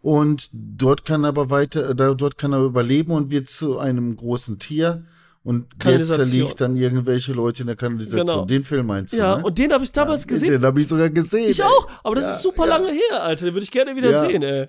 Und 0.00 0.48
dort 0.52 1.04
kann 1.04 1.24
er 1.24 1.28
aber 1.28 1.50
weiter, 1.50 1.90
äh, 1.90 1.94
dort 1.94 2.38
kann 2.38 2.52
er 2.52 2.60
überleben 2.64 3.12
und 3.12 3.30
wird 3.30 3.48
zu 3.48 3.78
einem 3.78 4.16
großen 4.16 4.58
Tier. 4.58 5.04
Und 5.44 5.66
der 5.82 6.02
zerlegt 6.02 6.60
dann 6.60 6.76
irgendwelche 6.76 7.32
Leute 7.32 7.62
in 7.62 7.68
der 7.68 7.76
Kanalisation. 7.76 8.26
Genau. 8.26 8.44
Den 8.44 8.64
Film 8.64 8.86
meinst 8.86 9.14
du, 9.14 9.18
ja. 9.18 9.38
ne? 9.38 9.44
Und 9.44 9.58
den 9.58 9.72
habe 9.72 9.82
ich 9.82 9.92
damals 9.92 10.24
Ja, 10.24 10.28
gesehen. 10.28 10.50
Den 10.52 10.64
habe 10.64 10.80
ich 10.80 10.88
sogar 10.88 11.08
gesehen. 11.08 11.48
Ich 11.50 11.60
ey. 11.60 11.66
auch, 11.66 11.88
aber 12.04 12.16
das 12.16 12.24
Ja, 12.26 12.30
ist 12.32 12.42
super 12.42 12.64
ja. 12.66 12.76
lange 12.76 12.90
her, 12.92 13.22
Alter. 13.22 13.46
Den 13.46 13.54
würde 13.54 13.64
ich 13.64 13.70
gerne 13.70 13.96
wieder 13.96 14.12
sehen, 14.12 14.42
ey. 14.42 14.68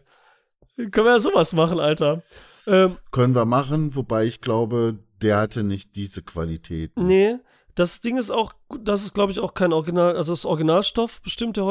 Können 0.92 1.08
wir 1.08 1.14
ja 1.14 1.20
sowas 1.20 1.54
machen, 1.54 1.80
Alter. 1.80 2.22
Ähm, 2.66 2.96
Können 3.12 3.36
wir 3.36 3.44
machen, 3.46 3.94
wobei 3.96 4.26
ich 4.26 4.40
glaube, 4.40 5.00
der 5.22 5.38
hatte 5.38 5.64
nicht 5.64 5.96
diese 5.98 6.22
Qualität. 6.22 6.92
nee, 6.96 7.36
das 7.80 8.02
Ding 8.02 8.18
ist 8.18 8.30
auch, 8.32 8.52
das 8.82 9.04
ist, 9.04 9.14
glaube 9.14 9.32
ich, 9.32 9.40
auch 9.40 9.54
kein 9.54 9.72
Original, 9.74 10.16
also 10.16 10.32
das 10.34 10.40
ist 10.40 10.46
Originalstoff, 10.46 11.22
bestimmt 11.22 11.58
der 11.58 11.64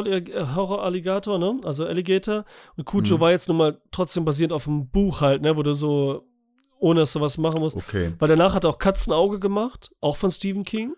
Horror-Alligator, 0.57 1.39
ne? 1.39 1.61
Also 1.65 1.87
Alligator. 1.87 2.45
Und 2.77 2.85
Cujo 2.85 3.17
Mhm. 3.17 3.21
war 3.21 3.31
jetzt 3.31 3.49
nun 3.49 3.59
mal 3.59 3.81
trotzdem 3.91 4.25
basierend 4.25 4.53
auf 4.53 4.67
einem 4.67 4.89
Buch 4.89 5.21
halt, 5.21 5.43
ne? 5.43 5.57
Wo 5.57 5.63
du 5.63 5.75
so, 5.75 6.25
ohne 6.79 7.01
dass 7.01 7.13
du 7.13 7.21
was 7.21 7.39
machen 7.39 7.61
musst. 7.61 7.77
Okay. 7.77 8.13
Weil 8.19 8.29
danach 8.29 8.55
hat 8.55 8.65
er 8.65 8.71
auch 8.71 8.79
Katzenauge 8.79 9.39
gemacht, 9.39 9.91
auch 10.01 10.17
von 10.17 10.31
Stephen 10.31 10.65
King. 10.65 10.95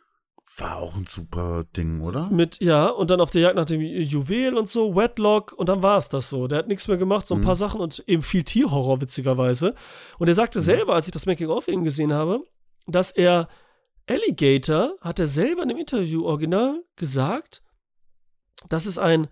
War 0.58 0.78
auch 0.78 0.94
ein 0.96 1.06
super 1.08 1.64
Ding, 1.76 2.00
oder? 2.00 2.28
Mit, 2.30 2.60
ja, 2.60 2.88
und 2.88 3.10
dann 3.10 3.20
auf 3.20 3.30
der 3.30 3.40
Jagd 3.42 3.56
nach 3.56 3.66
dem 3.66 3.80
Ju- 3.80 4.00
Juwel 4.02 4.56
und 4.56 4.68
so, 4.68 4.96
Wetlock, 4.96 5.52
und 5.56 5.68
dann 5.68 5.82
war 5.82 5.96
es 5.96 6.08
das 6.08 6.28
so. 6.28 6.48
Der 6.48 6.58
hat 6.58 6.68
nichts 6.68 6.88
mehr 6.88 6.96
gemacht, 6.96 7.24
so 7.26 7.34
ein 7.34 7.40
Mhm. 7.40 7.44
paar 7.44 7.54
Sachen 7.54 7.80
und 7.80 8.02
eben 8.08 8.22
viel 8.22 8.42
Tierhorror, 8.42 9.00
witzigerweise. 9.00 9.74
Und 10.18 10.26
er 10.28 10.34
sagte 10.34 10.60
selber, 10.60 10.94
als 10.94 11.06
ich 11.06 11.12
das 11.12 11.24
Making-of 11.26 11.68
eben 11.68 11.84
gesehen 11.84 12.12
habe, 12.12 12.42
dass 12.88 13.12
er 13.12 13.48
Alligator, 14.10 14.96
hat 15.00 15.18
er 15.20 15.26
selber 15.26 15.62
in 15.62 15.68
dem 15.68 15.78
Interview 15.78 16.24
original 16.26 16.82
gesagt, 16.96 17.62
dass 18.68 18.86
es 18.86 18.98
ein 18.98 19.28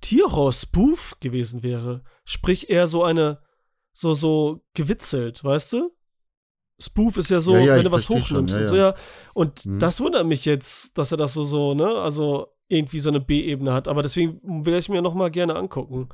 Tierhorror-Spoof 0.00 1.16
gewesen 1.20 1.62
wäre. 1.62 2.02
Sprich, 2.24 2.70
eher 2.70 2.86
so 2.86 3.04
eine, 3.04 3.40
so, 3.92 4.14
so 4.14 4.62
gewitzelt, 4.74 5.42
weißt 5.42 5.72
du? 5.74 5.90
Spoof 6.78 7.16
ist 7.18 7.30
ja 7.30 7.40
so, 7.40 7.54
Ja, 7.54 7.60
ja, 7.60 7.76
wenn 7.76 7.84
du 7.84 7.92
was 7.92 8.06
versteh 8.06 8.24
schon, 8.26 8.36
hochnimmst 8.48 8.54
ja, 8.56 8.60
und 8.62 8.66
so, 8.68 8.76
ja. 8.76 8.94
Und 9.34 9.66
Mhm. 9.66 9.78
das 9.78 10.00
wundert 10.00 10.26
mich 10.26 10.44
jetzt, 10.44 10.96
dass 10.96 11.12
er 11.12 11.18
das 11.18 11.34
so, 11.34 11.44
so, 11.44 11.74
ne, 11.74 11.86
also 11.86 12.48
irgendwie 12.68 13.00
so 13.00 13.10
eine 13.10 13.20
B-Ebene 13.20 13.72
hat. 13.74 13.88
Aber 13.88 14.00
deswegen 14.02 14.64
werde 14.64 14.78
ich 14.78 14.88
mir 14.88 15.02
noch 15.02 15.14
mal 15.14 15.30
gerne 15.30 15.56
angucken, 15.56 16.08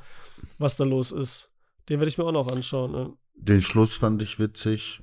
was 0.57 0.75
da 0.75 0.83
los 0.83 1.11
ist. 1.11 1.51
Den 1.87 1.99
werde 1.99 2.09
ich 2.09 2.17
mir 2.17 2.25
auch 2.25 2.31
noch 2.31 2.51
anschauen. 2.51 2.91
Ne? 2.91 3.13
Den 3.35 3.61
Schluss 3.61 3.93
fand 3.95 4.21
ich 4.21 4.39
witzig. 4.39 5.01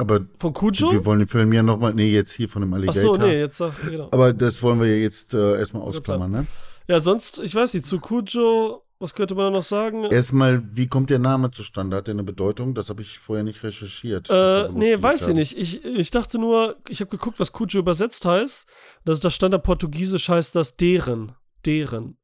Aber 0.00 0.20
Von 0.38 0.54
Cujo? 0.54 0.92
wir 0.92 1.04
wollen 1.04 1.18
den 1.18 1.28
Film 1.28 1.52
ja 1.52 1.62
nochmal, 1.62 1.92
nee, 1.92 2.08
jetzt 2.08 2.32
hier 2.32 2.48
von 2.48 2.62
dem 2.62 2.72
Ach 2.72 2.78
Alligator. 2.78 3.02
so, 3.02 3.20
nee, 3.20 3.38
jetzt 3.38 3.62
genau. 3.84 4.08
Aber 4.10 4.32
das 4.32 4.62
wollen 4.62 4.80
wir 4.80 4.86
ja 4.86 5.02
jetzt 5.02 5.34
äh, 5.34 5.58
erstmal 5.58 5.82
ausklammern, 5.82 6.30
ne? 6.30 6.46
Ja, 6.88 7.00
sonst, 7.00 7.38
ich 7.40 7.54
weiß 7.54 7.74
nicht, 7.74 7.84
zu 7.84 8.00
Cujo, 8.00 8.82
was 8.98 9.12
könnte 9.12 9.34
man 9.34 9.52
da 9.52 9.58
noch 9.58 9.62
sagen? 9.62 10.04
Erstmal, 10.04 10.62
wie 10.74 10.86
kommt 10.86 11.10
der 11.10 11.18
Name 11.18 11.50
zustande? 11.50 11.98
Hat 11.98 12.06
der 12.06 12.14
eine 12.14 12.22
Bedeutung? 12.22 12.72
Das 12.72 12.88
habe 12.88 13.02
ich 13.02 13.18
vorher 13.18 13.44
nicht 13.44 13.62
recherchiert. 13.62 14.30
Äh, 14.30 14.70
nee, 14.72 15.00
weiß 15.00 15.28
ich 15.28 15.34
nicht. 15.34 15.58
Ich, 15.58 15.84
ich 15.84 16.10
dachte 16.10 16.38
nur, 16.38 16.76
ich 16.88 17.02
habe 17.02 17.10
geguckt, 17.10 17.38
was 17.38 17.52
Cujo 17.52 17.78
übersetzt 17.78 18.24
heißt. 18.24 18.66
Das, 19.04 19.20
das 19.20 19.34
stand 19.34 19.52
da 19.52 19.58
portugiesisch, 19.58 20.30
heißt 20.30 20.56
das 20.56 20.76
deren. 20.76 21.32
Deren. 21.66 22.16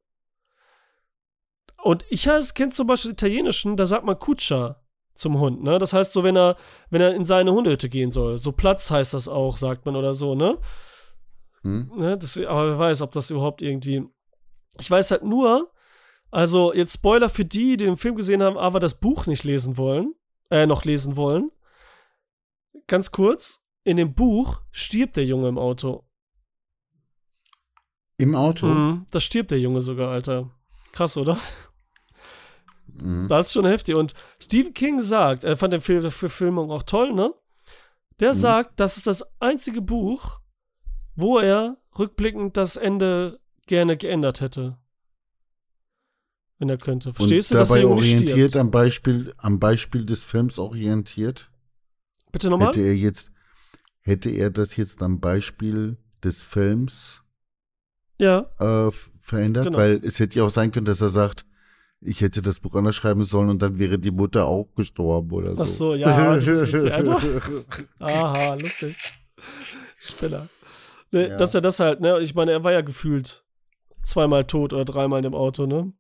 Und 1.82 2.06
ich 2.08 2.26
kenne 2.54 2.70
zum 2.70 2.86
Beispiel 2.86 3.10
italienischen, 3.10 3.76
da 3.76 3.86
sagt 3.86 4.06
man 4.06 4.18
Cuccia 4.18 4.80
zum 5.16 5.40
Hund, 5.40 5.62
ne? 5.62 5.78
Das 5.78 5.92
heißt 5.92 6.12
so, 6.12 6.22
wenn 6.22 6.36
er, 6.36 6.56
wenn 6.90 7.00
er 7.00 7.14
in 7.14 7.24
seine 7.24 7.52
Hundehütte 7.52 7.88
gehen 7.88 8.10
soll. 8.10 8.38
So 8.38 8.52
Platz 8.52 8.90
heißt 8.90 9.14
das 9.14 9.28
auch, 9.28 9.56
sagt 9.56 9.86
man 9.86 9.96
oder 9.96 10.14
so, 10.14 10.34
ne? 10.34 10.58
Hm? 11.62 11.90
ne? 11.96 12.18
Das, 12.18 12.36
aber 12.36 12.70
wer 12.70 12.78
weiß, 12.78 13.02
ob 13.02 13.12
das 13.12 13.30
überhaupt 13.30 13.62
irgendwie. 13.62 14.04
Ich 14.78 14.90
weiß 14.90 15.10
halt 15.10 15.24
nur, 15.24 15.72
also 16.30 16.74
jetzt 16.74 16.94
Spoiler 16.94 17.30
für 17.30 17.44
die, 17.44 17.76
die 17.76 17.84
den 17.84 17.96
Film 17.96 18.16
gesehen 18.16 18.42
haben, 18.42 18.58
aber 18.58 18.80
das 18.80 19.00
Buch 19.00 19.26
nicht 19.26 19.44
lesen 19.44 19.76
wollen, 19.76 20.14
äh, 20.50 20.66
noch 20.66 20.84
lesen 20.84 21.16
wollen. 21.16 21.50
Ganz 22.86 23.10
kurz, 23.10 23.60
in 23.84 23.96
dem 23.96 24.14
Buch 24.14 24.60
stirbt 24.70 25.16
der 25.16 25.24
Junge 25.24 25.48
im 25.48 25.58
Auto. 25.58 26.04
Im 28.18 28.34
Auto? 28.34 28.66
Mhm, 28.66 29.06
da 29.10 29.20
stirbt 29.20 29.50
der 29.50 29.60
Junge 29.60 29.80
sogar, 29.80 30.10
Alter. 30.10 30.50
Krass, 30.92 31.16
oder? 31.16 31.38
Mhm. 33.02 33.28
Das 33.28 33.46
ist 33.46 33.52
schon 33.52 33.66
heftig. 33.66 33.94
Und 33.94 34.14
Stephen 34.40 34.74
King 34.74 35.00
sagt, 35.02 35.44
er 35.44 35.56
fand 35.56 35.72
den 35.72 35.80
Film 35.80 36.02
der 36.02 36.10
Verfilmung 36.10 36.70
auch 36.70 36.82
toll, 36.82 37.12
ne? 37.12 37.32
Der 38.20 38.34
Mhm. 38.34 38.38
sagt, 38.38 38.80
das 38.80 38.96
ist 38.96 39.06
das 39.06 39.24
einzige 39.40 39.82
Buch, 39.82 40.40
wo 41.14 41.38
er 41.38 41.76
rückblickend 41.98 42.56
das 42.56 42.76
Ende 42.76 43.38
gerne 43.66 43.96
geändert 43.96 44.40
hätte. 44.40 44.78
Wenn 46.58 46.68
er 46.70 46.78
könnte. 46.78 47.12
Verstehst 47.12 47.50
Und 47.50 47.56
du, 47.56 47.58
dass 47.60 47.68
dabei 47.68 47.86
orientiert 47.86 48.30
stirbt? 48.30 48.56
am 48.56 48.70
Beispiel, 48.70 49.34
am 49.36 49.58
Beispiel 49.60 50.06
des 50.06 50.24
Films 50.24 50.58
orientiert? 50.58 51.50
Bitte 52.32 52.48
nochmal? 52.48 52.68
Hätte 52.68 52.80
er 52.80 52.94
jetzt, 52.94 53.30
hätte 54.00 54.30
er 54.30 54.50
das 54.50 54.76
jetzt 54.76 55.02
am 55.02 55.20
Beispiel 55.20 55.98
des 56.24 56.46
Films 56.46 57.22
Ja. 58.18 58.46
äh, 58.58 58.90
verändert? 59.20 59.66
Genau. 59.66 59.76
Weil 59.78 60.00
es 60.02 60.18
hätte 60.18 60.38
ja 60.38 60.44
auch 60.46 60.50
sein 60.50 60.72
können, 60.72 60.86
dass 60.86 61.02
er 61.02 61.10
sagt, 61.10 61.44
ich 62.00 62.20
hätte 62.20 62.42
das 62.42 62.60
Buch 62.60 62.74
anders 62.74 62.94
schreiben 62.96 63.24
sollen 63.24 63.48
und 63.48 63.62
dann 63.62 63.78
wäre 63.78 63.98
die 63.98 64.10
Mutter 64.10 64.46
auch 64.46 64.68
gestorben 64.76 65.30
oder 65.32 65.54
so. 65.56 65.62
Ach 65.62 65.66
so, 65.66 65.94
ja, 65.94 66.36
das 66.36 66.46
ist 66.46 66.72
witzig, 66.72 66.92
Alter. 66.94 67.20
Aha, 67.98 68.54
lustig. 68.54 68.96
Spinner. 69.98 70.48
Ne, 71.12 71.28
Ja. 71.28 71.36
Dass 71.36 71.54
er 71.54 71.60
das 71.60 71.80
halt, 71.80 72.00
ne? 72.00 72.20
Ich 72.20 72.34
meine, 72.34 72.52
er 72.52 72.64
war 72.64 72.72
ja 72.72 72.80
gefühlt 72.82 73.44
zweimal 74.02 74.44
tot 74.44 74.72
oder 74.72 74.84
dreimal 74.84 75.18
in 75.18 75.24
dem 75.24 75.34
Auto, 75.34 75.66
ne? 75.66 75.92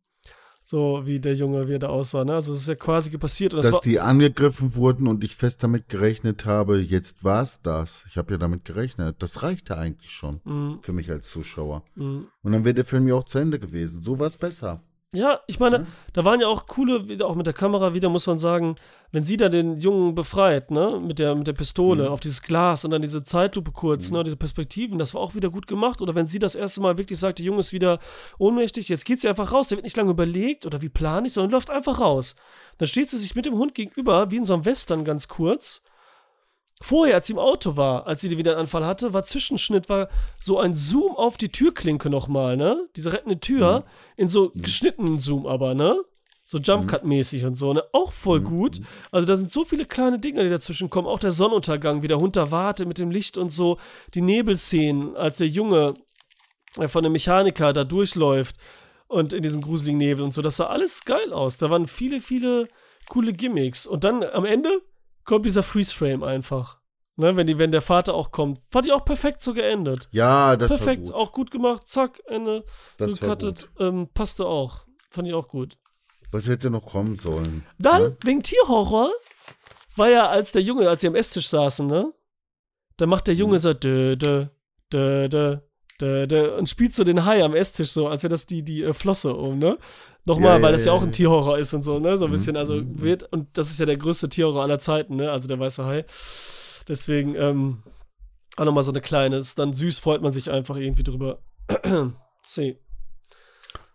So 0.62 1.02
wie 1.06 1.20
der 1.20 1.34
Junge, 1.34 1.68
wie 1.68 1.74
er 1.74 1.78
da 1.78 1.88
aussah, 1.88 2.24
ne? 2.24 2.34
Also 2.34 2.52
es 2.52 2.62
ist 2.62 2.68
ja 2.68 2.74
quasi 2.74 3.16
passiert. 3.18 3.52
Das 3.52 3.66
Dass 3.66 3.74
war, 3.74 3.80
die 3.82 4.00
angegriffen 4.00 4.74
wurden 4.74 5.06
und 5.06 5.22
ich 5.22 5.36
fest 5.36 5.62
damit 5.62 5.88
gerechnet 5.88 6.44
habe, 6.44 6.78
jetzt 6.80 7.22
war's 7.22 7.62
das. 7.62 8.04
Ich 8.08 8.16
habe 8.18 8.32
ja 8.34 8.38
damit 8.38 8.64
gerechnet. 8.64 9.22
Das 9.22 9.44
reichte 9.44 9.78
eigentlich 9.78 10.10
schon 10.10 10.40
Mm, 10.44 10.80
für 10.82 10.92
mich 10.92 11.08
als 11.10 11.30
Zuschauer. 11.30 11.84
mm. 11.94 12.22
Und 12.42 12.52
dann 12.52 12.64
wäre 12.64 12.74
der 12.74 12.84
Film 12.84 13.06
ja 13.06 13.14
auch 13.14 13.24
zu 13.24 13.38
Ende 13.38 13.60
gewesen. 13.60 14.02
So 14.02 14.18
war's 14.18 14.36
besser. 14.36 14.82
Ja, 15.16 15.40
ich 15.46 15.58
meine, 15.58 15.86
da 16.12 16.24
waren 16.24 16.40
ja 16.40 16.46
auch 16.46 16.66
coole, 16.66 17.08
wieder 17.08 17.26
auch 17.26 17.34
mit 17.36 17.46
der 17.46 17.54
Kamera 17.54 17.94
wieder, 17.94 18.08
muss 18.10 18.26
man 18.26 18.38
sagen, 18.38 18.74
wenn 19.12 19.24
sie 19.24 19.36
da 19.36 19.48
den 19.48 19.80
Jungen 19.80 20.14
befreit, 20.14 20.70
ne, 20.70 21.00
mit 21.02 21.18
der, 21.18 21.34
mit 21.34 21.46
der 21.46 21.54
Pistole 21.54 22.04
Mhm. 22.04 22.08
auf 22.10 22.20
dieses 22.20 22.42
Glas 22.42 22.84
und 22.84 22.90
dann 22.90 23.00
diese 23.00 23.22
Zeitlupe 23.22 23.72
kurz, 23.72 24.10
Mhm. 24.10 24.18
ne, 24.18 24.24
diese 24.24 24.36
Perspektiven, 24.36 24.98
das 24.98 25.14
war 25.14 25.22
auch 25.22 25.34
wieder 25.34 25.48
gut 25.48 25.66
gemacht. 25.66 26.02
Oder 26.02 26.14
wenn 26.14 26.26
sie 26.26 26.38
das 26.38 26.54
erste 26.54 26.80
Mal 26.82 26.98
wirklich 26.98 27.18
sagt, 27.18 27.38
der 27.38 27.46
Junge 27.46 27.60
ist 27.60 27.72
wieder 27.72 27.98
ohnmächtig, 28.38 28.88
jetzt 28.88 29.04
geht 29.06 29.20
sie 29.20 29.28
einfach 29.28 29.52
raus, 29.52 29.68
der 29.68 29.76
wird 29.78 29.84
nicht 29.84 29.96
lange 29.96 30.10
überlegt 30.10 30.66
oder 30.66 30.82
wie 30.82 30.88
plane 30.90 31.26
ich, 31.28 31.32
sondern 31.32 31.52
läuft 31.52 31.70
einfach 31.70 31.98
raus. 31.98 32.36
Dann 32.78 32.86
steht 32.88 33.08
sie 33.08 33.18
sich 33.18 33.34
mit 33.34 33.46
dem 33.46 33.54
Hund 33.54 33.74
gegenüber, 33.74 34.30
wie 34.30 34.36
in 34.36 34.44
so 34.44 34.52
einem 34.54 34.64
Western 34.66 35.04
ganz 35.04 35.28
kurz. 35.28 35.82
Vorher, 36.82 37.14
als 37.14 37.26
sie 37.26 37.32
im 37.32 37.38
Auto 37.38 37.76
war, 37.76 38.06
als 38.06 38.20
sie 38.20 38.36
wieder 38.36 38.52
einen 38.52 38.60
Anfall 38.60 38.84
hatte, 38.84 39.14
war 39.14 39.22
Zwischenschnitt, 39.22 39.88
war 39.88 40.08
so 40.38 40.58
ein 40.58 40.74
Zoom 40.74 41.16
auf 41.16 41.38
die 41.38 41.48
Türklinke 41.48 42.10
nochmal, 42.10 42.56
ne? 42.56 42.86
Diese 42.96 43.12
rettende 43.12 43.40
Tür, 43.40 43.84
in 44.16 44.28
so 44.28 44.52
geschnittenen 44.54 45.18
Zoom 45.18 45.46
aber, 45.46 45.74
ne? 45.74 45.96
So 46.44 46.58
Jump-Cut-mäßig 46.58 47.46
und 47.46 47.54
so, 47.54 47.72
ne? 47.72 47.82
Auch 47.92 48.12
voll 48.12 48.40
gut. 48.40 48.80
Also 49.10 49.26
da 49.26 49.38
sind 49.38 49.50
so 49.50 49.64
viele 49.64 49.86
kleine 49.86 50.18
Dinge, 50.18 50.44
die 50.44 50.50
dazwischen 50.50 50.90
kommen. 50.90 51.08
Auch 51.08 51.18
der 51.18 51.30
Sonnenuntergang, 51.30 52.02
wie 52.02 52.08
der 52.08 52.20
Hund 52.20 52.36
da 52.36 52.50
wartet 52.50 52.86
mit 52.86 52.98
dem 52.98 53.10
Licht 53.10 53.38
und 53.38 53.48
so. 53.48 53.78
Die 54.14 54.20
Nebelszenen, 54.20 55.16
als 55.16 55.38
der 55.38 55.48
Junge 55.48 55.94
äh, 56.78 56.88
von 56.88 57.02
dem 57.02 57.12
Mechaniker 57.12 57.72
da 57.72 57.84
durchläuft 57.84 58.54
und 59.08 59.32
in 59.32 59.42
diesen 59.42 59.62
gruseligen 59.62 59.98
Nebel 59.98 60.24
und 60.24 60.34
so. 60.34 60.42
Das 60.42 60.56
sah 60.56 60.66
alles 60.66 61.04
geil 61.06 61.32
aus. 61.32 61.56
Da 61.56 61.70
waren 61.70 61.88
viele, 61.88 62.20
viele 62.20 62.68
coole 63.08 63.32
Gimmicks. 63.32 63.86
Und 63.86 64.04
dann 64.04 64.22
am 64.22 64.44
Ende 64.44 64.82
kommt 65.26 65.44
dieser 65.46 65.62
Freeze-Frame 65.62 66.22
einfach. 66.22 66.80
Ne, 67.18 67.34
wenn, 67.34 67.46
die, 67.46 67.58
wenn 67.58 67.72
der 67.72 67.80
Vater 67.80 68.12
auch 68.14 68.30
kommt. 68.30 68.58
Fand 68.70 68.84
ich 68.86 68.92
auch 68.92 69.04
perfekt 69.04 69.40
so 69.42 69.54
geendet. 69.54 70.06
Ja, 70.12 70.54
das 70.56 70.68
perfekt, 70.68 71.04
war 71.08 71.12
gut. 71.12 71.14
auch 71.14 71.32
gut 71.32 71.50
gemacht. 71.50 71.86
Zack, 71.86 72.20
Ende. 72.26 72.64
Das 72.98 73.22
war 73.22 73.36
gecuttet. 73.36 73.68
Ähm, 73.78 74.08
passte 74.12 74.44
auch. 74.44 74.84
Fand 75.10 75.26
ich 75.26 75.32
auch 75.32 75.48
gut. 75.48 75.78
Was 76.30 76.46
hätte 76.46 76.68
noch 76.68 76.84
kommen 76.84 77.16
sollen? 77.16 77.64
Dann, 77.78 78.02
Ja? 78.02 78.16
wegen 78.22 78.42
Tierhorror, 78.42 79.10
war 79.96 80.10
ja, 80.10 80.28
als 80.28 80.52
der 80.52 80.60
Junge, 80.60 80.88
als 80.90 81.00
sie 81.00 81.06
am 81.06 81.14
Esstisch 81.14 81.48
saßen, 81.48 81.86
ne? 81.86 82.12
Da 82.98 83.06
macht 83.06 83.28
der. 83.28 83.34
Junge 83.34 83.58
so 83.60 83.72
dö, 83.72 84.16
dö, 84.16 84.46
dö, 84.92 85.28
dö, 85.28 85.58
dö, 86.00 86.26
dö, 86.26 86.56
und 86.56 86.68
spielt 86.68 86.92
so 86.92 87.04
den 87.04 87.24
Hai 87.24 87.42
am 87.44 87.54
Esstisch 87.54 87.90
so, 87.90 88.08
als 88.08 88.22
wäre 88.22 88.30
das 88.30 88.46
die, 88.46 88.62
die 88.62 88.82
äh, 88.82 88.92
Flosse 88.92 89.34
um, 89.34 89.58
ne? 89.58 89.78
Nochmal, 90.24 90.60
Ja, 90.60 90.62
weil 90.62 90.72
ja, 90.72 90.72
das 90.72 90.84
ja 90.84 90.92
ja, 90.92 90.92
auch 90.92 91.02
ein. 91.02 91.12
Tierhorror 91.12 91.58
ist 91.58 91.72
und 91.74 91.82
so, 91.84 91.98
ne? 92.00 92.18
So 92.18 92.24
ein 92.26 92.30
Mhm, 92.30 92.32
bisschen, 92.32 92.56
also 92.56 92.82
mhm, 92.82 92.96
mhm. 92.96 93.00
wird, 93.00 93.24
und 93.32 93.56
das 93.58 93.70
ist 93.70 93.78
ja 93.80 93.86
der 93.86 93.96
größte 93.96 94.28
Tierhorror 94.28 94.62
aller 94.62 94.78
Zeiten, 94.78 95.16
ne? 95.16 95.30
Also 95.30 95.48
der 95.48 95.58
weiße 95.58 95.84
Hai. 95.86 96.04
Deswegen, 96.88 97.34
ähm, 97.36 97.82
auch 98.56 98.64
nochmal 98.64 98.84
so 98.84 98.90
eine 98.92 99.00
kleine, 99.00 99.36
ist 99.36 99.58
dann 99.58 99.72
süß, 99.72 99.98
freut 99.98 100.22
man 100.22 100.32
sich 100.32 100.50
einfach 100.50 100.76
irgendwie 100.76 101.04
drüber. 101.04 101.40
See. 102.42 102.78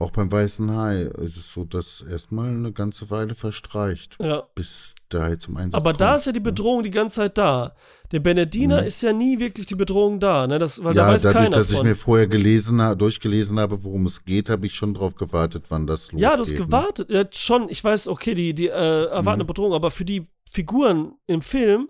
Auch 0.02 0.12
beim 0.12 0.32
Weißen 0.32 0.76
Hai 0.76 1.04
ist 1.22 1.38
es 1.38 1.54
so, 1.54 1.64
dass 1.64 2.02
erstmal 2.10 2.50
eine 2.50 2.72
ganze 2.72 3.10
Weile 3.12 3.36
verstreicht, 3.36 4.18
Ja. 4.20 4.44
bis 4.56 4.96
der 5.12 5.22
Hai 5.24 5.36
zum 5.36 5.58
Einsatz 5.58 5.80
Aber 5.80 5.92
kommt. 5.92 6.02
da 6.02 6.16
ist 6.16 6.26
ja 6.26 6.32
die 6.32 6.40
Bedrohung 6.40 6.82
die 6.84 6.90
ganze 6.92 7.18
Zeit 7.18 7.38
da. 7.38 7.76
Der 8.12 8.20
Bernardiner 8.20 8.82
Mhm. 8.82 8.88
ist 8.88 9.02
ja 9.02 9.14
nie 9.14 9.40
wirklich 9.40 9.68
die 9.68 9.76
Bedrohung 9.76 10.20
da, 10.20 10.48
ne? 10.48 10.58
Das, 10.60 10.84
weil 10.84 10.96
ja, 10.96 11.06
da 11.06 11.14
weiß 11.14 11.22
dadurch, 11.22 11.44
keiner 11.46 11.58
dass 11.58 11.70
ich 11.72 11.78
von. 11.78 11.86
mir 11.88 11.96
vorher 11.96 12.28
gelesen 12.28 12.82
durchgelesen 12.98 13.60
habe, 13.60 13.84
worum 13.84 14.06
es 14.06 14.26
geht, 14.26 14.50
habe 14.50 14.66
ich 14.66 14.74
schon 14.74 14.94
drauf 14.94 15.16
gewartet, 15.16 15.66
wann 15.70 15.86
das 15.88 16.12
losgeht. 16.12 16.20
ja, 16.22 16.36
du 16.36 16.42
hast 16.42 16.52
ne? 16.52 16.58
gewartet. 16.58 17.10
Ja, 17.10 17.24
schon, 17.32 17.70
ich 17.70 17.84
weiß, 17.84 18.08
okay, 18.08 18.34
die, 18.34 18.54
die 18.56 18.68
äh, 18.68 19.06
erwartende 19.06 19.44
Mhm. 19.46 19.48
Bedrohung, 19.48 19.74
aber 19.74 19.92
für 19.92 20.04
die 20.06 20.24
Figuren 20.50 21.14
im 21.28 21.42
Film 21.42 21.90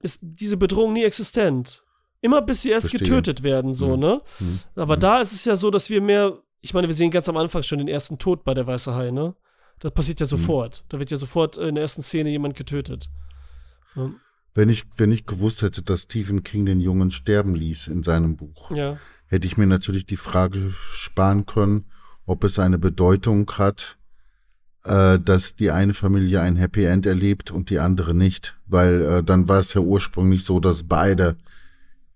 ist 0.00 0.20
diese 0.22 0.56
Bedrohung 0.56 0.92
nie 0.94 1.04
existent. 1.04 1.84
Immer 2.22 2.42
bis 2.42 2.62
sie 2.62 2.70
erst 2.70 2.88
Verstehe. 2.90 3.08
getötet 3.08 3.42
werden, 3.42 3.72
so, 3.74 3.94
Mhm. 3.96 4.00
ne? 4.00 4.22
Mhm. 4.40 4.58
Aber 4.76 4.96
da 4.96 5.20
ist 5.20 5.32
es 5.32 5.44
ja 5.44 5.56
so, 5.56 5.70
dass 5.70 5.88
wir 5.90 6.00
mehr, 6.00 6.38
ich 6.60 6.74
meine, 6.74 6.86
wir 6.86 6.94
sehen 6.94 7.10
ganz 7.10 7.28
am 7.28 7.36
Anfang 7.36 7.62
schon 7.62 7.78
den 7.78 7.88
ersten 7.88 8.18
Tod 8.18 8.44
bei 8.44 8.54
der 8.54 8.66
Weiße 8.66 8.94
Hai, 8.94 9.10
ne? 9.10 9.34
Das 9.78 9.92
passiert 9.92 10.20
ja 10.20 10.26
Mhm. 10.26 10.30
sofort. 10.30 10.84
Da 10.88 10.98
wird 10.98 11.10
ja 11.10 11.16
sofort 11.16 11.56
in 11.56 11.74
der 11.74 11.82
ersten 11.82 12.02
Szene 12.02 12.30
jemand 12.30 12.54
getötet. 12.56 13.08
Ja. 13.96 14.10
Wenn 14.52 14.68
ich, 14.68 14.84
wenn 14.96 15.12
ich 15.12 15.26
gewusst 15.26 15.62
hätte, 15.62 15.82
dass 15.82 16.02
Stephen 16.02 16.42
King 16.42 16.66
den 16.66 16.80
Jungen 16.80 17.10
sterben 17.10 17.54
ließ 17.54 17.88
in 17.88 18.02
seinem 18.02 18.36
Buch, 18.36 18.70
ja. 18.72 18.98
hätte 19.26 19.46
ich 19.46 19.56
mir 19.56 19.66
natürlich 19.66 20.06
die 20.06 20.16
Frage 20.16 20.74
sparen 20.92 21.46
können, 21.46 21.86
ob 22.26 22.44
es 22.44 22.58
eine 22.58 22.78
Bedeutung 22.78 23.50
hat, 23.52 23.96
äh, 24.84 25.18
dass 25.18 25.56
die 25.56 25.70
eine 25.70 25.94
Familie 25.94 26.40
ein 26.42 26.56
Happy 26.56 26.84
End 26.84 27.06
erlebt 27.06 27.50
und 27.50 27.70
die 27.70 27.78
andere 27.78 28.12
nicht. 28.12 28.56
Weil 28.66 29.00
äh, 29.02 29.22
dann 29.22 29.48
war 29.48 29.60
es 29.60 29.72
ja 29.74 29.80
ursprünglich 29.80 30.44
so, 30.44 30.60
dass 30.60 30.82
beide 30.82 31.36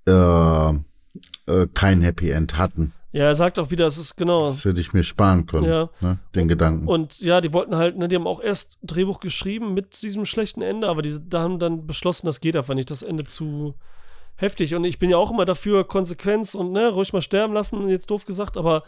äh, 0.06 0.68
äh, 0.70 1.66
kein 1.72 2.02
Happy 2.02 2.30
End 2.30 2.58
hatten. 2.58 2.92
Ja, 3.14 3.26
er 3.26 3.34
sagt 3.36 3.60
auch 3.60 3.70
wieder, 3.70 3.86
es 3.86 3.96
ist 3.96 4.16
genau. 4.16 4.48
Das 4.50 4.64
hätte 4.64 4.80
ich 4.80 4.92
mir 4.92 5.04
sparen 5.04 5.46
können, 5.46 5.66
Ja. 5.66 5.88
ne, 6.00 6.18
den 6.34 6.48
Gedanken. 6.48 6.88
Und 6.88 7.20
ja, 7.20 7.40
die 7.40 7.52
wollten 7.52 7.76
halt, 7.76 7.96
ne, 7.96 8.08
die 8.08 8.16
haben 8.16 8.26
auch 8.26 8.40
erst 8.40 8.76
Drehbuch 8.82 9.20
geschrieben 9.20 9.72
mit 9.72 10.02
diesem 10.02 10.24
schlechten 10.24 10.62
Ende, 10.62 10.88
aber 10.88 11.00
die 11.00 11.16
da 11.28 11.42
haben 11.42 11.60
dann 11.60 11.86
beschlossen, 11.86 12.26
das 12.26 12.40
geht 12.40 12.56
einfach 12.56 12.74
nicht, 12.74 12.90
das 12.90 13.02
Ende 13.04 13.22
zu 13.22 13.74
heftig. 14.34 14.74
Und 14.74 14.82
ich 14.82 14.98
bin 14.98 15.10
ja 15.10 15.16
auch 15.16 15.30
immer 15.30 15.44
dafür, 15.44 15.84
Konsequenz 15.84 16.56
und 16.56 16.72
ne, 16.72 16.88
ruhig 16.88 17.12
mal 17.12 17.22
sterben 17.22 17.54
lassen, 17.54 17.88
jetzt 17.88 18.10
doof 18.10 18.24
gesagt, 18.24 18.56
aber 18.56 18.82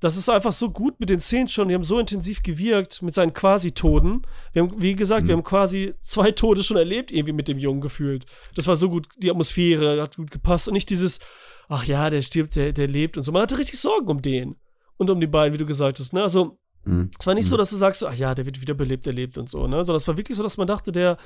das 0.00 0.16
ist 0.16 0.30
einfach 0.30 0.52
so 0.52 0.70
gut 0.70 0.98
mit 0.98 1.10
den 1.10 1.20
Szenen 1.20 1.48
schon, 1.48 1.68
die 1.68 1.74
haben 1.74 1.84
so 1.84 1.98
intensiv 1.98 2.42
gewirkt 2.42 3.02
mit 3.02 3.14
seinen 3.14 3.34
Quasi-Toden. 3.34 4.22
Wir 4.54 4.62
haben, 4.62 4.70
wie 4.80 4.96
gesagt, 4.96 5.26
wir 5.26 5.34
haben 5.34 5.44
quasi 5.44 5.92
zwei 6.00 6.30
Tode 6.32 6.62
schon 6.62 6.78
erlebt, 6.78 7.10
irgendwie 7.10 7.32
mit 7.34 7.46
dem 7.48 7.58
Jungen 7.58 7.82
gefühlt. 7.82 8.24
Das 8.54 8.66
war 8.68 8.76
so 8.76 8.88
gut, 8.88 9.06
die 9.18 9.30
Atmosphäre 9.30 10.00
hat 10.00 10.16
gut 10.16 10.30
gepasst 10.30 10.66
und 10.66 10.72
nicht 10.74 10.88
dieses, 10.88 11.20
ach 11.68 11.84
ja, 11.84 12.10
der 12.10 12.22
stirbt, 12.22 12.56
der, 12.56 12.72
der 12.72 12.88
lebt 12.88 13.16
und 13.16 13.22
so. 13.22 13.32
Man 13.32 13.42
hatte 13.42 13.58
richtig 13.58 13.78
Sorgen 13.80 14.08
um 14.08 14.22
den 14.22 14.56
und 14.96 15.10
um 15.10 15.20
die 15.20 15.26
beiden, 15.26 15.54
wie 15.54 15.58
du 15.58 15.66
gesagt 15.66 15.98
hast, 16.00 16.12
ne? 16.12 16.22
Also, 16.22 16.58
Mhm. 16.88 17.10
es 17.18 17.26
war 17.26 17.34
nicht 17.34 17.48
so, 17.48 17.56
dass 17.56 17.70
du 17.70 17.76
sagst, 17.76 18.04
ach 18.04 18.14
ja, 18.14 18.32
der 18.32 18.46
wird 18.46 18.60
wieder 18.60 18.74
belebt, 18.74 19.06
der 19.06 19.12
lebt 19.12 19.36
und 19.38 19.48
so, 19.50 19.66
ne? 19.66 19.82
Sondern 19.82 19.96
es 19.96 20.06
war 20.06 20.16
wirklich 20.16 20.36
so, 20.36 20.44
dass 20.44 20.56
man 20.56 20.68
dachte, 20.68 20.92
der, 20.92 21.16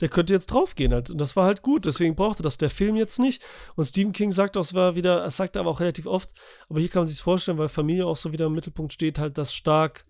der 0.00 0.08
könnte 0.08 0.32
jetzt 0.32 0.46
draufgehen 0.46 0.94
halt. 0.94 1.10
Und 1.10 1.20
das 1.20 1.36
war 1.36 1.44
halt 1.44 1.60
gut, 1.60 1.84
deswegen 1.84 2.14
brauchte 2.16 2.42
das 2.42 2.56
der 2.56 2.70
Film 2.70 2.96
jetzt 2.96 3.18
nicht. 3.18 3.42
Und 3.76 3.84
Stephen 3.84 4.12
King 4.14 4.32
sagt 4.32 4.56
auch, 4.56 4.62
es 4.62 4.72
war 4.72 4.96
wieder, 4.96 5.22
es 5.26 5.36
sagt 5.36 5.56
er 5.56 5.60
aber 5.60 5.70
auch 5.70 5.80
relativ 5.80 6.06
oft, 6.06 6.30
aber 6.70 6.80
hier 6.80 6.88
kann 6.88 7.00
man 7.00 7.06
sich 7.08 7.20
vorstellen, 7.20 7.58
weil 7.58 7.68
Familie 7.68 8.06
auch 8.06 8.16
so 8.16 8.32
wieder 8.32 8.46
im 8.46 8.54
Mittelpunkt 8.54 8.94
steht, 8.94 9.18
halt, 9.18 9.36
das 9.36 9.52
stark 9.52 10.06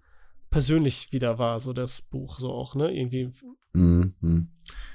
persönlich 0.51 1.13
wieder 1.13 1.39
war, 1.39 1.59
so 1.61 1.73
das 1.73 2.03
Buch, 2.03 2.39
so 2.39 2.51
auch, 2.53 2.75
ne? 2.77 2.93
Irgendwie, 2.97 3.31
Mhm. 3.73 4.15
Mhm. 4.21 4.49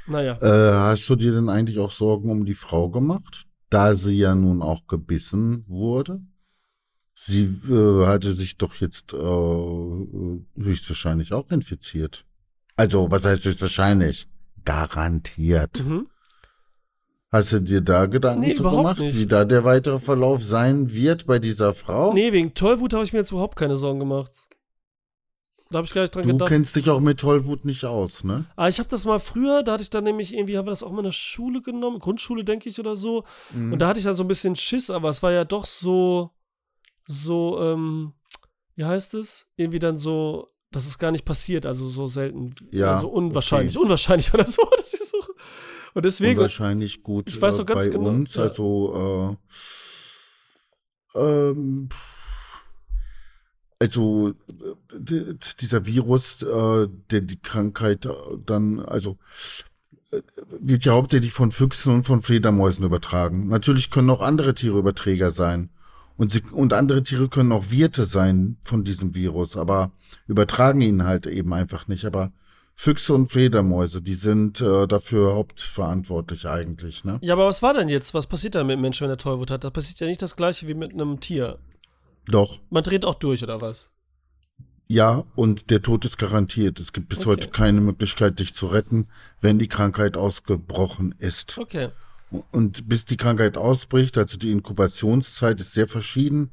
naja. 0.08 0.38
Äh, 0.42 0.74
hast 0.74 1.08
du 1.10 1.16
dir 1.16 1.34
denn 1.34 1.50
eigentlich 1.50 1.80
auch 1.80 1.92
Sorgen 1.92 2.30
um 2.30 2.46
die 2.46 2.54
Frau 2.56 2.90
gemacht, 2.90 3.44
da 3.76 3.94
sie 3.96 4.18
ja 4.18 4.36
nun 4.36 4.62
auch 4.62 4.88
gebissen 4.88 5.66
wurde? 5.68 6.22
Sie 7.14 7.44
äh, 7.70 8.06
hatte 8.06 8.34
sich 8.34 8.58
doch 8.58 8.74
jetzt 8.76 9.14
äh, 9.14 9.18
höchstwahrscheinlich 10.64 11.34
auch 11.34 11.50
infiziert. 11.52 12.26
Also, 12.78 13.12
was 13.12 13.26
heißt 13.26 13.44
höchstwahrscheinlich? 13.44 14.28
Garantiert. 14.64 15.84
Mhm. 15.86 16.08
Hast 17.32 17.52
du 17.52 17.60
dir 17.62 17.82
da 17.82 18.06
Gedanken 18.06 18.42
Nee, 18.42 18.54
zu 18.54 18.64
gemacht, 18.64 19.00
nicht. 19.00 19.18
wie 19.18 19.26
da 19.28 19.44
der 19.44 19.66
weitere 19.66 20.00
Verlauf 20.00 20.42
sein 20.42 20.94
wird 20.94 21.26
bei 21.26 21.40
dieser 21.40 21.74
Frau? 21.74 22.14
Nee, 22.14 22.32
wegen 22.32 22.54
Tollwut 22.54 22.94
habe 22.94 23.04
ich 23.04 23.12
mir 23.12 23.20
jetzt 23.20 23.32
überhaupt 23.32 23.58
keine 23.58 23.76
Sorgen 23.76 24.00
gemacht. 24.00 24.32
Da 25.72 25.78
habe 25.80 25.88
ich 25.88 25.94
gar 25.94 26.02
nicht 26.04 26.14
dran 26.16 26.24
du 26.24 26.30
gedacht. 26.34 26.50
kennst 26.50 26.76
dich 26.76 26.90
auch 26.90 27.00
mit 27.00 27.20
Tollwut 27.20 27.66
nicht 27.66 27.86
aus, 27.86 28.24
ne? 28.24 28.46
Aber 28.56 28.70
ich 28.70 28.78
habe 28.80 28.88
das 28.88 29.04
mal 29.06 29.20
früher, 29.20 29.64
da 29.64 29.74
hatte 29.74 29.84
ich 29.84 29.90
dann 29.90 30.04
nämlich 30.04 30.34
irgendwie, 30.34 30.58
haben 30.58 30.68
wir 30.68 30.72
das 30.72 30.84
auch 30.84 30.92
mal 30.92 31.00
in 31.00 31.06
der 31.06 31.12
Schule 31.12 31.62
genommen, 31.62 32.00
Grundschule, 32.00 32.44
denke 32.44 32.70
ich, 32.70 32.80
oder 32.80 32.96
so. 32.96 33.24
Mhm. 33.52 33.74
Und 33.74 33.80
da 33.82 33.88
hatte 33.88 34.00
ich 34.00 34.06
da 34.06 34.14
so 34.14 34.24
ein 34.24 34.28
bisschen 34.28 34.56
Schiss, 34.56 34.90
aber 34.92 35.10
es 35.10 35.24
war 35.24 35.32
ja 35.32 35.44
doch 35.44 35.66
so, 35.66 36.30
so, 37.08 37.60
ähm, 37.62 38.14
wie 38.76 38.86
heißt 38.86 39.16
es? 39.16 39.50
Irgendwie 39.56 39.80
dann 39.80 39.98
so, 39.98 40.50
dass 40.72 40.86
es 40.86 41.00
gar 41.00 41.12
nicht 41.12 41.26
passiert, 41.26 41.66
also 41.66 41.88
so 41.88 42.06
selten. 42.06 42.54
Ja, 42.72 42.94
Also 42.94 43.08
unwahrscheinlich, 43.08 43.76
okay. 43.76 43.84
unwahrscheinlich 43.86 44.34
oder 44.36 44.46
so. 44.46 44.68
Das 44.78 44.94
ist 44.94 45.10
so. 45.10 45.18
Und 45.96 46.06
deswegen, 46.06 46.40
wahrscheinlich 46.40 47.02
gut 47.02 47.30
ich 47.30 47.42
weiß 47.42 47.56
äh, 47.56 47.60
noch 47.60 47.66
ganz 47.66 47.86
bei 47.86 47.92
genau, 47.92 48.10
uns. 48.10 48.36
ja. 48.36 48.44
Also, 48.44 49.38
äh, 51.16 51.20
ähm, 51.20 51.90
also 53.80 54.34
dieser 55.00 55.86
Virus, 55.86 56.42
äh, 56.42 56.88
der 57.12 57.22
die 57.22 57.42
Krankheit 57.42 58.06
äh, 58.06 58.14
dann, 58.46 58.80
also 58.80 59.18
äh, 60.12 60.22
wird 60.60 60.86
ja 60.86 60.94
hauptsächlich 60.94 61.34
von 61.34 61.52
Füchsen 61.52 61.94
und 61.94 62.04
von 62.04 62.22
Fledermäusen 62.22 62.86
übertragen. 62.86 63.48
Natürlich 63.48 63.92
können 63.92 64.10
auch 64.10 64.22
andere 64.22 64.54
Tiere 64.54 64.80
Überträger 64.80 65.32
sein. 65.32 65.70
Und, 66.18 66.32
sie, 66.32 66.42
und 66.52 66.72
andere 66.72 67.04
Tiere 67.04 67.28
können 67.28 67.52
auch 67.52 67.72
Wirte 67.72 68.06
sein 68.06 68.58
von 68.62 68.84
diesem 68.84 69.16
Virus, 69.16 69.58
aber 69.58 69.92
übertragen 70.28 70.82
ihn 70.82 71.04
halt 71.04 71.28
eben 71.28 71.54
einfach 71.54 71.88
nicht. 71.88 72.06
Aber 72.06 72.32
Füchse 72.74 73.14
und 73.14 73.28
Fledermäuse, 73.28 74.02
die 74.02 74.14
sind 74.14 74.62
äh, 74.62 74.88
dafür 74.88 75.34
hauptverantwortlich 75.34 76.46
eigentlich, 76.46 77.06
ne? 77.06 77.20
ja, 77.22 77.34
aber 77.34 77.48
was 77.48 77.62
war 77.62 77.74
denn 77.74 77.90
jetzt? 77.90 78.14
Was 78.14 78.28
passiert 78.28 78.56
dann 78.56 78.68
mit 78.68 78.80
Menschen, 78.80 79.06
wenn 79.06 79.12
er 79.12 79.18
Tollwut 79.18 79.50
hat? 79.50 79.64
Da 79.64 79.70
passiert 79.70 80.00
ja 80.02 80.08
nicht 80.08 80.22
das 80.22 80.36
gleiche 80.36 80.68
wie 80.68 80.74
mit 80.74 80.94
einem 80.94 81.20
Tier. 81.20 81.58
Doch, 82.28 82.60
Man 82.70 82.84
dreht 82.84 83.06
auch 83.06 83.16
durch, 83.16 83.44
oder 83.44 83.62
was? 83.62 83.92
Ja, 84.88 85.24
und 85.36 85.70
der 85.72 85.82
Tod 85.82 86.06
ist 86.06 86.18
garantiert. 86.18 86.80
Es 86.80 86.94
gibt 86.94 87.10
bis 87.10 87.20
Okay. 87.20 87.30
heute 87.30 87.50
keine 87.50 87.82
Möglichkeit, 87.82 88.40
dich 88.40 88.54
zu 88.54 88.68
retten, 88.68 89.08
wenn 89.42 89.58
die 89.58 89.68
Krankheit 89.68 90.16
ausgebrochen 90.18 91.16
ist. 91.18 91.58
Okay. 91.58 91.90
Und 92.52 92.88
bis 92.88 93.06
die 93.06 93.18
Krankheit 93.18 93.58
ausbricht, 93.58 94.18
also 94.18 94.38
die 94.38 94.52
Inkubationszeit 94.52 95.60
ist 95.62 95.74
sehr 95.74 95.88
verschieden. 95.88 96.52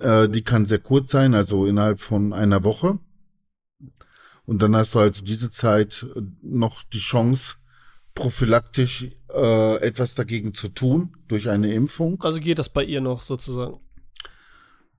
Äh, 0.00 0.28
die 0.28 0.42
kann 0.42 0.66
sehr 0.66 0.80
kurz 0.80 1.12
sein, 1.12 1.34
also 1.34 1.66
innerhalb 1.66 2.00
von 2.00 2.32
einer 2.32 2.64
Woche. 2.64 2.98
Und 4.44 4.62
dann 4.62 4.76
hast 4.76 4.94
du 4.94 4.98
also 5.00 5.24
diese 5.24 5.50
Zeit 5.50 6.04
äh, 6.14 6.20
noch 6.42 6.82
die 6.82 6.98
Chance, 6.98 7.54
prophylaktisch 8.14 9.08
äh, 9.32 9.76
etwas 9.76 10.14
dagegen 10.14 10.54
zu 10.54 10.68
tun 10.68 11.12
durch 11.28 11.48
eine 11.48 11.72
Impfung. 11.72 12.20
Also 12.22 12.40
geht 12.40 12.58
das 12.58 12.68
bei 12.68 12.82
ihr 12.84 13.00
noch 13.00 13.22
sozusagen? 13.22 13.78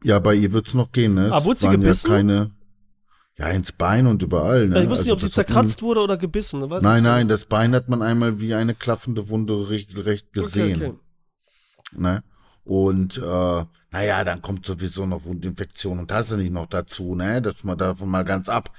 Ja, 0.04 0.20
bei 0.20 0.36
ihr 0.36 0.54
wird's 0.54 0.74
noch 0.74 0.92
gehen, 0.92 1.16
ne? 1.16 1.28
Aber 1.28 1.38
Es 1.38 1.46
wurde 1.46 1.60
sie 1.60 1.70
gebissen? 1.70 2.12
Ja, 2.12 2.18
keine, 2.18 2.52
ja, 3.38 3.48
ins 3.50 3.72
Bein 3.72 4.08
und 4.08 4.22
überall, 4.24 4.68
ne? 4.68 4.84
ich 4.84 4.90
wusste 4.90 5.06
nicht, 5.06 5.14
ob 5.14 5.20
sie 5.20 5.28
das 5.28 5.38
hat 5.38 5.48
zerkratzt 5.48 5.82
wurde 5.82 6.02
oder 6.02 6.18
gebissen. 6.18 6.60
man- 6.60 6.70
Weiß 6.72 6.84
Nein, 6.84 7.04
nein, 7.04 7.28
das 7.28 7.46
Bein 7.46 7.74
hat 7.76 7.90
man 7.90 8.02
einmal 8.02 8.40
wie 8.40 8.54
eine 8.54 8.74
klaffende 8.76 9.30
Wunde 9.30 9.70
regelrecht 9.70 10.36
nicht. 10.36 10.46
gesehen. 10.46 10.76
Okay, 10.76 10.86
okay. 10.88 12.00
Ne? 12.00 12.24
Und 12.64 13.18
äh, 13.18 13.66
naja, 13.92 14.24
dann 14.24 14.42
kommt 14.42 14.66
sowieso 14.66 15.06
noch 15.06 15.24
Wundinfektion 15.26 16.00
und 16.00 16.12
das 16.12 16.32
nicht 16.32 16.52
noch 16.52 16.66
dazu, 16.68 17.16
ne? 17.16 17.42
Das 17.42 17.64
mal 17.64 17.76
davon 17.76 18.10
mal 18.10 18.26
ganz 18.26 18.50
ab. 18.50 18.72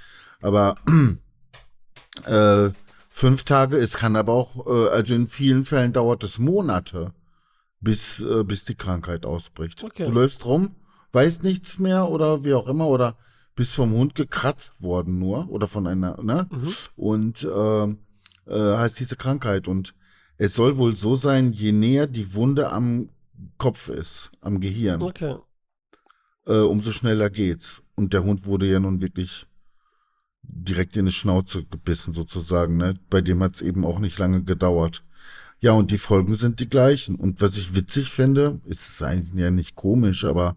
Aber 0.43 0.77
äh, 2.27 2.71
fünf 3.09 3.45
Tage, 3.45 3.79
es 3.79 3.95
kann 3.95 4.17
aber 4.17 4.33
auch, 4.35 4.67
äh, 4.67 4.89
also 4.91 5.15
in 5.15 5.27
vielen 5.27 5.65
Fällen 5.65 5.93
dauert 5.93 6.23
es 6.25 6.39
Monate, 6.39 7.13
bis, 7.81 8.21
äh, 8.21 8.45
bis 8.45 8.65
die 8.65 8.75
Krankheit 8.75 9.25
ausbricht. 9.25 9.83
Okay. 9.85 10.05
Du 10.07 10.13
läufst 10.13 10.45
rum, 10.45 10.75
weißt 11.19 11.43
nichts 11.43 11.81
mehr 11.81 12.09
oder 12.09 12.45
wie 12.45 12.55
auch 12.55 12.69
immer, 12.69 12.87
oder 12.87 13.17
bist 13.57 13.75
vom 13.75 13.91
Hund 13.93 14.15
gekratzt 14.15 14.83
worden 14.83 15.19
nur 15.19 15.49
oder 15.51 15.67
von 15.67 15.87
einer, 15.89 16.23
ne? 16.23 16.49
Mhm. 16.51 16.73
Und 16.95 17.43
äh, 17.43 17.85
äh, 18.47 18.77
heißt 18.77 19.01
diese 19.01 19.17
Krankheit. 19.17 19.67
Und 19.67 19.95
es 20.37 20.55
soll 20.55 20.77
wohl 20.77 20.95
so 20.95 21.17
sein, 21.17 21.53
je 21.53 21.73
näher 21.73 22.07
die 22.07 22.35
Wunde 22.35 22.71
am 22.71 23.09
Kopf 23.57 23.89
ist, 23.89 24.31
am 24.41 24.61
Gehirn, 24.61 25.03
Okay. 25.03 25.35
äh, 26.47 26.61
umso 26.61 26.93
schneller 26.93 27.31
geht's. 27.31 27.83
Und 27.97 28.13
der 28.13 28.23
Hund 28.23 28.47
wurde 28.47 28.67
ja 28.71 28.79
nun 28.79 29.01
wirklich 29.01 29.49
direkt 30.43 30.97
in 30.97 31.07
die 31.07 31.13
Schnauze 31.13 31.65
gebissen, 31.65 32.13
sozusagen. 32.13 32.77
Ne? 32.77 32.95
Bei 33.11 33.21
dem 33.21 33.43
hat's 33.43 33.61
eben 33.61 33.85
auch 33.85 33.99
nicht 33.99 34.19
lange 34.19 34.45
gedauert. 34.45 35.05
Ja, 35.61 35.73
und 35.73 35.91
die 35.91 35.99
Folgen 35.99 36.37
sind 36.37 36.61
die 36.61 36.69
gleichen. 36.71 37.17
Und 37.17 37.41
was 37.41 37.57
ich 37.57 37.75
witzig 37.75 38.11
finde, 38.11 38.61
ist 38.67 38.89
es 38.89 39.03
eigentlich 39.03 39.35
ja 39.35 39.51
nicht 39.51 39.75
komisch, 39.75 40.25
aber 40.25 40.57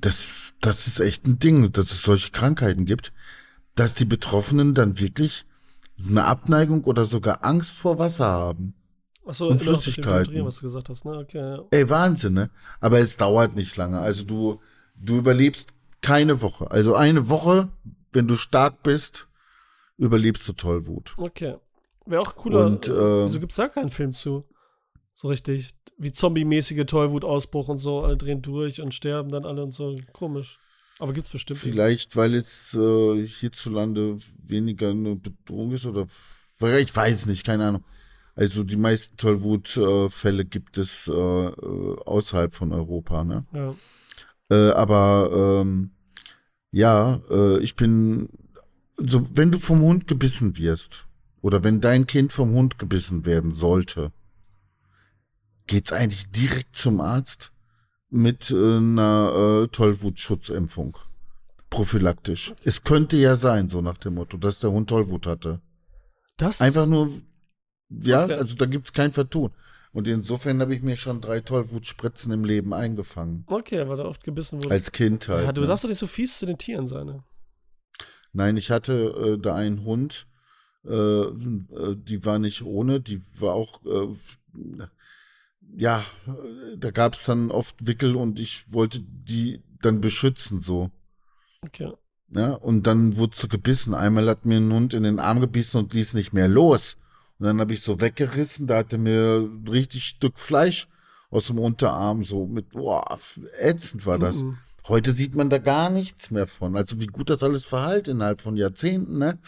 das, 0.00 0.54
das 0.60 0.86
ist 0.86 1.00
echt 1.00 1.26
ein 1.26 1.38
Ding, 1.38 1.72
dass 1.72 1.90
es 1.90 2.02
solche 2.02 2.30
Krankheiten 2.30 2.84
gibt, 2.86 3.12
dass 3.74 3.94
die 3.94 4.04
Betroffenen 4.04 4.74
dann 4.74 4.98
wirklich 4.98 5.44
eine 6.08 6.24
Abneigung 6.24 6.84
oder 6.84 7.04
sogar 7.04 7.44
Angst 7.44 7.78
vor 7.78 7.98
Wasser 7.98 8.26
haben. 8.26 8.74
Achso, 9.26 9.48
Und 9.48 9.62
Flüssigkeiten. 9.62 10.26
Hydrieren, 10.26 10.46
was 10.46 10.56
du 10.56 10.62
gesagt 10.62 10.88
hast, 10.88 11.04
ne? 11.04 11.12
Okay, 11.12 11.38
ja. 11.38 11.62
Ey, 11.70 11.88
Wahnsinn, 11.88 12.34
ne? 12.34 12.50
Aber 12.80 12.98
es 12.98 13.16
dauert 13.16 13.54
nicht 13.54 13.76
lange. 13.76 14.00
Also 14.00 14.24
du, 14.24 14.60
du 14.96 15.16
überlebst 15.16 15.70
keine 16.02 16.42
Woche. 16.42 16.70
Also 16.70 16.94
eine 16.94 17.28
Woche, 17.30 17.68
wenn 18.12 18.28
du 18.28 18.36
stark 18.36 18.82
bist, 18.82 19.26
überlebst 19.96 20.46
du 20.46 20.52
Tollwut. 20.52 21.14
Okay. 21.16 21.56
Wäre 22.04 22.20
auch 22.20 22.36
cooler. 22.36 22.66
Und, 22.66 22.86
äh, 22.86 22.92
äh, 22.92 23.24
wieso 23.24 23.40
gibt's 23.40 23.56
da 23.56 23.68
keinen 23.68 23.88
Film 23.88 24.12
zu? 24.12 24.44
So 25.14 25.28
richtig. 25.28 25.70
Wie 25.96 26.12
zombie-mäßige 26.12 26.84
Tollwutausbruch 26.86 27.68
und 27.68 27.76
so. 27.76 28.00
Alle 28.00 28.16
drehen 28.16 28.42
durch 28.42 28.82
und 28.82 28.94
sterben 28.94 29.30
dann 29.30 29.46
alle 29.46 29.62
und 29.62 29.70
so. 29.70 29.96
Komisch. 30.12 30.58
Aber 30.98 31.12
gibt's 31.12 31.30
bestimmt. 31.30 31.60
Vielleicht, 31.60 32.16
weil 32.16 32.34
es 32.34 32.74
äh, 32.74 33.26
hierzulande 33.26 34.18
weniger 34.42 34.90
eine 34.90 35.16
Bedrohung 35.16 35.72
ist 35.72 35.86
oder 35.86 36.06
ich 36.78 36.94
weiß 36.94 37.26
nicht, 37.26 37.44
keine 37.44 37.66
Ahnung. 37.66 37.84
Also 38.36 38.64
die 38.64 38.76
meisten 38.76 39.16
Tollwutfälle 39.16 40.44
gibt 40.44 40.78
es 40.78 41.08
äh, 41.08 41.12
äh, 41.12 41.96
außerhalb 42.04 42.52
von 42.52 42.72
Europa, 42.72 43.22
ne? 43.22 43.44
Ja. 43.52 43.74
Äh, 44.50 44.70
aber 44.72 45.62
ähm, 45.62 45.90
ja, 46.70 47.20
äh, 47.30 47.58
ich 47.60 47.76
bin 47.76 48.28
so, 48.96 49.26
wenn 49.32 49.52
du 49.52 49.58
vom 49.58 49.80
Hund 49.80 50.08
gebissen 50.08 50.58
wirst 50.58 51.06
oder 51.42 51.62
wenn 51.62 51.80
dein 51.80 52.06
Kind 52.06 52.32
vom 52.32 52.52
Hund 52.52 52.78
gebissen 52.78 53.24
werden 53.26 53.52
sollte, 53.54 54.12
geht's 55.66 55.92
eigentlich 55.92 56.30
direkt 56.30 56.76
zum 56.76 57.00
Arzt 57.00 57.52
mit 58.10 58.50
äh, 58.50 58.54
einer 58.76 59.64
äh, 59.64 59.68
Tollwutschutzimpfung. 59.68 60.96
Prophylaktisch. 61.70 62.54
Es 62.64 62.84
könnte 62.84 63.16
ja 63.16 63.34
sein, 63.36 63.68
so 63.68 63.80
nach 63.80 63.98
dem 63.98 64.14
Motto, 64.14 64.36
dass 64.36 64.60
der 64.60 64.70
Hund 64.70 64.88
Tollwut 64.88 65.26
hatte. 65.26 65.60
Das. 66.36 66.60
Einfach 66.60 66.86
nur, 66.86 67.10
ja, 67.88 68.24
Okay. 68.24 68.34
also 68.34 68.54
da 68.54 68.66
gibt's 68.66 68.92
kein 68.92 69.12
Vertun. 69.12 69.50
Und 69.92 70.08
insofern 70.08 70.60
habe 70.60 70.74
ich 70.74 70.82
mir 70.82 70.96
schon 70.96 71.20
drei 71.20 71.40
Tollwutspritzen 71.40 72.32
im 72.32 72.44
Leben 72.44 72.74
eingefangen. 72.74 73.44
Okay, 73.46 73.88
weil 73.88 73.96
da 73.96 74.04
oft 74.04 74.24
gebissen 74.24 74.62
wurde. 74.62 74.74
Als 74.74 74.90
Kind 74.90 75.28
halt. 75.28 75.46
ja, 75.46 75.52
du 75.52 75.60
ne? 75.60 75.66
darfst 75.68 75.84
doch 75.84 75.88
nicht 75.88 75.98
so 75.98 76.08
fies 76.08 76.38
zu 76.38 76.46
den 76.46 76.58
Tieren 76.58 76.86
sein, 76.86 77.06
ne? 77.06 77.24
Nein, 78.32 78.56
ich 78.56 78.72
hatte 78.72 79.36
äh, 79.36 79.38
da 79.40 79.54
einen 79.54 79.84
Hund, 79.84 80.26
äh, 80.84 80.90
äh, 80.92 81.96
die 81.96 82.24
war 82.24 82.40
nicht 82.40 82.62
ohne, 82.62 83.00
die 83.00 83.22
war 83.38 83.54
auch, 83.54 83.80
äh, 83.84 84.86
ja, 85.76 86.04
da 86.76 86.90
gab 86.90 87.14
es 87.14 87.24
dann 87.24 87.50
oft 87.50 87.86
Wickel 87.86 88.16
und 88.16 88.38
ich 88.38 88.72
wollte 88.72 89.00
die 89.00 89.62
dann 89.80 90.00
beschützen 90.00 90.60
so. 90.60 90.90
Okay. 91.62 91.92
Ja, 92.30 92.52
und 92.54 92.86
dann 92.86 93.16
wurde 93.16 93.36
sie 93.36 93.48
gebissen. 93.48 93.94
Einmal 93.94 94.28
hat 94.28 94.44
mir 94.44 94.56
ein 94.56 94.72
Hund 94.72 94.94
in 94.94 95.02
den 95.04 95.20
Arm 95.20 95.40
gebissen 95.40 95.78
und 95.78 95.94
ließ 95.94 96.14
nicht 96.14 96.32
mehr 96.32 96.48
los. 96.48 96.96
Und 97.38 97.46
dann 97.46 97.60
habe 97.60 97.74
ich 97.74 97.82
so 97.82 98.00
weggerissen, 98.00 98.66
da 98.66 98.78
hatte 98.78 98.98
mir 98.98 99.40
ein 99.40 99.68
richtig 99.68 100.04
Stück 100.04 100.38
Fleisch 100.38 100.88
aus 101.30 101.48
dem 101.48 101.58
Unterarm, 101.58 102.24
so 102.24 102.46
mit, 102.46 102.70
boah, 102.70 103.18
ätzend 103.58 104.06
war 104.06 104.18
das. 104.18 104.42
Mhm. 104.42 104.58
Heute 104.86 105.12
sieht 105.12 105.34
man 105.34 105.50
da 105.50 105.58
gar 105.58 105.90
nichts 105.90 106.30
mehr 106.30 106.46
von. 106.46 106.76
Also 106.76 107.00
wie 107.00 107.06
gut 107.06 107.30
das 107.30 107.42
alles 107.42 107.64
verhält 107.64 108.06
innerhalb 108.06 108.40
von 108.40 108.56
Jahrzehnten, 108.56 109.18
ne? 109.18 109.38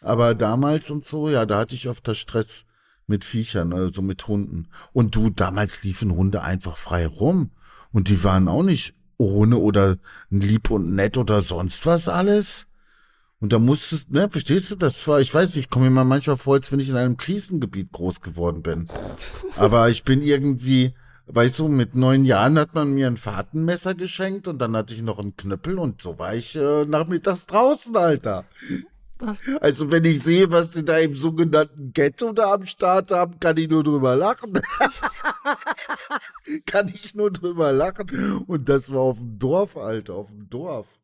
Aber 0.00 0.34
damals 0.34 0.90
und 0.90 1.04
so, 1.04 1.28
ja, 1.28 1.44
da 1.46 1.58
hatte 1.58 1.74
ich 1.74 1.88
öfter 1.88 2.14
Stress 2.14 2.64
mit 3.08 3.24
Viechern, 3.24 3.72
also 3.72 4.02
mit 4.02 4.26
Hunden. 4.28 4.68
Und 4.92 5.14
du, 5.14 5.30
damals 5.30 5.82
liefen 5.82 6.12
Hunde 6.12 6.42
einfach 6.42 6.76
frei 6.76 7.06
rum. 7.06 7.50
Und 7.92 8.08
die 8.08 8.22
waren 8.22 8.48
auch 8.48 8.62
nicht 8.62 8.94
ohne 9.16 9.58
oder 9.58 9.96
lieb 10.30 10.70
und 10.70 10.94
nett 10.94 11.16
oder 11.16 11.40
sonst 11.40 11.84
was 11.86 12.08
alles. 12.08 12.66
Und 13.40 13.52
da 13.52 13.58
musstest, 13.58 14.10
ne, 14.10 14.28
verstehst 14.28 14.70
du, 14.70 14.76
das 14.76 15.06
war, 15.06 15.20
ich 15.20 15.32
weiß 15.32 15.56
ich 15.56 15.70
komme 15.70 15.86
mir 15.86 15.90
mal 15.92 16.04
manchmal 16.04 16.36
vor, 16.36 16.54
als 16.54 16.72
wenn 16.72 16.80
ich 16.80 16.88
in 16.88 16.96
einem 16.96 17.16
Krisengebiet 17.16 17.92
groß 17.92 18.20
geworden 18.20 18.62
bin. 18.62 18.88
Aber 19.56 19.88
ich 19.90 20.02
bin 20.02 20.22
irgendwie, 20.22 20.92
weißt 21.26 21.58
du, 21.60 21.68
mit 21.68 21.94
neun 21.94 22.24
Jahren 22.24 22.58
hat 22.58 22.74
man 22.74 22.92
mir 22.92 23.06
ein 23.06 23.16
Fahrtenmesser 23.16 23.94
geschenkt 23.94 24.48
und 24.48 24.58
dann 24.58 24.76
hatte 24.76 24.94
ich 24.94 25.02
noch 25.02 25.20
einen 25.20 25.36
Knüppel 25.36 25.78
und 25.78 26.02
so 26.02 26.18
war 26.18 26.34
ich 26.34 26.56
äh, 26.56 26.84
nachmittags 26.84 27.46
draußen, 27.46 27.96
Alter. 27.96 28.44
Also 29.60 29.90
wenn 29.90 30.04
ich 30.04 30.22
sehe, 30.22 30.50
was 30.50 30.70
die 30.70 30.84
da 30.84 30.98
im 30.98 31.14
sogenannten 31.14 31.92
Ghetto 31.92 32.32
da 32.32 32.54
am 32.54 32.66
Start 32.66 33.10
haben, 33.10 33.38
kann 33.40 33.56
ich 33.56 33.68
nur 33.68 33.82
drüber 33.82 34.16
lachen. 34.16 34.52
kann 36.66 36.88
ich 36.88 37.14
nur 37.14 37.30
drüber 37.30 37.72
lachen. 37.72 38.44
Und 38.46 38.68
das 38.68 38.92
war 38.92 39.00
auf 39.00 39.18
dem 39.18 39.38
Dorf, 39.38 39.76
Alter, 39.76 40.14
auf 40.14 40.28
dem 40.28 40.48
Dorf. 40.48 41.00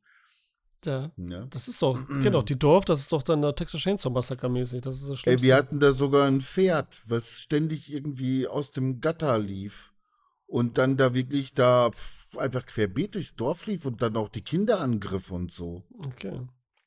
Ja. 0.84 1.10
Ja. 1.16 1.46
Das 1.46 1.66
ist 1.66 1.80
doch, 1.80 1.98
genau, 2.22 2.42
die 2.42 2.58
Dorf, 2.58 2.84
das 2.84 3.00
ist 3.00 3.12
doch 3.12 3.22
dann 3.22 3.40
der 3.40 3.54
Texas 3.54 3.80
Chainsaw 3.80 4.10
Massacre 4.10 4.50
mäßig. 4.50 4.82
Das 4.82 4.96
ist 4.96 5.08
das 5.08 5.10
Ey, 5.10 5.16
Schlimmste. 5.16 5.46
wir 5.46 5.56
hatten 5.56 5.80
da 5.80 5.92
sogar 5.92 6.26
ein 6.26 6.40
Pferd, 6.40 7.00
was 7.06 7.40
ständig 7.40 7.92
irgendwie 7.92 8.46
aus 8.46 8.70
dem 8.70 9.00
Gatter 9.00 9.38
lief. 9.38 9.92
Und 10.46 10.76
dann 10.76 10.96
da 10.96 11.14
wirklich 11.14 11.54
da 11.54 11.90
einfach 12.36 12.66
querbeet 12.66 13.14
durchs 13.14 13.34
Dorf 13.34 13.66
lief 13.66 13.86
und 13.86 14.02
dann 14.02 14.16
auch 14.16 14.28
die 14.28 14.42
Kinder 14.42 14.80
angriff 14.80 15.30
und 15.30 15.50
so. 15.50 15.84
okay. 15.98 16.40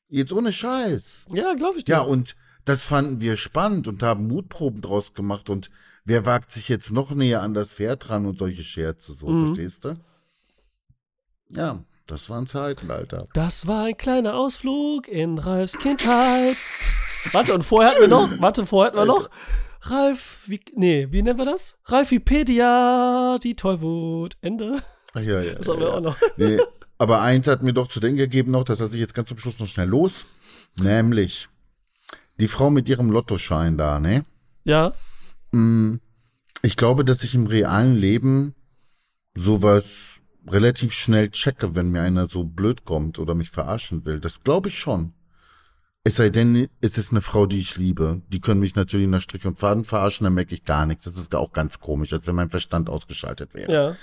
Jetzt 0.08 0.32
ohne 0.32 0.52
Scheiß. 0.52 1.26
Ja, 1.32 1.54
glaube 1.54 1.78
ich 1.78 1.84
dir. 1.84 1.92
Ja, 1.96 2.00
und 2.00 2.34
das 2.64 2.86
fanden 2.86 3.20
wir 3.20 3.36
spannend 3.36 3.88
und 3.88 4.02
haben 4.02 4.26
Mutproben 4.26 4.80
draus 4.80 5.14
gemacht. 5.14 5.50
Und 5.50 5.70
wer 6.04 6.24
wagt 6.26 6.50
sich 6.52 6.68
jetzt 6.68 6.92
noch 6.92 7.10
näher 7.12 7.42
an 7.42 7.54
das 7.54 7.74
Pferd 7.74 8.08
ran 8.10 8.26
und 8.26 8.38
solche 8.38 8.62
Scherze, 8.62 9.14
so, 9.14 9.28
Mhm. 9.28 9.46
verstehst 9.46 9.84
du? 9.84 9.94
Ja, 11.50 11.82
das 12.06 12.28
waren 12.30 12.46
Zeiten, 12.46 12.90
Alter. 12.90 13.26
Das 13.34 13.66
war 13.66 13.84
ein 13.84 13.96
kleiner 13.96 14.34
Ausflug 14.34 15.08
in 15.08 15.38
Ralfs 15.38 15.78
Kindheit. 15.78 16.56
warte, 17.32 17.54
und 17.54 17.62
vorher 17.62 17.90
hatten 17.90 18.00
wir 18.02 18.08
noch, 18.08 18.30
warte, 18.40 18.64
vorher 18.66 18.92
hatten 18.92 18.98
wir 18.98 19.06
noch 19.06 19.28
Ralf, 19.82 20.42
wie, 20.46 20.60
nee, 20.74 21.06
wie 21.10 21.22
nennen 21.22 21.38
wir 21.38 21.44
das? 21.44 21.78
Ralfipedia, 21.84 23.38
die 23.42 23.54
Tollwut. 23.56 24.36
Ende. 24.40 24.82
Ach, 25.14 25.20
ja, 25.20 25.40
ja, 25.40 25.54
Das 25.54 25.68
haben 25.68 25.80
wir 25.80 25.88
ja. 25.88 25.94
auch 25.94 26.00
noch. 26.00 26.16
Nee, 26.36 26.58
aber 26.98 27.22
eins 27.22 27.46
hat 27.46 27.62
mir 27.62 27.72
doch 27.72 27.88
zu 27.88 28.00
denken 28.00 28.18
gegeben 28.18 28.50
noch, 28.50 28.64
das 28.64 28.80
lasse 28.80 28.94
ich 28.94 29.00
jetzt 29.00 29.14
ganz 29.14 29.28
zum 29.28 29.38
Schluss 29.38 29.58
noch 29.60 29.68
schnell 29.68 29.88
los. 29.88 30.26
Nämlich 30.80 31.48
die 32.40 32.48
Frau 32.48 32.70
mit 32.70 32.88
ihrem 32.88 33.10
Lottoschein 33.10 33.76
da, 33.78 33.98
ne? 34.00 34.24
Ja, 34.64 34.92
Mm, 35.50 35.96
Ich 36.62 36.76
glaube, 36.76 37.04
dass 37.04 37.22
ich 37.24 37.34
im 37.34 37.46
realen 37.46 37.96
Leben 37.96 38.54
sowas 39.34 40.20
relativ 40.46 40.92
schnell 40.92 41.30
checke, 41.30 41.74
wenn 41.74 41.90
mir 41.90 42.02
einer 42.02 42.26
so 42.26 42.44
blöd 42.44 42.84
kommt 42.84 43.18
oder 43.18 43.34
mich 43.34 43.50
verarschen 43.50 44.04
will. 44.04 44.20
Das 44.20 44.42
glaube 44.42 44.68
ich 44.68 44.78
schon. 44.78 45.12
Es 46.04 46.16
sei 46.16 46.30
denn, 46.30 46.68
es 46.80 46.96
ist 46.96 47.10
eine 47.12 47.20
Frau, 47.20 47.46
die 47.46 47.58
ich 47.58 47.76
liebe. 47.76 48.22
Die 48.28 48.40
können 48.40 48.60
mich 48.60 48.74
natürlich 48.76 49.08
nach 49.08 49.20
Strich 49.20 49.46
und 49.46 49.58
Faden 49.58 49.84
verarschen, 49.84 50.24
dann 50.24 50.34
merke 50.34 50.54
ich 50.54 50.64
gar 50.64 50.86
nichts. 50.86 51.04
Das 51.04 51.16
ist 51.16 51.34
auch 51.34 51.52
ganz 51.52 51.80
komisch, 51.80 52.12
als 52.12 52.26
wenn 52.26 52.34
mein 52.36 52.50
Verstand 52.50 52.88
ausgeschaltet 52.88 53.54
wäre. 53.54 53.72
ja. 53.72 53.96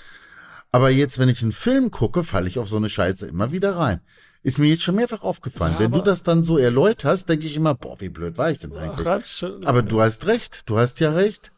Aber 0.76 0.90
jetzt, 0.90 1.18
wenn 1.18 1.30
ich 1.30 1.40
einen 1.42 1.52
Film 1.52 1.90
gucke, 1.90 2.22
falle 2.22 2.48
ich 2.48 2.58
auf 2.58 2.68
so 2.68 2.76
eine 2.76 2.90
Scheiße 2.90 3.26
immer 3.26 3.50
wieder 3.50 3.76
rein. 3.76 4.00
Ist 4.42 4.58
mir 4.58 4.66
jetzt 4.68 4.82
schon 4.82 4.94
mehrfach 4.96 5.22
aufgefallen. 5.22 5.72
Ja, 5.74 5.80
wenn 5.80 5.92
du 5.92 6.02
das 6.02 6.22
dann 6.22 6.44
so 6.44 6.58
erläuterst, 6.58 7.28
denke 7.30 7.46
ich 7.46 7.56
immer, 7.56 7.74
boah, 7.74 7.98
wie 8.00 8.10
blöd 8.10 8.36
war 8.36 8.50
ich 8.50 8.58
denn 8.58 8.72
Ach, 8.76 8.82
eigentlich? 8.82 9.06
Ratsch, 9.06 9.44
Aber 9.64 9.82
du 9.82 10.02
hast 10.02 10.26
recht, 10.26 10.68
du 10.68 10.76
hast 10.78 11.00
ja 11.00 11.12
recht. 11.12 11.50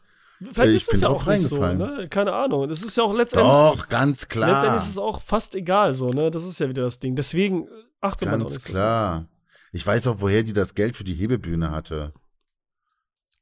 vielleicht 0.53 0.71
ich 0.75 0.81
ist 0.83 0.93
es 0.93 1.01
ja 1.01 1.09
auch 1.09 1.25
nicht 1.25 1.41
so, 1.41 1.57
reingefallen. 1.57 1.97
ne? 1.97 2.07
Keine 2.09 2.31
Ahnung. 2.33 2.69
Es 2.69 2.81
ist 2.81 2.95
ja 2.95 3.03
auch 3.03 3.13
letztendlich, 3.13 3.51
Doch, 3.51 3.89
ganz 3.89 4.27
klar. 4.29 4.53
letztendlich 4.53 4.83
ist 4.83 4.89
es 4.91 4.97
auch 4.97 5.21
fast 5.21 5.53
egal 5.53 5.91
so, 5.91 6.11
ne? 6.11 6.31
Das 6.31 6.45
ist 6.45 6.59
ja 6.61 6.69
wieder 6.69 6.83
das 6.83 6.99
Ding. 6.99 7.15
Deswegen 7.17 7.67
achtet 7.99 8.31
man 8.31 8.41
auch 8.41 8.45
Ganz 8.45 8.53
nicht 8.55 8.67
so. 8.67 8.71
klar. 8.71 9.27
Ich 9.73 9.85
weiß 9.85 10.07
auch, 10.07 10.21
woher 10.21 10.43
die 10.43 10.53
das 10.53 10.73
Geld 10.75 10.95
für 10.95 11.03
die 11.03 11.13
Hebebühne 11.13 11.71
hatte. 11.71 12.13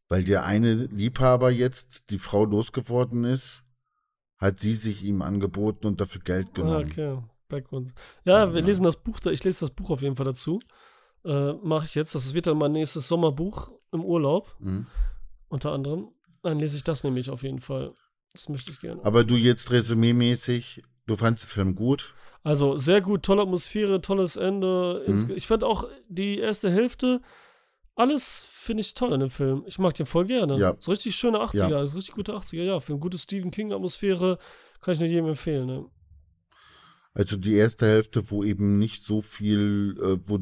Weil 0.10 0.24
der 0.24 0.44
eine 0.46 0.74
Liebhaber 0.74 1.52
jetzt 1.52 2.10
die 2.10 2.18
Frau 2.20 2.44
losgeworden 2.46 3.24
ist, 3.26 3.62
hat 4.38 4.60
sie 4.60 4.76
sich 4.76 5.04
ihm 5.04 5.22
angeboten 5.22 5.88
und 5.88 6.00
dafür 6.02 6.22
Geld 6.22 6.48
Ah, 6.50 6.54
genommen. 6.54 6.86
okay. 6.86 7.18
Background. 7.50 7.94
Ja, 8.26 8.54
wir 8.54 8.60
Ja. 8.60 8.66
lesen 8.66 8.84
das 8.84 8.98
Buch, 8.98 9.20
da, 9.20 9.30
ich 9.32 9.44
lese 9.44 9.62
das 9.62 9.72
Buch 9.72 9.90
auf 9.90 10.02
jeden 10.02 10.16
Fall 10.16 10.26
dazu. 10.26 10.60
Äh, 11.26 11.54
Mache 11.54 11.86
ich 11.86 11.96
jetzt. 11.96 12.14
Das 12.16 12.34
wird 12.34 12.48
dann 12.48 12.58
mein 12.58 12.72
nächstes 12.74 13.08
Sommerbuch 13.08 13.72
im 13.92 14.04
Urlaub, 14.04 14.56
Mhm. 14.60 14.86
unter 15.50 15.72
anderem. 15.72 16.10
Dann 16.44 16.60
lese 16.60 16.78
ich 16.78 16.84
das 16.84 17.04
nämlich 17.04 17.30
auf 17.30 17.44
jeden 17.44 17.60
Fall. 17.60 17.94
Das 18.34 18.50
möchte 18.50 18.72
ich 18.72 18.80
gerne. 18.80 19.04
Aber 19.04 19.24
du 19.24 19.36
jetzt 19.36 19.72
resümee-mäßig, 19.72 20.84
du 21.08 21.16
fandst 21.16 21.46
den 21.46 21.50
Film 21.50 21.76
gut? 21.76 22.14
Also 22.44 22.78
sehr 22.78 23.02
gut, 23.02 23.24
tolle 23.24 23.42
Atmosphäre, 23.42 24.00
tolles 24.02 24.36
Ende. 24.36 25.04
Mhm. 25.08 25.32
Ich 25.36 25.48
fand 25.48 25.64
auch 25.64 25.88
die 26.08 26.38
erste 26.40 26.70
Hälfte, 26.70 27.22
alles 27.98 28.48
finde 28.48 28.82
ich 28.82 28.94
toll 28.94 29.12
in 29.14 29.20
dem 29.20 29.30
Film. 29.30 29.64
Ich 29.66 29.80
mag 29.80 29.96
den 29.96 30.06
voll 30.06 30.26
gerne. 30.26 30.58
Ja. 30.58 30.76
So 30.80 30.92
richtig 30.92 31.16
schöne 31.16 31.40
80er, 31.40 31.86
so 31.88 31.98
richtig 31.98 32.16
gute 32.16 32.34
80er, 32.34 32.64
ja. 32.64 32.80
Für 32.80 32.94
eine 32.94 33.00
gute 33.00 33.18
Stephen 33.18 33.52
King-Atmosphäre 33.52 34.38
kann 34.82 34.94
ich 34.94 35.00
nur 35.00 35.10
jedem 35.10 35.28
empfehlen. 35.28 35.66
Ne? 35.66 35.86
Also 37.14 37.36
die 37.36 37.56
erste 37.56 37.88
Hälfte, 37.88 38.30
wo 38.30 38.44
eben 38.44 38.78
nicht 38.78 39.04
so 39.04 39.22
viel, 39.22 39.98
äh, 40.00 40.20
wo, 40.24 40.40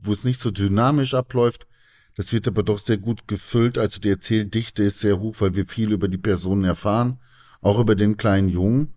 wo 0.00 0.12
es 0.12 0.24
nicht 0.24 0.40
so 0.40 0.50
dynamisch 0.50 1.14
abläuft, 1.14 1.68
das 2.16 2.32
wird 2.32 2.48
aber 2.48 2.64
doch 2.64 2.78
sehr 2.78 2.98
gut 2.98 3.28
gefüllt. 3.28 3.78
Also 3.78 4.00
die 4.00 4.10
Erzähldichte 4.10 4.82
ist 4.82 4.98
sehr 4.98 5.20
hoch, 5.20 5.36
weil 5.38 5.54
wir 5.54 5.66
viel 5.66 5.92
über 5.92 6.08
die 6.08 6.18
Personen 6.18 6.64
erfahren, 6.64 7.20
auch 7.60 7.78
über 7.78 7.94
den 7.94 8.16
kleinen 8.16 8.48
Jungen, 8.48 8.94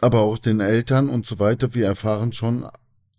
aber 0.00 0.20
auch 0.20 0.38
den 0.38 0.58
Eltern 0.58 1.08
und 1.08 1.24
so 1.24 1.38
weiter. 1.38 1.74
Wir 1.74 1.86
erfahren 1.86 2.32
schon 2.32 2.68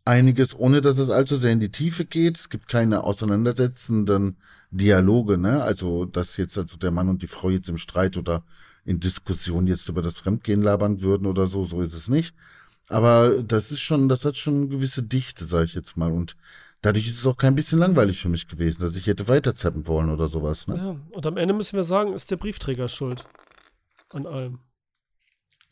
einiges, 0.05 0.57
ohne 0.57 0.81
dass 0.81 0.97
es 0.97 1.09
allzu 1.09 1.35
sehr 1.35 1.51
in 1.51 1.59
die 1.59 1.71
Tiefe 1.71 2.05
geht. 2.05 2.37
Es 2.37 2.49
gibt 2.49 2.67
keine 2.67 3.03
auseinandersetzenden 3.03 4.37
Dialoge, 4.71 5.37
ne? 5.37 5.63
Also, 5.63 6.05
dass 6.05 6.37
jetzt 6.37 6.57
also 6.57 6.77
der 6.77 6.91
Mann 6.91 7.09
und 7.09 7.21
die 7.21 7.27
Frau 7.27 7.49
jetzt 7.49 7.69
im 7.69 7.77
Streit 7.77 8.17
oder 8.17 8.43
in 8.85 8.99
Diskussion 8.99 9.67
jetzt 9.67 9.87
über 9.89 10.01
das 10.01 10.19
Fremdgehen 10.19 10.61
labern 10.61 11.01
würden 11.01 11.27
oder 11.27 11.47
so, 11.47 11.65
so 11.65 11.81
ist 11.81 11.93
es 11.93 12.07
nicht. 12.07 12.33
Aber 12.87 13.43
das 13.43 13.71
ist 13.71 13.81
schon, 13.81 14.09
das 14.09 14.25
hat 14.25 14.35
schon 14.35 14.55
eine 14.55 14.67
gewisse 14.67 15.03
Dichte, 15.03 15.45
sag 15.45 15.65
ich 15.65 15.75
jetzt 15.75 15.97
mal. 15.97 16.11
Und 16.11 16.35
dadurch 16.81 17.07
ist 17.07 17.19
es 17.19 17.27
auch 17.27 17.37
kein 17.37 17.55
bisschen 17.55 17.79
langweilig 17.79 18.21
für 18.21 18.29
mich 18.29 18.47
gewesen, 18.47 18.81
dass 18.81 18.95
ich 18.95 19.07
hätte 19.07 19.27
weiterzappen 19.27 19.87
wollen 19.87 20.09
oder 20.09 20.27
sowas. 20.27 20.67
Ne? 20.67 20.75
Ja. 20.75 20.95
Und 21.15 21.27
am 21.27 21.37
Ende 21.37 21.53
müssen 21.53 21.75
wir 21.75 21.83
sagen, 21.83 22.13
ist 22.13 22.31
der 22.31 22.37
Briefträger 22.37 22.87
schuld. 22.87 23.25
An 24.09 24.25
allem. 24.25 24.59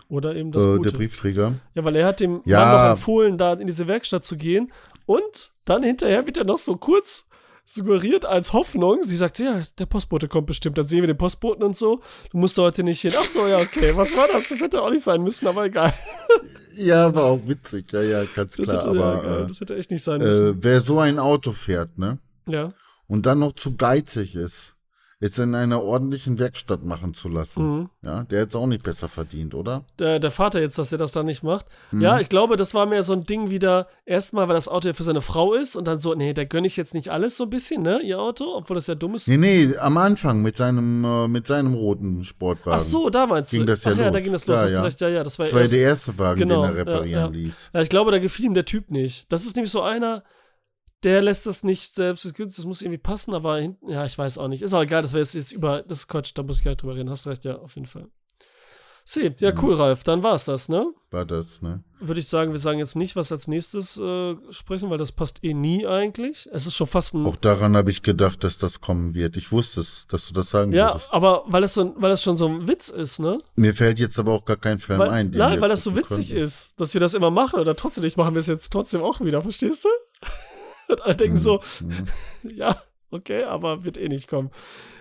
Oder 0.09 0.35
eben 0.35 0.51
das 0.51 0.65
äh, 0.65 0.75
Gute. 0.77 0.89
der 0.89 0.97
Briefträger. 0.97 1.53
Ja, 1.75 1.85
weil 1.85 1.95
er 1.95 2.07
hat 2.07 2.19
dem 2.19 2.41
Ja. 2.45 2.59
Mann 2.59 2.73
noch 2.83 2.89
empfohlen, 2.91 3.37
da 3.37 3.53
in 3.53 3.67
diese 3.67 3.87
Werkstatt 3.87 4.23
zu 4.23 4.35
gehen. 4.37 4.71
Und 5.05 5.51
dann 5.65 5.83
hinterher 5.83 6.25
wird 6.25 6.37
er 6.37 6.43
noch 6.45 6.57
so 6.57 6.75
kurz 6.77 7.27
suggeriert 7.63 8.25
als 8.25 8.51
Hoffnung. 8.53 9.03
Sie 9.03 9.15
sagt, 9.15 9.37
ja, 9.37 9.61
der 9.77 9.85
Postbote 9.85 10.27
kommt 10.27 10.47
bestimmt. 10.47 10.77
Dann 10.79 10.87
sehen 10.87 11.01
wir 11.01 11.07
den 11.07 11.17
Postboten 11.17 11.63
und 11.63 11.77
so. 11.77 12.01
Du 12.31 12.37
musst 12.39 12.57
heute 12.57 12.81
nicht 12.83 13.01
hin. 13.01 13.13
Ach 13.19 13.25
so, 13.25 13.45
ja, 13.47 13.59
okay. 13.59 13.91
Was 13.95 14.17
war 14.17 14.25
das? 14.33 14.49
Das 14.49 14.59
hätte 14.61 14.81
auch 14.81 14.89
nicht 14.89 15.03
sein 15.03 15.21
müssen, 15.21 15.47
aber 15.47 15.65
egal. 15.65 15.93
Ja, 16.75 17.13
war 17.13 17.25
auch 17.25 17.41
witzig. 17.45 17.91
Ja, 17.91 18.01
ja, 18.01 18.23
ganz 18.35 18.55
Das, 18.55 18.65
klar. 18.65 18.77
hätte, 18.77 18.95
ja, 18.97 19.03
aber 19.03 19.23
egal. 19.23 19.43
äh, 19.43 19.47
das 19.47 19.59
hätte 19.61 19.75
echt 19.75 19.91
nicht 19.91 20.03
sein 20.03 20.21
müssen. 20.21 20.47
äh, 20.47 20.63
wer 20.63 20.81
so 20.81 20.99
ein 20.99 21.19
Auto 21.19 21.51
fährt, 21.51 21.97
ne? 21.97 22.17
ja. 22.47 22.73
Und 23.07 23.25
dann 23.25 23.39
noch 23.39 23.53
zu 23.53 23.75
geizig 23.75 24.35
ist, 24.35 24.75
es 25.21 25.37
in 25.37 25.53
einer 25.53 25.83
ordentlichen 25.83 26.39
Werkstatt 26.39 26.83
machen 26.83 27.13
zu 27.13 27.27
lassen. 27.27 27.63
Mhm. 27.79 27.89
Ja, 28.01 28.23
der 28.23 28.39
hätte 28.41 28.49
es 28.49 28.55
auch 28.55 28.67
nicht 28.67 28.83
besser 28.83 29.09
verdient, 29.09 29.53
oder? 29.53 29.83
Der, 29.99 30.19
der 30.19 30.31
Vater 30.31 30.61
jetzt, 30.61 30.77
dass 30.77 30.91
er 30.93 30.97
das 30.97 31.11
dann 31.11 31.25
nicht 31.25 31.43
macht. 31.43 31.65
Mhm. 31.91 32.01
Ja, 32.01 32.19
ich 32.19 32.29
glaube, 32.29 32.55
das 32.55 32.73
war 32.73 32.85
mehr 32.85 33.03
so 33.03 33.11
ein 33.13 33.25
Ding 33.25 33.49
wieder, 33.49 33.87
erstmal, 34.05 34.47
weil 34.47 34.55
das 34.55 34.69
Auto 34.69 34.87
ja 34.87 34.93
für 34.93 35.03
seine 35.03 35.19
Frau 35.21 35.53
ist 35.53 35.75
und 35.75 35.85
dann 35.87 35.99
so, 35.99 36.13
nee, 36.15 36.33
da 36.33 36.45
gönne 36.45 36.67
ich 36.67 36.77
jetzt 36.77 36.93
nicht 36.93 37.09
alles 37.09 37.35
so 37.35 37.43
ein 37.43 37.49
bisschen, 37.49 37.81
ne, 37.81 37.99
ihr 38.01 38.19
Auto, 38.19 38.45
obwohl 38.55 38.75
das 38.75 38.87
ja 38.87 38.95
dumm 38.95 39.15
ist. 39.15 39.27
Nee, 39.27 39.37
nee, 39.37 39.75
am 39.77 39.97
Anfang 39.97 40.41
mit 40.41 40.55
seinem, 40.55 41.03
äh, 41.03 41.27
mit 41.27 41.47
seinem 41.47 41.73
roten 41.73 42.23
Sportwagen. 42.23 42.77
Ach 42.77 42.79
so, 42.79 43.09
da 43.09 43.27
meinst 43.27 43.51
Ging 43.51 43.61
du. 43.61 43.65
das 43.65 43.83
ja 43.83 43.91
Ach 43.91 43.97
ja, 43.97 44.03
da 44.05 44.17
los. 44.17 44.23
ging 44.23 44.31
das 44.31 44.47
los, 44.47 44.59
Ja, 44.59 44.63
hast 44.65 44.71
ja. 44.71 44.83
recht, 44.83 45.01
ja, 45.01 45.09
ja, 45.09 45.23
das 45.23 45.37
war 45.37 45.45
Das 45.45 45.53
war 45.53 45.59
ja 45.59 45.63
erst, 45.63 45.73
der 45.73 45.81
erste 45.81 46.17
Wagen, 46.17 46.39
Genau, 46.39 46.61
den 46.65 46.71
er 46.71 46.77
ja, 46.77 46.83
reparieren 46.83 47.33
ja. 47.33 47.39
ließ. 47.39 47.71
Ja, 47.73 47.81
ich 47.81 47.89
glaube, 47.89 48.11
da 48.11 48.19
gefiel 48.19 48.45
ihm 48.45 48.53
der 48.53 48.65
Typ 48.65 48.89
nicht. 48.89 49.29
Das 49.31 49.45
ist 49.45 49.57
nämlich 49.57 49.71
so 49.71 49.81
einer, 49.81 50.23
der 51.03 51.21
lässt 51.21 51.45
das 51.45 51.63
nicht 51.63 51.93
selbst 51.93 52.25
das 52.37 52.65
muss 52.65 52.81
irgendwie 52.81 52.97
passen, 52.97 53.33
aber 53.33 53.57
hinten, 53.57 53.89
ja, 53.89 54.05
ich 54.05 54.17
weiß 54.17 54.37
auch 54.37 54.47
nicht. 54.47 54.61
Ist 54.61 54.73
auch 54.73 54.81
egal, 54.83 55.01
das 55.01 55.13
wäre 55.13 55.23
jetzt, 55.25 55.51
über, 55.51 55.81
das 55.83 55.99
ist 55.99 56.07
Quatsch, 56.07 56.31
da 56.35 56.43
muss 56.43 56.57
ich 56.57 56.63
gar 56.63 56.71
nicht 56.71 56.81
drüber 56.81 56.95
reden. 56.95 57.09
Hast 57.09 57.27
recht, 57.27 57.45
ja, 57.45 57.57
auf 57.57 57.75
jeden 57.75 57.87
Fall. 57.87 58.07
See, 59.05 59.33
ja, 59.39 59.51
Mhm. 59.51 59.59
cool, 59.63 59.73
Ralf, 59.73 60.03
dann 60.03 60.21
war's 60.21 60.45
das, 60.45 60.69
ne? 60.69 60.85
War 61.09 61.25
das, 61.25 61.63
ne? 61.63 61.83
Würde 61.99 62.19
ich 62.19 62.27
sagen, 62.27 62.51
wir 62.51 62.59
sagen 62.59 62.77
jetzt 62.77 62.95
nicht, 62.95 63.15
was 63.15 63.31
als 63.31 63.47
nächstes 63.47 63.97
äh, 63.97 64.35
sprechen, 64.51 64.91
weil 64.91 64.99
das 64.99 65.11
passt 65.11 65.43
eh 65.43 65.55
nie 65.55 65.87
eigentlich. 65.87 66.47
Es 66.53 66.67
ist 66.67 66.75
schon 66.75 66.85
fast 66.85 67.15
ein. 67.15 67.25
Auch 67.25 67.35
daran 67.35 67.75
habe 67.75 67.89
ich 67.89 68.03
gedacht, 68.03 68.43
dass 68.43 68.59
das 68.59 68.81
kommen 68.81 69.15
wird. 69.15 69.35
Ich 69.35 69.51
wusste 69.51 69.79
es, 69.81 70.05
dass 70.09 70.27
du 70.27 70.33
das 70.35 70.51
sagen 70.51 70.71
ja, 70.73 70.93
würdest. 70.93 71.11
aber 71.11 71.43
weil 71.47 71.63
es, 71.63 71.73
so, 71.73 71.95
weil 71.97 72.11
es 72.11 72.21
schon 72.21 72.37
so 72.37 72.47
ein 72.47 72.67
Witz 72.67 72.89
ist, 72.89 73.17
ne? 73.19 73.39
Mir 73.55 73.73
fällt 73.73 73.97
jetzt 73.97 74.19
aber 74.19 74.31
auch 74.33 74.45
gar 74.45 74.57
kein 74.57 74.77
Film 74.77 74.99
Weil, 74.99 75.09
ein. 75.09 75.31
nein, 75.31 75.59
weil 75.59 75.69
das 75.69 75.83
so 75.83 75.95
witzig 75.95 76.27
könnten. 76.29 76.43
ist, 76.43 76.79
dass 76.79 76.93
wir 76.93 77.01
das 77.01 77.15
immer 77.15 77.31
machen 77.31 77.59
oder 77.59 77.75
trotzdem 77.75 78.03
nicht 78.03 78.15
machen 78.17 78.35
wir 78.35 78.39
es 78.41 78.47
jetzt 78.47 78.69
trotzdem 78.71 79.01
auch 79.01 79.19
wieder, 79.21 79.41
verstehst 79.41 79.85
du? 79.85 79.89
Und 80.89 81.01
alle 81.01 81.15
denken 81.15 81.37
so, 81.37 81.61
Mhm. 81.81 82.07
ja, 82.55 82.81
okay, 83.11 83.43
aber 83.43 83.83
wird 83.83 83.97
eh 83.97 84.07
nicht 84.09 84.27
kommen. 84.27 84.51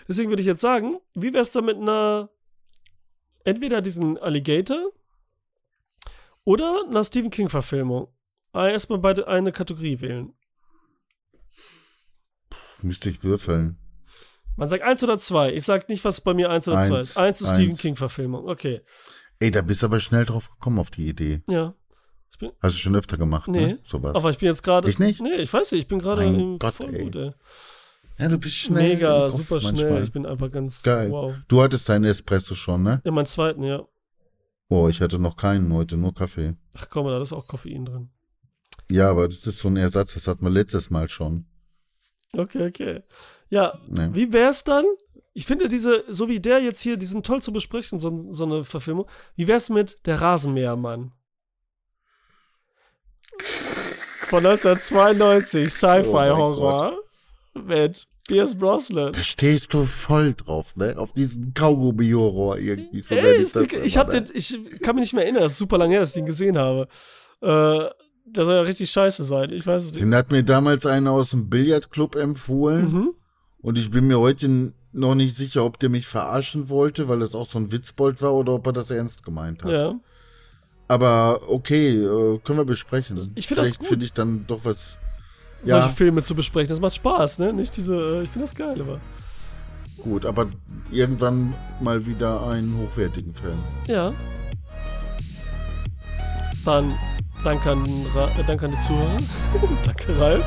Deswegen 0.07 0.29
würde 0.31 0.43
ich 0.43 0.47
jetzt 0.47 0.61
sagen, 0.61 0.99
wie 1.15 1.33
wär's 1.33 1.51
da 1.51 1.61
mit 1.61 1.77
einer, 1.77 2.31
entweder 3.45 3.81
diesen 3.83 4.19
Alligator 4.19 4.93
oder 6.45 6.85
einer 6.89 7.05
Stephen 7.05 7.31
King-Verfilmung? 7.31 8.09
Ah, 8.53 8.69
Erstmal 8.69 8.99
beide 8.99 9.29
eine 9.29 9.53
Kategorie 9.53 10.01
wählen. 10.01 10.33
Müsste 12.83 13.09
ich 13.09 13.25
würfeln. 13.25 13.79
Man 14.57 14.69
sagt 14.69 14.83
eins 14.83 15.03
oder 15.05 15.19
zwei. 15.19 15.53
Ich 15.53 15.65
sag 15.65 15.89
nicht, 15.89 16.05
was 16.05 16.21
bei 16.21 16.35
mir 16.35 16.51
eins 16.51 16.67
oder 16.69 16.79
Eins, 16.79 16.89
zwei 16.89 17.01
ist. 17.01 17.17
Eins 17.17 17.41
ist 17.41 17.55
Stephen. 17.55 17.77
King-Verfilmung. 17.77 18.49
Okay. 18.49 18.81
Ey, 19.39 19.51
da 19.51 19.63
bist 19.63 19.83
du 19.83 19.87
aber 19.87 20.01
schnell 20.01 20.25
drauf 20.25 20.51
gekommen 20.51 20.79
auf 20.79 20.91
die 20.91 21.09
Idee. 21.09 21.43
Ja. 21.49 21.75
Hast 22.61 22.77
du 22.77 22.81
schon 22.81 22.95
öfter 22.97 23.17
gemacht, 23.17 23.49
Nee, 23.49 23.67
ne? 23.67 23.79
Sowas. 23.83 24.15
Aber 24.15 24.31
ich 24.31 24.39
bin 24.39 24.49
jetzt 24.49 24.63
gerade. 24.63 24.89
Ich 24.89 24.99
nicht? 24.99 25.21
Nee, 25.21 25.37
ich 25.37 25.53
weiß 25.53 25.73
nicht, 25.73 25.83
ich 25.83 25.89
bin 25.89 25.99
gerade 25.99 26.25
im 26.25 26.59
Gott, 26.59 26.75
voll 26.75 26.95
ey. 26.95 27.03
gut, 27.03 27.17
ey. 27.17 27.33
ja, 28.19 28.29
du 28.29 28.39
bist 28.39 28.55
schnell. 28.57 28.95
Mega, 28.95 29.29
super 29.31 29.61
schnell. 29.61 30.03
Ich 30.03 30.13
bin 30.13 30.25
einfach 30.27 30.51
ganz 30.51 30.83
Geil. 30.83 31.11
wow. 31.11 31.35
Du 31.49 31.61
hattest 31.63 31.89
deinen 31.89 32.05
Espresso 32.05 32.55
schon, 32.55 32.83
ne? 32.85 33.01
Ja, 33.05 33.11
meinen 33.11 33.27
zweiten, 33.27 33.63
ja. 33.65 33.83
Boah, 34.69 34.89
ich 34.89 35.01
hatte 35.01 35.19
noch 35.19 35.37
keinen 35.37 35.73
heute, 35.73 35.97
nur 35.97 36.15
Kaffee. 36.15 36.55
Ach 36.77 36.89
komm, 36.91 37.07
da 37.07 37.21
ist 37.21 37.33
auch 37.33 37.47
Koffein 37.47 37.85
drin. 37.87 38.11
Ja, 38.91 39.11
aber 39.11 39.27
das 39.29 39.47
ist 39.47 39.59
so 39.59 39.69
ein 39.69 39.77
Ersatz, 39.77 40.15
das 40.15 40.27
hatten 40.29 40.45
wir 40.45 40.51
letztes 40.51 40.91
Mal 40.91 41.09
schon. 41.09 41.47
Okay, 42.35 42.69
okay. 42.69 43.03
Ja, 43.49 43.79
Ne? 43.89 44.11
wie 44.15 44.33
wär's 44.33 44.65
dann? 44.65 44.85
Ich 45.35 45.47
finde 45.47 45.69
diese, 45.69 46.05
so 46.09 46.29
wie 46.29 46.41
der 46.41 46.61
jetzt 46.63 46.81
hier, 46.81 46.97
die 46.97 47.07
sind 47.07 47.25
toll 47.25 47.41
zu 47.43 47.53
besprechen, 47.53 47.99
so, 47.99 48.27
so 48.31 48.45
eine 48.45 48.65
Verfilmung. 48.65 49.07
Wie 49.37 49.47
wär's 49.49 49.71
mit 49.71 50.07
Der 50.07 50.21
Rasenmähermann? 50.21 51.13
Von 53.41 54.45
1992, 54.45 55.73
Sci-Fi-Horror. 55.73 56.99
mit 57.55 58.07
Pierce 58.29 58.55
Brosnan. 58.55 59.13
Da 59.13 59.23
stehst 59.23 59.73
du 59.73 59.85
voll 59.85 60.35
drauf, 60.35 60.77
ne? 60.77 60.95
Auf 60.99 61.13
diesen 61.15 61.55
Kaugummi-Horror 61.55 62.59
irgendwie. 62.59 63.01
So 63.03 63.15
Ey, 63.15 63.43
ich 63.43 63.53
die, 63.53 63.77
ich, 63.77 63.97
hab 63.97 64.13
ne? 64.13 64.23
den, 64.23 64.37
ich 64.37 64.59
kann 64.83 64.97
mich 64.97 65.05
nicht 65.05 65.15
mehr 65.15 65.25
erinnern, 65.25 65.43
das 65.43 65.53
ist 65.53 65.59
super 65.59 65.79
lange 65.79 65.93
her, 65.93 66.01
dass 66.01 66.11
ich 66.11 66.17
den 66.17 66.27
gesehen 66.27 66.59
habe. 66.59 66.89
Äh, 67.41 67.89
der 68.27 68.45
soll 68.45 68.55
ja 68.55 68.61
richtig 68.61 68.91
scheiße 68.91 69.25
sein, 69.25 69.51
ich 69.51 69.67
weiß 69.67 69.85
es 69.85 69.91
nicht. 69.93 70.03
Den 70.03 70.15
hat 70.15 70.31
mir 70.31 70.43
damals 70.43 70.85
einer 70.85 71.13
aus 71.13 71.31
dem 71.31 71.49
Billardclub 71.49 72.17
empfohlen. 72.17 72.93
Mhm. 72.93 73.15
Und 73.61 73.79
ich 73.79 73.91
bin 73.91 74.07
mir 74.07 74.19
heute 74.19 74.73
noch 74.93 75.15
nicht 75.15 75.37
sicher, 75.37 75.65
ob 75.65 75.79
der 75.79 75.89
mich 75.89 76.07
verarschen 76.07 76.69
wollte, 76.69 77.09
weil 77.09 77.21
das 77.21 77.35
auch 77.35 77.49
so 77.49 77.59
ein 77.59 77.73
Witzbold 77.73 78.21
war 78.21 78.35
oder 78.35 78.55
ob 78.55 78.67
er 78.67 78.73
das 78.73 78.91
ernst 78.91 79.25
gemeint 79.25 79.65
hat. 79.65 79.71
Ja. 79.71 80.01
Aber 80.89 81.43
okay, 81.47 81.97
äh, 81.97 82.39
können 82.39 82.59
wir 82.59 82.65
besprechen. 82.65 83.33
Ich 83.35 83.47
finde 83.47 83.63
das 83.63 83.79
gut. 83.79 83.89
finde 83.89 84.07
ich 84.07 84.13
dann 84.13 84.47
doch 84.47 84.65
was. 84.65 84.99
Ja. 85.65 85.81
Solche 85.81 85.97
Filme 85.97 86.23
zu 86.23 86.35
besprechen, 86.35 86.71
das 86.71 86.81
macht 86.81 86.95
Spaß, 86.95 87.39
ne? 87.41 87.53
Nicht 87.53 87.77
diese, 87.77 87.95
äh, 87.95 88.23
ich 88.23 88.31
finde 88.31 88.47
das 88.47 88.55
geil, 88.55 88.81
aber. 88.81 89.01
Gut, 89.99 90.25
aber 90.25 90.47
irgendwann 90.91 91.53
mal 91.81 92.07
wieder 92.07 92.47
einen 92.47 92.79
hochwertigen 92.79 93.35
Film. 93.35 93.59
Ja. 93.87 94.13
Dann 96.65 96.95
danke 97.45 97.71
an, 97.71 97.85
äh, 97.85 98.45
danke 98.47 98.67
an 98.67 98.73
die 98.73 98.87
Zuhörer. 98.87 99.17
danke, 99.85 100.21
Ralf. 100.21 100.45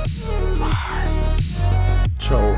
Ciao. 2.18 2.55